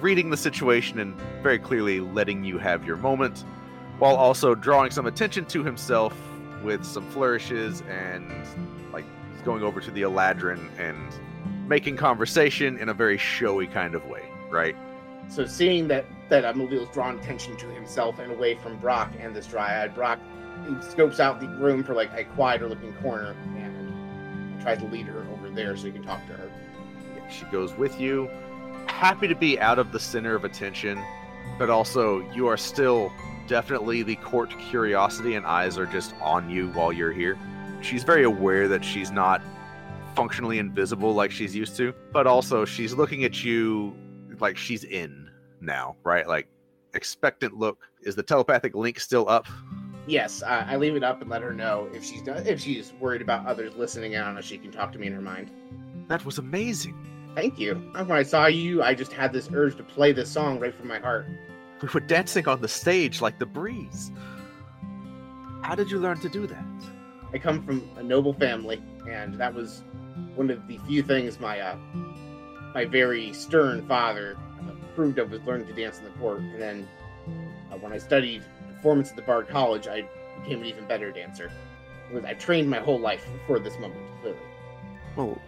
reading 0.00 0.30
the 0.30 0.36
situation 0.36 0.98
and 0.98 1.14
very 1.42 1.58
clearly 1.58 2.00
letting 2.00 2.44
you 2.44 2.58
have 2.58 2.84
your 2.84 2.96
moment, 2.96 3.44
while 3.98 4.16
also 4.16 4.54
drawing 4.54 4.90
some 4.90 5.06
attention 5.06 5.46
to 5.46 5.64
himself 5.64 6.14
with 6.62 6.84
some 6.84 7.08
flourishes 7.10 7.82
and 7.88 8.30
like 8.92 9.04
going 9.44 9.62
over 9.62 9.80
to 9.80 9.90
the 9.90 10.02
Eladrin 10.02 10.68
and 10.78 11.68
making 11.68 11.96
conversation 11.96 12.78
in 12.78 12.88
a 12.90 12.94
very 12.94 13.16
showy 13.16 13.66
kind 13.66 13.94
of 13.94 14.04
way, 14.06 14.22
right? 14.50 14.76
So 15.28 15.46
seeing 15.46 15.88
that 15.88 16.04
that 16.28 16.44
uh, 16.44 16.52
Milil's 16.54 16.88
drawn 16.90 17.18
attention 17.18 17.56
to 17.56 17.66
himself 17.66 18.18
and 18.18 18.32
away 18.32 18.54
from 18.54 18.78
Brock 18.78 19.12
and 19.18 19.34
this 19.34 19.46
dryad, 19.46 19.94
Brock 19.94 20.18
scopes 20.80 21.20
out 21.20 21.40
the 21.40 21.48
room 21.48 21.84
for 21.84 21.94
like 21.94 22.10
a 22.14 22.24
quieter 22.24 22.68
looking 22.68 22.92
corner 22.94 23.36
and 23.56 24.60
tries 24.60 24.78
to 24.78 24.86
lead 24.86 25.06
her 25.06 25.26
over 25.32 25.50
there 25.50 25.76
so 25.76 25.86
he 25.86 25.92
can 25.92 26.02
talk 26.02 26.26
to 26.26 26.32
her. 26.32 26.50
Yeah, 27.16 27.28
She 27.28 27.44
goes 27.46 27.74
with 27.74 28.00
you, 28.00 28.30
happy 28.86 29.28
to 29.28 29.34
be 29.34 29.60
out 29.60 29.78
of 29.78 29.92
the 29.92 30.00
center 30.00 30.34
of 30.34 30.44
attention, 30.44 31.02
but 31.58 31.68
also 31.68 32.20
you 32.32 32.46
are 32.46 32.56
still 32.56 33.12
definitely 33.46 34.02
the 34.02 34.16
court 34.16 34.50
curiosity, 34.58 35.34
and 35.34 35.44
eyes 35.44 35.76
are 35.76 35.86
just 35.86 36.14
on 36.22 36.48
you 36.48 36.68
while 36.68 36.92
you're 36.92 37.12
here. 37.12 37.38
She's 37.82 38.02
very 38.02 38.24
aware 38.24 38.68
that 38.68 38.82
she's 38.82 39.10
not 39.10 39.42
functionally 40.14 40.58
invisible 40.58 41.12
like 41.12 41.30
she's 41.30 41.54
used 41.54 41.76
to, 41.76 41.92
but 42.12 42.26
also 42.26 42.64
she's 42.64 42.94
looking 42.94 43.24
at 43.24 43.44
you 43.44 43.94
like 44.40 44.56
she's 44.56 44.84
in 44.84 45.23
now, 45.64 45.96
right? 46.04 46.26
Like 46.26 46.48
expectant 46.94 47.56
look. 47.56 47.78
Is 48.02 48.14
the 48.14 48.22
telepathic 48.22 48.74
link 48.74 49.00
still 49.00 49.28
up? 49.28 49.46
Yes, 50.06 50.42
uh, 50.42 50.64
I 50.68 50.76
leave 50.76 50.96
it 50.96 51.02
up 51.02 51.22
and 51.22 51.30
let 51.30 51.42
her 51.42 51.54
know 51.54 51.88
if 51.94 52.04
she's 52.04 52.22
done, 52.22 52.46
if 52.46 52.60
she's 52.60 52.92
worried 53.00 53.22
about 53.22 53.46
others 53.46 53.74
listening 53.74 54.12
in 54.12 54.20
on 54.20 54.36
us, 54.36 54.44
she 54.44 54.58
can 54.58 54.70
talk 54.70 54.92
to 54.92 54.98
me 54.98 55.06
in 55.06 55.14
her 55.14 55.22
mind. 55.22 55.50
That 56.08 56.24
was 56.26 56.38
amazing. 56.38 56.94
Thank 57.34 57.58
you. 57.58 57.74
When 57.94 58.12
I 58.12 58.22
saw 58.22 58.46
you, 58.46 58.82
I 58.82 58.94
just 58.94 59.12
had 59.12 59.32
this 59.32 59.48
urge 59.52 59.76
to 59.76 59.82
play 59.82 60.12
this 60.12 60.30
song 60.30 60.60
right 60.60 60.74
from 60.74 60.88
my 60.88 60.98
heart. 60.98 61.26
We 61.82 61.88
were 61.92 62.00
dancing 62.00 62.46
on 62.46 62.60
the 62.60 62.68
stage 62.68 63.20
like 63.20 63.38
the 63.38 63.46
breeze. 63.46 64.12
How 65.62 65.74
did 65.74 65.90
you 65.90 65.98
learn 65.98 66.20
to 66.20 66.28
do 66.28 66.46
that? 66.46 66.64
I 67.32 67.38
come 67.38 67.64
from 67.64 67.88
a 67.96 68.02
noble 68.02 68.34
family, 68.34 68.82
and 69.10 69.34
that 69.40 69.54
was 69.54 69.82
one 70.34 70.50
of 70.50 70.68
the 70.68 70.78
few 70.86 71.02
things 71.02 71.40
my 71.40 71.58
uh, 71.58 71.76
my 72.74 72.84
very 72.84 73.32
stern 73.32 73.86
father 73.88 74.36
approved 74.94 75.18
of 75.18 75.32
was 75.32 75.42
learning 75.42 75.66
to 75.66 75.72
dance 75.72 75.98
in 75.98 76.04
the 76.04 76.10
court. 76.10 76.38
And 76.38 76.62
then 76.62 76.88
uh, 77.72 77.76
when 77.78 77.92
I 77.92 77.98
studied 77.98 78.44
performance 78.76 79.10
at 79.10 79.16
the 79.16 79.22
Bard 79.22 79.48
College, 79.48 79.88
I 79.88 80.08
became 80.40 80.60
an 80.60 80.66
even 80.66 80.86
better 80.86 81.10
dancer. 81.10 81.50
Because 82.08 82.24
I 82.24 82.34
trained 82.34 82.70
my 82.70 82.78
whole 82.78 83.00
life 83.00 83.26
for 83.48 83.58
this 83.58 83.74
moment, 83.74 84.00
clearly. 84.20 84.38
Well, 85.16 85.40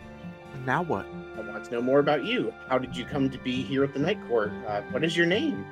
now 0.65 0.83
what? 0.83 1.07
I 1.37 1.41
want 1.43 1.65
to 1.65 1.71
know 1.71 1.81
more 1.81 2.01
about 2.01 2.25
you. 2.25 2.53
How 2.69 2.79
did 2.79 2.97
you 2.97 3.05
come 3.05 3.31
to 3.31 3.39
be 3.39 3.63
here 3.63 3.85
at 3.85 3.93
the 3.93 4.01
Night 4.01 4.19
Court? 4.27 4.51
Uh, 4.67 4.83
what 4.91 5.05
is 5.05 5.17
your 5.17 5.27
name? 5.27 5.65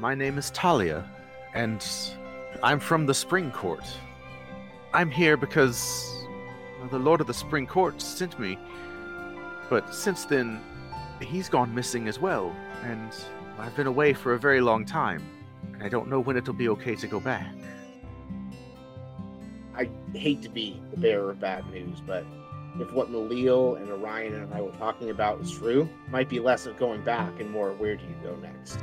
My 0.00 0.14
name 0.14 0.36
is 0.36 0.50
Talia, 0.50 1.08
and 1.54 1.82
I'm 2.62 2.78
from 2.78 3.06
the 3.06 3.14
Spring 3.14 3.50
Court. 3.50 3.84
I'm 4.92 5.10
here 5.10 5.38
because 5.38 6.26
the 6.90 6.98
Lord 6.98 7.22
of 7.22 7.26
the 7.26 7.34
Spring 7.34 7.66
Court 7.66 8.02
sent 8.02 8.38
me, 8.38 8.58
but 9.70 9.94
since 9.94 10.24
then, 10.24 10.60
he's 11.26 11.48
gone 11.48 11.74
missing 11.74 12.08
as 12.08 12.18
well, 12.18 12.54
and 12.82 13.12
I've 13.58 13.74
been 13.74 13.86
away 13.86 14.12
for 14.12 14.34
a 14.34 14.38
very 14.38 14.60
long 14.60 14.84
time, 14.84 15.22
and 15.72 15.82
I 15.82 15.88
don't 15.88 16.08
know 16.08 16.20
when 16.20 16.36
it'll 16.36 16.54
be 16.54 16.68
okay 16.68 16.94
to 16.96 17.06
go 17.06 17.20
back. 17.20 17.52
I 19.76 19.88
hate 20.12 20.42
to 20.42 20.48
be 20.48 20.80
the 20.90 20.96
bearer 20.96 21.30
of 21.30 21.40
bad 21.40 21.68
news, 21.70 22.00
but 22.06 22.24
if 22.80 22.92
what 22.92 23.10
Milil 23.10 23.80
and 23.80 23.90
Orion 23.90 24.34
and 24.34 24.52
I 24.54 24.60
were 24.60 24.72
talking 24.72 25.10
about 25.10 25.40
is 25.40 25.50
true, 25.50 25.82
it 25.82 26.10
might 26.12 26.28
be 26.28 26.40
less 26.40 26.66
of 26.66 26.76
going 26.76 27.02
back 27.02 27.40
and 27.40 27.50
more 27.50 27.72
where 27.72 27.96
do 27.96 28.04
you 28.04 28.14
go 28.22 28.36
next. 28.36 28.78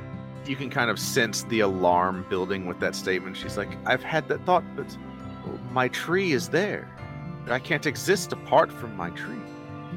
You 0.46 0.56
can 0.56 0.70
kind 0.70 0.90
of 0.90 1.00
sense 1.00 1.44
the 1.44 1.62
alarm 1.62 2.26
building 2.30 2.66
with 2.66 2.80
that 2.80 2.96
statement. 2.96 3.36
She's 3.36 3.58
like, 3.58 3.70
I've 3.86 4.04
had 4.04 4.28
that 4.28 4.46
thought, 4.46 4.64
but 4.76 4.98
my 5.72 5.88
tree 5.90 6.34
is 6.34 6.50
there. 6.50 6.90
But 7.44 7.54
I 7.54 7.60
can't 7.60 7.86
exist 7.86 8.34
apart 8.34 8.72
from 8.72 8.96
my 8.96 9.12
tree. 9.12 9.40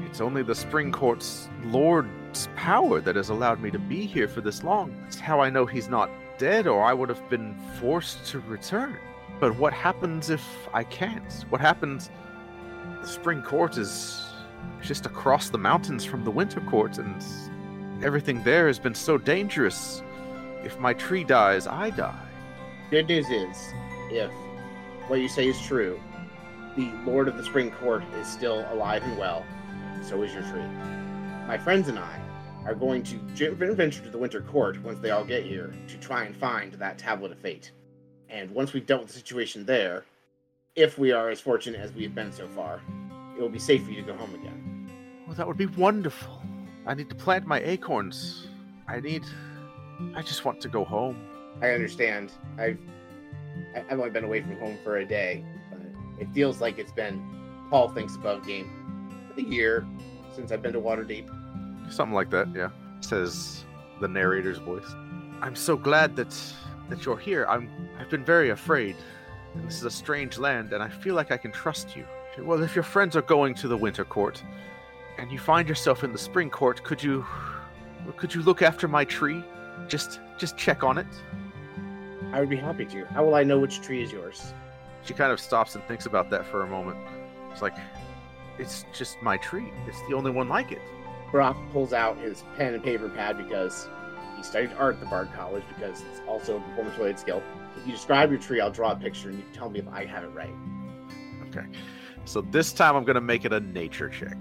It's 0.09 0.21
only 0.21 0.41
the 0.41 0.55
Spring 0.55 0.91
Court's 0.91 1.49
Lord's 1.65 2.49
power 2.55 2.99
that 2.99 3.15
has 3.15 3.29
allowed 3.29 3.61
me 3.61 3.69
to 3.69 3.77
be 3.77 4.07
here 4.07 4.27
for 4.27 4.41
this 4.41 4.63
long. 4.63 4.91
It's 5.07 5.19
how 5.19 5.39
I 5.39 5.51
know 5.51 5.67
he's 5.67 5.87
not 5.87 6.09
dead, 6.39 6.65
or 6.65 6.83
I 6.83 6.93
would 6.93 7.09
have 7.09 7.29
been 7.29 7.55
forced 7.79 8.25
to 8.31 8.39
return. 8.39 8.97
But 9.39 9.55
what 9.57 9.71
happens 9.71 10.31
if 10.31 10.43
I 10.73 10.83
can't? 10.83 11.45
What 11.49 11.61
happens? 11.61 12.09
The 13.01 13.07
Spring 13.07 13.43
Court 13.43 13.77
is 13.77 14.25
just 14.81 15.05
across 15.05 15.49
the 15.51 15.59
mountains 15.59 16.03
from 16.05 16.23
the 16.23 16.31
Winter 16.31 16.61
Court, 16.61 16.97
and 16.97 17.23
everything 18.03 18.43
there 18.43 18.65
has 18.65 18.79
been 18.79 18.95
so 18.95 19.17
dangerous. 19.17 20.01
If 20.63 20.79
my 20.79 20.93
tree 20.93 21.23
dies, 21.23 21.67
I 21.67 21.91
die. 21.91 22.27
Good 22.89 23.07
news 23.07 23.29
is, 23.29 23.73
if 24.09 24.31
what 25.07 25.21
you 25.21 25.29
say 25.29 25.47
is 25.47 25.61
true, 25.61 25.99
the 26.75 26.91
Lord 27.05 27.27
of 27.27 27.37
the 27.37 27.43
Spring 27.43 27.69
Court 27.69 28.03
is 28.15 28.27
still 28.27 28.65
alive 28.73 29.03
and 29.03 29.15
well, 29.17 29.45
so 30.01 30.21
is 30.23 30.33
your 30.33 30.43
tree. 30.43 30.61
My 31.47 31.57
friends 31.57 31.87
and 31.87 31.99
I 31.99 32.19
are 32.65 32.75
going 32.75 33.03
to 33.03 33.15
j- 33.33 33.49
venture 33.49 34.03
to 34.03 34.09
the 34.09 34.17
Winter 34.17 34.41
Court 34.41 34.81
once 34.83 34.99
they 34.99 35.11
all 35.11 35.23
get 35.23 35.43
here 35.43 35.73
to 35.87 35.97
try 35.97 36.23
and 36.23 36.35
find 36.35 36.73
that 36.73 36.97
Tablet 36.97 37.31
of 37.31 37.39
Fate. 37.39 37.71
And 38.29 38.51
once 38.51 38.73
we've 38.73 38.85
dealt 38.85 39.01
with 39.01 39.09
the 39.09 39.17
situation 39.17 39.65
there, 39.65 40.05
if 40.75 40.97
we 40.97 41.11
are 41.11 41.29
as 41.29 41.39
fortunate 41.39 41.79
as 41.81 41.91
we 41.93 42.03
have 42.03 42.13
been 42.13 42.31
so 42.31 42.47
far, 42.49 42.81
it 43.37 43.41
will 43.41 43.49
be 43.49 43.59
safe 43.59 43.83
for 43.83 43.91
you 43.91 44.01
to 44.01 44.07
go 44.11 44.15
home 44.15 44.33
again. 44.35 44.89
Well, 45.25 45.35
that 45.35 45.47
would 45.47 45.57
be 45.57 45.65
wonderful. 45.65 46.41
I 46.85 46.93
need 46.93 47.09
to 47.09 47.15
plant 47.15 47.45
my 47.45 47.59
acorns. 47.59 48.47
I 48.87 48.99
need. 48.99 49.23
I 50.15 50.21
just 50.21 50.45
want 50.45 50.61
to 50.61 50.67
go 50.67 50.83
home. 50.83 51.17
I 51.61 51.71
understand. 51.71 52.31
I've 52.57 52.79
I've 53.75 53.99
only 53.99 54.09
been 54.11 54.23
away 54.23 54.41
from 54.41 54.57
home 54.57 54.77
for 54.83 54.97
a 54.97 55.05
day, 55.05 55.43
but 55.71 55.81
it 56.19 56.31
feels 56.33 56.61
like 56.61 56.79
it's 56.79 56.91
been 56.91 57.21
Paul 57.69 57.89
thinks 57.89 58.15
above 58.15 58.45
game 58.45 58.88
a 59.39 59.49
year 59.49 59.85
since 60.35 60.51
I've 60.51 60.61
been 60.61 60.73
to 60.73 60.81
Waterdeep. 60.81 61.27
Something 61.91 62.13
like 62.13 62.29
that, 62.29 62.47
yeah. 62.55 62.69
Says 63.01 63.65
the 63.99 64.07
narrator's 64.07 64.59
voice. 64.59 64.87
I'm 65.41 65.55
so 65.55 65.75
glad 65.75 66.15
that 66.17 66.35
that 66.89 67.05
you're 67.05 67.17
here. 67.17 67.45
I'm 67.49 67.69
I've 67.99 68.09
been 68.09 68.25
very 68.25 68.49
afraid. 68.49 68.95
This 69.65 69.77
is 69.77 69.83
a 69.83 69.91
strange 69.91 70.37
land, 70.37 70.73
and 70.73 70.83
I 70.83 70.89
feel 70.89 71.15
like 71.15 71.31
I 71.31 71.37
can 71.37 71.51
trust 71.51 71.95
you. 71.95 72.05
Well, 72.39 72.61
if 72.63 72.75
your 72.75 72.83
friends 72.83 73.15
are 73.15 73.21
going 73.21 73.55
to 73.55 73.67
the 73.67 73.75
Winter 73.75 74.05
Court, 74.05 74.41
and 75.17 75.31
you 75.31 75.39
find 75.39 75.67
yourself 75.67 76.03
in 76.03 76.11
the 76.11 76.17
Spring 76.17 76.49
Court, 76.49 76.83
could 76.83 77.01
you 77.01 77.25
could 78.17 78.33
you 78.33 78.41
look 78.43 78.61
after 78.61 78.87
my 78.87 79.03
tree? 79.05 79.43
Just 79.87 80.19
just 80.37 80.57
check 80.57 80.83
on 80.83 80.97
it. 80.97 81.07
I 82.31 82.39
would 82.39 82.49
be 82.49 82.57
happy 82.57 82.85
to. 82.85 83.05
How 83.05 83.25
will 83.25 83.35
I 83.35 83.43
know 83.43 83.59
which 83.59 83.81
tree 83.81 84.03
is 84.03 84.11
yours? 84.11 84.53
She 85.03 85.13
kind 85.13 85.31
of 85.31 85.39
stops 85.39 85.75
and 85.75 85.83
thinks 85.85 86.05
about 86.05 86.29
that 86.29 86.45
for 86.45 86.61
a 86.61 86.67
moment. 86.67 86.97
It's 87.51 87.61
like, 87.61 87.75
it's 88.59 88.85
just 88.93 89.21
my 89.21 89.37
tree. 89.37 89.71
It's 89.87 90.01
the 90.07 90.15
only 90.15 90.31
one 90.31 90.49
like 90.49 90.71
it. 90.71 90.81
Brock 91.31 91.57
pulls 91.71 91.93
out 91.93 92.17
his 92.17 92.43
pen 92.57 92.73
and 92.73 92.83
paper 92.83 93.09
pad 93.09 93.37
because 93.37 93.87
he 94.35 94.43
studied 94.43 94.71
art 94.77 94.95
at 94.95 94.99
the 94.99 95.05
Bard 95.05 95.29
College 95.35 95.63
because 95.75 96.03
it's 96.11 96.21
also 96.27 96.57
a 96.57 96.59
performance 96.61 96.97
related 96.97 97.19
skill. 97.19 97.43
If 97.77 97.85
you 97.85 97.93
describe 97.93 98.31
your 98.31 98.39
tree, 98.39 98.59
I'll 98.61 98.71
draw 98.71 98.91
a 98.91 98.95
picture 98.95 99.29
and 99.29 99.37
you 99.37 99.45
tell 99.53 99.69
me 99.69 99.79
if 99.79 99.87
I 99.87 100.05
have 100.05 100.23
it 100.23 100.29
right. 100.29 100.53
Okay. 101.47 101.65
So 102.25 102.41
this 102.41 102.73
time 102.73 102.95
I'm 102.95 103.03
gonna 103.05 103.21
make 103.21 103.45
it 103.45 103.53
a 103.53 103.59
nature 103.59 104.09
check. 104.09 104.37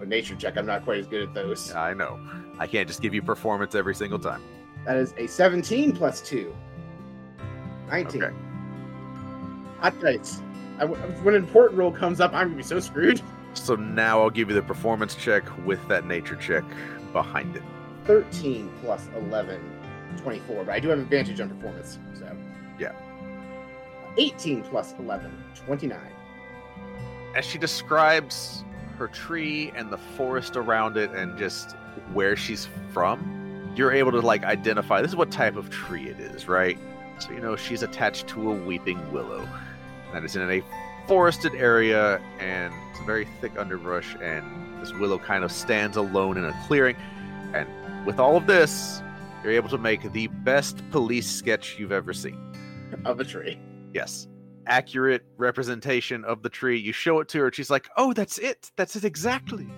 A 0.00 0.06
nature 0.06 0.36
check, 0.36 0.56
I'm 0.56 0.66
not 0.66 0.84
quite 0.84 0.98
as 0.98 1.06
good 1.06 1.22
at 1.22 1.34
those. 1.34 1.72
I 1.72 1.94
know. 1.94 2.20
I 2.58 2.66
can't 2.66 2.86
just 2.86 3.00
give 3.00 3.14
you 3.14 3.22
performance 3.22 3.74
every 3.74 3.94
single 3.94 4.18
time. 4.18 4.42
That 4.84 4.96
is 4.96 5.14
a 5.16 5.26
17 5.26 5.96
plus 5.96 6.20
2. 6.20 6.54
19. 7.88 8.22
Okay. 8.22 8.34
Hot 9.80 9.98
dice. 10.00 10.42
I, 10.78 10.84
when 10.84 11.34
an 11.34 11.42
important 11.42 11.78
roll 11.78 11.92
comes 11.92 12.20
up, 12.20 12.32
I'm 12.32 12.48
going 12.48 12.50
to 12.50 12.56
be 12.56 12.62
so 12.62 12.80
screwed. 12.80 13.22
So 13.54 13.76
now 13.76 14.20
I'll 14.20 14.30
give 14.30 14.48
you 14.48 14.54
the 14.54 14.62
performance 14.62 15.14
check 15.14 15.44
with 15.64 15.86
that 15.88 16.06
nature 16.06 16.36
check 16.36 16.64
behind 17.12 17.56
it. 17.56 17.62
13 18.04 18.70
plus 18.82 19.08
11, 19.16 19.60
24. 20.18 20.64
But 20.64 20.72
I 20.72 20.80
do 20.80 20.88
have 20.88 20.98
advantage 20.98 21.40
on 21.40 21.48
performance, 21.48 21.98
so. 22.14 22.36
Yeah. 22.78 22.92
18 24.18 24.62
plus 24.62 24.94
11, 24.98 25.32
29. 25.54 25.98
As 27.36 27.44
she 27.44 27.58
describes 27.58 28.64
her 28.98 29.08
tree 29.08 29.72
and 29.76 29.90
the 29.90 29.98
forest 29.98 30.56
around 30.56 30.96
it 30.96 31.10
and 31.10 31.36
just 31.38 31.72
where 32.12 32.36
she's 32.36 32.68
from, 32.92 33.72
you're 33.76 33.92
able 33.92 34.12
to 34.12 34.20
like 34.20 34.44
identify 34.44 35.00
this 35.02 35.10
is 35.10 35.16
what 35.16 35.30
type 35.30 35.56
of 35.56 35.70
tree 35.70 36.08
it 36.08 36.20
is, 36.20 36.46
right? 36.48 36.78
So 37.18 37.30
you 37.30 37.40
know 37.40 37.56
she's 37.56 37.82
attached 37.82 38.28
to 38.28 38.52
a 38.52 38.54
weeping 38.54 39.12
willow 39.12 39.48
that 40.14 40.24
is 40.24 40.36
in 40.36 40.48
a 40.50 40.62
forested 41.06 41.54
area 41.54 42.18
and 42.40 42.72
it's 42.90 43.00
a 43.00 43.04
very 43.04 43.26
thick 43.40 43.52
underbrush 43.58 44.16
and 44.22 44.44
this 44.80 44.92
willow 44.94 45.18
kind 45.18 45.44
of 45.44 45.52
stands 45.52 45.96
alone 45.96 46.36
in 46.38 46.44
a 46.44 46.64
clearing 46.66 46.96
and 47.52 47.68
with 48.06 48.18
all 48.18 48.36
of 48.36 48.46
this 48.46 49.02
you're 49.42 49.52
able 49.52 49.68
to 49.68 49.76
make 49.76 50.10
the 50.12 50.28
best 50.28 50.88
police 50.90 51.30
sketch 51.30 51.78
you've 51.78 51.92
ever 51.92 52.12
seen 52.14 52.38
Of 53.04 53.20
a 53.20 53.24
tree. 53.24 53.58
yes 53.92 54.28
accurate 54.66 55.26
representation 55.36 56.24
of 56.24 56.42
the 56.42 56.48
tree 56.48 56.78
you 56.78 56.92
show 56.92 57.20
it 57.20 57.28
to 57.28 57.38
her 57.40 57.46
and 57.46 57.54
she's 57.54 57.68
like 57.70 57.86
oh 57.98 58.14
that's 58.14 58.38
it 58.38 58.70
that's 58.76 58.96
it 58.96 59.04
exactly 59.04 59.68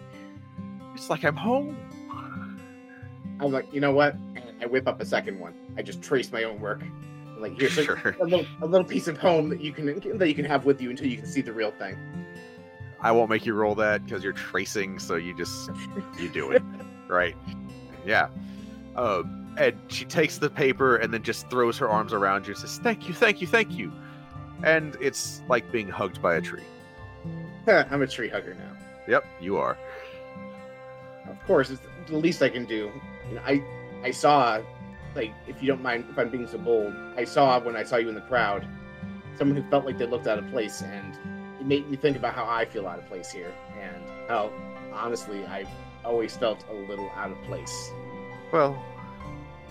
it's 0.95 1.11
like 1.11 1.25
i'm 1.25 1.35
home 1.37 1.77
I'm 3.39 3.53
like, 3.53 3.67
you 3.71 3.81
know 3.83 3.93
what? 3.93 4.17
I 4.63 4.65
whip 4.67 4.89
up 4.89 4.99
a 5.03 5.05
second 5.05 5.39
one. 5.39 5.53
I 5.77 5.83
just 5.83 6.01
trace 6.03 6.33
my 6.33 6.45
own 6.45 6.59
work. 6.59 6.81
Like, 7.39 7.59
here's 7.61 7.77
a- 7.79 7.85
Sure. 7.85 8.17
a, 8.21 8.25
little, 8.25 8.47
a 8.63 8.67
little 8.67 8.87
piece 8.87 9.09
of 9.09 9.19
home 9.19 9.49
that 9.51 9.61
you 9.61 9.73
can 9.73 9.87
that 10.19 10.29
you 10.29 10.35
can 10.35 10.45
have 10.45 10.65
with 10.65 10.81
you 10.81 10.91
until 10.91 11.07
you 11.07 11.17
can 11.17 11.27
see 11.27 11.43
the 11.43 11.53
real 11.53 11.71
thing. 11.73 11.97
I 13.01 13.13
won't 13.13 13.29
make 13.31 13.45
you 13.45 13.55
roll 13.55 13.75
that 13.77 14.05
because 14.05 14.25
you're 14.25 14.33
tracing, 14.33 14.99
so 14.99 15.17
you 15.17 15.37
just 15.37 15.71
you 16.19 16.29
do 16.31 16.51
it, 16.51 16.63
right? 17.09 17.37
Yeah. 18.07 18.29
Um, 18.97 19.55
and 19.59 19.79
she 19.89 20.05
takes 20.07 20.39
the 20.39 20.49
paper 20.51 20.97
and 20.97 21.13
then 21.13 21.23
just 21.23 21.49
throws 21.51 21.77
her 21.79 21.89
arms 21.89 22.13
around 22.13 22.47
you 22.47 22.53
and 22.55 22.61
says, 22.61 22.79
"Thank 22.79 23.07
you, 23.09 23.15
thank 23.15 23.41
you, 23.41 23.47
thank 23.47 23.71
you." 23.73 23.93
And 24.63 24.97
it's 25.01 25.43
like 25.49 25.71
being 25.71 25.89
hugged 25.89 26.23
by 26.23 26.37
a 26.37 26.41
tree. 26.41 26.65
I'm 27.67 28.01
a 28.03 28.07
tree 28.07 28.29
hugger 28.29 28.55
now. 28.55 28.73
Yep, 29.07 29.25
you 29.41 29.59
are. 29.59 29.77
Of 31.29 31.37
course, 31.47 31.71
it's 31.71 31.83
the 32.09 32.17
least 32.17 32.43
I 32.43 32.49
can 32.49 32.65
do. 32.65 32.91
You 33.29 33.35
know, 33.35 33.43
I 33.45 33.63
I 34.03 34.11
saw, 34.11 34.61
like, 35.17 35.33
if 35.49 35.61
you 35.63 35.67
don't 35.67 35.83
mind 35.83 36.05
if 36.11 36.19
I'm 36.19 36.29
being 36.29 36.47
so 36.47 36.59
bold, 36.59 36.95
I 37.17 37.25
saw 37.25 37.59
when 37.59 37.75
I 37.75 37.83
saw 37.83 37.97
you 37.97 38.09
in 38.09 38.15
the 38.15 38.21
crowd, 38.21 38.67
someone 39.37 39.61
who 39.61 39.69
felt 39.71 39.85
like 39.85 39.99
they 39.99 40.07
looked 40.07 40.27
out 40.27 40.39
of 40.39 40.49
place, 40.51 40.83
and 40.83 41.15
it 41.59 41.67
made 41.67 41.91
me 41.91 41.97
think 41.97 42.17
about 42.17 42.35
how 42.35 42.45
I 42.45 42.67
feel 42.67 42.87
out 42.87 42.99
of 42.99 43.07
place 43.09 43.31
here, 43.31 43.53
and 43.81 44.05
how 44.29 44.53
honestly 44.93 45.45
I've 45.47 45.69
always 46.05 46.37
felt 46.37 46.65
a 46.71 46.75
little 46.75 47.11
out 47.17 47.33
of 47.33 47.43
place. 47.45 47.91
Well, 48.53 48.81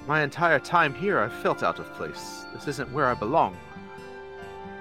my 0.08 0.22
entire 0.24 0.60
time 0.60 0.94
here, 0.94 1.20
I've 1.20 1.34
felt 1.34 1.64
out 1.64 1.80
of 1.80 1.92
place. 1.94 2.46
This 2.54 2.68
isn't 2.68 2.92
where 2.92 3.06
I 3.06 3.14
belong. 3.14 3.58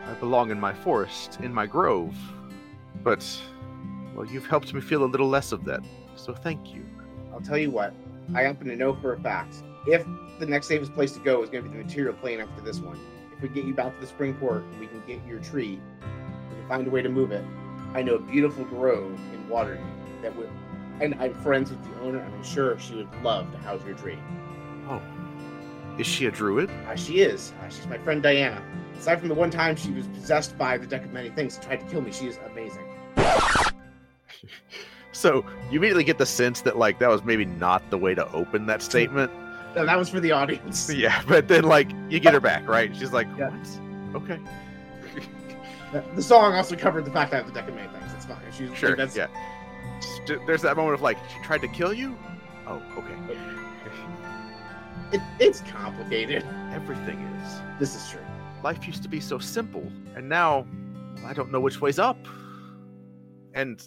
I 0.06 0.14
belong 0.14 0.50
in 0.50 0.58
my 0.58 0.72
forest, 0.74 1.38
in 1.40 1.52
my 1.54 1.66
grove. 1.66 2.16
But, 3.02 3.24
well, 4.14 4.26
you've 4.26 4.46
helped 4.46 4.74
me 4.74 4.80
feel 4.80 5.04
a 5.04 5.06
little 5.06 5.28
less 5.28 5.52
of 5.52 5.64
that. 5.66 5.80
So 6.16 6.34
thank 6.34 6.74
you. 6.74 6.84
I'll 7.32 7.40
tell 7.40 7.58
you 7.58 7.70
what, 7.70 7.94
I 8.34 8.42
happen 8.42 8.66
to 8.68 8.76
know 8.76 8.94
for 8.94 9.14
a 9.14 9.20
fact 9.20 9.62
if 9.86 10.04
the 10.38 10.46
next 10.46 10.66
safest 10.66 10.94
place 10.94 11.12
to 11.12 11.20
go 11.20 11.42
is 11.42 11.50
going 11.50 11.64
to 11.64 11.70
be 11.70 11.76
the 11.76 11.84
material 11.84 12.14
plane 12.14 12.40
after 12.40 12.60
this 12.62 12.80
one, 12.80 12.98
if 13.36 13.42
we 13.42 13.48
get 13.48 13.64
you 13.64 13.74
back 13.74 13.94
to 13.94 14.00
the 14.00 14.06
spring 14.06 14.34
court 14.34 14.62
and 14.62 14.80
we 14.80 14.86
can 14.86 15.02
get 15.06 15.24
your 15.26 15.38
tree, 15.40 15.80
we 16.50 16.56
can 16.56 16.68
find 16.68 16.86
a 16.86 16.90
way 16.90 17.02
to 17.02 17.08
move 17.08 17.32
it. 17.32 17.44
I 17.94 18.02
know 18.02 18.14
a 18.14 18.20
beautiful 18.20 18.64
grove 18.64 19.18
in 19.32 19.46
Waterdeep 19.48 20.22
that 20.22 20.34
would, 20.36 20.50
and 21.00 21.14
I'm 21.20 21.34
friends 21.34 21.70
with 21.70 21.82
the 21.84 22.00
owner, 22.00 22.18
and 22.18 22.34
I'm 22.34 22.44
sure 22.44 22.78
she 22.78 22.94
would 22.96 23.22
love 23.22 23.50
to 23.52 23.58
house 23.58 23.84
your 23.84 23.94
tree. 23.94 24.18
Oh, 24.88 25.00
Is 25.98 26.06
she 26.06 26.26
a 26.26 26.30
druid? 26.30 26.70
Uh, 26.88 26.96
she 26.96 27.20
is. 27.20 27.52
Uh, 27.62 27.68
she's 27.68 27.86
my 27.86 27.98
friend 27.98 28.22
Diana. 28.22 28.62
Aside 28.98 29.20
from 29.20 29.28
the 29.28 29.34
one 29.34 29.50
time 29.50 29.76
she 29.76 29.90
was 29.92 30.06
possessed 30.08 30.56
by 30.56 30.78
the 30.78 30.86
deck 30.86 31.04
of 31.04 31.12
many 31.12 31.30
things 31.30 31.56
and 31.56 31.64
tried 31.64 31.80
to 31.80 31.86
kill 31.86 32.00
me, 32.00 32.12
she 32.12 32.26
is 32.26 32.38
amazing. 32.50 32.84
So 35.12 35.44
you 35.70 35.78
immediately 35.78 36.04
get 36.04 36.18
the 36.18 36.26
sense 36.26 36.60
that 36.62 36.76
like 36.76 36.98
that 36.98 37.08
was 37.08 37.22
maybe 37.24 37.44
not 37.44 37.88
the 37.88 37.96
way 37.96 38.14
to 38.14 38.30
open 38.32 38.66
that 38.66 38.82
statement. 38.82 39.30
No, 39.74 39.84
that 39.86 39.98
was 39.98 40.08
for 40.08 40.20
the 40.20 40.32
audience. 40.32 40.90
Yeah, 40.94 41.22
but 41.26 41.48
then 41.48 41.64
like 41.64 41.90
you 42.08 42.20
get 42.20 42.34
her 42.34 42.40
back, 42.40 42.66
right? 42.68 42.94
She's 42.96 43.12
like, 43.12 43.26
Yeah. 43.38 43.50
what? 43.50 44.22
Okay, 44.22 44.40
Uh, 45.92 46.00
The 46.14 46.22
song 46.22 46.54
also 46.54 46.76
covered 46.76 47.04
the 47.04 47.10
fact 47.10 47.30
that 47.32 47.38
I 47.38 47.44
have 47.44 47.52
the 47.52 47.60
deck 47.60 47.68
of 47.68 47.74
many 47.74 47.88
things. 47.88 48.12
It's 48.14 48.24
fine. 48.26 48.38
She's 48.56 48.76
sure. 48.76 48.96
That's, 48.96 49.16
Yeah. 49.16 49.26
There's 50.46 50.62
that 50.62 50.76
moment 50.76 50.94
of 50.94 51.02
like, 51.02 51.18
she 51.32 51.42
tried 51.42 51.60
to 51.62 51.68
kill 51.68 51.92
you. 51.92 52.16
Oh, 52.66 52.82
okay. 52.98 53.38
It, 55.12 55.20
it's 55.38 55.60
complicated. 55.62 56.44
Everything 56.72 57.18
is. 57.42 57.60
This 57.78 57.94
is 57.94 58.10
true. 58.10 58.20
Life 58.62 58.86
used 58.86 59.02
to 59.02 59.08
be 59.08 59.20
so 59.20 59.38
simple, 59.38 59.90
and 60.16 60.28
now 60.28 60.66
I 61.26 61.32
don't 61.34 61.52
know 61.52 61.60
which 61.60 61.80
way's 61.80 61.98
up. 61.98 62.16
And 63.52 63.86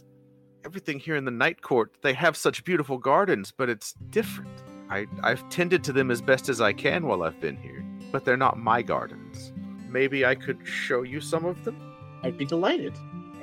everything 0.63 0.99
here 0.99 1.15
in 1.15 1.25
the 1.25 1.31
night 1.31 1.61
court, 1.61 1.95
they 2.01 2.13
have 2.13 2.37
such 2.37 2.63
beautiful 2.63 2.97
gardens, 2.97 3.51
but 3.51 3.67
it's 3.69 3.93
different. 4.11 4.56
I, 4.89 5.07
I've 5.23 5.47
tended 5.49 5.83
to 5.85 5.93
them 5.93 6.11
as 6.11 6.21
best 6.21 6.49
as 6.49 6.61
I 6.61 6.73
can 6.73 7.07
while 7.07 7.23
I've 7.23 7.39
been 7.39 7.57
here, 7.57 7.85
but 8.11 8.25
they're 8.25 8.37
not 8.37 8.57
my 8.57 8.81
gardens. 8.81 9.51
Maybe 9.89 10.25
I 10.25 10.35
could 10.35 10.65
show 10.65 11.03
you 11.03 11.21
some 11.21 11.45
of 11.45 11.63
them? 11.63 11.77
I'd 12.23 12.37
be 12.37 12.45
delighted. 12.45 12.93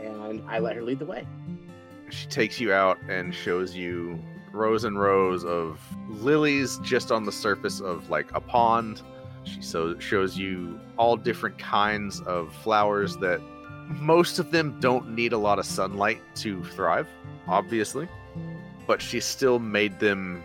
And 0.01 0.42
I 0.49 0.59
let 0.59 0.76
her 0.76 0.82
lead 0.82 0.99
the 0.99 1.07
way. 1.07 1.26
She 2.11 2.26
takes 2.26 2.61
you 2.61 2.72
out 2.72 2.99
and 3.09 3.34
shows 3.34 3.74
you 3.74 4.22
rows 4.53 4.84
and 4.84 4.99
rows 4.99 5.45
of 5.45 5.80
lilies 6.09 6.78
just 6.78 7.11
on 7.11 7.24
the 7.24 7.32
surface 7.32 7.80
of 7.80 8.09
like 8.09 8.30
a 8.34 8.40
pond. 8.40 9.03
She 9.45 9.61
so 9.61 9.99
shows 9.99 10.38
you 10.38 10.78
all 10.97 11.16
different 11.16 11.59
kinds 11.59 12.20
of 12.20 12.55
flowers 12.55 13.16
that 13.18 13.40
most 13.88 14.38
of 14.38 14.51
them 14.51 14.78
don't 14.80 15.11
need 15.11 15.32
a 15.32 15.38
lot 15.38 15.59
of 15.59 15.66
sunlight 15.66 16.22
to 16.36 16.62
thrive, 16.64 17.09
obviously. 17.47 18.09
But 18.86 19.03
she 19.03 19.20
still 19.20 19.59
made 19.59 19.99
them 19.99 20.45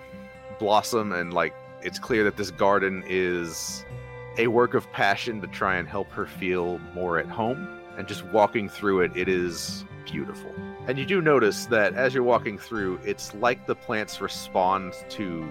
blossom 0.60 1.12
and 1.12 1.34
like 1.34 1.56
it's 1.82 1.98
clear 1.98 2.24
that 2.26 2.36
this 2.36 2.52
garden 2.52 3.04
is 3.08 3.86
a 4.38 4.48
work 4.48 4.74
of 4.74 4.92
passion 4.92 5.42
to 5.42 5.48
try 5.48 5.76
and 5.78 5.88
help 5.88 6.10
her 6.12 6.26
feel 6.26 6.80
more 6.94 7.18
at 7.18 7.28
home. 7.28 7.68
And 7.98 8.08
just 8.08 8.26
walking 8.28 8.70
through 8.70 9.02
it, 9.02 9.12
it 9.16 9.28
is 9.28 9.86
beautiful. 10.06 10.54
And 10.88 10.98
you 10.98 11.06
do 11.06 11.22
notice 11.22 11.66
that 11.68 11.94
as 11.96 12.14
you're 12.14 12.24
walking 12.24 12.58
through, 12.58 13.00
it's 13.04 13.34
like 13.36 13.68
the 13.68 13.76
plants 13.76 14.22
respond 14.22 14.94
to. 15.10 15.48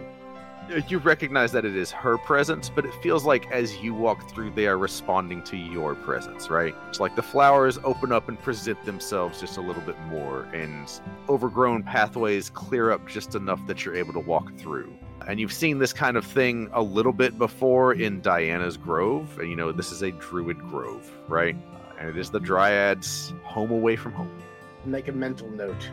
You 0.86 0.98
recognize 0.98 1.52
that 1.52 1.64
it 1.64 1.74
is 1.74 1.90
her 1.92 2.18
presence, 2.18 2.68
but 2.68 2.84
it 2.84 2.92
feels 3.02 3.24
like 3.24 3.50
as 3.50 3.78
you 3.78 3.94
walk 3.94 4.28
through, 4.28 4.50
they 4.50 4.66
are 4.66 4.76
responding 4.76 5.42
to 5.44 5.56
your 5.56 5.94
presence, 5.94 6.50
right? 6.50 6.74
It's 6.88 7.00
like 7.00 7.16
the 7.16 7.22
flowers 7.22 7.78
open 7.84 8.12
up 8.12 8.28
and 8.28 8.38
present 8.38 8.84
themselves 8.84 9.40
just 9.40 9.56
a 9.56 9.62
little 9.62 9.82
bit 9.82 9.98
more, 10.02 10.42
and 10.52 10.90
overgrown 11.28 11.84
pathways 11.84 12.50
clear 12.50 12.90
up 12.90 13.08
just 13.08 13.34
enough 13.34 13.66
that 13.66 13.84
you're 13.84 13.94
able 13.94 14.12
to 14.12 14.20
walk 14.20 14.54
through. 14.58 14.92
And 15.26 15.40
you've 15.40 15.52
seen 15.52 15.78
this 15.78 15.94
kind 15.94 16.18
of 16.18 16.24
thing 16.24 16.68
a 16.72 16.82
little 16.82 17.14
bit 17.14 17.38
before 17.38 17.94
in 17.94 18.20
Diana's 18.20 18.76
Grove, 18.76 19.38
and 19.38 19.48
you 19.48 19.56
know, 19.56 19.72
this 19.72 19.90
is 19.90 20.02
a 20.02 20.10
druid 20.12 20.58
grove, 20.58 21.10
right? 21.28 21.56
And 21.98 22.08
it 22.10 22.18
is 22.18 22.30
the 22.30 22.40
Dryad's 22.40 23.32
home 23.42 23.70
away 23.70 23.96
from 23.96 24.12
home. 24.12 24.42
Make 24.84 25.08
a 25.08 25.12
mental 25.12 25.50
note 25.50 25.90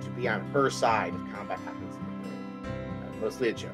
to 0.00 0.10
be 0.10 0.28
on 0.28 0.40
her 0.50 0.70
side 0.70 1.14
if 1.14 1.34
combat 1.34 1.58
happens 1.60 1.96
mostly 3.20 3.48
a 3.48 3.52
joke. 3.52 3.72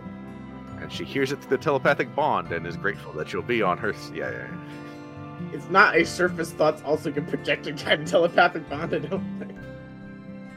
And 0.84 0.92
she 0.92 1.02
hears 1.02 1.32
it 1.32 1.40
through 1.40 1.56
the 1.56 1.62
telepathic 1.62 2.14
bond 2.14 2.52
and 2.52 2.66
is 2.66 2.76
grateful 2.76 3.10
that 3.14 3.32
you'll 3.32 3.42
be 3.42 3.62
on 3.62 3.78
her. 3.78 3.94
Yeah, 4.12 4.30
yeah, 4.30 4.46
yeah. 4.50 5.50
It's 5.54 5.70
not 5.70 5.96
a 5.96 6.04
surface 6.04 6.52
thoughts 6.52 6.82
also 6.82 7.10
can 7.10 7.24
project 7.24 7.66
a 7.66 7.72
kind 7.72 8.02
of 8.02 8.08
telepathic 8.10 8.68
bond, 8.68 8.94
I 8.94 8.98
don't 8.98 9.38
think. 9.38 9.58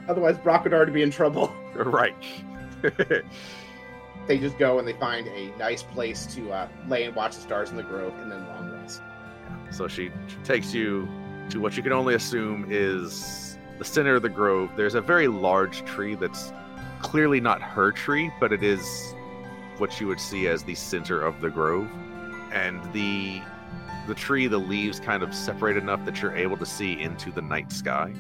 Otherwise, 0.10 0.38
Brock 0.38 0.66
would 0.66 0.74
already 0.74 0.92
be 0.92 1.02
in 1.02 1.12
trouble. 1.12 1.54
right. 1.76 2.14
They 4.28 4.38
just 4.38 4.60
go 4.60 4.80
and 4.80 4.86
they 4.88 4.94
find 4.94 5.28
a 5.28 5.58
nice 5.58 5.82
place 5.82 6.26
to 6.36 6.52
uh, 6.52 6.68
lay 6.90 7.06
and 7.06 7.16
watch 7.16 7.36
the 7.36 7.42
stars 7.42 7.70
in 7.70 7.78
the 7.78 7.84
grove 7.84 8.14
and 8.20 8.30
then 8.30 8.46
long 8.48 8.70
rest. 8.74 9.02
so 9.72 9.88
she, 9.88 10.12
she 10.28 10.36
takes 10.44 10.74
you 10.74 11.08
to 11.52 11.62
what 11.62 11.78
you 11.78 11.84
can 11.84 11.94
only 11.94 12.16
assume 12.16 12.66
is 12.70 13.58
the 13.78 13.86
center 13.86 14.16
of 14.16 14.24
the 14.24 14.30
grove. 14.30 14.72
There's 14.76 14.96
a 14.96 15.02
very 15.02 15.30
large 15.30 15.86
tree 15.86 16.16
that's 16.16 16.52
clearly 17.02 17.40
not 17.40 17.62
her 17.62 17.94
tree, 17.94 18.30
but 18.42 18.52
it 18.52 18.64
is 18.64 19.16
what 19.80 20.00
you 20.00 20.08
would 20.08 20.20
see 20.20 20.48
as 20.48 20.64
the 20.64 20.76
center 20.76 21.22
of 21.22 21.40
the 21.42 21.50
grove. 21.50 21.90
And 22.52 22.82
the 22.94 23.42
the 24.08 24.16
tree, 24.16 24.48
the 24.48 24.58
leaves 24.58 25.02
kind 25.02 25.22
of 25.22 25.36
separate 25.36 25.76
enough 25.76 26.06
that 26.06 26.22
you're 26.22 26.36
able 26.36 26.56
to 26.58 26.66
see 26.66 26.94
into 27.02 27.30
the 27.30 27.42
night 27.42 27.72
sky. 27.72 28.14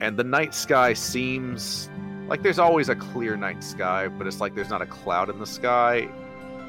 And 0.00 0.16
the 0.16 0.24
night 0.24 0.54
sky 0.54 0.92
seems 0.92 1.88
like 2.26 2.42
there's 2.42 2.58
always 2.58 2.88
a 2.88 2.96
clear 2.96 3.36
night 3.36 3.62
sky, 3.62 4.08
but 4.08 4.26
it's 4.26 4.40
like 4.40 4.54
there's 4.56 4.70
not 4.70 4.82
a 4.82 4.86
cloud 4.86 5.30
in 5.30 5.38
the 5.38 5.46
sky. 5.46 6.08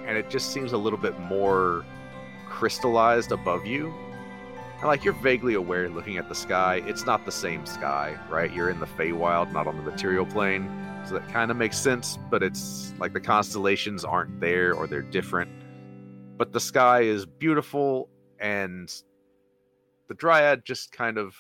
And 0.06 0.18
it 0.18 0.30
just 0.30 0.52
seems 0.52 0.74
a 0.74 0.78
little 0.78 1.00
bit 1.00 1.20
more 1.20 1.84
crystallized 2.48 3.32
above 3.32 3.66
you. 3.66 3.94
And 4.82 4.88
like 4.88 5.04
you're 5.04 5.14
vaguely 5.14 5.54
aware 5.54 5.90
looking 5.90 6.18
at 6.18 6.28
the 6.28 6.34
sky, 6.34 6.82
it's 6.88 7.06
not 7.06 7.24
the 7.24 7.32
same 7.32 7.68
sky, 7.68 8.18
right? 8.32 8.52
You're 8.52 8.72
in 8.72 8.80
the 8.80 8.88
Feywild, 8.88 9.52
not 9.52 9.68
on 9.68 9.78
the 9.78 9.84
material 9.84 10.26
plane. 10.26 10.68
So 11.08 11.14
that 11.14 11.30
kind 11.30 11.52
of 11.52 11.58
makes 11.58 11.78
sense, 11.78 12.18
but 12.32 12.42
it's 12.42 12.92
like 12.98 13.14
the 13.14 13.20
constellations 13.20 14.04
aren't 14.04 14.42
there 14.42 14.74
or 14.74 14.88
they're 14.88 15.04
different. 15.04 15.52
But 16.36 16.52
the 16.52 16.60
sky 16.60 17.02
is 17.02 17.28
beautiful 17.28 18.10
and 18.40 18.92
the 20.08 20.16
dryad 20.16 20.66
just 20.66 20.92
kind 20.92 21.20
of 21.20 21.36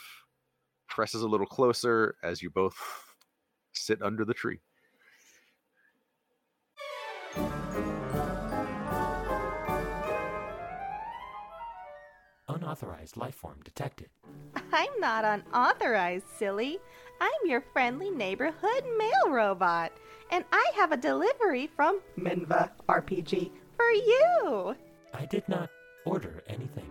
presses 0.88 1.24
a 1.24 1.28
little 1.28 1.48
closer 1.48 2.18
as 2.22 2.44
you 2.44 2.52
both 2.52 2.78
sit 3.74 4.04
under 4.04 4.24
the 4.24 4.36
tree. 4.36 4.60
Unauthorized 12.72 13.18
life 13.18 13.36
form 13.36 13.60
detected. 13.66 14.08
I'm 14.72 14.98
not 14.98 15.26
unauthorized, 15.26 16.24
silly. 16.38 16.80
I'm 17.20 17.30
your 17.44 17.60
friendly 17.60 18.10
neighborhood 18.10 18.86
mail 18.98 19.30
robot, 19.30 19.92
and 20.32 20.46
I 20.54 20.72
have 20.76 20.94
a 20.94 20.98
delivery 20.98 21.68
from 21.68 22.00
Minva 22.18 22.70
RPG 22.88 23.52
for 23.76 23.92
you. 23.92 24.74
I 25.14 25.26
did 25.26 25.44
not 25.50 25.70
order 26.06 26.44
anything. 26.48 26.90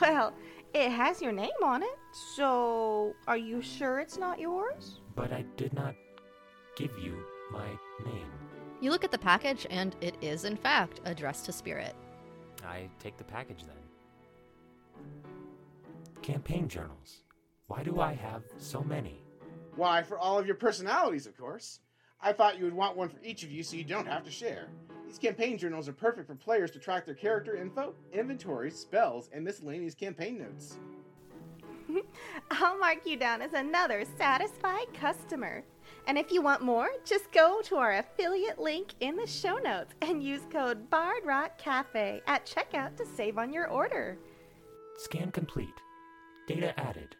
Well, 0.00 0.34
it 0.72 0.88
has 0.92 1.20
your 1.20 1.32
name 1.32 1.64
on 1.64 1.82
it, 1.82 1.98
so 2.36 3.12
are 3.26 3.36
you 3.36 3.60
sure 3.60 3.98
it's 3.98 4.18
not 4.18 4.38
yours? 4.38 5.00
But 5.16 5.32
I 5.32 5.44
did 5.56 5.72
not 5.72 5.96
give 6.76 6.96
you 6.96 7.18
my 7.50 7.66
name. 8.04 8.30
You 8.80 8.92
look 8.92 9.02
at 9.02 9.10
the 9.10 9.18
package, 9.18 9.66
and 9.68 9.96
it 10.00 10.14
is, 10.20 10.44
in 10.44 10.56
fact, 10.56 11.00
addressed 11.04 11.44
to 11.46 11.52
Spirit. 11.52 11.96
I 12.64 12.88
take 13.00 13.16
the 13.16 13.24
package 13.24 13.64
then. 13.64 13.87
Campaign 16.28 16.68
journals. 16.68 17.22
Why 17.68 17.82
do 17.82 18.00
I 18.02 18.12
have 18.12 18.42
so 18.58 18.82
many? 18.82 19.22
Why, 19.76 20.02
for 20.02 20.18
all 20.18 20.38
of 20.38 20.44
your 20.44 20.56
personalities, 20.56 21.26
of 21.26 21.34
course. 21.38 21.80
I 22.20 22.34
thought 22.34 22.58
you 22.58 22.66
would 22.66 22.74
want 22.74 22.98
one 22.98 23.08
for 23.08 23.16
each 23.22 23.44
of 23.44 23.50
you 23.50 23.62
so 23.62 23.78
you 23.78 23.84
don't 23.84 24.06
have 24.06 24.24
to 24.24 24.30
share. 24.30 24.68
These 25.06 25.16
campaign 25.16 25.56
journals 25.56 25.88
are 25.88 25.94
perfect 25.94 26.26
for 26.26 26.34
players 26.34 26.70
to 26.72 26.78
track 26.78 27.06
their 27.06 27.14
character 27.14 27.56
info, 27.56 27.94
inventories, 28.12 28.78
spells, 28.78 29.30
and 29.32 29.42
miscellaneous 29.42 29.94
campaign 29.94 30.36
notes. 30.36 30.76
I'll 32.50 32.78
mark 32.78 33.06
you 33.06 33.16
down 33.16 33.40
as 33.40 33.54
another 33.54 34.04
satisfied 34.18 34.92
customer. 34.92 35.64
And 36.06 36.18
if 36.18 36.30
you 36.30 36.42
want 36.42 36.60
more, 36.60 36.90
just 37.06 37.32
go 37.32 37.62
to 37.62 37.76
our 37.76 38.00
affiliate 38.00 38.58
link 38.58 38.92
in 39.00 39.16
the 39.16 39.26
show 39.26 39.56
notes 39.56 39.94
and 40.02 40.22
use 40.22 40.42
code 40.50 40.90
BardRockCafe 40.90 42.20
at 42.26 42.44
checkout 42.44 42.98
to 42.98 43.06
save 43.06 43.38
on 43.38 43.50
your 43.50 43.68
order. 43.68 44.18
Scan 44.98 45.30
complete. 45.30 45.72
Data 46.48 46.78
added. 46.80 47.14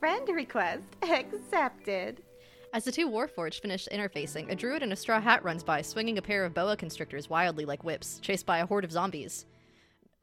Friend 0.00 0.28
request 0.28 0.82
accepted. 1.02 2.20
As 2.74 2.84
the 2.84 2.90
two 2.92 3.08
Warforged 3.08 3.60
finish 3.62 3.88
interfacing, 3.92 4.50
a 4.50 4.56
druid 4.56 4.82
in 4.82 4.90
a 4.90 4.96
straw 4.96 5.20
hat 5.20 5.44
runs 5.44 5.62
by, 5.62 5.82
swinging 5.82 6.18
a 6.18 6.22
pair 6.22 6.44
of 6.44 6.52
boa 6.52 6.76
constrictors 6.76 7.30
wildly 7.30 7.64
like 7.64 7.84
whips, 7.84 8.18
chased 8.18 8.44
by 8.44 8.58
a 8.58 8.66
horde 8.66 8.84
of 8.84 8.90
zombies. 8.90 9.46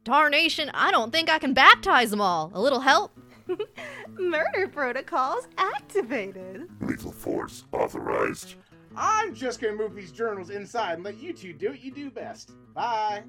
Tarnation, 0.04 0.70
I 0.74 0.92
don't 0.92 1.12
think 1.12 1.30
I 1.30 1.40
can 1.40 1.54
baptize 1.54 2.12
them 2.12 2.20
all. 2.20 2.52
A 2.54 2.62
little 2.62 2.82
help? 2.82 3.18
Murder 4.20 4.68
protocols 4.68 5.48
activated. 5.58 6.70
Lethal 6.82 7.14
force 7.14 7.64
authorized. 7.72 8.56
I'm 8.96 9.34
just 9.34 9.62
gonna 9.62 9.74
move 9.74 9.96
these 9.96 10.12
journals 10.12 10.50
inside 10.50 10.96
and 10.96 11.04
let 11.04 11.18
you 11.18 11.32
two 11.32 11.54
do 11.54 11.70
what 11.70 11.82
you 11.82 11.92
do 11.92 12.12
best. 12.12 12.52
Bye. 12.74 13.24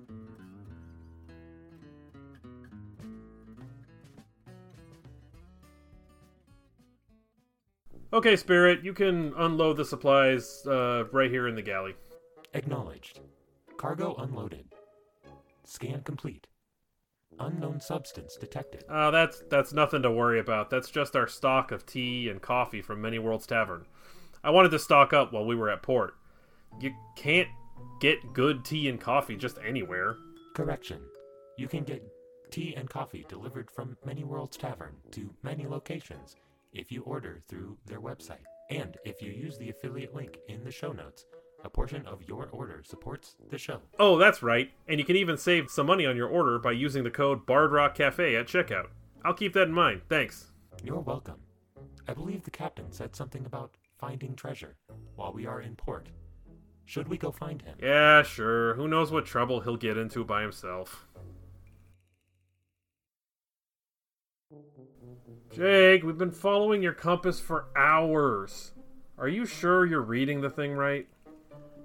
Okay, 8.15 8.37
Spirit, 8.37 8.85
you 8.85 8.93
can 8.93 9.33
unload 9.37 9.77
the 9.77 9.85
supplies 9.85 10.65
uh, 10.69 11.03
right 11.11 11.29
here 11.29 11.49
in 11.49 11.57
the 11.57 11.63
galley. 11.63 11.97
Acknowledged. 12.55 13.19
Cargo 13.77 14.15
unloaded. 14.15 14.67
Scan 15.65 16.01
complete. 16.03 16.47
Unknown 17.41 17.81
substance 17.81 18.37
detected. 18.37 18.85
Uh, 18.89 19.11
that's 19.11 19.43
that's 19.51 19.73
nothing 19.73 20.01
to 20.03 20.13
worry 20.13 20.39
about. 20.39 20.71
That's 20.71 20.91
just 20.91 21.17
our 21.17 21.27
stock 21.27 21.73
of 21.73 21.87
tea 21.87 22.29
and 22.29 22.41
coffee 22.41 22.81
from 22.81 23.03
Many 23.03 23.19
Worlds 23.19 23.49
Tavern. 23.49 23.85
I 24.45 24.51
wanted 24.51 24.71
to 24.71 24.79
stock 24.79 25.13
up 25.13 25.33
while 25.33 25.45
we 25.45 25.57
were 25.57 25.69
at 25.69 25.83
port. 25.83 26.15
You 26.81 26.93
can't 27.17 27.49
get 28.01 28.33
good 28.33 28.65
tea 28.65 28.89
and 28.89 29.01
coffee 29.01 29.35
just 29.35 29.59
anywhere. 29.67 30.19
Correction. 30.55 31.01
You 31.59 31.67
can 31.67 31.83
get 31.83 32.01
tea 32.53 32.75
and 32.77 32.89
coffee 32.89 33.27
delivered 33.29 33.73
from 33.73 33.97
Many 34.05 34.23
Worlds 34.23 34.57
Tavern 34.57 34.95
to 35.11 35.35
many 35.43 35.67
locations 35.67 36.37
if 36.75 36.93
you 36.93 37.03
order 37.03 37.41
through 37.49 37.79
their 37.87 38.01
website. 38.01 38.45
And 38.71 38.97
if 39.05 39.23
you 39.23 39.31
use 39.33 39.57
the 39.57 39.71
affiliate 39.71 40.15
link 40.15 40.39
in 40.49 40.65
the 40.65 40.71
show 40.71 40.93
notes, 40.93 41.25
a 41.65 41.71
portion 41.71 42.05
of 42.07 42.23
your 42.29 42.49
order 42.53 42.83
supports 42.85 43.37
the 43.51 43.57
show. 43.59 43.81
Oh, 43.99 44.19
that's 44.19 44.43
right. 44.43 44.71
And 44.87 44.99
you 44.99 45.07
can 45.07 45.17
even 45.17 45.39
save 45.39 45.71
some 45.71 45.87
money 45.87 46.05
on 46.05 46.17
your 46.17 46.29
order 46.29 46.59
by 46.59 46.73
using 46.73 47.05
the 47.05 47.11
code 47.11 47.47
Bardrock 47.47 47.95
Cafe 47.95 48.37
at 48.37 48.47
checkout. 48.47 48.89
I'll 49.25 49.35
keep 49.35 49.55
that 49.55 49.69
in 49.69 49.73
mind. 49.73 50.03
Thanks. 50.09 50.51
You're 50.83 51.01
welcome. 51.01 51.37
I 52.07 52.13
believe 52.13 52.43
the 52.43 52.51
captain 52.51 52.93
said 52.93 53.17
something 53.17 53.47
about 53.47 53.77
finding 53.99 54.35
treasure 54.35 54.77
while 55.17 55.33
we 55.33 55.47
are 55.47 55.63
in 55.63 55.75
port. 55.77 56.09
Should 56.85 57.09
we 57.09 57.17
go 57.17 57.31
find 57.33 57.63
him? 57.63 57.77
Yeah, 57.83 58.23
sure. 58.23 58.75
Who 58.75 58.87
knows 58.89 59.11
what 59.11 59.25
trouble 59.25 59.61
he'll 59.61 59.79
get 59.79 59.97
into 59.97 60.23
by 60.23 60.43
himself. 60.43 61.07
Jake, 65.55 66.03
we've 66.03 66.19
been 66.19 66.33
following 66.33 66.83
your 66.83 66.93
compass 66.93 67.39
for 67.39 67.67
hours. 67.77 68.73
Are 69.17 69.29
you 69.29 69.47
sure 69.47 69.87
you're 69.87 70.01
reading 70.01 70.41
the 70.41 70.51
thing 70.51 70.73
right? 70.73 71.07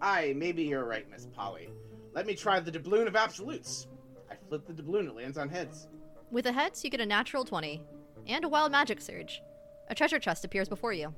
Aye, 0.01 0.33
maybe 0.35 0.63
you're 0.63 0.85
right, 0.85 1.07
Miss 1.11 1.27
Polly. 1.27 1.69
Let 2.13 2.25
me 2.25 2.33
try 2.33 2.59
the 2.59 2.71
doubloon 2.71 3.05
of 3.05 3.15
absolutes. 3.15 3.85
I 4.31 4.33
flip 4.47 4.65
the 4.65 4.73
doubloon, 4.73 5.07
it 5.07 5.15
lands 5.15 5.37
on 5.37 5.49
heads. 5.49 5.87
With 6.31 6.45
the 6.45 6.51
heads, 6.51 6.83
you 6.83 6.89
get 6.89 6.99
a 6.99 7.05
natural 7.05 7.45
20 7.45 7.79
and 8.25 8.43
a 8.43 8.49
wild 8.49 8.71
magic 8.71 9.01
surge. 9.01 9.43
A 9.89 9.93
treasure 9.93 10.17
chest 10.19 10.43
appears 10.43 10.67
before 10.67 10.93
you. 10.93 11.13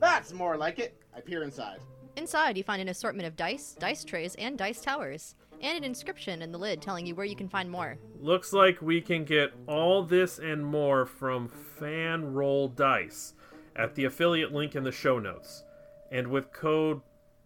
That's 0.00 0.34
more 0.34 0.58
like 0.58 0.78
it. 0.78 1.00
I 1.16 1.20
peer 1.20 1.42
inside. 1.42 1.80
Inside, 2.20 2.58
you 2.58 2.62
find 2.62 2.82
an 2.82 2.88
assortment 2.90 3.26
of 3.26 3.34
dice, 3.34 3.74
dice 3.78 4.04
trays, 4.04 4.34
and 4.34 4.58
dice 4.58 4.82
towers, 4.82 5.34
and 5.62 5.78
an 5.78 5.84
inscription 5.84 6.42
in 6.42 6.52
the 6.52 6.58
lid 6.58 6.82
telling 6.82 7.06
you 7.06 7.14
where 7.14 7.24
you 7.24 7.34
can 7.34 7.48
find 7.48 7.70
more. 7.70 7.96
Looks 8.20 8.52
like 8.52 8.82
we 8.82 9.00
can 9.00 9.24
get 9.24 9.54
all 9.66 10.02
this 10.02 10.38
and 10.38 10.62
more 10.62 11.06
from 11.06 11.48
Fan 11.48 12.34
Roll 12.34 12.68
Dice 12.68 13.32
at 13.74 13.94
the 13.94 14.04
affiliate 14.04 14.52
link 14.52 14.76
in 14.76 14.84
the 14.84 14.92
show 14.92 15.18
notes. 15.18 15.64
And 16.12 16.28
with 16.28 16.52
code 16.52 17.00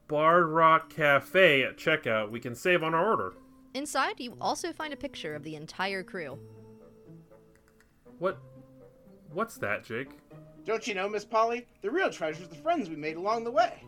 Bard 0.09 0.49
Rock 0.49 0.91
Cafe 0.93 1.62
at 1.62 1.77
checkout, 1.77 2.33
we 2.33 2.41
can 2.41 2.57
save 2.57 2.83
on 2.83 2.95
our 2.95 3.09
order. 3.09 3.35
Inside, 3.75 4.18
you 4.18 4.37
also 4.41 4.72
find 4.72 4.93
a 4.93 4.97
picture 4.97 5.37
of 5.37 5.45
the 5.45 5.55
entire 5.55 6.03
crew. 6.03 6.37
What? 8.18 8.39
What's 9.33 9.55
that, 9.59 9.85
Jake? 9.85 10.11
Don't 10.64 10.89
you 10.89 10.95
know, 10.95 11.09
Miss 11.09 11.25
Polly? 11.25 11.64
The 11.81 11.93
real 11.93 12.11
treasure's 12.11 12.49
the 12.49 12.57
friends 12.57 12.89
we 12.89 12.97
made 12.97 13.16
along 13.16 13.45
the 13.45 13.53
way. 13.53 13.85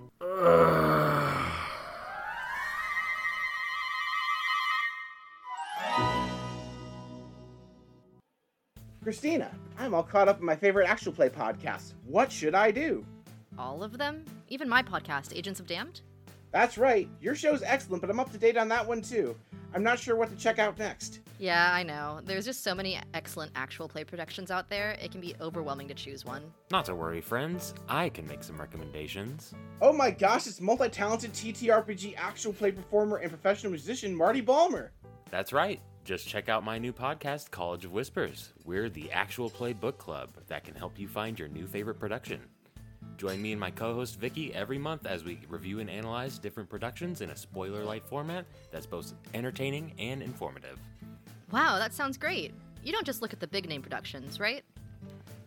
Christina, 9.03 9.51
I'm 9.79 9.95
all 9.95 10.03
caught 10.03 10.29
up 10.29 10.41
in 10.41 10.47
my 10.47 10.57
favorite 10.57 10.89
actual 10.89 11.13
play 11.13 11.29
podcast. 11.29 11.93
What 12.07 12.33
should 12.33 12.55
I 12.55 12.71
do? 12.71 13.05
All 13.59 13.83
of 13.85 13.99
them? 13.99 14.25
Even 14.49 14.69
my 14.69 14.83
podcast, 14.83 15.37
Agents 15.37 15.61
of 15.61 15.67
Damned? 15.67 16.01
That's 16.57 16.79
right. 16.79 17.07
Your 17.21 17.35
show's 17.35 17.63
excellent, 17.63 18.01
but 18.01 18.09
I'm 18.09 18.19
up 18.19 18.33
to 18.33 18.39
date 18.39 18.57
on 18.57 18.67
that 18.69 18.87
one 18.89 19.03
too. 19.03 19.37
I'm 19.75 19.83
not 19.83 19.99
sure 19.99 20.17
what 20.17 20.31
to 20.31 20.37
check 20.37 20.59
out 20.59 20.79
next. 20.79 21.21
Yeah, 21.39 21.71
I 21.71 21.83
know. 21.83 22.21
There's 22.25 22.47
just 22.47 22.65
so 22.65 22.75
many 22.75 22.99
excellent 23.13 23.53
actual 23.55 23.89
play 23.89 24.05
productions 24.05 24.51
out 24.51 24.71
there, 24.71 24.93
it 24.93 25.13
can 25.13 25.21
be 25.21 25.35
overwhelming 25.43 25.87
to 25.89 25.93
choose 25.93 26.25
one. 26.25 26.51
Not 26.71 26.87
to 26.87 26.95
worry, 26.95 27.21
friends. 27.21 27.75
I 27.91 28.09
can 28.09 28.27
make 28.27 28.43
some 28.43 28.59
recommendations. 28.59 29.53
Oh 29.83 29.93
my 29.93 30.11
gosh, 30.11 30.47
it's 30.47 30.63
multi 30.63 30.89
talented 30.89 31.35
TTRPG 31.35 32.15
actual 32.17 32.55
play 32.55 32.73
performer 32.73 33.19
and 33.19 33.29
professional 33.29 33.71
musician 33.71 34.17
Marty 34.17 34.41
Balmer. 34.41 34.93
That's 35.31 35.53
right. 35.53 35.83
Just 36.07 36.27
check 36.27 36.49
out 36.49 36.65
my 36.65 36.79
new 36.79 36.95
podcast, 36.95 37.51
College 37.51 37.85
of 37.85 37.93
Whispers. 37.93 38.55
We're 38.65 38.89
the 38.89 39.13
actual 39.13 39.51
play 39.51 39.75
book 39.75 39.99
club 39.99 40.31
that 40.47 40.65
can 40.65 40.75
help 40.75 40.99
you 40.99 41.07
find 41.07 41.39
your 41.39 41.49
new 41.49 41.67
favorite 41.67 42.01
production. 42.01 42.41
Join 43.17 43.41
me 43.41 43.53
and 43.53 43.61
my 43.61 43.71
co 43.71 43.95
host 43.95 44.19
Vicky 44.21 44.55
every 44.55 44.79
month 44.79 45.07
as 45.07 45.25
we 45.25 45.41
review 45.49 45.81
and 45.81 45.89
analyze 45.89 46.39
different 46.39 46.69
productions 46.69 47.21
in 47.21 47.31
a 47.31 47.37
spoiler 47.37 47.85
light 47.85 48.05
format 48.07 48.45
that's 48.71 48.87
both 48.87 49.15
entertaining 49.35 49.93
and 49.99 50.23
informative. 50.23 50.79
Wow, 51.51 51.79
that 51.79 51.95
sounds 51.95 52.19
great. 52.19 52.53
You 52.85 52.93
don't 52.93 53.07
just 53.07 53.23
look 53.23 53.33
at 53.33 53.41
the 53.41 53.47
big 53.47 53.69
name 53.69 53.83
productions, 53.83 54.39
right? 54.39 54.65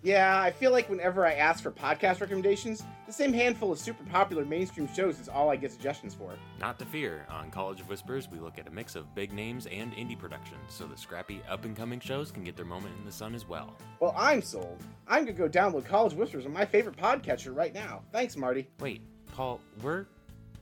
Yeah, 0.02 0.40
I 0.42 0.50
feel 0.52 0.72
like 0.72 0.90
whenever 0.90 1.26
I 1.26 1.34
ask 1.34 1.62
for 1.62 1.72
podcast 1.72 2.22
recommendations, 2.22 2.84
the 3.06 3.12
same 3.12 3.34
handful 3.34 3.70
of 3.74 3.80
super 3.80 4.04
popular 4.06 4.46
mainstream 4.46 4.88
shows 4.94 5.20
is 5.20 5.28
all 5.28 5.50
I 5.50 5.58
get 5.58 5.74
suggestions 5.74 6.16
for. 6.16 6.32
Not 6.58 6.80
to 6.80 6.86
fear, 6.86 7.26
on 7.30 7.52
College 7.52 7.82
of 7.82 7.90
Whispers, 7.90 8.30
we 8.30 8.40
look 8.40 8.58
at 8.58 8.66
a 8.66 8.72
mix 8.72 8.96
of 8.96 9.14
big 9.14 9.34
names 9.34 9.66
and 9.66 9.92
indie 9.94 10.18
productions, 10.18 10.62
so 10.70 10.88
the 10.88 10.96
scrappy 10.96 11.42
up 11.50 11.66
and 11.66 11.76
coming 11.76 12.00
shows 12.00 12.32
can 12.32 12.46
get 12.46 12.56
their 12.56 12.66
moment 12.66 12.96
in 12.98 13.06
the 13.06 13.12
sun 13.12 13.36
as 13.36 13.46
well. 13.46 13.76
Well, 14.00 14.16
I'm 14.18 14.42
sold. 14.42 14.82
I'm 15.06 15.26
gonna 15.26 15.38
go 15.38 15.50
download 15.50 15.86
College 15.86 16.14
Whispers 16.14 16.46
on 16.46 16.54
my 16.54 16.66
favorite 16.66 16.96
podcatcher 16.96 17.54
right 17.54 17.74
now. 17.74 18.02
Thanks, 18.14 18.38
Marty. 18.38 18.70
Wait, 18.80 19.02
Paul, 19.34 19.60
we're 19.84 20.06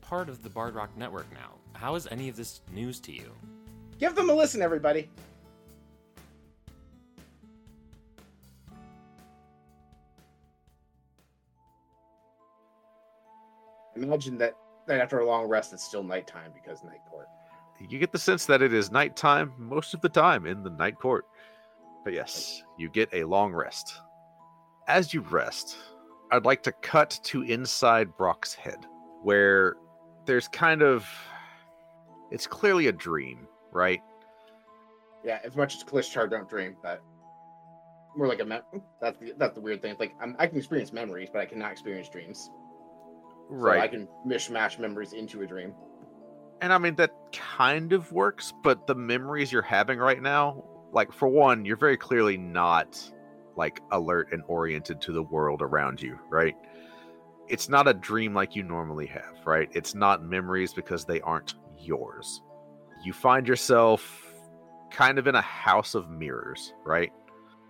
part 0.02 0.30
of 0.30 0.42
the 0.42 0.50
Bard 0.50 0.74
Rock 0.74 0.90
Network 0.98 1.32
now. 1.32 1.54
How 1.74 1.94
is 1.94 2.08
any 2.10 2.28
of 2.28 2.36
this 2.36 2.62
news 2.72 3.00
to 3.02 3.12
you? 3.12 3.32
Give 4.00 4.16
them 4.16 4.32
a 4.32 4.34
listen, 4.34 4.64
everybody. 4.64 5.12
Imagine 14.04 14.38
that, 14.38 14.54
that 14.88 15.00
after 15.00 15.20
a 15.20 15.26
long 15.26 15.48
rest, 15.48 15.74
it's 15.74 15.84
still 15.84 16.04
nighttime 16.04 16.52
because 16.54 16.84
night 16.84 17.02
court. 17.10 17.28
You 17.80 18.00
get 18.00 18.12
the 18.12 18.20
sense 18.20 18.46
that 18.46 18.62
it 18.62 18.74
is 18.74 18.92
nighttime 18.92 19.54
most 19.58 19.94
of 19.94 20.02
the 20.02 20.10
time 20.10 20.46
in 20.46 20.64
the 20.64 20.70
night 20.72 20.98
court. 20.98 21.26
But 22.04 22.14
yes, 22.14 22.64
you 22.78 22.90
get 22.90 23.10
a 23.14 23.24
long 23.24 23.54
rest. 23.54 24.02
As 24.88 25.14
you 25.14 25.22
rest, 25.22 25.78
I'd 26.32 26.46
like 26.46 26.64
to 26.64 26.72
cut 26.72 27.20
to 27.26 27.44
inside 27.44 28.16
Brock's 28.18 28.54
head, 28.54 28.86
where 29.22 29.76
there's 30.26 30.48
kind 30.48 30.82
of. 30.82 31.08
It's 32.32 32.48
clearly 32.48 32.88
a 32.88 32.92
dream, 32.92 33.48
right? 33.72 34.02
Yeah, 35.24 35.40
as 35.44 35.56
much 35.56 35.76
as 35.76 35.84
Kalashtar 35.84 36.30
don't 36.30 36.50
dream, 36.50 36.76
but 36.82 37.02
more 38.16 38.28
like 38.28 38.40
a 38.40 38.46
mem- 38.46 38.64
that's 39.00 39.18
the, 39.20 39.34
that's 39.38 39.56
the 39.56 39.62
weird 39.62 39.82
thing. 39.82 39.92
It's 39.92 40.00
like 40.00 40.16
I'm, 40.20 40.36
I 40.40 40.48
can 40.48 40.58
experience 40.58 40.92
memories, 40.92 41.30
but 41.32 41.40
I 41.40 41.46
cannot 41.46 41.72
experience 41.72 42.10
dreams. 42.10 42.50
Right. 43.50 43.80
So 43.80 43.84
I 43.84 43.88
can 43.88 44.08
mishmash 44.26 44.80
memories 44.80 45.14
into 45.14 45.42
a 45.42 45.48
dream. 45.48 45.74
And 46.62 46.74
I 46.74 46.78
mean, 46.78 46.96
that 46.96 47.12
kind 47.32 47.94
of 47.94 48.12
works, 48.12 48.54
but 48.64 48.88
the 48.88 48.96
memories 48.96 49.52
you're 49.52 49.62
having 49.62 50.00
right 50.00 50.22
now, 50.22 50.64
like, 50.92 51.14
for 51.14 51.28
one, 51.28 51.66
you're 51.66 51.78
very 51.78 51.98
clearly 51.98 52.36
not, 52.38 53.00
like, 53.56 53.80
alert 53.92 54.30
and 54.32 54.42
oriented 54.48 55.00
to 55.02 55.12
the 55.12 55.22
world 55.22 55.62
around 55.62 56.02
you, 56.02 56.18
right? 56.30 56.56
It's 57.48 57.70
not 57.70 57.88
a 57.88 57.94
dream 57.94 58.34
like 58.34 58.56
you 58.56 58.64
normally 58.64 59.06
have, 59.06 59.46
right? 59.46 59.70
It's 59.74 59.94
not 59.94 60.24
memories 60.24 60.74
because 60.74 61.06
they 61.06 61.22
aren't 61.22 61.56
yours. 61.78 62.42
You 63.04 63.14
find 63.14 63.48
yourself 63.48 64.34
kind 64.90 65.20
of 65.20 65.28
in 65.28 65.36
a 65.36 65.42
house 65.42 65.94
of 65.94 66.10
mirrors, 66.10 66.74
right? 66.84 67.14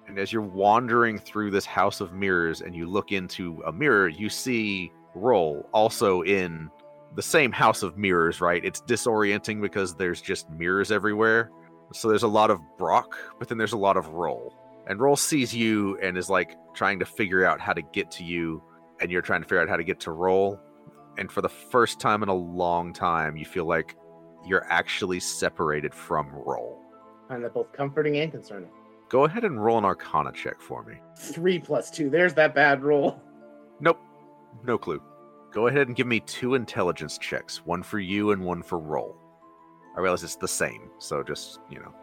And 0.07 0.17
as 0.17 0.31
you're 0.31 0.41
wandering 0.41 1.19
through 1.19 1.51
this 1.51 1.65
house 1.65 1.99
of 1.99 2.13
mirrors 2.13 2.61
and 2.61 2.73
you 2.73 2.87
look 2.87 3.11
into 3.11 3.61
a 3.65 3.73
mirror, 3.73 4.07
you 4.07 4.29
see 4.29 4.91
Roll 5.17 5.67
also 5.73 6.21
in 6.21 6.69
the 7.15 7.21
same 7.21 7.51
house 7.51 7.83
of 7.83 7.97
mirrors, 7.97 8.41
right? 8.41 8.63
It's 8.63 8.81
disorienting 8.81 9.61
because 9.61 9.95
there's 9.95 10.21
just 10.21 10.49
mirrors 10.49 10.91
everywhere. 10.91 11.51
So 11.93 12.09
there's 12.09 12.23
a 12.23 12.27
lot 12.27 12.51
of 12.51 12.59
Brock, 12.77 13.17
but 13.39 13.47
then 13.47 13.57
there's 13.57 13.73
a 13.73 13.77
lot 13.77 13.97
of 13.97 14.09
Roll. 14.09 14.53
And 14.87 14.99
Roll 14.99 15.15
sees 15.15 15.53
you 15.53 15.97
and 16.01 16.17
is 16.17 16.29
like 16.29 16.55
trying 16.75 16.99
to 16.99 17.05
figure 17.05 17.45
out 17.45 17.59
how 17.59 17.73
to 17.73 17.81
get 17.81 18.11
to 18.11 18.23
you, 18.23 18.61
and 19.01 19.11
you're 19.11 19.21
trying 19.21 19.41
to 19.41 19.45
figure 19.47 19.61
out 19.61 19.69
how 19.69 19.77
to 19.77 19.83
get 19.83 19.99
to 20.01 20.11
Roll. 20.11 20.59
And 21.17 21.31
for 21.31 21.41
the 21.41 21.49
first 21.49 21.99
time 21.99 22.23
in 22.23 22.29
a 22.29 22.35
long 22.35 22.93
time, 22.93 23.37
you 23.37 23.45
feel 23.45 23.65
like 23.65 23.95
you're 24.45 24.65
actually 24.71 25.19
separated 25.19 25.93
from 25.93 26.29
Roll. 26.31 26.79
find 27.27 27.43
that 27.43 27.53
both 27.53 27.71
comforting 27.73 28.17
and 28.17 28.31
concerning. 28.31 28.69
Go 29.09 29.23
ahead 29.23 29.45
and 29.45 29.63
roll 29.63 29.77
an 29.77 29.85
Arcana 29.85 30.31
check 30.33 30.59
for 30.59 30.83
me. 30.83 30.95
Three 31.17 31.59
plus 31.59 31.89
two. 31.89 32.09
There's 32.09 32.33
that 32.33 32.53
bad 32.53 32.83
roll. 32.83 33.21
Nope, 33.79 33.99
no 34.63 34.77
clue. 34.77 35.01
Go 35.51 35.67
ahead 35.67 35.87
and 35.87 35.95
give 35.95 36.07
me 36.07 36.19
two 36.19 36.55
intelligence 36.55 37.17
checks, 37.17 37.65
one 37.65 37.83
for 37.83 37.99
you 37.99 38.31
and 38.31 38.43
one 38.43 38.61
for 38.61 38.79
Roll. 38.79 39.15
I 39.95 40.01
realize 40.01 40.23
it's 40.23 40.35
the 40.35 40.47
same, 40.47 40.91
so 40.99 41.23
just, 41.23 41.59
you 41.69 41.79
know. 41.79 41.93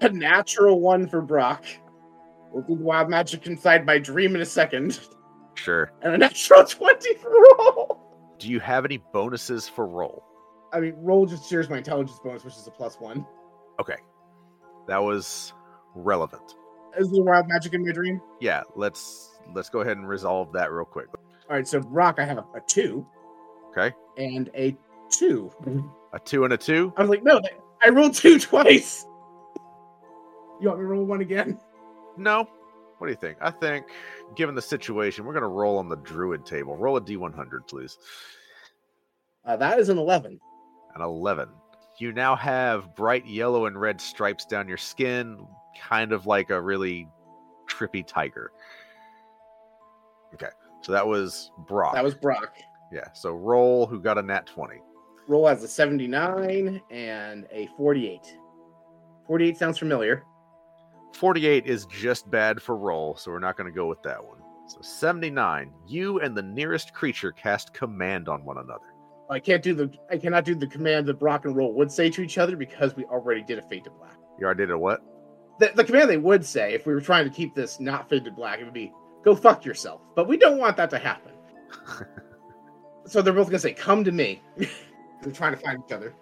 A 0.00 0.08
natural 0.08 0.80
one 0.80 1.06
for 1.06 1.20
Brock. 1.20 1.64
We'll 2.50 2.64
do 2.64 2.74
wild 2.74 3.08
magic 3.08 3.46
inside 3.46 3.86
my 3.86 3.98
dream 3.98 4.34
in 4.34 4.40
a 4.40 4.46
second. 4.46 5.00
Sure. 5.54 5.92
And 6.02 6.14
a 6.14 6.18
natural 6.18 6.64
20 6.68 7.14
for 7.14 7.30
roll. 7.30 7.98
Do 8.38 8.48
you 8.48 8.60
have 8.60 8.84
any 8.84 8.96
bonuses 9.12 9.68
for 9.68 9.86
Roll? 9.86 10.24
I 10.72 10.80
mean, 10.80 10.94
roll 10.96 11.26
just 11.26 11.48
shares 11.48 11.68
my 11.68 11.78
intelligence 11.78 12.18
bonus, 12.24 12.44
which 12.44 12.54
is 12.54 12.66
a 12.66 12.70
plus 12.70 12.98
one. 12.98 13.26
Okay. 13.78 13.96
That 14.88 15.02
was 15.02 15.52
relevant. 15.94 16.56
Is 16.98 17.10
there 17.10 17.22
wild 17.22 17.46
magic 17.48 17.74
in 17.74 17.84
my 17.86 17.92
dream? 17.92 18.20
Yeah, 18.40 18.62
let's 18.74 19.31
let's 19.54 19.68
go 19.68 19.80
ahead 19.80 19.96
and 19.96 20.08
resolve 20.08 20.52
that 20.52 20.70
real 20.72 20.84
quick. 20.84 21.06
All 21.12 21.56
right, 21.56 21.66
so 21.66 21.80
rock, 21.80 22.18
I 22.18 22.24
have 22.24 22.38
a, 22.38 22.44
a 22.54 22.60
two 22.66 23.06
Okay. 23.70 23.94
and 24.16 24.50
a 24.54 24.76
two. 25.10 25.50
A 26.12 26.18
two 26.18 26.44
and 26.44 26.52
a 26.52 26.56
two. 26.56 26.92
I 26.96 27.02
was 27.02 27.10
like, 27.10 27.22
no, 27.22 27.40
I 27.84 27.88
rolled 27.90 28.14
two 28.14 28.38
twice. 28.40 29.06
You 30.60 30.68
want 30.68 30.78
me 30.80 30.84
to 30.84 30.88
roll 30.88 31.04
one 31.04 31.20
again? 31.20 31.58
No. 32.16 32.48
What 32.98 33.08
do 33.08 33.10
you 33.12 33.18
think? 33.18 33.38
I 33.40 33.50
think, 33.50 33.86
given 34.36 34.54
the 34.54 34.62
situation, 34.62 35.24
we're 35.24 35.32
gonna 35.34 35.48
roll 35.48 35.78
on 35.78 35.88
the 35.88 35.96
druid 35.96 36.46
table. 36.46 36.76
Roll 36.76 36.96
a 36.96 37.00
d100, 37.00 37.66
please. 37.66 37.98
Uh, 39.44 39.56
that 39.56 39.80
is 39.80 39.88
an 39.88 39.98
11. 39.98 40.38
An 40.94 41.02
11. 41.02 41.48
You 41.98 42.12
now 42.12 42.36
have 42.36 42.94
bright 42.94 43.26
yellow 43.26 43.66
and 43.66 43.80
red 43.80 44.00
stripes 44.00 44.44
down 44.44 44.68
your 44.68 44.76
skin, 44.76 45.44
kind 45.80 46.12
of 46.12 46.26
like 46.26 46.50
a 46.50 46.60
really 46.60 47.08
trippy 47.68 48.06
tiger. 48.06 48.52
Okay, 50.34 50.48
so 50.82 50.92
that 50.92 51.06
was 51.06 51.50
Brock. 51.66 51.94
That 51.94 52.04
was 52.04 52.14
Brock. 52.14 52.54
yeah. 52.92 53.12
So 53.12 53.32
roll 53.32 53.86
who 53.86 54.00
got 54.00 54.18
a 54.18 54.22
nat 54.22 54.46
20. 54.46 54.76
Roll 55.28 55.46
has 55.46 55.62
a 55.62 55.68
79 55.68 56.80
and 56.90 57.46
a 57.52 57.68
48. 57.76 58.20
48 59.26 59.56
sounds 59.56 59.78
familiar. 59.78 60.24
48 61.14 61.66
is 61.66 61.86
just 61.86 62.30
bad 62.30 62.60
for 62.60 62.76
roll, 62.76 63.16
so 63.16 63.30
we're 63.30 63.38
not 63.38 63.56
going 63.56 63.70
to 63.70 63.74
go 63.74 63.86
with 63.86 64.02
that 64.02 64.22
one. 64.22 64.38
So 64.66 64.78
79, 64.80 65.72
you 65.86 66.20
and 66.20 66.36
the 66.36 66.42
nearest 66.42 66.92
creature 66.94 67.32
cast 67.32 67.74
command 67.74 68.28
on 68.28 68.44
one 68.44 68.58
another. 68.58 68.86
I 69.30 69.38
can't 69.38 69.62
do 69.62 69.74
the 69.74 69.90
I 70.10 70.16
cannot 70.18 70.44
do 70.44 70.54
the 70.54 70.66
command 70.66 71.06
that 71.06 71.18
Brock 71.18 71.44
and 71.44 71.56
Roll 71.56 71.72
would 71.74 71.90
say 71.90 72.10
to 72.10 72.22
each 72.22 72.38
other 72.38 72.56
because 72.56 72.96
we 72.96 73.04
already 73.04 73.42
did 73.42 73.58
a 73.58 73.62
fade 73.62 73.84
to 73.84 73.90
black. 73.90 74.16
You 74.38 74.46
already 74.46 74.64
did 74.64 74.70
a 74.70 74.78
what? 74.78 75.02
The, 75.58 75.70
the 75.74 75.84
command 75.84 76.10
they 76.10 76.18
would 76.18 76.44
say 76.44 76.74
if 76.74 76.86
we 76.86 76.92
were 76.92 77.00
trying 77.00 77.24
to 77.24 77.30
keep 77.30 77.54
this 77.54 77.80
not 77.80 78.08
fade 78.08 78.24
to 78.24 78.30
black, 78.30 78.60
it 78.60 78.64
would 78.64 78.74
be 78.74 78.92
go 79.22 79.34
fuck 79.34 79.64
yourself. 79.64 80.00
But 80.14 80.28
we 80.28 80.36
don't 80.36 80.58
want 80.58 80.76
that 80.76 80.90
to 80.90 80.98
happen. 80.98 81.32
so 83.06 83.22
they're 83.22 83.32
both 83.32 83.48
gonna 83.48 83.58
say, 83.58 83.72
come 83.72 84.04
to 84.04 84.12
me. 84.12 84.42
they're 84.56 85.32
trying 85.32 85.52
to 85.52 85.58
find 85.58 85.82
each 85.86 85.92
other. 85.92 86.14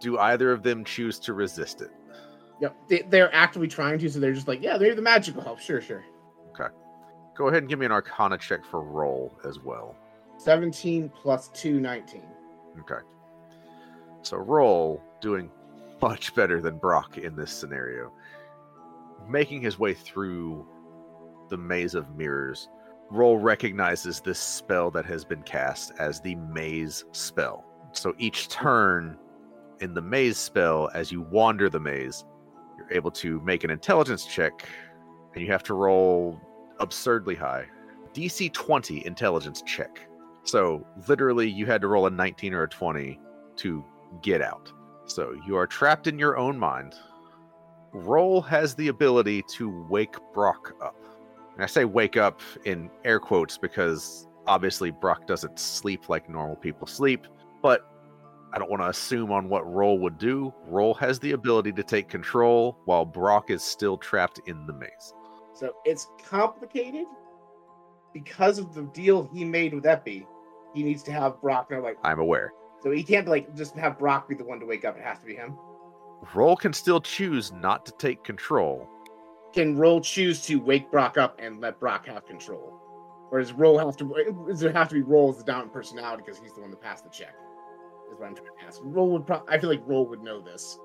Do 0.00 0.18
either 0.18 0.52
of 0.52 0.62
them 0.62 0.84
choose 0.84 1.18
to 1.20 1.34
resist 1.34 1.82
it? 1.82 1.90
Yep. 2.60 2.76
They, 2.88 3.02
they're 3.08 3.34
actively 3.34 3.68
trying 3.68 3.98
to, 3.98 4.10
so 4.10 4.20
they're 4.20 4.34
just 4.34 4.48
like, 4.48 4.62
yeah, 4.62 4.76
maybe 4.76 4.94
the 4.94 5.02
magical 5.02 5.42
help. 5.42 5.60
Sure, 5.60 5.80
sure. 5.80 6.04
Okay, 6.50 6.72
go 7.36 7.48
ahead 7.48 7.62
and 7.62 7.68
give 7.68 7.78
me 7.78 7.86
an 7.86 7.92
arcana 7.92 8.36
check 8.38 8.64
for 8.64 8.82
roll 8.82 9.38
as 9.44 9.58
well. 9.58 9.96
17 10.38 11.10
plus 11.10 11.48
2, 11.48 11.80
19. 11.80 12.22
Okay. 12.80 13.02
So 14.22 14.38
roll 14.38 15.02
doing 15.20 15.50
much 16.00 16.34
better 16.34 16.60
than 16.60 16.78
Brock 16.78 17.18
in 17.18 17.36
this 17.36 17.52
scenario. 17.52 18.12
Making 19.28 19.60
his 19.60 19.78
way 19.78 19.92
through 19.94 20.66
the 21.50 21.58
maze 21.58 21.94
of 21.94 22.16
mirrors, 22.16 22.68
Roll 23.10 23.38
recognizes 23.38 24.20
this 24.20 24.38
spell 24.38 24.90
that 24.92 25.04
has 25.04 25.24
been 25.24 25.42
cast 25.42 25.92
as 25.98 26.20
the 26.20 26.36
maze 26.36 27.04
spell. 27.12 27.64
So 27.92 28.14
each 28.18 28.48
turn 28.48 29.18
in 29.80 29.94
the 29.94 30.02
maze 30.02 30.38
spell, 30.38 30.90
as 30.94 31.10
you 31.10 31.22
wander 31.22 31.68
the 31.68 31.80
maze, 31.80 32.24
you're 32.78 32.92
able 32.92 33.10
to 33.12 33.40
make 33.40 33.64
an 33.64 33.70
intelligence 33.70 34.26
check, 34.26 34.64
and 35.34 35.44
you 35.44 35.50
have 35.50 35.64
to 35.64 35.74
roll 35.74 36.40
absurdly 36.78 37.34
high. 37.34 37.66
DC 38.14 38.52
20 38.52 39.04
intelligence 39.04 39.62
check. 39.62 40.06
So 40.44 40.86
literally, 41.08 41.48
you 41.48 41.66
had 41.66 41.80
to 41.80 41.88
roll 41.88 42.06
a 42.06 42.10
19 42.10 42.54
or 42.54 42.62
a 42.62 42.68
20 42.68 43.20
to 43.56 43.84
get 44.22 44.40
out. 44.40 44.72
So 45.06 45.34
you 45.46 45.56
are 45.56 45.66
trapped 45.66 46.06
in 46.06 46.18
your 46.18 46.36
own 46.36 46.58
mind. 46.58 46.94
Roll 47.92 48.40
has 48.42 48.76
the 48.76 48.88
ability 48.88 49.42
to 49.56 49.84
wake 49.88 50.14
Brock 50.32 50.74
up. 50.80 50.94
And 51.60 51.64
I 51.66 51.66
say 51.66 51.84
wake 51.84 52.16
up 52.16 52.40
in 52.64 52.88
air 53.04 53.20
quotes 53.20 53.58
because 53.58 54.26
obviously 54.46 54.90
Brock 54.90 55.26
doesn't 55.26 55.58
sleep 55.58 56.08
like 56.08 56.26
normal 56.26 56.56
people 56.56 56.86
sleep, 56.86 57.26
but 57.60 57.86
I 58.54 58.58
don't 58.58 58.70
want 58.70 58.80
to 58.80 58.88
assume 58.88 59.30
on 59.30 59.50
what 59.50 59.70
Roll 59.70 59.98
would 59.98 60.16
do. 60.16 60.54
Roll 60.64 60.94
has 60.94 61.18
the 61.18 61.32
ability 61.32 61.72
to 61.72 61.82
take 61.82 62.08
control 62.08 62.78
while 62.86 63.04
Brock 63.04 63.50
is 63.50 63.62
still 63.62 63.98
trapped 63.98 64.40
in 64.46 64.66
the 64.66 64.72
maze. 64.72 65.12
So 65.52 65.74
it's 65.84 66.08
complicated 66.24 67.04
because 68.14 68.58
of 68.58 68.72
the 68.72 68.84
deal 68.94 69.28
he 69.30 69.44
made 69.44 69.74
with 69.74 69.84
Epi. 69.84 70.26
He 70.74 70.82
needs 70.82 71.02
to 71.02 71.12
have 71.12 71.42
Brock 71.42 71.70
know, 71.70 71.82
like, 71.82 71.98
I'm 72.02 72.20
aware. 72.20 72.54
so 72.82 72.90
he 72.90 73.02
can't 73.02 73.28
like 73.28 73.54
just 73.54 73.76
have 73.76 73.98
Brock 73.98 74.30
be 74.30 74.34
the 74.34 74.44
one 74.44 74.60
to 74.60 74.64
wake 74.64 74.86
up. 74.86 74.96
It 74.96 75.04
has 75.04 75.18
to 75.18 75.26
be 75.26 75.34
him. 75.34 75.58
Roll 76.32 76.56
can 76.56 76.72
still 76.72 77.02
choose 77.02 77.52
not 77.52 77.84
to 77.84 77.92
take 77.98 78.24
control. 78.24 78.88
Can 79.52 79.76
Roll 79.76 80.00
choose 80.00 80.42
to 80.46 80.56
wake 80.56 80.90
Brock 80.90 81.18
up 81.18 81.38
and 81.42 81.60
let 81.60 81.80
Brock 81.80 82.06
have 82.06 82.26
control, 82.26 82.80
or 83.30 83.40
does 83.40 83.52
Roll 83.52 83.78
have 83.78 83.96
to? 83.96 84.44
Does 84.48 84.60
there 84.60 84.72
have 84.72 84.88
to 84.90 84.94
be 84.94 85.02
Roll 85.02 85.30
as 85.30 85.38
the 85.38 85.44
dominant 85.44 85.72
personality 85.72 86.22
because 86.24 86.40
he's 86.40 86.54
the 86.54 86.60
one 86.60 86.70
that 86.70 86.80
passed 86.80 87.04
the 87.04 87.10
check? 87.10 87.34
Is 88.12 88.18
what 88.18 88.26
I'm 88.26 88.34
trying 88.34 88.46
to 88.46 88.66
ask. 88.66 88.80
Roll 88.82 89.10
would. 89.10 89.26
Pro- 89.26 89.44
I 89.48 89.58
feel 89.58 89.70
like 89.70 89.82
Roll 89.86 90.06
would 90.08 90.22
know 90.22 90.40
this. 90.40 90.78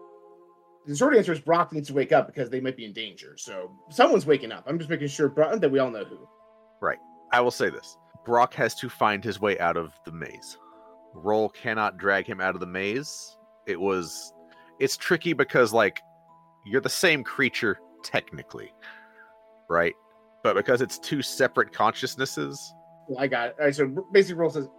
The 0.86 0.95
short 0.95 1.16
answer 1.16 1.32
is 1.32 1.39
Brock 1.39 1.74
needs 1.74 1.88
to 1.88 1.93
wake 1.93 2.11
up 2.11 2.28
because 2.28 2.49
they 2.49 2.59
might 2.59 2.78
be 2.78 2.86
in 2.86 2.93
danger. 2.93 3.36
So 3.38 3.72
someone's 3.89 4.26
waking 4.26 4.51
up. 4.51 4.66
I'm 4.68 4.78
just 4.78 4.89
making 4.89 5.07
sure 5.07 5.30
Brock, 5.30 5.59
that 5.59 5.72
we 5.72 5.80
all 5.80 5.89
know 5.89 6.05
who. 6.05 6.28
Right. 6.80 6.99
I 7.32 7.41
will 7.41 7.51
say 7.51 7.70
this 7.70 7.97
Brock 8.26 8.53
has 8.55 8.76
to 8.76 8.89
find 8.89 9.24
his 9.24 9.39
way 9.39 9.57
out 9.59 9.78
of 9.78 9.93
the 10.05 10.11
maze. 10.11 10.57
Roll 11.13 11.49
cannot 11.49 11.97
drag 11.97 12.28
him 12.28 12.41
out 12.41 12.55
of 12.55 12.59
the 12.61 12.68
maze. 12.68 13.38
It 13.66 13.80
was. 13.80 14.34
It's 14.80 14.97
tricky 14.97 15.34
because, 15.34 15.74
like, 15.74 16.01
you're 16.66 16.82
the 16.82 16.89
same 16.89 17.24
creature 17.24 17.80
technically, 18.06 18.74
right? 19.70 19.93
But 20.43 20.56
because 20.56 20.82
it's 20.82 20.97
two 20.99 21.22
separate 21.22 21.74
consciousnesses, 21.74 22.74
Well, 23.08 23.20
I 23.20 23.28
got 23.28 23.49
it. 23.49 23.56
All 23.60 23.66
right, 23.66 23.76
so 23.76 23.88
basically, 24.14 24.36
Roll 24.36 24.49
says, 24.49 24.70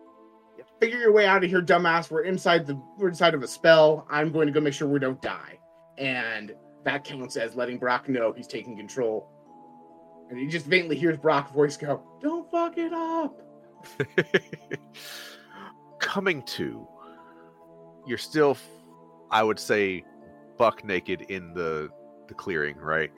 "Figure 0.80 0.98
your 0.98 1.12
way 1.12 1.26
out 1.26 1.44
of 1.44 1.50
here, 1.50 1.60
dumbass. 1.60 2.10
We're 2.10 2.24
inside 2.24 2.66
the 2.66 2.80
we're 2.96 3.08
inside 3.08 3.34
of 3.34 3.42
a 3.42 3.48
spell. 3.48 4.06
I'm 4.08 4.32
going 4.32 4.46
to 4.46 4.52
go 4.52 4.60
make 4.60 4.72
sure 4.74 4.88
we 4.88 4.98
don't 4.98 5.20
die." 5.20 5.58
And 5.98 6.54
that 6.84 7.04
counts 7.04 7.36
as 7.36 7.56
letting 7.56 7.78
Brock 7.78 8.08
know 8.08 8.32
he's 8.32 8.46
taking 8.46 8.76
control. 8.76 9.28
And 10.30 10.38
he 10.38 10.46
just 10.46 10.66
faintly 10.66 10.96
hears 10.96 11.16
Brock's 11.18 11.50
voice 11.50 11.76
go, 11.76 12.02
"Don't 12.20 12.50
fuck 12.50 12.78
it 12.78 12.92
up." 12.92 13.42
coming 15.98 16.42
to, 16.44 16.86
you're 18.06 18.18
still, 18.18 18.56
I 19.30 19.42
would 19.42 19.58
say, 19.58 20.04
buck 20.56 20.84
naked 20.84 21.22
in 21.22 21.52
the 21.54 21.90
the 22.28 22.34
clearing, 22.34 22.76
right? 22.76 23.10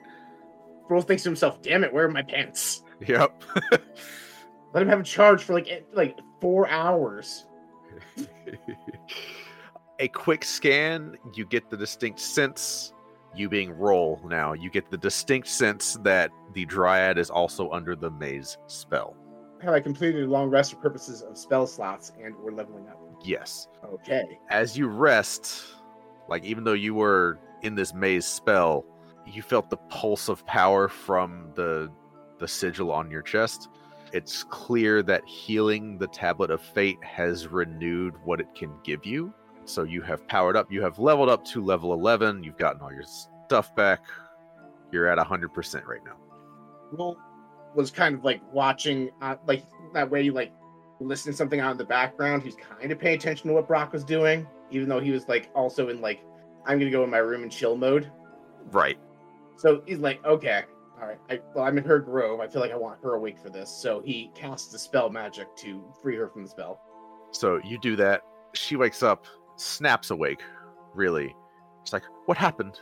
Roll 0.89 1.01
thinks 1.01 1.23
to 1.23 1.29
himself, 1.29 1.61
"Damn 1.61 1.83
it, 1.83 1.93
where 1.93 2.05
are 2.05 2.11
my 2.11 2.23
pants?" 2.23 2.83
Yep. 3.07 3.43
Let 4.73 4.83
him 4.83 4.89
have 4.89 4.99
a 4.99 5.03
charge 5.03 5.43
for 5.43 5.53
like 5.53 5.67
eh, 5.69 5.81
like 5.93 6.19
four 6.41 6.67
hours. 6.69 7.45
a 9.99 10.07
quick 10.07 10.43
scan, 10.43 11.17
you 11.33 11.45
get 11.45 11.69
the 11.69 11.77
distinct 11.77 12.19
sense, 12.19 12.93
you 13.35 13.49
being 13.49 13.71
roll 13.71 14.21
now, 14.25 14.53
you 14.53 14.69
get 14.69 14.89
the 14.89 14.97
distinct 14.97 15.47
sense 15.47 15.97
that 16.03 16.31
the 16.53 16.65
dryad 16.65 17.17
is 17.17 17.29
also 17.29 17.69
under 17.71 17.95
the 17.95 18.09
maze 18.11 18.57
spell. 18.67 19.15
Have 19.61 19.73
I 19.73 19.79
completed 19.81 20.23
a 20.23 20.27
long 20.27 20.49
rest 20.49 20.73
for 20.73 20.77
purposes 20.77 21.21
of 21.21 21.37
spell 21.37 21.67
slots 21.67 22.13
and 22.23 22.33
or 22.43 22.51
leveling 22.51 22.87
up? 22.87 22.99
Yes. 23.23 23.67
Okay. 23.83 24.39
As 24.49 24.77
you 24.77 24.87
rest, 24.87 25.65
like 26.29 26.45
even 26.45 26.63
though 26.63 26.73
you 26.73 26.93
were 26.93 27.39
in 27.61 27.75
this 27.75 27.93
maze 27.93 28.25
spell, 28.25 28.85
you 29.33 29.41
felt 29.41 29.69
the 29.69 29.77
pulse 29.77 30.29
of 30.29 30.45
power 30.45 30.87
from 30.87 31.51
the 31.55 31.91
the 32.39 32.47
sigil 32.47 32.91
on 32.91 33.11
your 33.11 33.21
chest. 33.21 33.69
It's 34.11 34.43
clear 34.43 35.03
that 35.03 35.25
healing 35.27 35.97
the 35.97 36.07
tablet 36.07 36.49
of 36.49 36.61
fate 36.61 36.97
has 37.03 37.47
renewed 37.47 38.15
what 38.23 38.39
it 38.39 38.47
can 38.55 38.73
give 38.83 39.05
you. 39.05 39.33
So 39.65 39.83
you 39.83 40.01
have 40.01 40.27
powered 40.27 40.55
up, 40.55 40.71
you 40.71 40.81
have 40.81 40.97
leveled 40.97 41.29
up 41.29 41.45
to 41.45 41.63
level 41.63 41.93
11, 41.93 42.43
you've 42.43 42.57
gotten 42.57 42.81
all 42.81 42.91
your 42.91 43.03
stuff 43.45 43.75
back. 43.75 44.03
You're 44.91 45.05
at 45.07 45.19
100% 45.19 45.85
right 45.85 45.99
now. 46.03 46.15
Roll 46.91 47.17
was 47.75 47.91
kind 47.91 48.15
of 48.15 48.23
like 48.23 48.41
watching, 48.51 49.11
uh, 49.21 49.35
like 49.45 49.63
that 49.93 50.09
way, 50.09 50.23
you 50.23 50.31
like 50.31 50.51
listening 50.99 51.33
to 51.33 51.37
something 51.37 51.59
out 51.59 51.71
in 51.71 51.77
the 51.77 51.85
background. 51.85 52.41
He's 52.41 52.55
kind 52.55 52.91
of 52.91 52.97
paying 52.97 53.17
attention 53.17 53.49
to 53.49 53.53
what 53.53 53.67
Brock 53.67 53.93
was 53.93 54.03
doing, 54.03 54.47
even 54.71 54.89
though 54.89 54.99
he 54.99 55.11
was 55.11 55.27
like 55.27 55.51
also 55.53 55.89
in 55.89 56.01
like, 56.01 56.21
I'm 56.65 56.79
gonna 56.79 56.89
go 56.89 57.03
in 57.03 57.11
my 57.11 57.19
room 57.19 57.43
and 57.43 57.51
chill 57.51 57.77
mode. 57.77 58.11
Right. 58.71 58.97
So 59.59 59.81
he's 59.85 59.99
like, 59.99 60.23
okay, 60.25 60.63
all 61.01 61.07
right. 61.07 61.17
I, 61.29 61.39
well, 61.53 61.65
I'm 61.65 61.77
in 61.77 61.83
her 61.83 61.99
grove. 61.99 62.39
I 62.39 62.47
feel 62.47 62.61
like 62.61 62.71
I 62.71 62.77
want 62.77 63.01
her 63.03 63.15
awake 63.15 63.37
for 63.37 63.49
this. 63.49 63.69
So 63.69 64.01
he 64.01 64.31
casts 64.33 64.71
the 64.71 64.79
spell 64.79 65.09
magic 65.09 65.53
to 65.57 65.83
free 66.01 66.15
her 66.15 66.29
from 66.29 66.43
the 66.43 66.49
spell. 66.49 66.79
So 67.31 67.59
you 67.63 67.77
do 67.79 67.95
that. 67.97 68.21
She 68.53 68.75
wakes 68.77 69.03
up, 69.03 69.25
snaps 69.57 70.11
awake, 70.11 70.41
really. 70.93 71.35
She's 71.83 71.93
like, 71.93 72.03
What 72.25 72.37
happened? 72.37 72.79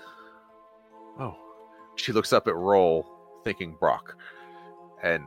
Oh. 1.19 1.35
She 1.95 2.11
looks 2.13 2.31
up 2.31 2.47
at 2.47 2.55
Roll, 2.55 3.07
thinking 3.43 3.75
Brock, 3.79 4.15
and 5.03 5.23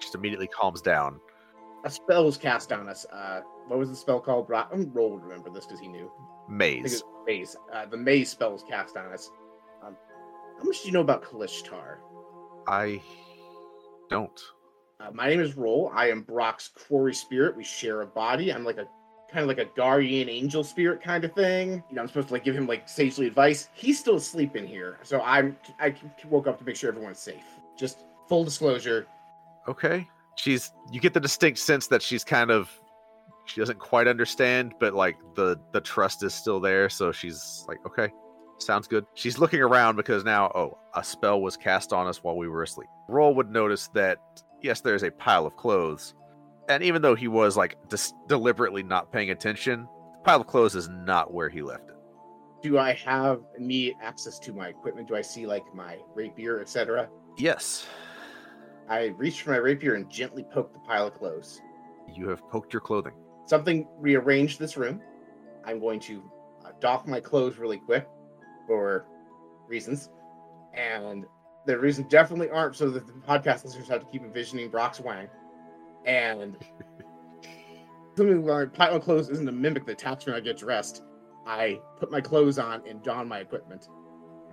just 0.00 0.14
immediately 0.14 0.46
calms 0.48 0.80
down. 0.80 1.20
a 1.84 1.90
spell 1.90 2.24
was 2.24 2.38
cast 2.38 2.72
on 2.72 2.88
us. 2.88 3.04
Uh, 3.12 3.42
what 3.68 3.78
was 3.78 3.90
the 3.90 3.96
spell 3.96 4.20
called? 4.20 4.46
Brock, 4.46 4.70
Roll 4.72 5.10
would 5.12 5.22
remember 5.22 5.50
this 5.50 5.66
because 5.66 5.80
he 5.80 5.88
knew. 5.88 6.10
Maze. 6.48 7.02
maze. 7.26 7.56
Uh, 7.72 7.84
the 7.84 7.96
maze 7.96 8.30
spell 8.30 8.52
was 8.52 8.62
cast 8.62 8.96
on 8.96 9.12
us. 9.12 9.30
How 10.58 10.64
much 10.64 10.82
do 10.82 10.88
you 10.88 10.92
know 10.92 11.00
about 11.00 11.22
Kalashtar? 11.22 11.98
I 12.66 13.00
don't. 14.08 14.40
Uh, 14.98 15.10
my 15.12 15.28
name 15.28 15.40
is 15.40 15.56
Roll. 15.56 15.90
I 15.94 16.10
am 16.10 16.22
Brock's 16.22 16.68
quori 16.68 17.14
spirit. 17.14 17.56
We 17.56 17.64
share 17.64 18.00
a 18.00 18.06
body. 18.06 18.52
I'm 18.52 18.64
like 18.64 18.78
a 18.78 18.88
kind 19.30 19.42
of 19.42 19.48
like 19.48 19.58
a 19.58 19.70
guardian 19.76 20.28
angel 20.28 20.64
spirit 20.64 21.02
kind 21.02 21.24
of 21.24 21.32
thing. 21.32 21.82
You 21.88 21.96
know, 21.96 22.02
I'm 22.02 22.08
supposed 22.08 22.28
to 22.28 22.34
like 22.34 22.44
give 22.44 22.56
him 22.56 22.66
like 22.66 22.88
sagely 22.88 23.26
advice. 23.26 23.68
He's 23.74 23.98
still 23.98 24.16
asleep 24.16 24.56
in 24.56 24.66
here, 24.66 24.98
so 25.02 25.20
I'm 25.20 25.56
I 25.78 25.94
woke 26.28 26.46
up 26.46 26.58
to 26.58 26.64
make 26.64 26.76
sure 26.76 26.90
everyone's 26.90 27.18
safe. 27.18 27.44
Just 27.78 28.04
full 28.28 28.44
disclosure. 28.44 29.06
Okay. 29.68 30.08
She's 30.36 30.72
you 30.90 31.00
get 31.00 31.12
the 31.12 31.20
distinct 31.20 31.58
sense 31.58 31.86
that 31.88 32.02
she's 32.02 32.24
kind 32.24 32.50
of 32.50 32.70
she 33.46 33.60
doesn't 33.60 33.78
quite 33.78 34.08
understand, 34.08 34.74
but 34.80 34.94
like 34.94 35.16
the 35.34 35.60
the 35.72 35.80
trust 35.80 36.22
is 36.22 36.34
still 36.34 36.60
there, 36.60 36.88
so 36.88 37.12
she's 37.12 37.64
like, 37.68 37.78
okay, 37.86 38.12
sounds 38.58 38.86
good. 38.86 39.04
She's 39.14 39.38
looking 39.38 39.60
around 39.60 39.96
because 39.96 40.24
now, 40.24 40.50
oh, 40.54 40.78
a 40.94 41.04
spell 41.04 41.40
was 41.40 41.56
cast 41.56 41.92
on 41.92 42.06
us 42.06 42.22
while 42.22 42.36
we 42.36 42.48
were 42.48 42.62
asleep. 42.62 42.88
Roll 43.08 43.34
would 43.34 43.50
notice 43.50 43.88
that 43.94 44.18
yes, 44.62 44.80
there's 44.80 45.02
a 45.02 45.10
pile 45.10 45.46
of 45.46 45.56
clothes, 45.56 46.14
and 46.68 46.82
even 46.82 47.02
though 47.02 47.14
he 47.14 47.28
was 47.28 47.56
like 47.56 47.76
dis- 47.88 48.14
deliberately 48.28 48.82
not 48.82 49.12
paying 49.12 49.30
attention, 49.30 49.82
the 50.14 50.24
pile 50.24 50.40
of 50.40 50.46
clothes 50.46 50.74
is 50.74 50.88
not 50.88 51.32
where 51.32 51.48
he 51.48 51.62
left 51.62 51.88
it. 51.90 51.96
Do 52.62 52.78
I 52.78 52.94
have 52.94 53.42
immediate 53.58 53.96
access 54.02 54.38
to 54.40 54.52
my 54.52 54.68
equipment? 54.68 55.06
Do 55.08 55.14
I 55.14 55.22
see 55.22 55.46
like 55.46 55.62
my 55.74 55.98
rapier, 56.14 56.60
etc.? 56.60 57.08
Yes, 57.38 57.86
I 58.88 59.06
reach 59.16 59.42
for 59.42 59.50
my 59.50 59.58
rapier 59.58 59.94
and 59.94 60.08
gently 60.10 60.44
poke 60.44 60.72
the 60.72 60.78
pile 60.80 61.06
of 61.08 61.14
clothes. 61.14 61.60
you 62.12 62.28
have 62.28 62.40
poked 62.48 62.72
your 62.72 62.80
clothing. 62.80 63.12
Something 63.44 63.86
rearranged 63.98 64.58
this 64.58 64.76
room. 64.76 65.00
I'm 65.64 65.78
going 65.80 66.00
to 66.00 66.22
uh, 66.64 66.70
doff 66.80 67.06
my 67.06 67.20
clothes 67.20 67.58
really 67.58 67.78
quick 67.78 68.08
for 68.66 69.06
reasons. 69.68 70.10
And 70.74 71.24
the 71.66 71.78
reasons 71.78 72.08
definitely 72.10 72.50
aren't 72.50 72.76
so 72.76 72.90
that 72.90 73.06
the 73.06 73.12
podcast 73.12 73.64
listeners 73.64 73.88
have 73.88 74.00
to 74.00 74.06
keep 74.06 74.22
envisioning 74.22 74.70
Brock's 74.70 75.00
wang. 75.00 75.28
And 76.04 76.56
something 78.16 78.44
like 78.46 78.72
pile 78.72 78.96
of 78.96 79.02
clothes 79.02 79.28
isn't 79.28 79.48
a 79.48 79.52
mimic 79.52 79.86
that 79.86 79.98
taps 79.98 80.26
when 80.26 80.34
I 80.34 80.40
get 80.40 80.56
dressed. 80.56 81.02
I 81.46 81.80
put 81.98 82.10
my 82.10 82.20
clothes 82.20 82.58
on 82.58 82.82
and 82.88 83.02
don 83.02 83.28
my 83.28 83.38
equipment. 83.38 83.88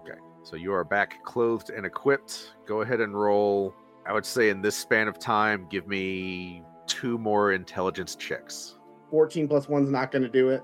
Okay, 0.01 0.19
so 0.43 0.55
you 0.55 0.73
are 0.73 0.83
back 0.83 1.23
clothed 1.23 1.69
and 1.69 1.85
equipped. 1.85 2.53
Go 2.65 2.81
ahead 2.81 3.01
and 3.01 3.19
roll. 3.19 3.73
I 4.05 4.13
would 4.13 4.25
say 4.25 4.49
in 4.49 4.61
this 4.61 4.75
span 4.75 5.07
of 5.07 5.17
time, 5.17 5.67
give 5.69 5.87
me 5.87 6.63
two 6.87 7.17
more 7.17 7.53
intelligence 7.53 8.15
checks. 8.15 8.75
14 9.09 9.47
plus 9.47 9.69
one's 9.69 9.89
not 9.89 10.11
going 10.11 10.23
to 10.23 10.29
do 10.29 10.49
it. 10.49 10.63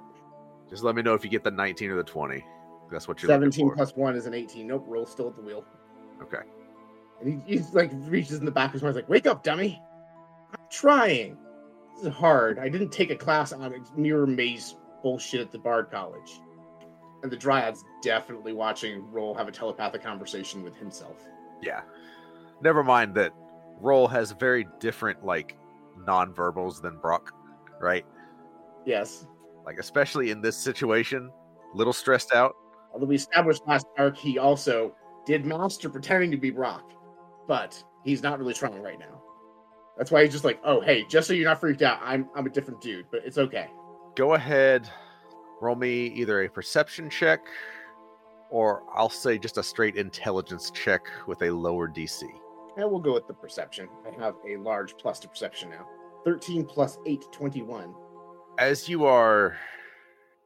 Just 0.69 0.83
let 0.83 0.95
me 0.95 1.01
know 1.01 1.13
if 1.13 1.23
you 1.23 1.29
get 1.29 1.43
the 1.43 1.51
19 1.51 1.91
or 1.91 1.95
the 1.95 2.03
20. 2.03 2.43
That's 2.91 3.07
what 3.07 3.21
you're 3.21 3.29
17 3.29 3.65
looking 3.65 3.69
for. 3.69 3.75
plus 3.75 3.95
one 3.95 4.15
is 4.15 4.25
an 4.25 4.33
18. 4.33 4.67
Nope, 4.67 4.85
roll's 4.87 5.11
still 5.11 5.27
at 5.27 5.35
the 5.35 5.41
wheel. 5.41 5.63
Okay. 6.21 6.41
And 7.21 7.41
he, 7.45 7.55
he's 7.55 7.73
like 7.73 7.91
reaches 7.93 8.39
in 8.39 8.45
the 8.45 8.51
back 8.51 8.67
of 8.67 8.73
his 8.73 8.83
mind, 8.83 8.95
like, 8.95 9.09
"Wake 9.09 9.27
up, 9.27 9.43
dummy! 9.43 9.81
I'm 10.51 10.65
trying. 10.69 11.37
This 11.95 12.05
is 12.05 12.13
hard. 12.13 12.59
I 12.59 12.69
didn't 12.69 12.91
take 12.91 13.11
a 13.11 13.15
class 13.15 13.51
on 13.51 13.73
mirror 13.95 14.25
maze 14.25 14.75
bullshit 15.03 15.41
at 15.41 15.51
the 15.51 15.59
Bard 15.59 15.89
College." 15.91 16.39
And 17.21 17.31
the 17.31 17.37
Dryad's 17.37 17.83
definitely 18.01 18.53
watching 18.53 19.11
Roll 19.11 19.35
have 19.35 19.49
a 19.49 19.51
telepathic 19.51 20.01
conversation 20.01 20.63
with 20.63 20.75
himself. 20.77 21.17
Yeah. 21.61 21.81
Never 22.61 22.83
mind 22.83 23.13
that 23.15 23.33
Roll 23.81 24.07
has 24.07 24.31
very 24.31 24.65
different 24.79 25.25
like 25.25 25.57
non-verbals 26.05 26.81
than 26.81 26.97
Brock, 26.97 27.33
right? 27.81 28.05
Yes. 28.85 29.27
Like 29.65 29.79
especially 29.79 30.31
in 30.31 30.41
this 30.41 30.55
situation, 30.55 31.29
little 31.73 31.93
stressed 31.93 32.33
out. 32.33 32.55
Although 32.93 33.07
we 33.07 33.15
established 33.15 33.61
last 33.67 33.85
arc, 33.97 34.17
he 34.17 34.37
also 34.39 34.95
did 35.25 35.45
master 35.45 35.89
pretending 35.89 36.31
to 36.31 36.37
be 36.37 36.49
Brock, 36.49 36.91
but 37.47 37.81
he's 38.03 38.23
not 38.23 38.39
really 38.39 38.53
trying 38.53 38.81
right 38.81 38.99
now. 38.99 39.21
That's 39.97 40.11
why 40.11 40.23
he's 40.23 40.31
just 40.31 40.45
like, 40.45 40.59
"Oh, 40.63 40.81
hey, 40.81 41.05
just 41.09 41.27
so 41.27 41.33
you're 41.33 41.47
not 41.47 41.59
freaked 41.59 41.81
out, 41.81 41.99
I'm 42.01 42.29
I'm 42.35 42.45
a 42.45 42.49
different 42.49 42.81
dude, 42.81 43.05
but 43.11 43.21
it's 43.25 43.37
okay." 43.37 43.69
Go 44.15 44.33
ahead, 44.33 44.89
roll 45.61 45.75
me 45.75 46.07
either 46.07 46.43
a 46.43 46.49
perception 46.49 47.09
check 47.09 47.41
or 48.49 48.83
I'll 48.95 49.09
say 49.09 49.37
just 49.37 49.57
a 49.57 49.63
straight 49.63 49.95
intelligence 49.95 50.71
check 50.71 51.01
with 51.27 51.41
a 51.43 51.51
lower 51.51 51.87
DC. 51.87 52.23
And 52.77 52.89
we'll 52.89 52.99
go 52.99 53.13
with 53.13 53.27
the 53.27 53.33
perception. 53.33 53.87
I 54.07 54.21
have 54.23 54.35
a 54.47 54.57
large 54.57 54.97
plus 54.97 55.19
to 55.19 55.27
perception 55.27 55.69
now. 55.69 55.87
13 56.25 56.65
plus 56.65 56.97
8, 57.05 57.25
21. 57.31 57.93
as 58.57 58.89
you 58.89 59.05
are 59.05 59.55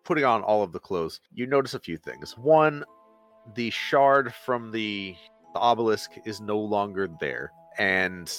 putting 0.03 0.25
on 0.25 0.41
all 0.41 0.63
of 0.63 0.71
the 0.71 0.79
clothes, 0.79 1.19
you 1.33 1.45
notice 1.47 1.73
a 1.73 1.79
few 1.79 1.97
things. 1.97 2.37
One, 2.37 2.83
the 3.55 3.69
shard 3.69 4.33
from 4.33 4.71
the, 4.71 5.15
the 5.53 5.59
obelisk 5.59 6.11
is 6.25 6.41
no 6.41 6.59
longer 6.59 7.09
there. 7.19 7.51
And 7.77 8.31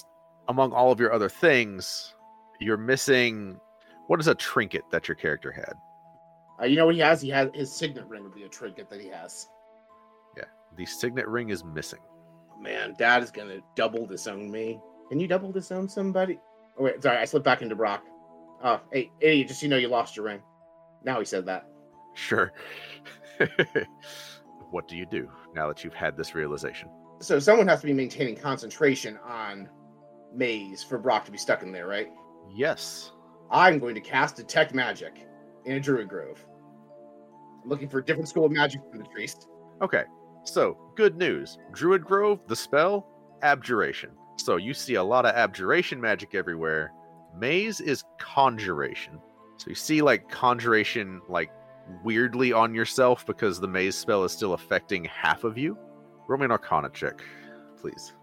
among 0.49 0.73
all 0.73 0.93
of 0.93 1.01
your 1.01 1.13
other 1.13 1.29
things, 1.29 2.15
you're 2.61 2.77
missing 2.77 3.59
what 4.07 4.21
is 4.21 4.29
a 4.29 4.35
trinket 4.35 4.83
that 4.91 5.09
your 5.09 5.15
character 5.15 5.51
had? 5.51 5.75
Uh, 6.61 6.67
you 6.67 6.77
know 6.77 6.87
what 6.87 6.95
he 6.95 7.01
has? 7.01 7.21
He 7.21 7.31
has 7.31 7.51
his 7.55 7.73
signet 7.73 8.07
ring 8.07 8.23
would 8.23 8.35
be 8.35 8.45
a 8.45 8.49
trinket 8.49 8.91
that 8.91 9.01
he 9.01 9.09
has. 9.09 9.49
Yeah, 10.37 10.45
the 10.77 10.87
signet 10.87 11.27
ring 11.27 11.51
is 11.51 11.65
missing. 11.65 12.01
Oh, 12.53 12.61
man, 12.61 12.95
Dad 12.99 13.23
is 13.23 13.31
gonna 13.31 13.61
double 13.75 14.07
disown 14.07 14.51
me. 14.51 14.81
Can 15.09 15.19
you 15.21 15.27
double 15.27 15.51
disown 15.51 15.89
somebody? 15.89 16.39
Oh 16.79 16.85
wait, 16.85 17.03
sorry, 17.03 17.19
I 17.19 17.25
slipped 17.25 17.45
back 17.45 17.63
into 17.63 17.75
Brock. 17.75 18.05
Oh, 18.63 18.81
hey, 18.93 19.11
idiot! 19.21 19.49
Just 19.49 19.61
so 19.61 19.65
you 19.65 19.71
know, 19.71 19.79
you 19.79 19.89
lost 19.89 20.17
your 20.17 20.27
ring. 20.27 20.43
Now 21.05 21.19
he 21.19 21.25
said 21.25 21.47
that. 21.47 21.67
Sure. 22.15 22.53
what 24.71 24.89
do 24.89 24.97
you 24.97 25.07
do 25.07 25.29
now 25.55 25.69
that 25.69 25.85
you've 25.85 25.95
had 25.95 26.17
this 26.17 26.35
realization? 26.35 26.89
So 27.21 27.39
someone 27.39 27.69
has 27.69 27.81
to 27.81 27.87
be 27.87 27.93
maintaining 27.93 28.37
concentration 28.37 29.19
on 29.25 29.69
maze 30.35 30.83
for 30.83 30.99
Brock 30.99 31.25
to 31.27 31.31
be 31.31 31.39
stuck 31.39 31.63
in 31.63 31.73
there, 31.73 31.87
right? 31.87 32.09
Yes. 32.53 33.13
I'm 33.51 33.79
going 33.79 33.95
to 33.95 34.01
cast 34.01 34.37
detect 34.37 34.75
magic 34.75 35.27
in 35.65 35.77
a 35.77 35.81
druid 35.81 36.09
grove. 36.09 36.45
I'm 37.63 37.69
looking 37.69 37.89
for 37.89 37.99
a 37.99 38.05
different 38.05 38.29
school 38.29 38.45
of 38.45 38.53
magic 38.53 38.81
from 38.91 38.99
the 38.99 39.07
priest. 39.07 39.49
Okay, 39.81 40.05
so 40.45 40.77
good 40.97 41.17
news. 41.17 41.59
Druid 41.73 42.05
Grove, 42.05 42.41
the 42.47 42.57
spell, 42.57 43.07
abjuration. 43.43 44.11
So 44.37 44.57
you 44.57 44.75
see 44.75 44.95
a 44.95 45.03
lot 45.03 45.27
of 45.27 45.35
abjuration 45.35 46.01
magic 46.01 46.35
everywhere. 46.35 46.93
Maze 47.37 47.81
is 47.81 48.05
conjuration. 48.19 49.21
So 49.57 49.69
you 49.69 49.75
see 49.75 50.03
like 50.03 50.29
conjuration 50.29 51.21
like 51.29 51.51
weirdly 52.03 52.53
on 52.53 52.75
yourself 52.75 53.25
because 53.27 53.61
the 53.61 53.69
maze 53.69 53.97
spell 53.97 54.25
is 54.25 54.33
still 54.33 54.55
affecting 54.55 55.05
half 55.05 55.45
of 55.45 55.59
you. 55.59 55.79
Roll 56.27 56.39
me 56.39 56.47
an 56.47 56.51
arcana 56.51 56.91
check, 56.91 57.23
please. 57.81 58.15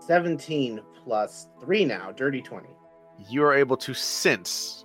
17 0.00 0.80
plus 0.94 1.48
3 1.60 1.84
now, 1.84 2.12
dirty 2.12 2.42
20. 2.42 2.68
You 3.28 3.42
are 3.44 3.54
able 3.54 3.76
to 3.78 3.94
sense 3.94 4.84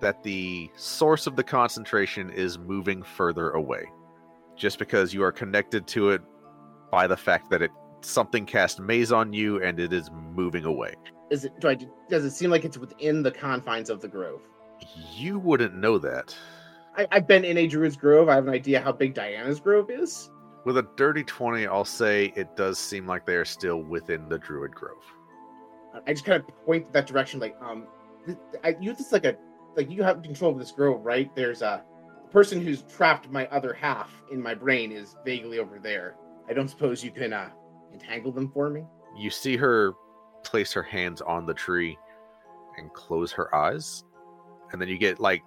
that 0.00 0.22
the 0.22 0.70
source 0.76 1.26
of 1.26 1.36
the 1.36 1.44
concentration 1.44 2.30
is 2.30 2.58
moving 2.58 3.02
further 3.02 3.50
away. 3.50 3.84
Just 4.56 4.78
because 4.78 5.14
you 5.14 5.22
are 5.22 5.32
connected 5.32 5.86
to 5.88 6.10
it 6.10 6.22
by 6.90 7.06
the 7.06 7.16
fact 7.16 7.50
that 7.50 7.62
it 7.62 7.70
something 8.02 8.44
cast 8.44 8.80
maze 8.80 9.12
on 9.12 9.32
you 9.32 9.62
and 9.62 9.78
it 9.78 9.92
is 9.92 10.10
moving 10.34 10.64
away. 10.64 10.94
Is 11.30 11.44
it 11.44 11.58
do 11.60 11.68
I 11.68 11.78
does 12.10 12.24
it 12.24 12.32
seem 12.32 12.50
like 12.50 12.64
it's 12.64 12.76
within 12.76 13.22
the 13.22 13.30
confines 13.30 13.88
of 13.90 14.00
the 14.00 14.08
grove? 14.08 14.42
You 15.14 15.38
wouldn't 15.38 15.74
know 15.74 15.98
that. 15.98 16.36
I, 16.96 17.06
I've 17.10 17.26
been 17.26 17.44
in 17.44 17.58
a 17.58 17.66
druid's 17.66 17.96
grove. 17.96 18.28
I 18.28 18.34
have 18.34 18.46
an 18.46 18.52
idea 18.54 18.80
how 18.80 18.92
big 18.92 19.14
Diana's 19.14 19.60
grove 19.60 19.90
is. 19.90 20.30
With 20.64 20.78
a 20.78 20.86
dirty 20.96 21.24
20, 21.24 21.66
I'll 21.66 21.84
say 21.84 22.32
it 22.36 22.56
does 22.56 22.78
seem 22.78 23.06
like 23.06 23.26
they 23.26 23.34
are 23.34 23.44
still 23.44 23.82
within 23.82 24.28
the 24.28 24.38
Druid 24.38 24.72
Grove. 24.72 25.02
I 26.06 26.12
just 26.12 26.24
kind 26.24 26.40
of 26.40 26.64
point 26.64 26.92
that 26.92 27.06
direction, 27.06 27.40
like, 27.40 27.56
um, 27.60 27.86
I, 28.62 28.76
you 28.80 28.94
this 28.94 29.12
like 29.12 29.24
a 29.24 29.36
like 29.76 29.90
you 29.90 30.02
have 30.02 30.22
control 30.22 30.52
of 30.52 30.58
this 30.58 30.70
grove, 30.70 31.04
right? 31.04 31.34
There's 31.34 31.62
a 31.62 31.82
person 32.30 32.60
who's 32.60 32.82
trapped 32.82 33.30
my 33.30 33.46
other 33.48 33.72
half 33.72 34.10
in 34.30 34.40
my 34.40 34.54
brain 34.54 34.92
is 34.92 35.16
vaguely 35.24 35.58
over 35.58 35.78
there. 35.78 36.16
I 36.48 36.52
don't 36.52 36.68
suppose 36.68 37.02
you 37.02 37.10
can 37.10 37.32
uh 37.32 37.50
entangle 37.92 38.32
them 38.32 38.50
for 38.52 38.70
me. 38.70 38.84
You 39.16 39.30
see 39.30 39.56
her 39.56 39.94
place 40.44 40.72
her 40.72 40.82
hands 40.82 41.20
on 41.20 41.46
the 41.46 41.54
tree 41.54 41.98
and 42.76 42.92
close 42.92 43.32
her 43.32 43.54
eyes. 43.54 44.04
And 44.72 44.80
then 44.80 44.88
you 44.88 44.98
get 44.98 45.20
like 45.20 45.42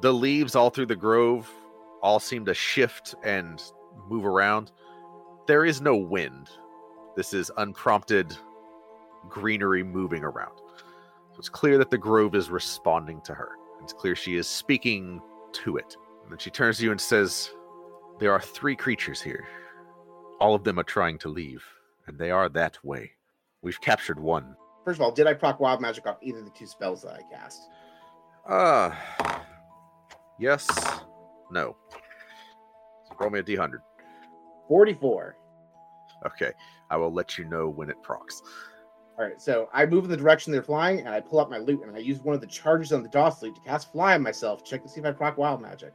the 0.00 0.12
leaves 0.12 0.54
all 0.54 0.70
through 0.70 0.86
the 0.86 0.96
grove 0.96 1.50
all 2.02 2.20
seem 2.20 2.44
to 2.44 2.54
shift 2.54 3.14
and 3.24 3.62
move 4.08 4.24
around. 4.24 4.70
There 5.46 5.64
is 5.64 5.80
no 5.80 5.96
wind. 5.96 6.48
This 7.16 7.32
is 7.32 7.50
unprompted 7.56 8.36
greenery 9.28 9.82
moving 9.82 10.22
around. 10.22 10.58
So 11.32 11.38
it's 11.38 11.48
clear 11.48 11.78
that 11.78 11.90
the 11.90 11.98
grove 11.98 12.34
is 12.34 12.50
responding 12.50 13.20
to 13.22 13.34
her. 13.34 13.52
It's 13.82 13.92
clear 13.92 14.14
she 14.14 14.36
is 14.36 14.46
speaking 14.46 15.20
to 15.52 15.76
it. 15.76 15.96
And 16.22 16.30
then 16.30 16.38
she 16.38 16.50
turns 16.50 16.78
to 16.78 16.84
you 16.84 16.90
and 16.90 17.00
says, 17.00 17.50
There 18.18 18.32
are 18.32 18.40
three 18.40 18.76
creatures 18.76 19.20
here. 19.20 19.46
All 20.40 20.54
of 20.54 20.64
them 20.64 20.78
are 20.78 20.84
trying 20.84 21.18
to 21.18 21.28
leave, 21.28 21.64
and 22.06 22.18
they 22.18 22.30
are 22.30 22.48
that 22.50 22.82
way. 22.84 23.12
We've 23.62 23.80
captured 23.80 24.18
one. 24.18 24.56
First 24.84 24.98
of 24.98 25.02
all, 25.02 25.12
did 25.12 25.26
I 25.26 25.34
proc 25.34 25.60
wild 25.60 25.80
magic 25.80 26.06
off 26.06 26.18
either 26.22 26.40
of 26.40 26.44
the 26.44 26.50
two 26.50 26.66
spells 26.66 27.02
that 27.02 27.14
I 27.14 27.22
cast? 27.34 27.68
Uh, 28.46 28.90
yes, 30.38 30.68
no. 31.50 31.76
So 33.08 33.16
roll 33.18 33.30
me 33.30 33.40
a 33.40 33.42
d100. 33.42 33.78
44. 34.68 35.36
Okay, 36.26 36.52
I 36.90 36.96
will 36.96 37.12
let 37.12 37.36
you 37.38 37.44
know 37.46 37.68
when 37.68 37.90
it 37.90 38.02
procs. 38.02 38.42
All 39.18 39.24
right, 39.24 39.40
so 39.40 39.68
I 39.72 39.86
move 39.86 40.04
in 40.04 40.10
the 40.10 40.16
direction 40.16 40.52
they're 40.52 40.62
flying, 40.62 41.00
and 41.00 41.08
I 41.08 41.20
pull 41.20 41.40
out 41.40 41.50
my 41.50 41.58
lute, 41.58 41.82
and 41.86 41.94
I 41.94 42.00
use 42.00 42.20
one 42.20 42.34
of 42.34 42.40
the 42.40 42.46
charges 42.46 42.92
on 42.92 43.02
the 43.02 43.08
Doss 43.08 43.42
lute 43.42 43.54
to 43.54 43.60
cast 43.60 43.92
fly 43.92 44.14
on 44.14 44.22
myself. 44.22 44.64
Check 44.64 44.82
to 44.82 44.88
see 44.88 45.00
if 45.00 45.06
I 45.06 45.12
proc 45.12 45.38
wild 45.38 45.62
magic. 45.62 45.92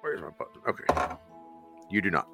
Where's 0.00 0.20
my 0.20 0.28
button? 0.30 0.62
Okay. 0.68 1.16
You 1.90 2.00
do 2.00 2.10
not. 2.10 2.28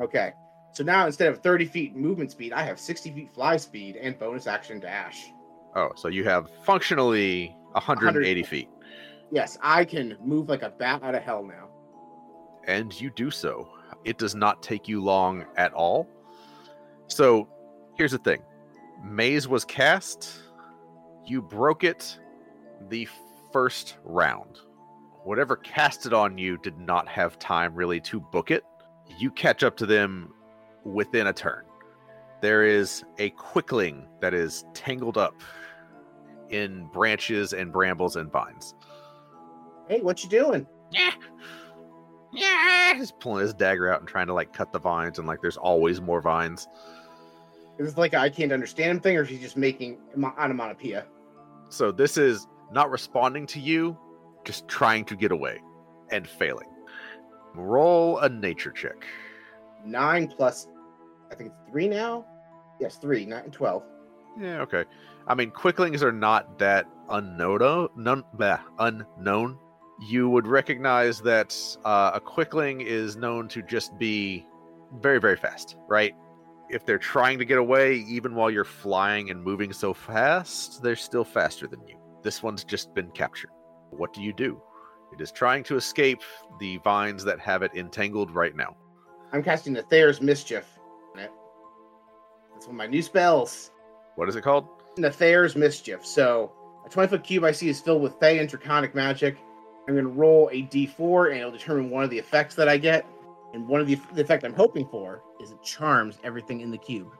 Okay, 0.00 0.32
so 0.72 0.84
now 0.84 1.06
instead 1.06 1.28
of 1.28 1.38
30 1.38 1.64
feet 1.66 1.96
movement 1.96 2.30
speed, 2.30 2.52
I 2.52 2.62
have 2.62 2.78
60 2.78 3.12
feet 3.12 3.32
fly 3.32 3.56
speed 3.56 3.96
and 3.96 4.18
bonus 4.18 4.46
action 4.46 4.80
dash. 4.80 5.26
Oh, 5.76 5.90
so 5.96 6.08
you 6.08 6.24
have 6.24 6.50
functionally 6.64 7.56
180 7.72 8.42
feet, 8.42 8.68
Yes, 9.30 9.58
I 9.62 9.84
can 9.84 10.16
move 10.24 10.48
like 10.48 10.62
a 10.62 10.70
bat 10.70 11.02
out 11.02 11.14
of 11.14 11.22
hell 11.22 11.44
now. 11.44 11.68
and 12.66 12.98
you 12.98 13.10
do 13.10 13.30
so. 13.30 13.68
It 14.04 14.18
does 14.18 14.34
not 14.34 14.62
take 14.62 14.88
you 14.88 15.02
long 15.02 15.44
at 15.56 15.72
all. 15.74 16.08
So 17.08 17.48
here's 17.96 18.12
the 18.12 18.18
thing 18.18 18.42
Maze 19.04 19.46
was 19.48 19.64
cast, 19.64 20.30
you 21.26 21.42
broke 21.42 21.84
it 21.84 22.18
the 22.88 23.08
first 23.52 23.96
round. 24.04 24.58
Whatever 25.24 25.56
cast 25.56 26.06
it 26.06 26.12
on 26.12 26.38
you 26.38 26.58
did 26.58 26.78
not 26.78 27.08
have 27.08 27.38
time 27.38 27.74
really 27.74 28.00
to 28.02 28.20
book 28.20 28.50
it. 28.50 28.64
You 29.18 29.30
catch 29.30 29.62
up 29.62 29.76
to 29.78 29.86
them 29.86 30.32
within 30.84 31.26
a 31.26 31.32
turn. 31.32 31.64
There 32.42 32.62
is 32.64 33.04
a 33.18 33.30
quickling 33.30 34.06
that 34.20 34.34
is 34.34 34.64
tangled 34.74 35.16
up 35.18 35.34
in 36.50 36.86
branches 36.92 37.52
and 37.54 37.72
brambles 37.72 38.16
and 38.16 38.30
vines. 38.30 38.74
Hey, 39.88 40.00
what 40.00 40.22
you 40.24 40.30
doing? 40.30 40.66
Yeah. 40.90 41.10
Yeah. 42.32 42.94
He's 42.94 43.12
pulling 43.12 43.42
his 43.42 43.54
dagger 43.54 43.92
out 43.92 44.00
and 44.00 44.08
trying 44.08 44.26
to 44.26 44.34
like 44.34 44.52
cut 44.52 44.72
the 44.72 44.78
vines, 44.78 45.18
and 45.18 45.26
like 45.28 45.40
there's 45.40 45.56
always 45.56 46.00
more 46.00 46.20
vines. 46.20 46.66
Is 47.78 47.88
this 47.88 47.96
like 47.98 48.12
a 48.12 48.18
I 48.18 48.30
can't 48.30 48.52
understand 48.52 48.90
him 48.92 49.00
thing, 49.00 49.16
or 49.16 49.22
is 49.22 49.28
he 49.28 49.38
just 49.38 49.56
making 49.56 49.98
ono- 50.16 50.34
onomatopoeia? 50.38 51.06
So 51.68 51.92
this 51.92 52.16
is 52.16 52.46
not 52.72 52.90
responding 52.90 53.46
to 53.48 53.60
you, 53.60 53.96
just 54.44 54.68
trying 54.68 55.04
to 55.06 55.16
get 55.16 55.32
away 55.32 55.60
and 56.10 56.26
failing. 56.26 56.68
Roll 57.54 58.18
a 58.18 58.28
nature 58.28 58.70
check. 58.70 59.04
Nine 59.84 60.28
plus, 60.28 60.68
I 61.30 61.34
think 61.34 61.50
it's 61.50 61.70
three 61.70 61.88
now. 61.88 62.24
Yes, 62.80 62.96
three, 62.96 63.26
nine, 63.26 63.50
twelve. 63.50 63.82
Yeah, 64.38 64.60
okay. 64.62 64.84
I 65.26 65.34
mean, 65.34 65.50
quicklings 65.50 66.02
are 66.02 66.12
not 66.12 66.58
that 66.58 66.86
unknown. 67.08 67.84
Unknown. 68.78 69.58
You 70.00 70.28
would 70.28 70.46
recognize 70.46 71.20
that 71.20 71.56
uh, 71.84 72.12
a 72.14 72.20
quickling 72.20 72.80
is 72.80 73.16
known 73.16 73.48
to 73.48 73.62
just 73.62 73.96
be 73.98 74.46
very, 75.00 75.20
very 75.20 75.36
fast, 75.36 75.76
right? 75.88 76.14
If 76.68 76.84
they're 76.84 76.98
trying 76.98 77.38
to 77.38 77.44
get 77.44 77.58
away, 77.58 77.96
even 77.96 78.34
while 78.34 78.50
you're 78.50 78.64
flying 78.64 79.30
and 79.30 79.42
moving 79.42 79.72
so 79.72 79.94
fast, 79.94 80.82
they're 80.82 80.96
still 80.96 81.24
faster 81.24 81.66
than 81.66 81.86
you. 81.86 81.96
This 82.22 82.42
one's 82.42 82.64
just 82.64 82.94
been 82.94 83.10
captured. 83.10 83.50
What 83.90 84.12
do 84.12 84.22
you 84.22 84.32
do? 84.32 84.60
It 85.12 85.20
is 85.20 85.30
trying 85.30 85.62
to 85.64 85.76
escape 85.76 86.22
the 86.58 86.78
vines 86.78 87.22
that 87.24 87.38
have 87.40 87.62
it 87.62 87.72
entangled 87.74 88.34
right 88.34 88.56
now. 88.56 88.76
I'm 89.32 89.42
casting 89.42 89.74
Nathair's 89.74 90.20
Mischief. 90.20 90.66
That's 92.54 92.66
one 92.66 92.76
of 92.76 92.78
my 92.78 92.86
new 92.86 93.02
spells. 93.02 93.72
What 94.14 94.28
is 94.28 94.36
it 94.36 94.42
called? 94.42 94.66
Nathair's 94.96 95.54
Mischief. 95.54 96.06
So 96.06 96.52
a 96.86 96.88
20 96.88 97.08
foot 97.08 97.24
cube 97.24 97.44
I 97.44 97.52
see 97.52 97.68
is 97.68 97.80
filled 97.80 98.00
with 98.00 98.18
fey 98.20 98.38
and 98.38 98.48
Draconic 98.48 98.94
magic. 98.94 99.36
I'm 99.86 99.94
going 99.94 100.04
to 100.04 100.10
roll 100.10 100.48
a 100.52 100.62
d4 100.62 101.30
and 101.30 101.38
it'll 101.38 101.50
determine 101.50 101.90
one 101.90 102.04
of 102.04 102.10
the 102.10 102.18
effects 102.18 102.54
that 102.54 102.68
I 102.68 102.78
get. 102.78 103.06
And 103.52 103.68
one 103.68 103.80
of 103.80 103.86
the, 103.86 103.98
the 104.14 104.22
effect 104.22 104.44
I'm 104.44 104.54
hoping 104.54 104.88
for 104.88 105.22
is 105.40 105.52
it 105.52 105.62
charms 105.62 106.18
everything 106.24 106.60
in 106.60 106.70
the 106.70 106.78
cube. 106.78 107.12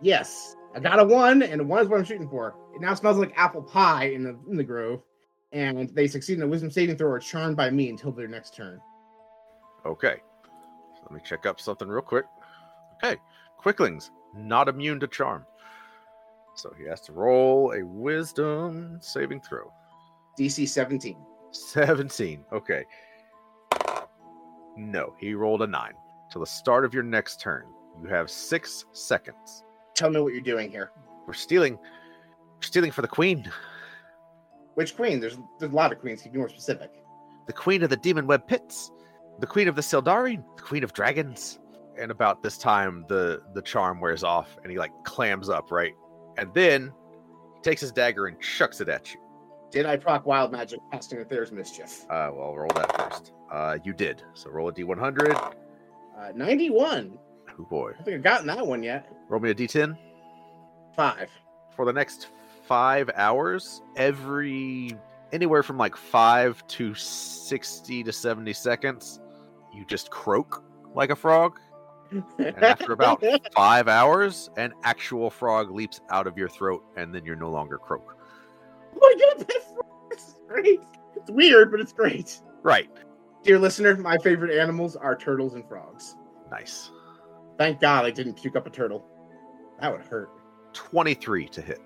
Yes, 0.00 0.56
I 0.74 0.80
got 0.80 0.98
a 0.98 1.04
one, 1.04 1.42
and 1.42 1.60
a 1.60 1.64
one 1.64 1.82
is 1.82 1.88
what 1.88 1.98
I'm 1.98 2.04
shooting 2.04 2.28
for. 2.28 2.54
It 2.74 2.80
now 2.80 2.94
smells 2.94 3.18
like 3.18 3.32
apple 3.36 3.62
pie 3.62 4.06
in 4.06 4.22
the 4.22 4.38
in 4.48 4.56
the 4.56 4.64
grove, 4.64 5.02
and 5.52 5.88
they 5.90 6.06
succeed 6.06 6.36
in 6.38 6.42
a 6.42 6.46
wisdom 6.46 6.70
saving 6.70 6.96
throw 6.96 7.10
or 7.10 7.18
charmed 7.18 7.56
by 7.56 7.70
me 7.70 7.88
until 7.88 8.12
their 8.12 8.28
next 8.28 8.54
turn. 8.54 8.80
Okay. 9.84 10.22
Let 11.02 11.12
me 11.12 11.20
check 11.24 11.46
up 11.46 11.60
something 11.60 11.88
real 11.88 12.02
quick. 12.02 12.24
Okay. 13.02 13.16
Quicklings, 13.58 14.10
not 14.34 14.68
immune 14.68 15.00
to 15.00 15.06
charm. 15.06 15.46
So 16.54 16.74
he 16.78 16.84
has 16.84 17.00
to 17.02 17.12
roll 17.12 17.72
a 17.72 17.84
wisdom 17.84 18.98
saving 19.00 19.40
throw. 19.40 19.72
DC 20.38 20.68
17. 20.68 21.16
17. 21.52 22.44
Okay. 22.52 22.84
No, 24.76 25.14
he 25.18 25.34
rolled 25.34 25.62
a 25.62 25.66
9. 25.66 25.92
Till 26.30 26.40
the 26.40 26.46
start 26.46 26.84
of 26.84 26.92
your 26.92 27.02
next 27.02 27.40
turn, 27.40 27.64
you 28.02 28.08
have 28.08 28.30
six 28.30 28.84
seconds. 28.92 29.64
Tell 29.94 30.10
me 30.10 30.20
what 30.20 30.32
you're 30.32 30.42
doing 30.42 30.70
here. 30.70 30.90
We're 31.26 31.34
stealing. 31.34 31.76
We're 31.76 32.62
stealing 32.62 32.90
for 32.90 33.02
the 33.02 33.08
queen. 33.08 33.50
Which 34.74 34.94
queen? 34.96 35.20
There's 35.20 35.38
there's 35.58 35.72
a 35.72 35.74
lot 35.74 35.92
of 35.92 36.00
queens. 36.00 36.20
Can 36.20 36.30
you 36.30 36.34
be 36.34 36.38
more 36.38 36.48
specific? 36.48 36.90
The 37.46 37.52
queen 37.52 37.82
of 37.82 37.90
the 37.90 37.96
demon 37.96 38.26
web 38.26 38.46
pits. 38.46 38.90
The 39.38 39.46
queen 39.46 39.68
of 39.68 39.76
the 39.76 39.82
Sildari. 39.82 40.42
The 40.56 40.62
queen 40.62 40.84
of 40.84 40.92
dragons. 40.92 41.58
And 41.98 42.10
about 42.10 42.42
this 42.42 42.58
time, 42.58 43.06
the 43.08 43.40
the 43.54 43.62
charm 43.62 44.00
wears 44.00 44.22
off, 44.22 44.58
and 44.62 44.70
he 44.70 44.78
like 44.78 44.92
clams 45.04 45.48
up, 45.48 45.70
right? 45.70 45.94
And 46.36 46.52
then 46.52 46.92
he 47.54 47.62
takes 47.62 47.80
his 47.80 47.92
dagger 47.92 48.26
and 48.26 48.38
chucks 48.40 48.82
it 48.82 48.88
at 48.90 49.14
you. 49.14 49.20
Did 49.70 49.86
I 49.86 49.96
proc 49.96 50.26
wild 50.26 50.52
magic 50.52 50.80
casting 50.92 51.20
if 51.20 51.28
there's 51.28 51.52
mischief? 51.52 52.04
Uh, 52.04 52.30
well, 52.32 52.54
roll 52.54 52.70
that 52.74 52.96
first. 52.96 53.32
Uh, 53.52 53.78
you 53.84 53.92
did. 53.92 54.22
So 54.34 54.50
roll 54.50 54.68
a 54.68 54.72
d100. 54.72 55.34
Uh, 56.18 56.32
91. 56.34 57.18
Oh 57.58 57.64
boy. 57.64 57.90
I 57.90 57.92
don't 57.94 58.04
think 58.04 58.16
I've 58.16 58.22
gotten 58.22 58.46
that 58.46 58.66
one 58.66 58.82
yet. 58.82 59.10
Roll 59.28 59.40
me 59.40 59.50
a 59.50 59.54
d10. 59.54 59.96
Five. 60.94 61.30
For 61.74 61.84
the 61.84 61.92
next 61.92 62.28
five 62.64 63.10
hours, 63.14 63.82
every 63.96 64.96
anywhere 65.32 65.62
from 65.62 65.76
like 65.76 65.96
five 65.96 66.66
to 66.68 66.94
60 66.94 68.04
to 68.04 68.12
70 68.12 68.52
seconds, 68.52 69.20
you 69.74 69.84
just 69.84 70.10
croak 70.10 70.64
like 70.94 71.10
a 71.10 71.16
frog. 71.16 71.58
And 72.38 72.62
after 72.62 72.92
about 72.92 73.22
five 73.54 73.88
hours, 73.88 74.48
an 74.56 74.72
actual 74.84 75.28
frog 75.28 75.70
leaps 75.70 76.00
out 76.08 76.26
of 76.26 76.38
your 76.38 76.48
throat, 76.48 76.84
and 76.96 77.14
then 77.14 77.24
you're 77.24 77.36
no 77.36 77.50
longer 77.50 77.78
croak. 77.78 78.15
Oh 78.96 79.00
my 79.00 79.14
god, 79.20 79.46
that's 79.48 79.72
this 80.10 80.28
is 80.28 80.34
great. 80.48 80.80
It's 81.16 81.30
weird, 81.30 81.70
but 81.70 81.80
it's 81.80 81.92
great. 81.92 82.40
Right. 82.62 82.88
Dear 83.42 83.58
listener, 83.58 83.96
my 83.96 84.18
favorite 84.18 84.56
animals 84.58 84.96
are 84.96 85.16
turtles 85.16 85.54
and 85.54 85.66
frogs. 85.68 86.16
Nice. 86.50 86.90
Thank 87.58 87.80
God 87.80 88.04
I 88.04 88.10
didn't 88.10 88.34
puke 88.34 88.56
up 88.56 88.66
a 88.66 88.70
turtle. 88.70 89.04
That 89.80 89.92
would 89.92 90.02
hurt. 90.02 90.30
23 90.72 91.48
to 91.48 91.62
hit. 91.62 91.80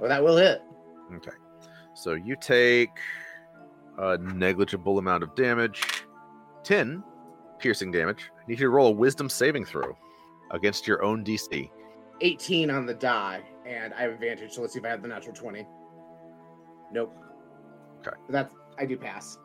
Oh, 0.00 0.08
that 0.08 0.22
will 0.22 0.36
hit. 0.36 0.62
Okay. 1.14 1.32
So 1.94 2.14
you 2.14 2.36
take 2.36 2.90
a 3.98 4.18
negligible 4.18 4.98
amount 4.98 5.22
of 5.22 5.34
damage 5.34 6.04
10 6.64 7.02
piercing 7.58 7.92
damage. 7.92 8.30
I 8.36 8.46
need 8.48 8.58
you 8.58 8.66
to 8.66 8.70
roll 8.70 8.88
a 8.88 8.92
wisdom 8.92 9.28
saving 9.28 9.64
throw 9.64 9.96
against 10.50 10.86
your 10.86 11.02
own 11.02 11.24
DC. 11.24 11.70
18 12.20 12.70
on 12.70 12.86
the 12.86 12.94
die, 12.94 13.42
and 13.66 13.94
I 13.94 14.02
have 14.02 14.12
advantage. 14.12 14.52
So 14.52 14.60
let's 14.60 14.74
see 14.74 14.80
if 14.80 14.84
I 14.84 14.88
have 14.88 15.02
the 15.02 15.08
natural 15.08 15.34
20. 15.34 15.66
Nope. 16.92 17.14
Okay. 18.00 18.16
That's 18.28 18.54
I 18.78 18.86
do 18.86 18.96
pass. 18.96 19.38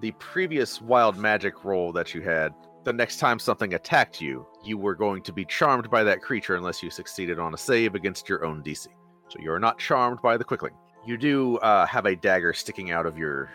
The 0.00 0.12
previous 0.12 0.80
wild 0.80 1.16
magic 1.16 1.64
roll 1.64 1.92
that 1.92 2.14
you 2.14 2.22
had, 2.22 2.54
the 2.84 2.92
next 2.92 3.18
time 3.18 3.38
something 3.38 3.74
attacked 3.74 4.20
you, 4.20 4.46
you 4.64 4.78
were 4.78 4.94
going 4.94 5.22
to 5.22 5.32
be 5.32 5.44
charmed 5.44 5.90
by 5.90 6.02
that 6.04 6.22
creature 6.22 6.56
unless 6.56 6.82
you 6.82 6.90
succeeded 6.90 7.38
on 7.38 7.54
a 7.54 7.58
save 7.58 7.94
against 7.94 8.28
your 8.28 8.44
own 8.44 8.62
DC. 8.62 8.86
So 9.28 9.38
you 9.40 9.52
are 9.52 9.60
not 9.60 9.78
charmed 9.78 10.20
by 10.22 10.36
the 10.36 10.44
quickling. 10.44 10.74
You 11.06 11.16
do 11.16 11.58
uh, 11.58 11.86
have 11.86 12.06
a 12.06 12.16
dagger 12.16 12.52
sticking 12.52 12.90
out 12.90 13.06
of 13.06 13.18
your 13.18 13.50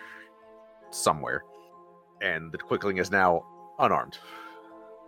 somewhere, 0.92 1.44
and 2.22 2.52
the 2.52 2.58
quickling 2.58 2.98
is 2.98 3.12
now 3.12 3.46
unarmed. 3.80 4.18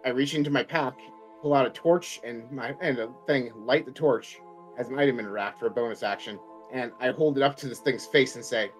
I 0.06 0.10
reach 0.10 0.34
into 0.34 0.50
my 0.50 0.64
pack, 0.64 0.94
pull 1.41 1.54
out 1.54 1.66
a 1.66 1.70
torch 1.70 2.20
and 2.24 2.50
my 2.52 2.76
and 2.82 2.98
a 3.00 3.10
thing, 3.28 3.52
light 3.56 3.86
the 3.86 3.91
torch 3.91 4.40
as 4.78 4.90
an 4.90 4.98
item 4.98 5.20
in 5.20 5.26
a 5.26 5.32
rack 5.32 5.60
for 5.60 5.68
a 5.68 5.72
bonus 5.72 6.04
action, 6.04 6.40
and 6.72 6.91
I 7.00 7.12
hold 7.12 7.38
it 7.38 7.44
up 7.44 7.56
to 7.58 7.68
this 7.68 7.80
thing's 7.80 8.06
face 8.06 8.36
and 8.36 8.46
say, 8.46 8.72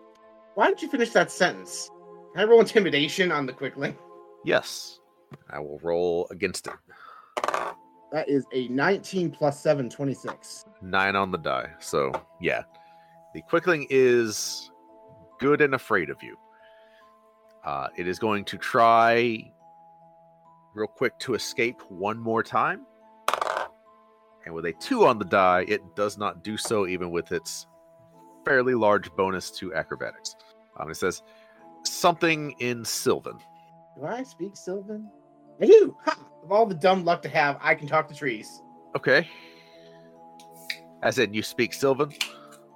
"Why 0.56 0.68
don't 0.68 0.82
you 0.82 0.90
finish 0.90 1.11
that 1.11 1.32
sentence?" 1.32 1.90
Can 2.34 2.41
I 2.41 2.49
roll 2.49 2.60
intimidation 2.60 3.32
on 3.32 3.45
the 3.45 3.53
quickling? 3.53 3.98
Yes, 4.45 4.99
I 5.49 5.60
will 5.60 5.80
roll 5.82 6.28
against 6.32 6.68
it. 6.68 6.74
That 8.11 8.28
is 8.28 8.45
a 8.53 8.68
19 8.70 9.32
plus 9.32 9.60
7, 9.61 9.90
26. 9.90 10.66
Nine 10.82 11.16
on 11.16 11.32
the 11.32 11.38
die. 11.38 11.70
So, 11.80 12.11
yeah. 12.41 12.64
The 13.36 13.41
Quickling 13.44 13.86
is 13.91 14.72
good 15.40 15.61
and 15.61 15.76
afraid 15.76 16.10
of 16.10 16.18
you. 16.24 16.36
Uh, 17.64 17.90
it 17.98 18.07
is 18.07 18.18
going 18.18 18.45
to 18.45 18.57
try 18.57 19.52
real 20.74 20.88
quick 20.88 21.18
to 21.20 21.36
escape 21.36 21.80
one 21.90 22.18
more 22.18 22.41
time. 22.41 22.86
And 24.45 24.56
with 24.56 24.66
a 24.66 24.74
two 24.74 25.06
on 25.06 25.20
the 25.20 25.26
die, 25.26 25.66
it 25.68 25.95
does 25.95 26.18
not 26.18 26.44
do 26.44 26.57
so 26.57 26.88
even 26.88 27.11
with 27.11 27.32
its 27.32 27.68
fairly 28.49 28.73
large 28.73 29.11
bonus 29.15 29.51
to 29.51 29.71
acrobatics. 29.76 30.35
Um, 30.80 30.89
it 30.89 30.95
says 30.97 31.21
something 31.84 32.55
in 32.59 32.84
Sylvan. 32.84 33.38
Do 33.95 34.05
I 34.07 34.23
speak 34.23 34.57
Sylvan? 34.57 35.07
I 35.61 35.67
do. 35.67 35.95
Ha! 36.05 36.17
Of 36.43 36.51
all 36.51 36.65
the 36.65 36.73
dumb 36.73 37.05
luck 37.05 37.21
to 37.21 37.30
have, 37.30 37.59
I 37.61 37.76
can 37.76 37.88
talk 37.88 38.07
to 38.07 38.15
trees. 38.15 38.63
Okay. 38.97 39.30
As 41.03 41.19
in, 41.19 41.31
you 41.31 41.43
speak 41.43 41.73
Sylvan? 41.73 42.11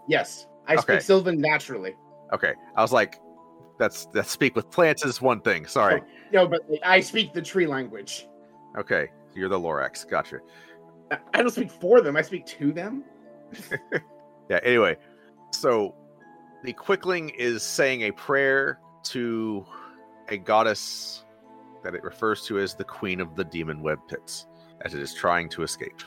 Yes, 0.08 0.46
I 0.68 0.74
Okay. 0.74 0.82
speak 0.82 1.02
Sylvan 1.02 1.42
naturally. 1.42 1.96
Okay. 2.34 2.54
I 2.76 2.82
was 2.84 2.92
like, 2.94 3.20
that's 3.80 4.06
that 4.08 4.28
speak 4.28 4.56
with 4.56 4.70
plants 4.70 5.04
is 5.04 5.22
one 5.24 5.42
thing. 5.42 5.66
Sorry. 5.66 6.04
No, 6.32 6.48
but 6.48 6.62
I 6.86 7.00
speak 7.00 7.34
the 7.34 7.42
tree 7.42 7.66
language. 7.66 8.28
Okay. 8.78 9.08
You're 9.34 9.50
the 9.50 9.60
Lorax. 9.60 10.08
Gotcha. 10.08 10.38
I- 11.12 11.18
I 11.34 11.38
don't 11.42 11.50
speak 11.50 11.72
for 11.72 12.00
them. 12.02 12.16
I 12.16 12.22
speak 12.22 12.46
to 12.46 12.72
them. 12.72 13.04
Yeah, 14.50 14.60
anyway. 14.62 14.98
So 15.54 15.96
the 16.64 16.74
Quickling 16.74 17.30
is 17.30 17.64
saying 17.64 18.02
a 18.02 18.12
prayer 18.12 18.80
to 19.04 19.66
a 20.30 20.38
goddess 20.38 21.24
that 21.84 21.94
it 21.96 22.04
refers 22.04 22.44
to 22.48 22.60
as 22.60 22.76
the 22.76 22.84
Queen 22.84 23.20
of 23.20 23.36
the 23.36 23.44
Demon 23.44 23.82
Web 23.82 24.00
Pits 24.08 24.48
as 24.82 24.94
it 24.94 25.02
is 25.02 25.14
trying 25.14 25.50
to 25.50 25.64
escape. 25.64 26.02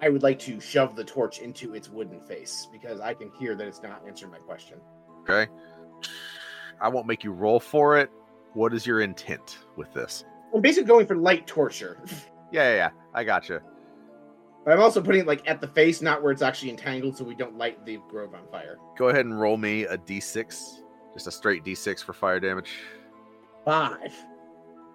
I 0.00 0.08
would 0.08 0.22
like 0.22 0.38
to 0.40 0.60
shove 0.60 0.96
the 0.96 1.04
torch 1.04 1.38
into 1.40 1.74
its 1.74 1.88
wooden 1.88 2.20
face 2.20 2.68
because 2.70 3.00
I 3.00 3.14
can 3.14 3.30
hear 3.38 3.54
that 3.54 3.66
it's 3.66 3.82
not 3.82 4.02
answering 4.06 4.32
my 4.32 4.38
question. 4.38 4.78
Okay. 5.22 5.50
I 6.80 6.88
won't 6.88 7.06
make 7.06 7.24
you 7.24 7.32
roll 7.32 7.60
for 7.60 7.98
it. 7.98 8.10
What 8.54 8.74
is 8.74 8.86
your 8.86 9.00
intent 9.00 9.58
with 9.76 9.92
this? 9.92 10.24
I'm 10.54 10.60
basically 10.60 10.86
going 10.86 11.06
for 11.06 11.16
light 11.16 11.46
torture, 11.46 12.00
Yeah, 12.52 12.70
yeah, 12.70 12.74
yeah. 12.76 12.90
I 13.12 13.24
gotcha. 13.24 13.60
But 14.64 14.72
I'm 14.72 14.80
also 14.80 15.02
putting 15.02 15.22
it 15.22 15.26
like 15.26 15.48
at 15.48 15.60
the 15.60 15.68
face, 15.68 16.00
not 16.00 16.22
where 16.22 16.32
it's 16.32 16.42
actually 16.42 16.70
entangled, 16.70 17.16
so 17.16 17.24
we 17.24 17.34
don't 17.34 17.58
light 17.58 17.84
the 17.84 17.98
grove 18.08 18.34
on 18.34 18.46
fire. 18.50 18.78
Go 18.96 19.08
ahead 19.08 19.26
and 19.26 19.38
roll 19.38 19.56
me 19.56 19.84
a 19.84 19.98
d6. 19.98 20.80
Just 21.12 21.26
a 21.26 21.30
straight 21.30 21.64
d6 21.64 22.02
for 22.02 22.12
fire 22.12 22.40
damage. 22.40 22.70
Five. 23.64 24.14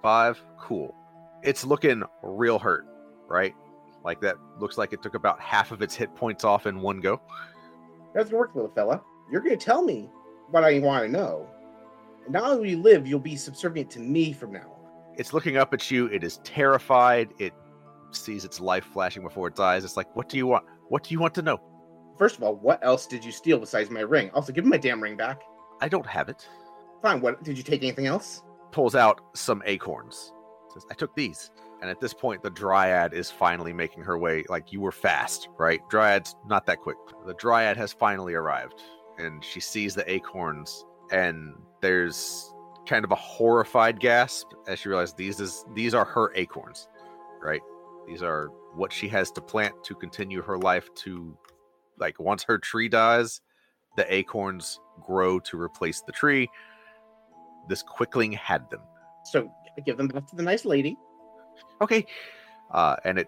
Five. 0.01 0.41
Cool. 0.59 0.95
It's 1.43 1.63
looking 1.65 2.03
real 2.23 2.59
hurt, 2.59 2.85
right? 3.27 3.55
Like 4.03 4.21
that 4.21 4.35
looks 4.59 4.77
like 4.77 4.93
it 4.93 5.01
took 5.01 5.15
about 5.15 5.39
half 5.39 5.71
of 5.71 5.81
its 5.81 5.95
hit 5.95 6.15
points 6.15 6.43
off 6.43 6.65
in 6.65 6.81
one 6.81 6.99
go. 6.99 7.21
Doesn't 8.15 8.35
work, 8.35 8.55
little 8.55 8.71
fella. 8.71 9.01
You're 9.31 9.41
going 9.41 9.57
to 9.57 9.63
tell 9.63 9.83
me 9.83 10.09
what 10.49 10.63
I 10.63 10.79
want 10.79 11.05
to 11.05 11.11
know. 11.11 11.47
And 12.25 12.33
not 12.33 12.45
only 12.45 12.57
will 12.57 12.65
you 12.67 12.81
live, 12.81 13.07
you'll 13.07 13.19
be 13.19 13.35
subservient 13.35 13.89
to 13.91 13.99
me 13.99 14.33
from 14.33 14.51
now 14.51 14.61
on. 14.61 15.13
It's 15.15 15.33
looking 15.33 15.57
up 15.57 15.73
at 15.73 15.91
you. 15.91 16.07
It 16.07 16.23
is 16.23 16.37
terrified. 16.43 17.33
It 17.37 17.53
sees 18.11 18.45
its 18.45 18.59
life 18.59 18.85
flashing 18.85 19.23
before 19.23 19.47
its 19.47 19.59
eyes. 19.59 19.83
It's 19.83 19.97
like, 19.97 20.15
what 20.15 20.29
do 20.29 20.37
you 20.37 20.47
want? 20.47 20.65
What 20.89 21.03
do 21.03 21.13
you 21.13 21.19
want 21.19 21.33
to 21.35 21.41
know? 21.41 21.59
First 22.17 22.37
of 22.37 22.43
all, 22.43 22.55
what 22.55 22.83
else 22.83 23.07
did 23.07 23.23
you 23.23 23.31
steal 23.31 23.59
besides 23.59 23.89
my 23.89 24.01
ring? 24.01 24.29
Also, 24.33 24.51
give 24.51 24.65
me 24.65 24.71
my 24.71 24.77
damn 24.77 25.01
ring 25.01 25.15
back. 25.15 25.41
I 25.81 25.87
don't 25.87 26.05
have 26.05 26.29
it. 26.29 26.47
Fine. 27.01 27.21
What 27.21 27.43
did 27.43 27.57
you 27.57 27.63
take? 27.63 27.81
Anything 27.81 28.07
else? 28.07 28.43
Pulls 28.71 28.95
out 28.95 29.21
some 29.33 29.63
acorns. 29.65 30.33
Says, 30.73 30.85
I 30.91 30.93
took 30.93 31.15
these. 31.15 31.51
And 31.81 31.89
at 31.89 32.01
this 32.01 32.13
point, 32.13 32.43
the 32.43 32.49
dryad 32.49 33.13
is 33.13 33.31
finally 33.31 33.71
making 33.71 34.03
her 34.03 34.17
way. 34.17 34.43
Like 34.49 34.73
you 34.73 34.81
were 34.81 34.91
fast, 34.91 35.47
right? 35.57 35.79
Dryad's 35.89 36.35
not 36.45 36.65
that 36.65 36.79
quick. 36.79 36.97
The 37.25 37.33
dryad 37.35 37.77
has 37.77 37.93
finally 37.93 38.33
arrived, 38.33 38.83
and 39.17 39.43
she 39.43 39.61
sees 39.61 39.95
the 39.95 40.09
acorns, 40.11 40.85
and 41.11 41.53
there's 41.81 42.53
kind 42.85 43.05
of 43.05 43.11
a 43.11 43.15
horrified 43.15 43.99
gasp 43.99 44.47
as 44.67 44.79
she 44.79 44.89
realizes 44.89 45.13
these 45.13 45.39
is 45.39 45.65
these 45.73 45.93
are 45.93 46.05
her 46.05 46.33
acorns, 46.35 46.89
right? 47.41 47.61
These 48.09 48.23
are 48.23 48.47
what 48.73 48.91
she 48.91 49.07
has 49.09 49.31
to 49.33 49.41
plant 49.41 49.75
to 49.85 49.93
continue 49.95 50.41
her 50.41 50.57
life. 50.57 50.89
To 51.03 51.37
like 51.99 52.19
once 52.19 52.43
her 52.43 52.57
tree 52.57 52.89
dies, 52.89 53.39
the 53.97 54.11
acorns 54.13 54.79
grow 55.05 55.39
to 55.41 55.61
replace 55.61 56.01
the 56.01 56.11
tree. 56.11 56.49
This 57.67 57.83
quickling 57.83 58.31
had 58.31 58.69
them. 58.71 58.81
So 59.25 59.51
I 59.77 59.81
give 59.81 59.97
them 59.97 60.07
back 60.07 60.25
to 60.27 60.35
the 60.35 60.43
nice 60.43 60.65
lady. 60.65 60.97
okay 61.81 62.05
uh 62.71 62.95
and 63.05 63.19
it 63.19 63.27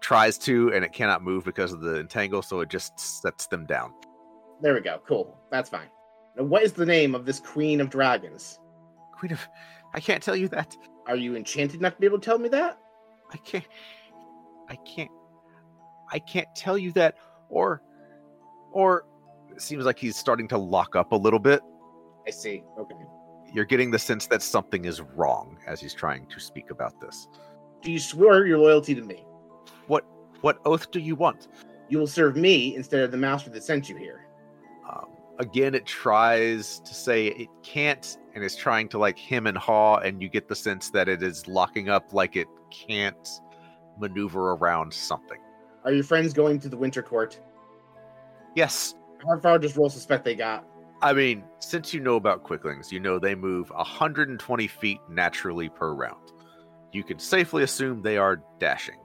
tries 0.00 0.36
to 0.38 0.72
and 0.74 0.84
it 0.84 0.92
cannot 0.92 1.22
move 1.22 1.44
because 1.44 1.72
of 1.72 1.80
the 1.80 1.98
entangle 2.00 2.42
so 2.42 2.60
it 2.60 2.68
just 2.68 2.98
sets 2.98 3.46
them 3.48 3.64
down 3.66 3.92
There 4.62 4.74
we 4.74 4.80
go. 4.80 5.00
Cool. 5.06 5.36
That's 5.50 5.68
fine. 5.70 5.88
Now, 6.36 6.44
what 6.44 6.62
is 6.62 6.72
the 6.72 6.86
name 6.86 7.14
of 7.14 7.24
this 7.26 7.40
queen 7.40 7.80
of 7.80 7.90
dragons? 7.90 8.58
queen 9.18 9.32
of 9.32 9.46
i 9.94 10.00
can't 10.00 10.22
tell 10.22 10.36
you 10.36 10.48
that 10.48 10.76
Are 11.06 11.16
you 11.16 11.36
enchanted 11.36 11.80
enough 11.80 11.94
to 11.94 12.00
be 12.00 12.06
able 12.06 12.18
to 12.20 12.24
tell 12.24 12.38
me 12.38 12.48
that? 12.50 12.78
i 13.32 13.36
can't 13.38 13.66
i 14.70 14.76
can't 14.76 15.10
i 16.12 16.18
can't 16.18 16.48
tell 16.56 16.78
you 16.78 16.92
that 16.92 17.14
or 17.48 17.82
or 18.72 19.04
it 19.50 19.60
seems 19.60 19.84
like 19.84 19.98
he's 19.98 20.16
starting 20.16 20.46
to 20.48 20.56
lock 20.56 20.94
up 20.96 21.12
a 21.12 21.16
little 21.16 21.38
bit 21.40 21.60
I 22.26 22.30
see. 22.30 22.62
Okay. 22.78 22.94
you're 23.52 23.64
getting 23.64 23.90
the 23.90 23.98
sense 23.98 24.26
that 24.28 24.42
something 24.42 24.84
is 24.84 25.00
wrong 25.00 25.58
as 25.66 25.80
he's 25.80 25.94
trying 25.94 26.26
to 26.28 26.38
speak 26.38 26.70
about 26.70 27.00
this 27.00 27.26
Do 27.82 27.90
you 27.90 27.98
swear 27.98 28.46
your 28.46 28.58
loyalty 28.58 28.94
to 28.94 29.02
me? 29.02 29.24
what 29.88 30.04
what 30.42 30.58
oath 30.64 30.90
do 30.90 31.00
you 31.00 31.16
want 31.16 31.48
You 31.88 31.98
will 31.98 32.06
serve 32.06 32.36
me 32.36 32.76
instead 32.76 33.00
of 33.02 33.10
the 33.10 33.16
master 33.16 33.50
that 33.50 33.62
sent 33.64 33.88
you 33.88 33.96
here. 33.96 34.26
um, 34.88 35.06
again 35.40 35.74
it 35.74 35.86
tries 35.86 36.78
to 36.80 36.94
say 36.94 37.26
it 37.28 37.48
can't 37.64 38.16
and 38.34 38.44
is 38.44 38.54
trying 38.54 38.88
to 38.90 38.98
like 38.98 39.18
him 39.18 39.46
and 39.48 39.58
haw 39.58 39.96
and 39.98 40.22
you 40.22 40.28
get 40.28 40.46
the 40.46 40.54
sense 40.54 40.90
that 40.90 41.08
it 41.08 41.22
is 41.22 41.48
locking 41.48 41.88
up 41.88 42.12
like 42.12 42.36
it 42.36 42.46
can't 42.70 43.40
maneuver 43.98 44.52
around 44.52 44.92
something 44.92 45.38
Are 45.84 45.92
your 45.92 46.04
friends 46.04 46.32
going 46.32 46.58
to 46.60 46.68
the 46.68 46.76
winter 46.76 47.02
court? 47.02 47.40
yes 48.54 48.94
How 49.26 49.38
far 49.40 49.58
does 49.58 49.76
roll 49.76 49.88
suspect 49.90 50.24
they 50.24 50.34
got? 50.34 50.64
i 51.02 51.12
mean 51.12 51.42
since 51.60 51.94
you 51.94 52.00
know 52.00 52.16
about 52.16 52.42
quicklings 52.42 52.92
you 52.92 53.00
know 53.00 53.18
they 53.18 53.34
move 53.34 53.70
120 53.70 54.66
feet 54.66 55.00
naturally 55.08 55.68
per 55.68 55.94
round 55.94 56.32
you 56.92 57.02
can 57.02 57.18
safely 57.18 57.62
assume 57.62 58.02
they 58.02 58.16
are 58.18 58.42
dashing 58.58 58.96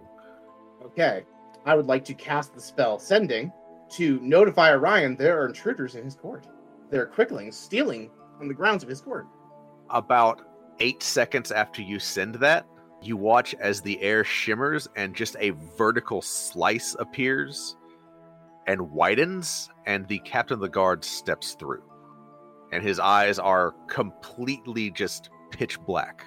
Okay. 0.86 1.24
I 1.66 1.74
would 1.76 1.88
like 1.88 2.06
to 2.06 2.14
cast 2.14 2.54
the 2.54 2.62
spell 2.62 3.00
sending 3.00 3.52
to 3.94 4.20
notify 4.22 4.72
Orion 4.72 5.16
there 5.16 5.42
are 5.42 5.48
intruders 5.48 5.96
in 5.96 6.04
his 6.04 6.16
court. 6.16 6.46
There 6.92 7.02
are 7.02 7.08
quicklings 7.08 7.58
stealing 7.58 8.12
on 8.40 8.48
the 8.48 8.54
grounds 8.54 8.84
of 8.84 8.90
his 8.90 9.02
court. 9.02 9.26
about 9.90 10.44
eight 10.80 11.02
seconds 11.02 11.52
after 11.52 11.82
you 11.82 11.98
send 11.98 12.36
that, 12.36 12.68
you 13.02 13.18
watch 13.18 13.54
as 13.56 13.82
the 13.82 14.02
air 14.02 14.24
shimmers 14.24 14.88
and 14.96 15.16
just 15.16 15.36
a 15.40 15.52
vertical 15.78 16.22
slice 16.22 16.96
appears 17.00 17.76
and 18.68 18.92
widens, 18.92 19.70
and 19.86 20.08
the 20.08 20.20
captain 20.20 20.56
of 20.56 20.60
the 20.60 20.70
guard 20.70 21.04
steps 21.04 21.56
through. 21.60 21.84
And 22.72 22.84
his 22.84 23.00
eyes 23.00 23.38
are 23.38 23.76
completely 23.88 24.90
just 24.90 25.30
pitch 25.52 25.80
black. 25.82 26.26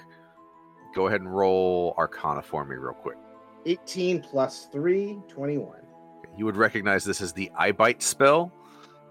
Go 0.95 1.09
ahead 1.09 1.21
and 1.21 1.35
roll 1.35 1.95
Arcana 1.99 2.43
for 2.43 2.65
me, 2.65 2.77
real 2.77 2.95
quick. 2.95 3.17
18 3.67 4.23
plus 4.23 4.69
3, 4.73 5.19
21. 5.29 5.79
You 6.37 6.45
would 6.45 6.57
recognize 6.57 7.05
this 7.05 7.21
as 7.21 7.33
the 7.33 7.51
Eyebite 7.57 8.03
spell. 8.03 8.53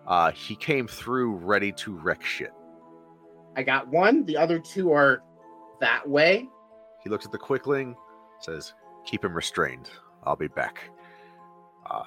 Uh, 0.08 0.32
he 0.32 0.56
came 0.56 0.88
through 0.88 1.36
ready 1.36 1.74
to 1.74 1.94
wreck 1.98 2.24
shit. 2.24 2.54
I 3.56 3.64
got 3.64 3.88
one. 3.90 4.24
The 4.24 4.38
other 4.38 4.60
two 4.60 4.92
are 4.94 5.22
that 5.82 6.08
way. 6.08 6.48
He 7.08 7.10
looks 7.10 7.26
at 7.26 7.32
the 7.32 7.38
quickling, 7.38 7.96
says, 8.42 8.74
"Keep 9.06 9.24
him 9.24 9.34
restrained. 9.34 9.90
I'll 10.26 10.36
be 10.36 10.50
back." 10.50 10.90
Uh, 11.90 12.04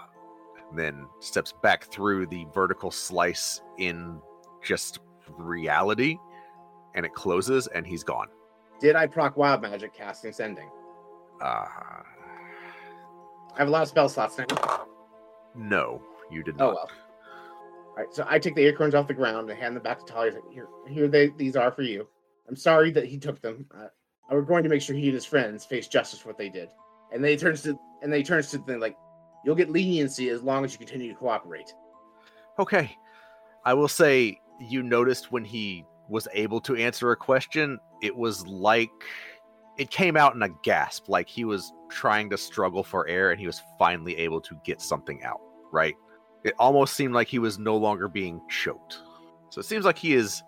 then 0.74 1.06
steps 1.20 1.54
back 1.62 1.84
through 1.84 2.26
the 2.26 2.46
vertical 2.52 2.90
slice 2.90 3.62
in 3.78 4.20
just 4.62 4.98
reality, 5.38 6.18
and 6.94 7.06
it 7.06 7.14
closes, 7.14 7.66
and 7.68 7.86
he's 7.86 8.04
gone. 8.04 8.28
Did 8.78 8.94
I 8.94 9.06
proc 9.06 9.38
wild 9.38 9.62
magic 9.62 9.94
casting 9.94 10.34
sending? 10.34 10.68
Uh, 11.40 11.46
I 11.46 12.04
have 13.56 13.68
a 13.68 13.70
lot 13.70 13.84
of 13.84 13.88
spell 13.88 14.10
slots 14.10 14.36
now. 14.36 14.84
no, 15.54 16.02
you 16.30 16.42
did 16.42 16.58
not. 16.58 16.72
Oh 16.72 16.74
well. 16.74 16.90
All 17.88 17.96
right, 17.96 18.14
so 18.14 18.26
I 18.28 18.38
take 18.38 18.54
the 18.54 18.66
acorns 18.66 18.94
off 18.94 19.08
the 19.08 19.14
ground 19.14 19.48
and 19.48 19.58
hand 19.58 19.76
them 19.76 19.82
back 19.82 20.00
to 20.00 20.04
Talia. 20.04 20.32
Here, 20.50 20.68
here 20.86 21.08
they 21.08 21.28
these 21.38 21.56
are 21.56 21.72
for 21.72 21.80
you. 21.80 22.06
I'm 22.46 22.54
sorry 22.54 22.90
that 22.90 23.06
he 23.06 23.16
took 23.16 23.40
them. 23.40 23.64
Uh, 23.74 23.86
Was 24.30 24.44
going 24.46 24.62
to 24.62 24.68
make 24.68 24.82
sure 24.82 24.94
he 24.94 25.06
and 25.06 25.14
his 25.14 25.26
friends 25.26 25.64
face 25.64 25.88
justice 25.88 26.20
for 26.20 26.28
what 26.28 26.38
they 26.38 26.48
did. 26.48 26.70
And 27.12 27.22
they 27.22 27.36
turns 27.36 27.62
to 27.62 27.78
and 28.02 28.12
they 28.12 28.22
turns 28.22 28.50
to 28.50 28.58
the 28.58 28.78
like, 28.78 28.96
you'll 29.44 29.56
get 29.56 29.70
leniency 29.70 30.28
as 30.28 30.42
long 30.42 30.64
as 30.64 30.72
you 30.72 30.78
continue 30.78 31.12
to 31.12 31.18
cooperate. 31.18 31.74
Okay, 32.58 32.96
I 33.64 33.74
will 33.74 33.88
say 33.88 34.38
you 34.60 34.82
noticed 34.82 35.32
when 35.32 35.44
he 35.44 35.84
was 36.08 36.28
able 36.32 36.60
to 36.60 36.76
answer 36.76 37.10
a 37.12 37.16
question, 37.16 37.78
it 38.02 38.14
was 38.14 38.46
like 38.46 38.90
it 39.78 39.90
came 39.90 40.16
out 40.16 40.34
in 40.34 40.42
a 40.42 40.48
gasp, 40.62 41.08
like 41.08 41.28
he 41.28 41.44
was 41.44 41.72
trying 41.90 42.28
to 42.30 42.36
struggle 42.36 42.84
for 42.84 43.08
air 43.08 43.30
and 43.30 43.40
he 43.40 43.46
was 43.46 43.62
finally 43.78 44.16
able 44.16 44.40
to 44.42 44.58
get 44.64 44.80
something 44.80 45.22
out, 45.24 45.40
right? 45.72 45.94
It 46.44 46.54
almost 46.58 46.94
seemed 46.94 47.14
like 47.14 47.28
he 47.28 47.38
was 47.38 47.58
no 47.58 47.76
longer 47.76 48.08
being 48.08 48.40
choked. 48.48 48.98
So 49.50 49.60
it 49.60 49.64
seems 49.64 49.84
like 49.84 49.98
he 49.98 50.14
is 50.14 50.42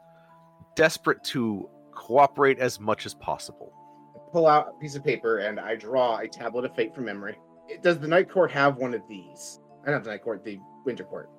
desperate 0.76 1.22
to 1.24 1.68
cooperate 2.12 2.58
as 2.58 2.78
much 2.78 3.06
as 3.06 3.14
possible. 3.14 3.72
I 4.14 4.18
pull 4.32 4.46
out 4.46 4.74
a 4.76 4.80
piece 4.80 4.94
of 4.94 5.02
paper 5.02 5.38
and 5.38 5.58
I 5.58 5.76
draw 5.76 6.18
a 6.18 6.28
tablet 6.28 6.66
of 6.66 6.74
fate 6.76 6.94
from 6.94 7.06
memory. 7.06 7.38
Does 7.82 7.98
the 7.98 8.08
night 8.08 8.30
court 8.30 8.50
have 8.52 8.76
one 8.76 8.92
of 8.92 9.00
these? 9.08 9.60
I 9.86 9.90
don't 9.90 10.04
the 10.04 10.10
night 10.10 10.22
court, 10.22 10.44
the 10.44 10.60
winter 10.84 11.04
court. 11.04 11.30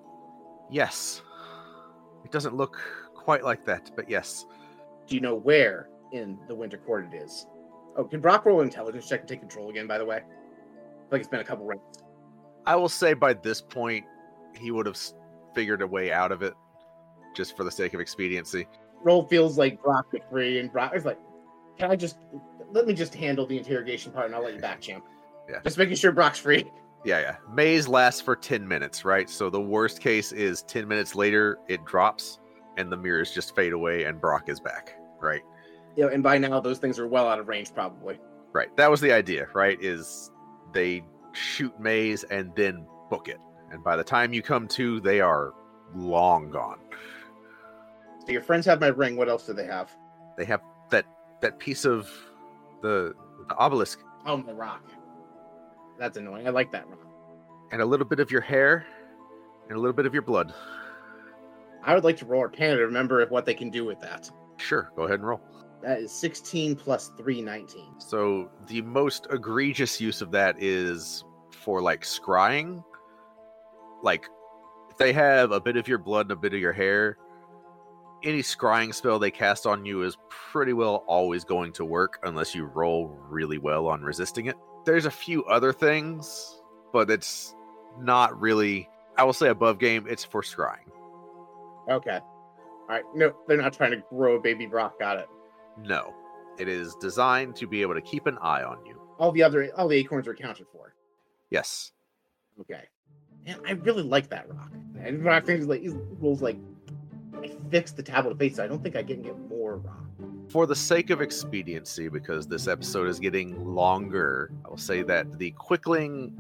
Yes. 0.71 1.21
It 2.25 2.31
doesn't 2.31 2.55
look 2.55 2.81
quite 3.13 3.43
like 3.43 3.63
that, 3.65 3.91
but 3.95 4.09
yes. 4.09 4.47
Do 5.05 5.13
you 5.13 5.21
know 5.21 5.35
where 5.35 5.89
in 6.11 6.39
the 6.47 6.55
winter 6.55 6.77
court 6.77 7.07
it 7.13 7.17
is? 7.17 7.45
Oh, 7.95 8.05
can 8.05 8.19
Brock 8.19 8.43
roll 8.45 8.61
intelligence 8.61 9.07
check 9.07 9.19
and 9.19 9.29
take 9.29 9.41
control 9.41 9.69
again? 9.69 9.85
By 9.85 9.99
the 9.99 10.05
way, 10.05 10.23
like 11.11 11.19
it's 11.19 11.29
been 11.29 11.41
a 11.41 11.43
couple 11.43 11.67
rounds. 11.67 11.99
I 12.65 12.75
will 12.75 12.89
say 12.89 13.13
by 13.13 13.33
this 13.33 13.61
point, 13.61 14.05
he 14.59 14.71
would 14.71 14.87
have 14.87 14.97
figured 15.53 15.83
a 15.83 15.87
way 15.87 16.11
out 16.11 16.31
of 16.31 16.41
it 16.41 16.55
just 17.35 17.55
for 17.55 17.63
the 17.63 17.69
sake 17.69 17.93
of 17.93 17.99
expediency. 17.99 18.65
Roll 19.03 19.23
feels 19.23 19.57
like 19.57 19.81
Brock 19.81 20.07
is 20.13 20.21
free, 20.29 20.59
and 20.59 20.71
Brock 20.71 20.95
is 20.95 21.05
like, 21.05 21.19
"Can 21.77 21.91
I 21.91 21.95
just 21.95 22.17
let 22.71 22.87
me 22.87 22.93
just 22.93 23.13
handle 23.13 23.45
the 23.45 23.57
interrogation 23.57 24.11
part, 24.11 24.27
and 24.27 24.35
I'll 24.35 24.43
let 24.43 24.53
you 24.53 24.59
back, 24.59 24.81
champ." 24.81 25.05
Yeah. 25.49 25.59
Just 25.63 25.77
making 25.77 25.95
sure 25.95 26.11
Brock's 26.11 26.39
free. 26.39 26.69
Yeah, 27.03 27.19
yeah. 27.19 27.35
Maze 27.51 27.87
lasts 27.87 28.21
for 28.21 28.35
10 28.35 28.65
minutes, 28.65 29.03
right? 29.03 29.29
So 29.29 29.49
the 29.49 29.59
worst 29.59 29.99
case 29.99 30.31
is 30.31 30.63
10 30.63 30.87
minutes 30.87 31.15
later, 31.15 31.57
it 31.67 31.83
drops 31.85 32.39
and 32.77 32.91
the 32.91 32.97
mirrors 32.97 33.33
just 33.33 33.55
fade 33.55 33.73
away 33.73 34.05
and 34.05 34.19
Brock 34.19 34.49
is 34.49 34.59
back, 34.59 34.97
right? 35.19 35.41
Yeah, 35.95 36.07
and 36.11 36.23
by 36.23 36.37
now 36.37 36.59
those 36.59 36.79
things 36.79 36.97
are 36.99 37.07
well 37.07 37.27
out 37.27 37.39
of 37.39 37.47
range, 37.47 37.73
probably. 37.73 38.19
Right. 38.53 38.75
That 38.77 38.89
was 38.89 39.01
the 39.01 39.11
idea, 39.11 39.47
right? 39.53 39.77
Is 39.81 40.31
they 40.71 41.03
shoot 41.33 41.77
Maze 41.79 42.23
and 42.23 42.55
then 42.55 42.85
book 43.09 43.27
it. 43.27 43.39
And 43.71 43.83
by 43.83 43.95
the 43.95 44.03
time 44.03 44.33
you 44.33 44.41
come 44.41 44.67
to, 44.69 44.99
they 45.01 45.19
are 45.19 45.53
long 45.93 46.51
gone. 46.51 46.79
So 48.25 48.31
your 48.31 48.41
friends 48.41 48.65
have 48.65 48.79
my 48.79 48.87
ring. 48.87 49.15
What 49.17 49.29
else 49.29 49.45
do 49.45 49.53
they 49.53 49.65
have? 49.65 49.91
They 50.37 50.45
have 50.45 50.61
that 50.89 51.05
that 51.41 51.59
piece 51.59 51.85
of 51.85 52.09
the, 52.81 53.13
the 53.49 53.55
obelisk 53.57 53.99
Oh, 54.25 54.41
the 54.41 54.53
rock. 54.53 54.83
That's 55.99 56.17
annoying. 56.17 56.47
I 56.47 56.51
like 56.51 56.71
that 56.71 56.87
rock. 56.87 56.99
and 57.71 57.81
a 57.81 57.85
little 57.85 58.05
bit 58.05 58.19
of 58.19 58.31
your 58.31 58.41
hair 58.41 58.85
and 59.67 59.77
a 59.77 59.79
little 59.79 59.93
bit 59.93 60.05
of 60.05 60.13
your 60.13 60.21
blood. 60.23 60.53
I 61.83 61.93
would 61.93 62.03
like 62.05 62.15
to 62.17 62.25
roll 62.25 62.41
Arcana 62.41 62.77
to 62.77 62.85
remember 62.85 63.19
if 63.21 63.29
what 63.29 63.45
they 63.45 63.53
can 63.53 63.69
do 63.69 63.83
with 63.83 63.99
that. 63.99 64.29
Sure, 64.57 64.91
go 64.95 65.03
ahead 65.03 65.19
and 65.19 65.27
roll. 65.27 65.41
That 65.81 65.99
is 65.99 66.13
16 66.13 66.77
plus 66.77 67.11
3, 67.17 67.41
19. 67.41 67.99
So 67.99 68.49
the 68.67 68.81
most 68.83 69.27
egregious 69.29 69.99
use 69.99 70.21
of 70.21 70.31
that 70.31 70.55
is 70.57 71.25
for 71.51 71.81
like 71.81 72.03
scrying. 72.03 72.81
Like 74.01 74.25
if 74.89 74.97
they 74.97 75.11
have 75.11 75.51
a 75.51 75.59
bit 75.59 75.75
of 75.75 75.89
your 75.89 75.97
blood 75.97 76.27
and 76.27 76.31
a 76.31 76.35
bit 76.37 76.53
of 76.53 76.61
your 76.61 76.71
hair, 76.71 77.17
any 78.23 78.41
scrying 78.41 78.93
spell 78.93 79.19
they 79.19 79.31
cast 79.31 79.65
on 79.65 79.85
you 79.85 80.03
is 80.03 80.17
pretty 80.29 80.73
well 80.73 81.03
always 81.07 81.43
going 81.43 81.73
to 81.73 81.85
work 81.85 82.19
unless 82.23 82.55
you 82.55 82.65
roll 82.65 83.17
really 83.29 83.57
well 83.57 83.87
on 83.87 84.01
resisting 84.01 84.47
it. 84.47 84.55
There's 84.85 85.05
a 85.05 85.11
few 85.11 85.43
other 85.45 85.71
things, 85.73 86.61
but 86.91 87.09
it's 87.09 87.55
not 87.99 88.39
really 88.39 88.89
I 89.17 89.23
will 89.23 89.33
say 89.33 89.49
above 89.49 89.79
game, 89.79 90.05
it's 90.09 90.23
for 90.23 90.41
scrying. 90.41 90.89
Okay. 91.89 92.19
All 92.19 92.87
right. 92.89 93.03
No, 93.15 93.35
they're 93.47 93.61
not 93.61 93.73
trying 93.73 93.91
to 93.91 94.03
grow 94.09 94.35
a 94.35 94.39
baby 94.39 94.65
Brock. 94.65 94.99
Got 94.99 95.19
it. 95.19 95.27
No. 95.77 96.13
It 96.57 96.67
is 96.67 96.95
designed 96.95 97.55
to 97.57 97.67
be 97.67 97.81
able 97.81 97.93
to 97.95 98.01
keep 98.01 98.25
an 98.25 98.37
eye 98.41 98.63
on 98.63 98.85
you. 98.85 98.99
All 99.19 99.31
the 99.31 99.43
other, 99.43 99.69
all 99.77 99.87
the 99.87 99.97
acorns 99.97 100.27
are 100.27 100.31
accounted 100.31 100.67
for. 100.71 100.93
Yes. 101.49 101.91
Okay. 102.59 102.83
And 103.45 103.59
I 103.67 103.71
really 103.71 104.03
like 104.03 104.29
that 104.29 104.49
rock. 104.49 104.71
And 105.01 105.23
Rock 105.23 105.45
things 105.45 105.67
like 105.67 105.81
he 105.81 105.89
rolls 105.89 106.41
like 106.41 106.57
I 107.43 107.51
fixed 107.69 107.97
the 107.97 108.03
tablet 108.03 108.31
of 108.31 108.39
fate, 108.39 108.55
so 108.55 108.63
I 108.63 108.67
don't 108.67 108.81
think 108.81 108.95
I 108.95 109.03
can 109.03 109.21
get 109.21 109.37
more 109.49 109.77
rock. 109.77 109.99
For 110.49 110.65
the 110.65 110.75
sake 110.75 111.09
of 111.09 111.21
expediency, 111.21 112.07
because 112.07 112.47
this 112.47 112.67
episode 112.67 113.07
is 113.07 113.19
getting 113.19 113.65
longer, 113.65 114.51
I 114.65 114.69
will 114.69 114.77
say 114.77 115.01
that 115.03 115.37
the 115.37 115.51
Quickling 115.51 116.33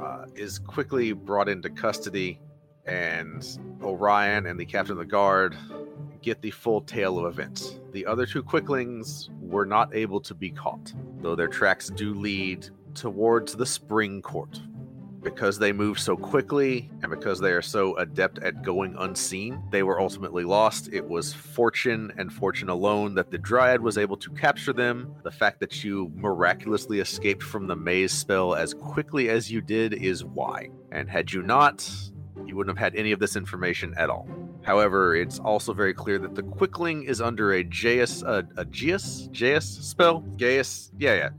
uh, 0.00 0.26
is 0.34 0.58
quickly 0.58 1.12
brought 1.12 1.48
into 1.48 1.68
custody, 1.68 2.40
and 2.86 3.46
Orion 3.82 4.46
and 4.46 4.58
the 4.58 4.64
captain 4.64 4.92
of 4.92 4.98
the 4.98 5.04
guard 5.04 5.56
get 6.22 6.40
the 6.40 6.50
full 6.50 6.80
tale 6.80 7.18
of 7.18 7.26
events. 7.26 7.78
The 7.92 8.06
other 8.06 8.24
two 8.24 8.42
Quicklings 8.42 9.30
were 9.40 9.66
not 9.66 9.94
able 9.94 10.20
to 10.20 10.34
be 10.34 10.50
caught, 10.50 10.92
though 11.20 11.36
their 11.36 11.48
tracks 11.48 11.88
do 11.88 12.14
lead 12.14 12.68
towards 12.94 13.54
the 13.54 13.66
Spring 13.66 14.22
Court. 14.22 14.60
Because 15.26 15.58
they 15.58 15.72
move 15.72 15.98
so 15.98 16.16
quickly 16.16 16.88
and 17.02 17.10
because 17.10 17.40
they 17.40 17.50
are 17.50 17.60
so 17.60 17.96
adept 17.96 18.38
at 18.44 18.62
going 18.62 18.94
unseen, 18.96 19.60
they 19.72 19.82
were 19.82 20.00
ultimately 20.00 20.44
lost. 20.44 20.88
It 20.92 21.04
was 21.04 21.32
fortune 21.34 22.12
and 22.16 22.32
fortune 22.32 22.68
alone 22.68 23.16
that 23.16 23.32
the 23.32 23.36
Dryad 23.36 23.80
was 23.80 23.98
able 23.98 24.16
to 24.18 24.30
capture 24.30 24.72
them. 24.72 25.12
The 25.24 25.32
fact 25.32 25.58
that 25.58 25.82
you 25.82 26.12
miraculously 26.14 27.00
escaped 27.00 27.42
from 27.42 27.66
the 27.66 27.74
maze 27.74 28.12
spell 28.12 28.54
as 28.54 28.72
quickly 28.72 29.28
as 29.28 29.50
you 29.50 29.60
did 29.60 29.94
is 29.94 30.24
why. 30.24 30.68
And 30.92 31.10
had 31.10 31.32
you 31.32 31.42
not, 31.42 31.90
you 32.46 32.54
wouldn't 32.54 32.78
have 32.78 32.92
had 32.92 32.96
any 32.96 33.10
of 33.10 33.18
this 33.18 33.34
information 33.34 33.94
at 33.98 34.08
all. 34.08 34.28
However, 34.62 35.16
it's 35.16 35.40
also 35.40 35.72
very 35.72 35.92
clear 35.92 36.20
that 36.20 36.36
the 36.36 36.44
Quickling 36.44 37.02
is 37.02 37.20
under 37.20 37.52
a 37.54 37.64
Jaius, 37.64 38.22
uh, 38.22 38.42
a 38.56 38.64
Geus, 38.64 39.28
Jaius 39.36 39.66
spell, 39.66 40.20
Gaius, 40.36 40.92
yeah, 40.96 41.14
yeah, 41.14 41.30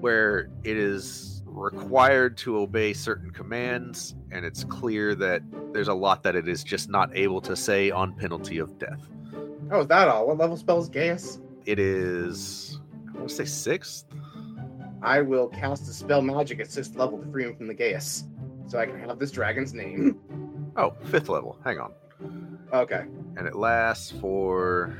where 0.00 0.50
it 0.62 0.76
is 0.76 1.27
required 1.58 2.36
to 2.38 2.58
obey 2.58 2.92
certain 2.92 3.30
commands, 3.30 4.14
and 4.30 4.44
it's 4.44 4.64
clear 4.64 5.14
that 5.16 5.42
there's 5.72 5.88
a 5.88 5.94
lot 5.94 6.22
that 6.22 6.34
it 6.36 6.48
is 6.48 6.64
just 6.64 6.88
not 6.88 7.10
able 7.16 7.40
to 7.42 7.56
say 7.56 7.90
on 7.90 8.12
penalty 8.14 8.58
of 8.58 8.78
death. 8.78 9.08
Oh, 9.70 9.80
is 9.80 9.86
that 9.88 10.08
all? 10.08 10.26
What 10.26 10.38
level 10.38 10.56
spell 10.56 10.78
is 10.78 10.88
Gaius? 10.88 11.40
It 11.66 11.78
is, 11.78 12.80
I 13.08 13.18
want 13.18 13.28
to 13.28 13.34
say 13.34 13.44
sixth. 13.44 14.06
I 15.02 15.20
will 15.20 15.48
cast 15.48 15.84
dispel 15.86 16.22
magic 16.22 16.60
at 16.60 16.70
sixth 16.70 16.96
level 16.96 17.18
to 17.18 17.30
free 17.30 17.44
him 17.44 17.54
from 17.56 17.66
the 17.66 17.74
Gaius, 17.74 18.24
so 18.66 18.78
I 18.78 18.86
can 18.86 18.98
have 19.00 19.18
this 19.18 19.30
dragon's 19.30 19.74
name. 19.74 20.18
Oh, 20.76 20.94
fifth 21.06 21.28
level. 21.28 21.58
Hang 21.64 21.80
on. 21.80 21.92
Okay. 22.72 23.04
And 23.36 23.48
it 23.48 23.56
lasts 23.56 24.12
for. 24.20 24.96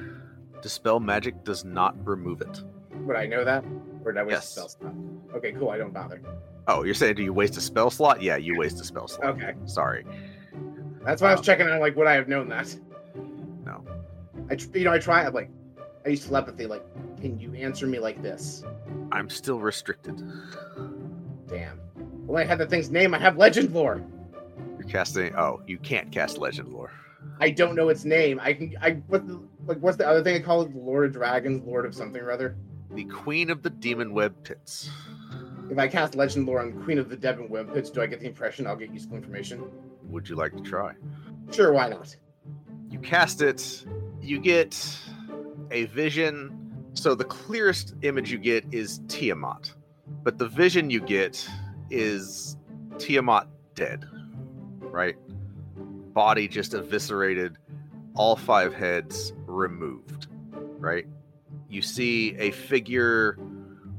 Dispel 0.61 0.99
magic 0.99 1.45
does 1.45 1.65
not 1.65 1.95
remove 2.05 2.41
it. 2.41 2.65
Would 3.07 3.17
I 3.17 3.27
know 3.27 3.45
that? 3.45 3.65
Or 4.05 4.13
did 4.13 4.21
I 4.21 4.25
waste 4.25 4.33
Yes. 4.33 4.45
a 4.49 4.51
spell 4.51 4.69
slot? 4.69 4.95
Okay, 5.35 5.53
cool. 5.53 5.71
I 5.71 5.79
don't 5.79 5.93
bother. 5.93 6.21
Oh, 6.67 6.83
you're 6.85 6.95
saying 6.95 7.15
do 7.17 7.23
you 7.23 7.33
waste 7.33 7.57
a 7.57 7.61
spell 7.61 7.91
slot? 7.91 8.23
Yeah, 8.23 8.37
you 8.37 8.59
waste 8.59 8.81
a 8.81 8.85
spell 8.85 9.09
slot. 9.09 9.37
Okay. 9.37 9.55
Sorry. 9.67 10.05
That's 11.05 11.23
why 11.23 11.29
I 11.29 11.33
was 11.33 11.41
Um, 11.41 11.45
checking 11.45 11.69
on 11.69 11.81
like 11.81 11.97
would 11.97 12.07
I 12.07 12.15
have 12.15 12.29
known 12.29 12.49
that? 12.51 12.77
No. 13.65 13.83
I 14.51 14.57
tr- 14.57 14.77
you 14.77 14.85
know 14.85 14.93
I 14.93 14.99
try 14.99 15.25
I'm 15.25 15.33
like 15.33 15.51
I 16.05 16.11
use 16.11 16.27
telepathy 16.27 16.67
like 16.67 16.85
can 17.21 17.39
you 17.39 17.55
answer 17.55 17.87
me 17.87 17.99
like 17.99 18.23
this? 18.23 18.65
I'm 19.13 19.31
still 19.31 19.61
restricted. 19.61 20.23
Damn. 21.47 21.81
Well 22.27 22.43
I 22.43 22.45
had 22.47 22.59
the 22.59 22.67
thing's 22.67 22.91
name, 22.91 23.15
I 23.15 23.19
have 23.19 23.37
legend 23.39 23.73
lore. 23.73 24.03
You're 24.79 24.89
casting. 24.89 25.35
Oh, 25.37 25.63
you 25.67 25.79
can't 25.79 26.13
cast 26.13 26.39
legend 26.39 26.69
lore. 26.69 26.93
I 27.41 27.51
don't 27.51 27.75
know 27.75 27.89
its 27.89 28.05
name. 28.05 28.39
I 28.43 28.53
can 28.53 28.75
I 28.81 28.93
what 29.07 29.27
the 29.27 29.41
like 29.67 29.79
what's 29.79 29.97
the 29.97 30.07
other 30.07 30.23
thing 30.23 30.37
I 30.37 30.41
call 30.45 30.63
it? 30.63 30.73
The 30.73 30.79
Lord 30.79 31.07
of 31.07 31.13
Dragons, 31.13 31.63
Lord 31.65 31.87
of 31.87 31.95
something 31.95 32.21
or 32.21 32.31
other. 32.31 32.57
The 32.99 33.05
Queen 33.05 33.49
of 33.49 33.63
the 33.63 33.71
Demon 33.71 34.13
Web 34.13 34.35
Pits. 34.43 34.91
If 35.71 35.79
I 35.79 35.87
cast 35.87 36.17
legend 36.17 36.47
lore 36.47 36.59
on 36.59 36.83
Queen 36.83 36.99
of 36.99 37.09
the 37.09 37.17
Demon 37.17 37.49
Web 37.49 37.73
Pits, 37.73 37.91
do 37.91 38.03
I 38.03 38.09
get 38.09 38.19
the 38.19 38.27
impression 38.27 38.67
I'll 38.67 38.75
get 38.75 38.93
useful 38.93 39.17
information? 39.17 39.71
Would 40.09 40.29
you 40.29 40.35
like 40.35 40.57
to 40.57 40.63
try? 40.65 40.95
Sure, 41.53 41.73
why 41.73 41.91
not? 41.91 42.17
You 42.91 42.99
cast 42.99 43.41
it. 43.41 43.85
You 44.21 44.41
get 44.41 44.99
a 45.71 45.85
vision. 45.85 46.91
So 46.95 47.15
the 47.15 47.23
clearest 47.23 47.95
image 48.03 48.33
you 48.33 48.39
get 48.39 48.65
is 48.73 49.01
Tiamat, 49.07 49.73
but 50.25 50.39
the 50.39 50.49
vision 50.49 50.91
you 50.91 51.01
get 51.01 51.49
is 51.91 52.57
Tiamat 52.99 53.47
dead. 53.77 54.07
Right? 54.81 55.15
Body 55.77 56.49
just 56.49 56.75
eviscerated, 56.75 57.59
all 58.17 58.35
five 58.35 58.75
heads 58.75 59.33
removed. 59.47 60.27
Right? 60.81 61.07
You 61.69 61.83
see 61.83 62.35
a 62.37 62.51
figure 62.51 63.39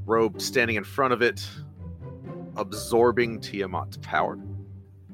robed 0.05 0.41
standing 0.41 0.75
in 0.75 0.83
front 0.83 1.13
of 1.13 1.21
it, 1.21 1.47
absorbing 2.55 3.39
Tiamat's 3.39 3.97
power. 3.97 4.39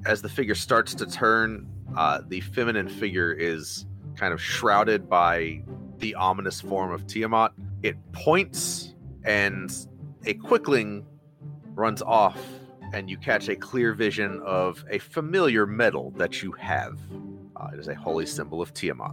As 0.05 0.21
the 0.21 0.29
figure 0.29 0.55
starts 0.55 0.95
to 0.95 1.05
turn, 1.05 1.67
uh, 1.97 2.21
the 2.27 2.39
feminine 2.41 2.87
figure 2.87 3.31
is 3.33 3.85
kind 4.15 4.33
of 4.33 4.41
shrouded 4.41 5.09
by 5.09 5.63
the 5.97 6.15
ominous 6.15 6.61
form 6.61 6.91
of 6.91 7.05
Tiamat. 7.07 7.51
It 7.83 7.97
points, 8.13 8.95
and 9.23 9.71
a 10.25 10.33
quickling 10.35 11.05
runs 11.73 12.01
off, 12.01 12.41
and 12.93 13.09
you 13.09 13.17
catch 13.17 13.49
a 13.49 13.55
clear 13.55 13.93
vision 13.93 14.41
of 14.45 14.85
a 14.89 14.99
familiar 14.99 15.65
metal 15.65 16.11
that 16.11 16.41
you 16.41 16.53
have. 16.53 16.97
Uh, 17.57 17.69
it 17.73 17.79
is 17.79 17.89
a 17.89 17.95
holy 17.95 18.25
symbol 18.25 18.61
of 18.61 18.73
Tiamat. 18.73 19.11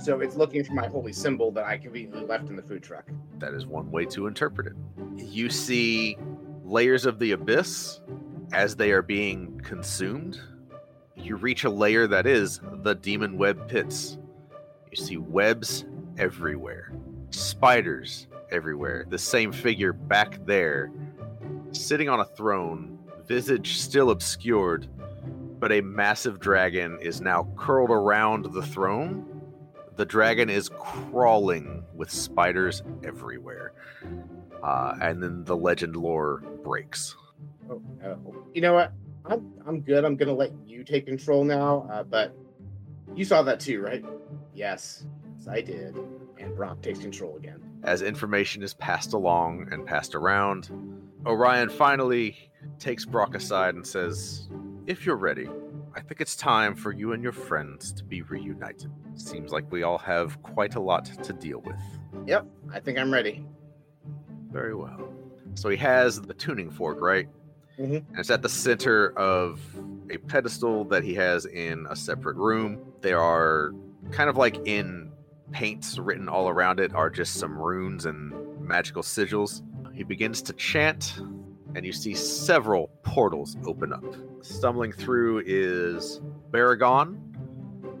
So 0.00 0.20
it's 0.20 0.34
looking 0.34 0.64
for 0.64 0.72
my 0.72 0.88
holy 0.88 1.12
symbol 1.12 1.52
that 1.52 1.64
I 1.66 1.76
conveniently 1.76 2.24
left 2.24 2.48
in 2.48 2.56
the 2.56 2.62
food 2.62 2.82
truck. 2.82 3.04
That 3.38 3.52
is 3.52 3.66
one 3.66 3.90
way 3.90 4.06
to 4.06 4.26
interpret 4.26 4.66
it. 4.68 4.72
You 5.16 5.50
see 5.50 6.16
layers 6.64 7.04
of 7.04 7.18
the 7.18 7.32
abyss 7.32 8.00
as 8.52 8.76
they 8.76 8.92
are 8.92 9.02
being 9.02 9.60
consumed. 9.62 10.40
You 11.16 11.36
reach 11.36 11.64
a 11.64 11.70
layer 11.70 12.06
that 12.06 12.26
is 12.26 12.60
the 12.82 12.94
demon 12.94 13.36
web 13.36 13.68
pits. 13.68 14.16
You 14.90 14.96
see 14.96 15.18
webs 15.18 15.84
everywhere, 16.16 16.92
spiders 17.30 18.26
everywhere. 18.50 19.04
The 19.08 19.18
same 19.18 19.52
figure 19.52 19.92
back 19.92 20.44
there, 20.46 20.90
sitting 21.72 22.08
on 22.08 22.20
a 22.20 22.24
throne, 22.24 22.98
visage 23.26 23.76
still 23.76 24.10
obscured, 24.10 24.88
but 25.58 25.72
a 25.72 25.82
massive 25.82 26.40
dragon 26.40 26.98
is 27.02 27.20
now 27.20 27.46
curled 27.56 27.90
around 27.90 28.46
the 28.52 28.62
throne. 28.62 29.26
The 29.96 30.04
dragon 30.04 30.48
is 30.48 30.68
crawling 30.68 31.84
with 31.94 32.10
spiders 32.10 32.82
everywhere. 33.04 33.72
Uh, 34.62 34.94
and 35.00 35.22
then 35.22 35.44
the 35.44 35.56
legend 35.56 35.96
lore 35.96 36.42
breaks. 36.62 37.16
Oh, 37.70 37.82
uh, 38.04 38.14
you 38.52 38.60
know 38.60 38.74
what? 38.74 38.92
I'm 39.26 39.52
I'm 39.66 39.80
good. 39.80 40.04
I'm 40.04 40.16
gonna 40.16 40.34
let 40.34 40.52
you 40.66 40.84
take 40.84 41.06
control 41.06 41.44
now. 41.44 41.88
Uh, 41.90 42.02
but 42.02 42.36
you 43.14 43.24
saw 43.24 43.42
that 43.42 43.60
too, 43.60 43.80
right? 43.80 44.04
Yes, 44.54 45.04
yes, 45.38 45.48
I 45.48 45.60
did. 45.60 45.96
And 46.38 46.56
Brock 46.56 46.80
takes 46.82 46.98
control 46.98 47.36
again. 47.36 47.60
As 47.82 48.02
information 48.02 48.62
is 48.62 48.74
passed 48.74 49.12
along 49.12 49.68
and 49.70 49.86
passed 49.86 50.14
around, 50.14 50.70
Orion 51.26 51.68
finally 51.68 52.50
takes 52.78 53.04
Brock 53.04 53.34
aside 53.34 53.74
and 53.74 53.86
says, 53.86 54.48
If 54.86 55.04
you're 55.04 55.16
ready, 55.16 55.48
I 55.94 56.00
think 56.00 56.20
it's 56.20 56.36
time 56.36 56.74
for 56.74 56.92
you 56.92 57.12
and 57.12 57.22
your 57.22 57.32
friends 57.32 57.92
to 57.94 58.04
be 58.04 58.22
reunited. 58.22 58.90
Seems 59.14 59.50
like 59.52 59.70
we 59.72 59.82
all 59.82 59.98
have 59.98 60.40
quite 60.42 60.74
a 60.76 60.80
lot 60.80 61.06
to 61.06 61.32
deal 61.32 61.60
with. 61.60 61.76
Yep, 62.26 62.46
I 62.72 62.80
think 62.80 62.98
I'm 62.98 63.12
ready. 63.12 63.44
Very 64.50 64.74
well. 64.74 65.12
So 65.54 65.68
he 65.68 65.76
has 65.78 66.20
the 66.20 66.34
tuning 66.34 66.70
fork, 66.70 67.00
right? 67.00 67.28
Mhm. 67.78 68.04
And 68.08 68.18
it's 68.18 68.30
at 68.30 68.42
the 68.42 68.48
center 68.48 69.10
of 69.18 69.60
a 70.10 70.18
pedestal 70.18 70.84
that 70.86 71.02
he 71.02 71.14
has 71.14 71.46
in 71.46 71.86
a 71.88 71.96
separate 71.96 72.36
room. 72.36 72.78
There 73.00 73.20
are 73.20 73.72
kind 74.10 74.28
of 74.30 74.36
like 74.36 74.56
in 74.66 75.10
paints 75.50 75.98
written 75.98 76.28
all 76.28 76.48
around 76.48 76.78
it 76.78 76.94
are 76.94 77.10
just 77.10 77.34
some 77.34 77.58
runes 77.58 78.06
and 78.06 78.32
magical 78.60 79.02
sigils. 79.02 79.62
He 79.92 80.04
begins 80.04 80.42
to 80.42 80.52
chant, 80.52 81.20
and 81.74 81.84
you 81.86 81.92
see 81.92 82.14
several 82.14 82.88
portals 83.02 83.56
open 83.64 83.92
up. 83.92 84.04
Stumbling 84.42 84.92
through 84.92 85.42
is 85.46 86.20
Baragon. 86.50 87.18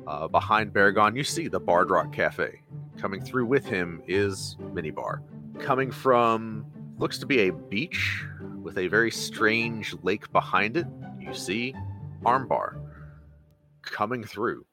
Uh, 0.06 0.26
behind 0.28 0.72
Baragon, 0.72 1.16
you 1.16 1.22
see 1.22 1.48
the 1.48 1.60
Bard 1.60 1.90
Rock 1.90 2.12
Cafe. 2.12 2.62
Coming 2.98 3.22
through 3.22 3.46
with 3.46 3.64
him 3.64 4.02
is 4.06 4.56
Minibar. 4.74 5.20
Coming 5.58 5.90
from 5.90 6.66
looks 6.98 7.18
to 7.18 7.26
be 7.26 7.48
a 7.48 7.52
beach 7.52 8.24
with 8.62 8.76
a 8.78 8.88
very 8.88 9.10
strange 9.10 9.94
lake 10.02 10.30
behind 10.32 10.76
it, 10.76 10.86
you 11.18 11.32
see 11.32 11.74
Armbar. 12.24 12.78
Coming 13.82 14.24
through. 14.24 14.66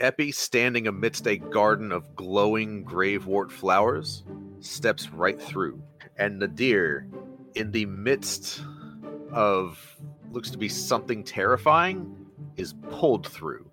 Epi, 0.00 0.32
standing 0.32 0.88
amidst 0.88 1.26
a 1.26 1.36
garden 1.36 1.92
of 1.92 2.16
glowing 2.16 2.82
gravewort 2.82 3.52
flowers, 3.52 4.24
steps 4.60 5.10
right 5.10 5.40
through. 5.40 5.80
And 6.18 6.38
Nadir, 6.38 7.06
in 7.54 7.72
the 7.72 7.86
midst 7.86 8.62
of 9.32 9.96
looks 10.30 10.50
to 10.50 10.58
be 10.58 10.68
something 10.68 11.24
terrifying, 11.24 12.14
is 12.56 12.74
pulled 12.90 13.26
through. 13.26 13.70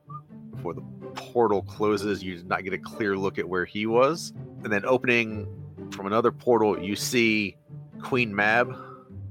Before 0.51 0.73
the 0.73 0.81
portal 1.13 1.61
closes, 1.61 2.23
you 2.23 2.35
did 2.35 2.47
not 2.47 2.63
get 2.63 2.73
a 2.73 2.77
clear 2.77 3.15
look 3.17 3.37
at 3.39 3.47
where 3.47 3.65
he 3.65 3.85
was. 3.85 4.33
And 4.63 4.71
then 4.71 4.85
opening 4.85 5.47
from 5.91 6.05
another 6.05 6.31
portal, 6.31 6.81
you 6.81 6.95
see 6.95 7.55
Queen 8.01 8.35
Mab 8.35 8.75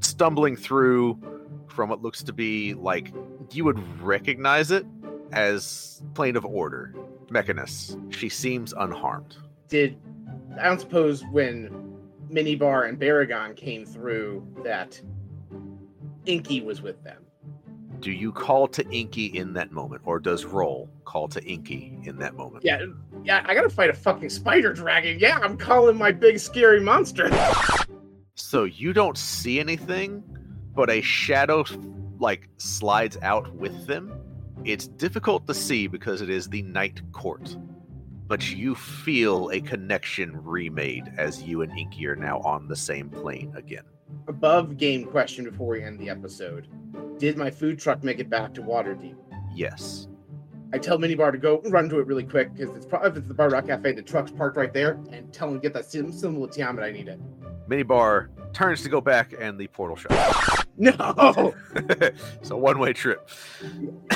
stumbling 0.00 0.56
through 0.56 1.18
from 1.66 1.88
what 1.88 2.02
looks 2.02 2.22
to 2.24 2.32
be 2.32 2.74
like 2.74 3.12
you 3.52 3.64
would 3.64 3.78
recognize 4.02 4.70
it 4.70 4.84
as 5.32 6.02
plane 6.14 6.36
of 6.36 6.44
order 6.44 6.94
mechanus 7.30 7.96
she 8.10 8.28
seems 8.28 8.72
unharmed 8.78 9.36
Did 9.68 9.96
I 10.60 10.64
don't 10.64 10.80
suppose 10.80 11.22
when 11.30 11.87
Minibar 12.30 12.88
and 12.88 12.98
Baragon 12.98 13.56
came 13.56 13.84
through 13.86 14.46
that 14.64 15.00
Inky 16.26 16.60
was 16.60 16.82
with 16.82 17.02
them. 17.04 17.24
do 18.00 18.12
you 18.12 18.30
call 18.32 18.68
to 18.68 18.86
inky 18.90 19.26
in 19.26 19.52
that 19.54 19.72
moment 19.72 20.02
or 20.04 20.20
does 20.20 20.44
roll 20.44 20.88
call 21.04 21.26
to 21.26 21.42
inky 21.44 21.98
in 22.04 22.18
that 22.18 22.34
moment 22.36 22.64
Yeah, 22.64 22.84
yeah. 23.24 23.42
I 23.48 23.54
gotta 23.54 23.70
fight 23.70 23.90
a 23.90 23.94
fucking 23.94 24.28
spider 24.30 24.72
dragon. 24.72 25.18
Yeah, 25.18 25.38
I'm 25.42 25.56
calling 25.56 25.96
my 25.96 26.12
big 26.12 26.38
scary 26.38 26.80
monster. 26.80 27.30
so 28.34 28.64
you 28.64 28.92
don't 28.92 29.16
see 29.18 29.58
anything 29.58 30.22
but 30.74 30.90
a 30.90 31.00
shadow 31.00 31.64
like 32.20 32.48
slides 32.58 33.16
out 33.22 33.52
with 33.54 33.86
them 33.86 34.12
it's 34.64 34.86
difficult 34.88 35.46
to 35.46 35.54
see 35.54 35.86
because 35.86 36.20
it 36.20 36.28
is 36.28 36.48
the 36.48 36.62
night 36.62 37.00
court 37.12 37.56
but 38.28 38.54
you 38.54 38.74
feel 38.74 39.50
a 39.50 39.60
connection 39.60 40.38
remade 40.44 41.10
as 41.16 41.42
you 41.42 41.62
and 41.62 41.76
inky 41.78 42.06
are 42.06 42.16
now 42.16 42.38
on 42.40 42.68
the 42.68 42.76
same 42.76 43.08
plane 43.08 43.52
again 43.56 43.84
Above 44.26 44.76
game 44.76 45.04
question 45.04 45.44
before 45.44 45.68
we 45.68 45.82
end 45.82 45.98
the 45.98 46.08
episode. 46.08 46.66
Did 47.18 47.36
my 47.36 47.50
food 47.50 47.78
truck 47.78 48.02
make 48.02 48.20
it 48.20 48.30
back 48.30 48.54
to 48.54 48.62
Waterdeep? 48.62 49.16
yes 49.54 50.08
I 50.72 50.78
tell 50.78 50.98
Minibar 50.98 51.32
to 51.32 51.38
go 51.38 51.62
run 51.66 51.88
to 51.88 51.98
it 51.98 52.06
really 52.06 52.24
quick 52.24 52.54
because 52.54 52.74
it's 52.76 52.84
probably 52.84 53.10
if 53.10 53.16
it's 53.16 53.28
the 53.28 53.34
Bard 53.34 53.52
Rock 53.52 53.66
Cafe, 53.66 53.92
the 53.92 54.02
truck's 54.02 54.30
parked 54.30 54.56
right 54.58 54.72
there, 54.72 55.00
and 55.10 55.32
tell 55.32 55.48
him 55.48 55.54
to 55.54 55.60
get 55.60 55.72
that 55.72 55.86
sim- 55.86 56.12
symbol 56.12 56.44
of 56.44 56.50
Tiamat. 56.50 56.84
I 56.84 56.90
need 56.92 57.08
it. 57.08 57.18
minibar 57.68 58.28
turns 58.52 58.82
to 58.82 58.88
go 58.88 59.00
back 59.00 59.34
and 59.38 59.58
the 59.58 59.66
portal 59.68 59.96
shuts 59.96 60.64
No. 60.76 61.54
so 62.42 62.56
one 62.56 62.78
way 62.78 62.92
trip 62.92 63.28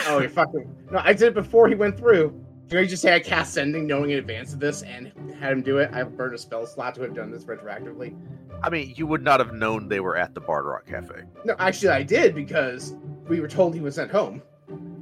oh, 0.06 0.20
you're 0.20 0.28
fucking. 0.28 0.74
No, 0.90 1.00
I 1.02 1.12
did 1.12 1.28
it 1.28 1.34
before 1.34 1.68
he 1.68 1.74
went 1.74 1.98
through. 1.98 2.41
Can 2.72 2.78
I 2.78 2.86
just 2.86 3.02
say 3.02 3.14
I 3.14 3.20
cast 3.20 3.52
sending 3.52 3.86
knowing 3.86 4.12
in 4.12 4.18
advance 4.18 4.54
of 4.54 4.58
this 4.58 4.80
and 4.80 5.12
had 5.38 5.52
him 5.52 5.60
do 5.60 5.76
it? 5.76 5.90
I 5.92 6.04
burned 6.04 6.34
a 6.34 6.38
spell 6.38 6.64
slot 6.64 6.94
to 6.94 7.02
have 7.02 7.14
done 7.14 7.30
this 7.30 7.44
retroactively. 7.44 8.18
i 8.62 8.70
mean 8.70 8.94
you 8.96 9.06
would 9.06 9.22
not 9.22 9.40
have 9.40 9.52
known 9.52 9.90
they 9.90 10.00
were 10.00 10.16
at 10.16 10.32
the 10.32 10.40
bard 10.40 10.64
rock 10.64 10.86
cafe 10.86 11.24
No, 11.44 11.54
actually, 11.58 11.90
I 11.90 12.02
did 12.02 12.34
because 12.34 12.94
we 13.28 13.40
were 13.40 13.46
told 13.46 13.74
he 13.74 13.82
was 13.82 13.96
sent 13.96 14.10
home. 14.10 14.40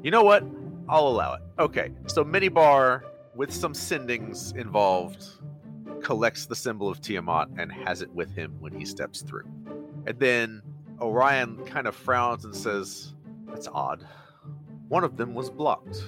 You 0.02 0.10
know 0.10 0.24
what? 0.24 0.44
I'll 0.88 1.06
allow 1.06 1.34
it. 1.34 1.42
Okay, 1.60 1.92
so 2.08 2.24
Minibar, 2.24 3.02
with 3.36 3.52
some 3.52 3.72
sendings 3.72 4.52
involved, 4.56 5.24
collects 6.02 6.46
the 6.46 6.56
symbol 6.56 6.88
of 6.88 7.00
Tiamat 7.00 7.50
and 7.56 7.70
has 7.70 8.02
it 8.02 8.12
with 8.12 8.34
him 8.34 8.56
when 8.58 8.72
he 8.72 8.84
steps 8.84 9.22
through. 9.22 9.48
And 10.08 10.18
then 10.18 10.60
Orion 11.00 11.64
kind 11.66 11.86
of 11.86 11.94
frowns 11.94 12.44
and 12.44 12.52
says, 12.52 13.14
That's 13.46 13.68
odd. 13.68 14.04
One 14.88 15.04
of 15.04 15.16
them 15.16 15.34
was 15.34 15.50
blocked, 15.50 16.02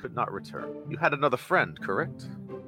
could 0.00 0.14
not 0.14 0.32
return. 0.32 0.74
You 0.88 0.96
had 0.96 1.12
another 1.12 1.36
friend, 1.36 1.78
correct? 1.80 2.26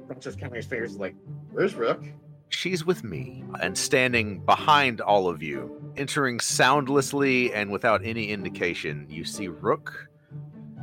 Counting 0.09 0.53
his 0.53 0.65
fingers 0.65 0.97
like, 0.97 1.15
"Where's 1.51 1.73
Rook?" 1.75 2.03
She's 2.49 2.85
with 2.85 3.03
me 3.03 3.43
and 3.61 3.75
standing 3.75 4.39
behind 4.45 5.01
all 5.01 5.27
of 5.27 5.41
you, 5.41 5.91
entering 5.97 6.39
soundlessly 6.39 7.51
and 7.51 7.71
without 7.71 8.05
any 8.05 8.29
indication. 8.29 9.07
You 9.09 9.25
see 9.25 9.47
Rook 9.47 10.07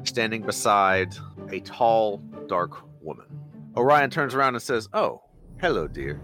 standing 0.02 0.42
beside 0.42 1.14
a 1.50 1.60
tall, 1.60 2.18
dark 2.48 2.82
woman. 3.02 3.26
Orion 3.76 4.10
turns 4.10 4.34
around 4.34 4.54
and 4.56 4.62
says, 4.62 4.88
Oh, 4.92 5.22
hello, 5.60 5.86
dear. 5.86 6.20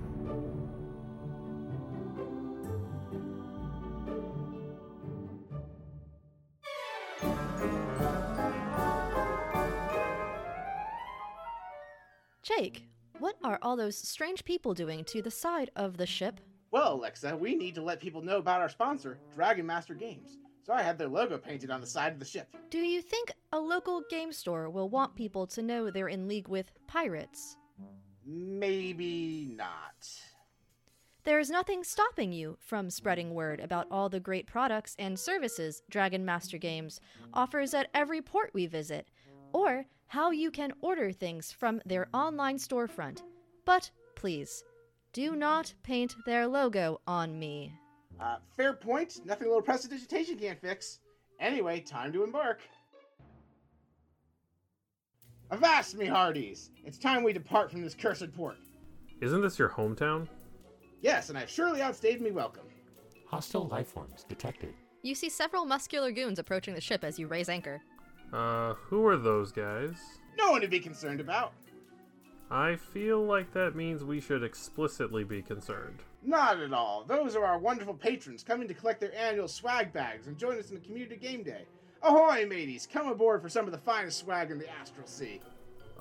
Jake, 12.47 12.85
what 13.19 13.35
are 13.43 13.59
all 13.61 13.75
those 13.75 13.99
strange 13.99 14.45
people 14.45 14.73
doing 14.73 15.03
to 15.07 15.21
the 15.21 15.33
side 15.33 15.69
of 15.75 15.97
the 15.97 16.07
ship? 16.07 16.39
Well, 16.71 16.93
Alexa, 16.93 17.37
we 17.37 17.57
need 17.57 17.75
to 17.75 17.83
let 17.83 18.01
people 18.01 18.23
know 18.23 18.37
about 18.37 18.61
our 18.61 18.69
sponsor, 18.69 19.19
Dragon 19.35 19.67
Master 19.67 19.95
Games. 19.95 20.39
So 20.63 20.73
I 20.73 20.83
had 20.83 20.97
their 20.97 21.09
logo 21.09 21.39
painted 21.39 21.73
on 21.73 21.81
the 21.81 21.89
side 21.89 22.13
of 22.13 22.21
the 22.21 22.25
ship. 22.25 22.47
Do 22.71 22.79
you 22.79 23.03
think 23.03 23.33
a 23.53 23.59
local 23.59 24.01
game 24.11 24.33
store 24.33 24.71
will 24.71 24.89
want 24.89 25.17
people 25.17 25.49
to 25.49 25.63
know 25.63 25.91
they're 25.91 26.07
in 26.07 26.29
league 26.29 26.47
with 26.47 26.71
pirates? 26.87 27.57
Maybe 28.25 29.49
not. 29.51 30.09
There 31.25 31.41
is 31.41 31.51
nothing 31.51 31.83
stopping 31.83 32.33
you 32.33 32.59
from 32.61 32.91
spreading 32.91 33.35
word 33.35 33.59
about 33.59 33.89
all 33.91 34.09
the 34.09 34.21
great 34.21 34.47
products 34.47 34.95
and 35.01 35.19
services 35.19 35.83
Dragon 35.91 36.25
Master 36.25 36.59
Games 36.59 37.01
offers 37.35 37.75
at 37.75 37.91
every 37.93 38.23
port 38.23 38.53
we 38.55 38.67
visit, 38.67 39.09
or 39.53 39.87
how 40.09 40.31
you 40.31 40.51
can 40.51 40.73
order 40.81 41.13
things 41.13 41.53
from 41.53 41.81
their 41.85 42.09
online 42.15 42.59
storefront. 42.59 43.23
But 43.65 43.91
please, 44.15 44.65
do 45.13 45.35
not 45.37 45.73
paint 45.83 46.15
their 46.25 46.47
logo 46.47 47.01
on 47.07 47.39
me. 47.39 47.73
Uh, 48.21 48.37
fair 48.57 48.73
point. 48.73 49.21
Nothing 49.25 49.47
a 49.47 49.51
little 49.51 49.63
prestidigitation 49.63 50.39
can't 50.39 50.61
fix. 50.61 51.01
Anyway, 51.41 51.81
time 51.81 52.13
to 52.13 52.25
embark. 52.25 52.61
Avast 55.51 55.97
me, 55.97 56.07
hearties! 56.07 56.71
It's 56.85 56.99
time 56.99 57.23
we 57.23 57.33
depart 57.33 57.71
from 57.71 57.83
this 57.83 57.95
cursed 57.95 58.35
port. 58.35 58.57
Isn't 59.21 59.43
this 59.43 59.59
your 59.59 59.69
hometown? 59.69 60.27
Yes, 61.03 61.29
and 61.29 61.39
I've 61.39 61.51
surely 61.51 61.83
outstayed 61.83 62.21
me 62.21 62.33
welcome. 62.33 62.67
Hostile 63.27 63.69
lifeforms 63.69 64.27
detected. 64.27 64.75
You 65.03 65.15
see 65.15 65.29
several 65.29 65.65
muscular 65.65 66.11
goons 66.11 66.41
approaching 66.41 66.75
the 66.75 66.81
ship 66.81 67.05
as 67.05 67.19
you 67.19 67.29
raise 67.29 67.49
anchor. 67.49 67.81
Uh, 68.33 68.75
who 68.75 69.07
are 69.07 69.17
those 69.17 69.53
guys? 69.53 69.97
No 70.37 70.51
one 70.51 70.61
to 70.61 70.69
be 70.69 70.81
concerned 70.81 71.21
about. 71.21 71.53
I 72.51 72.77
feel 72.77 73.25
like 73.25 73.53
that 73.55 73.75
means 73.75 74.05
we 74.05 74.21
should 74.21 74.45
explicitly 74.45 75.25
be 75.25 75.43
concerned. 75.43 76.03
Not 76.23 76.61
at 76.61 76.73
all. 76.73 77.05
Those 77.05 77.35
are 77.35 77.45
our 77.45 77.59
wonderful 77.59 77.95
patrons 77.95 78.45
coming 78.45 78.69
to 78.69 78.75
collect 78.75 79.01
their 79.01 79.15
annual 79.17 79.49
swag 79.49 79.93
bags 79.93 80.27
and 80.27 80.37
join 80.37 80.59
us 80.59 80.69
in 80.69 80.75
the 80.77 80.81
community 80.81 81.17
game 81.17 81.43
day. 81.43 81.65
Ahoy, 82.03 82.47
mateys! 82.47 82.87
Come 82.93 83.09
aboard 83.09 83.43
for 83.43 83.49
some 83.49 83.65
of 83.65 83.73
the 83.73 83.79
finest 83.79 84.19
swag 84.19 84.51
in 84.51 84.59
the 84.59 84.71
Astral 84.71 85.07
Sea. 85.07 85.41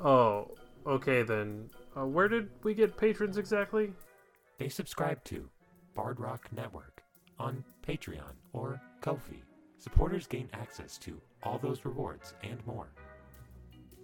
Oh, 0.04 0.52
okay 0.86 1.24
then. 1.24 1.70
Uh, 1.98 2.06
where 2.06 2.28
did 2.28 2.50
we 2.64 2.74
get 2.74 2.98
patrons 2.98 3.38
exactly? 3.38 3.94
They 4.60 4.70
subscribe 4.70 5.24
to 5.26 5.50
Bard 5.96 6.20
Rock 6.20 6.50
Network 6.52 7.02
on 7.40 7.64
Patreon 7.88 8.34
or 8.54 8.80
Ko-fi. 9.02 9.42
Supporters 9.78 10.28
gain 10.28 10.50
access 10.54 10.98
to 11.00 11.20
all 11.44 11.58
those 11.58 11.86
rewards 11.86 12.34
and 12.44 12.66
more. 12.66 12.88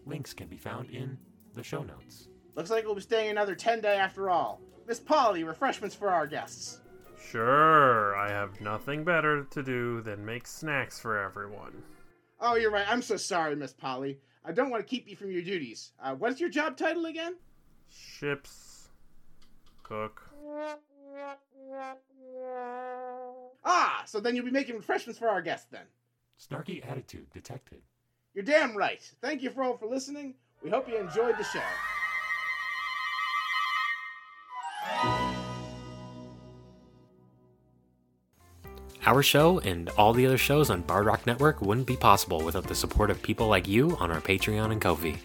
Links 0.05 0.33
can 0.33 0.47
be 0.47 0.57
found 0.57 0.89
in 0.89 1.17
the 1.53 1.63
show 1.63 1.83
notes. 1.83 2.27
Looks 2.55 2.69
like 2.69 2.85
we'll 2.85 2.95
be 2.95 3.01
staying 3.01 3.29
another 3.29 3.55
10 3.55 3.81
day 3.81 3.97
after 3.97 4.29
all. 4.29 4.61
Miss 4.87 4.99
Polly, 4.99 5.43
refreshments 5.43 5.95
for 5.95 6.09
our 6.09 6.27
guests. 6.27 6.81
Sure, 7.29 8.15
I 8.15 8.29
have 8.29 8.59
nothing 8.59 9.03
better 9.03 9.43
to 9.45 9.63
do 9.63 10.01
than 10.01 10.25
make 10.25 10.47
snacks 10.47 10.99
for 10.99 11.17
everyone. 11.17 11.83
Oh, 12.39 12.55
you're 12.55 12.71
right. 12.71 12.89
I'm 12.89 13.01
so 13.01 13.15
sorry, 13.15 13.55
Miss 13.55 13.73
Polly. 13.73 14.19
I 14.43 14.51
don't 14.51 14.71
want 14.71 14.81
to 14.81 14.89
keep 14.89 15.07
you 15.07 15.15
from 15.15 15.31
your 15.31 15.43
duties. 15.43 15.91
Uh, 16.01 16.15
what's 16.15 16.39
your 16.39 16.49
job 16.49 16.75
title 16.75 17.05
again? 17.05 17.35
Ships. 17.89 18.89
Cook. 19.83 20.29
Ah, 23.63 24.03
so 24.05 24.19
then 24.19 24.35
you'll 24.35 24.45
be 24.45 24.51
making 24.51 24.75
refreshments 24.75 25.19
for 25.19 25.27
our 25.29 25.41
guests 25.41 25.67
then. 25.71 25.85
Snarky 26.39 26.87
attitude 26.89 27.29
detected. 27.31 27.81
You're 28.33 28.43
damn 28.43 28.75
right. 28.75 29.01
Thank 29.21 29.41
you 29.41 29.49
for 29.49 29.63
all 29.63 29.77
for 29.77 29.87
listening. 29.87 30.35
We 30.63 30.69
hope 30.69 30.87
you 30.87 30.97
enjoyed 30.97 31.37
the 31.37 31.43
show. 31.43 31.61
Our 39.05 39.23
show 39.23 39.59
and 39.59 39.89
all 39.97 40.13
the 40.13 40.27
other 40.27 40.37
shows 40.37 40.69
on 40.69 40.81
Bard 40.81 41.07
Rock 41.07 41.25
Network 41.25 41.61
wouldn't 41.61 41.87
be 41.87 41.97
possible 41.97 42.43
without 42.43 42.67
the 42.67 42.75
support 42.75 43.09
of 43.09 43.21
people 43.21 43.47
like 43.47 43.67
you 43.67 43.97
on 43.99 44.11
our 44.11 44.21
Patreon 44.21 44.71
and 44.71 44.79
Ko-fi. 44.79 45.17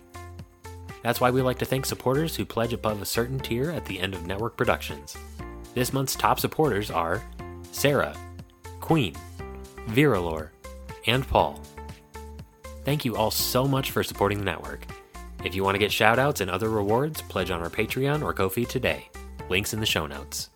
That's 1.03 1.21
why 1.21 1.31
we 1.31 1.43
like 1.43 1.59
to 1.59 1.67
thank 1.67 1.85
supporters 1.85 2.35
who 2.35 2.45
pledge 2.45 2.73
above 2.73 3.03
a 3.03 3.07
certain 3.07 3.39
tier 3.39 3.71
at 3.71 3.85
the 3.85 4.01
end 4.01 4.15
of 4.15 4.27
network 4.27 4.57
productions. 4.57 5.17
This 5.77 5.93
month's 5.93 6.17
top 6.17 6.41
supporters 6.41 6.91
are 6.91 7.23
Sarah, 7.71 8.17
Queen, 8.81 9.15
Viralore, 9.89 10.49
and 11.07 11.29
Paul. 11.29 11.61
Thank 12.87 13.05
you 13.05 13.15
all 13.15 13.31
so 13.31 13.69
much 13.69 13.91
for 13.91 14.03
supporting 14.03 14.39
the 14.39 14.45
network. 14.47 14.87
If 15.45 15.55
you 15.55 15.63
want 15.63 15.75
to 15.75 15.79
get 15.79 15.91
shoutouts 15.91 16.41
and 16.41 16.51
other 16.51 16.71
rewards, 16.71 17.21
pledge 17.21 17.51
on 17.51 17.61
our 17.61 17.69
Patreon 17.69 18.23
or 18.23 18.33
Ko-fi 18.33 18.65
today. 18.65 19.11
Links 19.51 19.75
in 19.75 19.81
the 19.81 19.85
show 19.85 20.07
notes. 20.07 20.49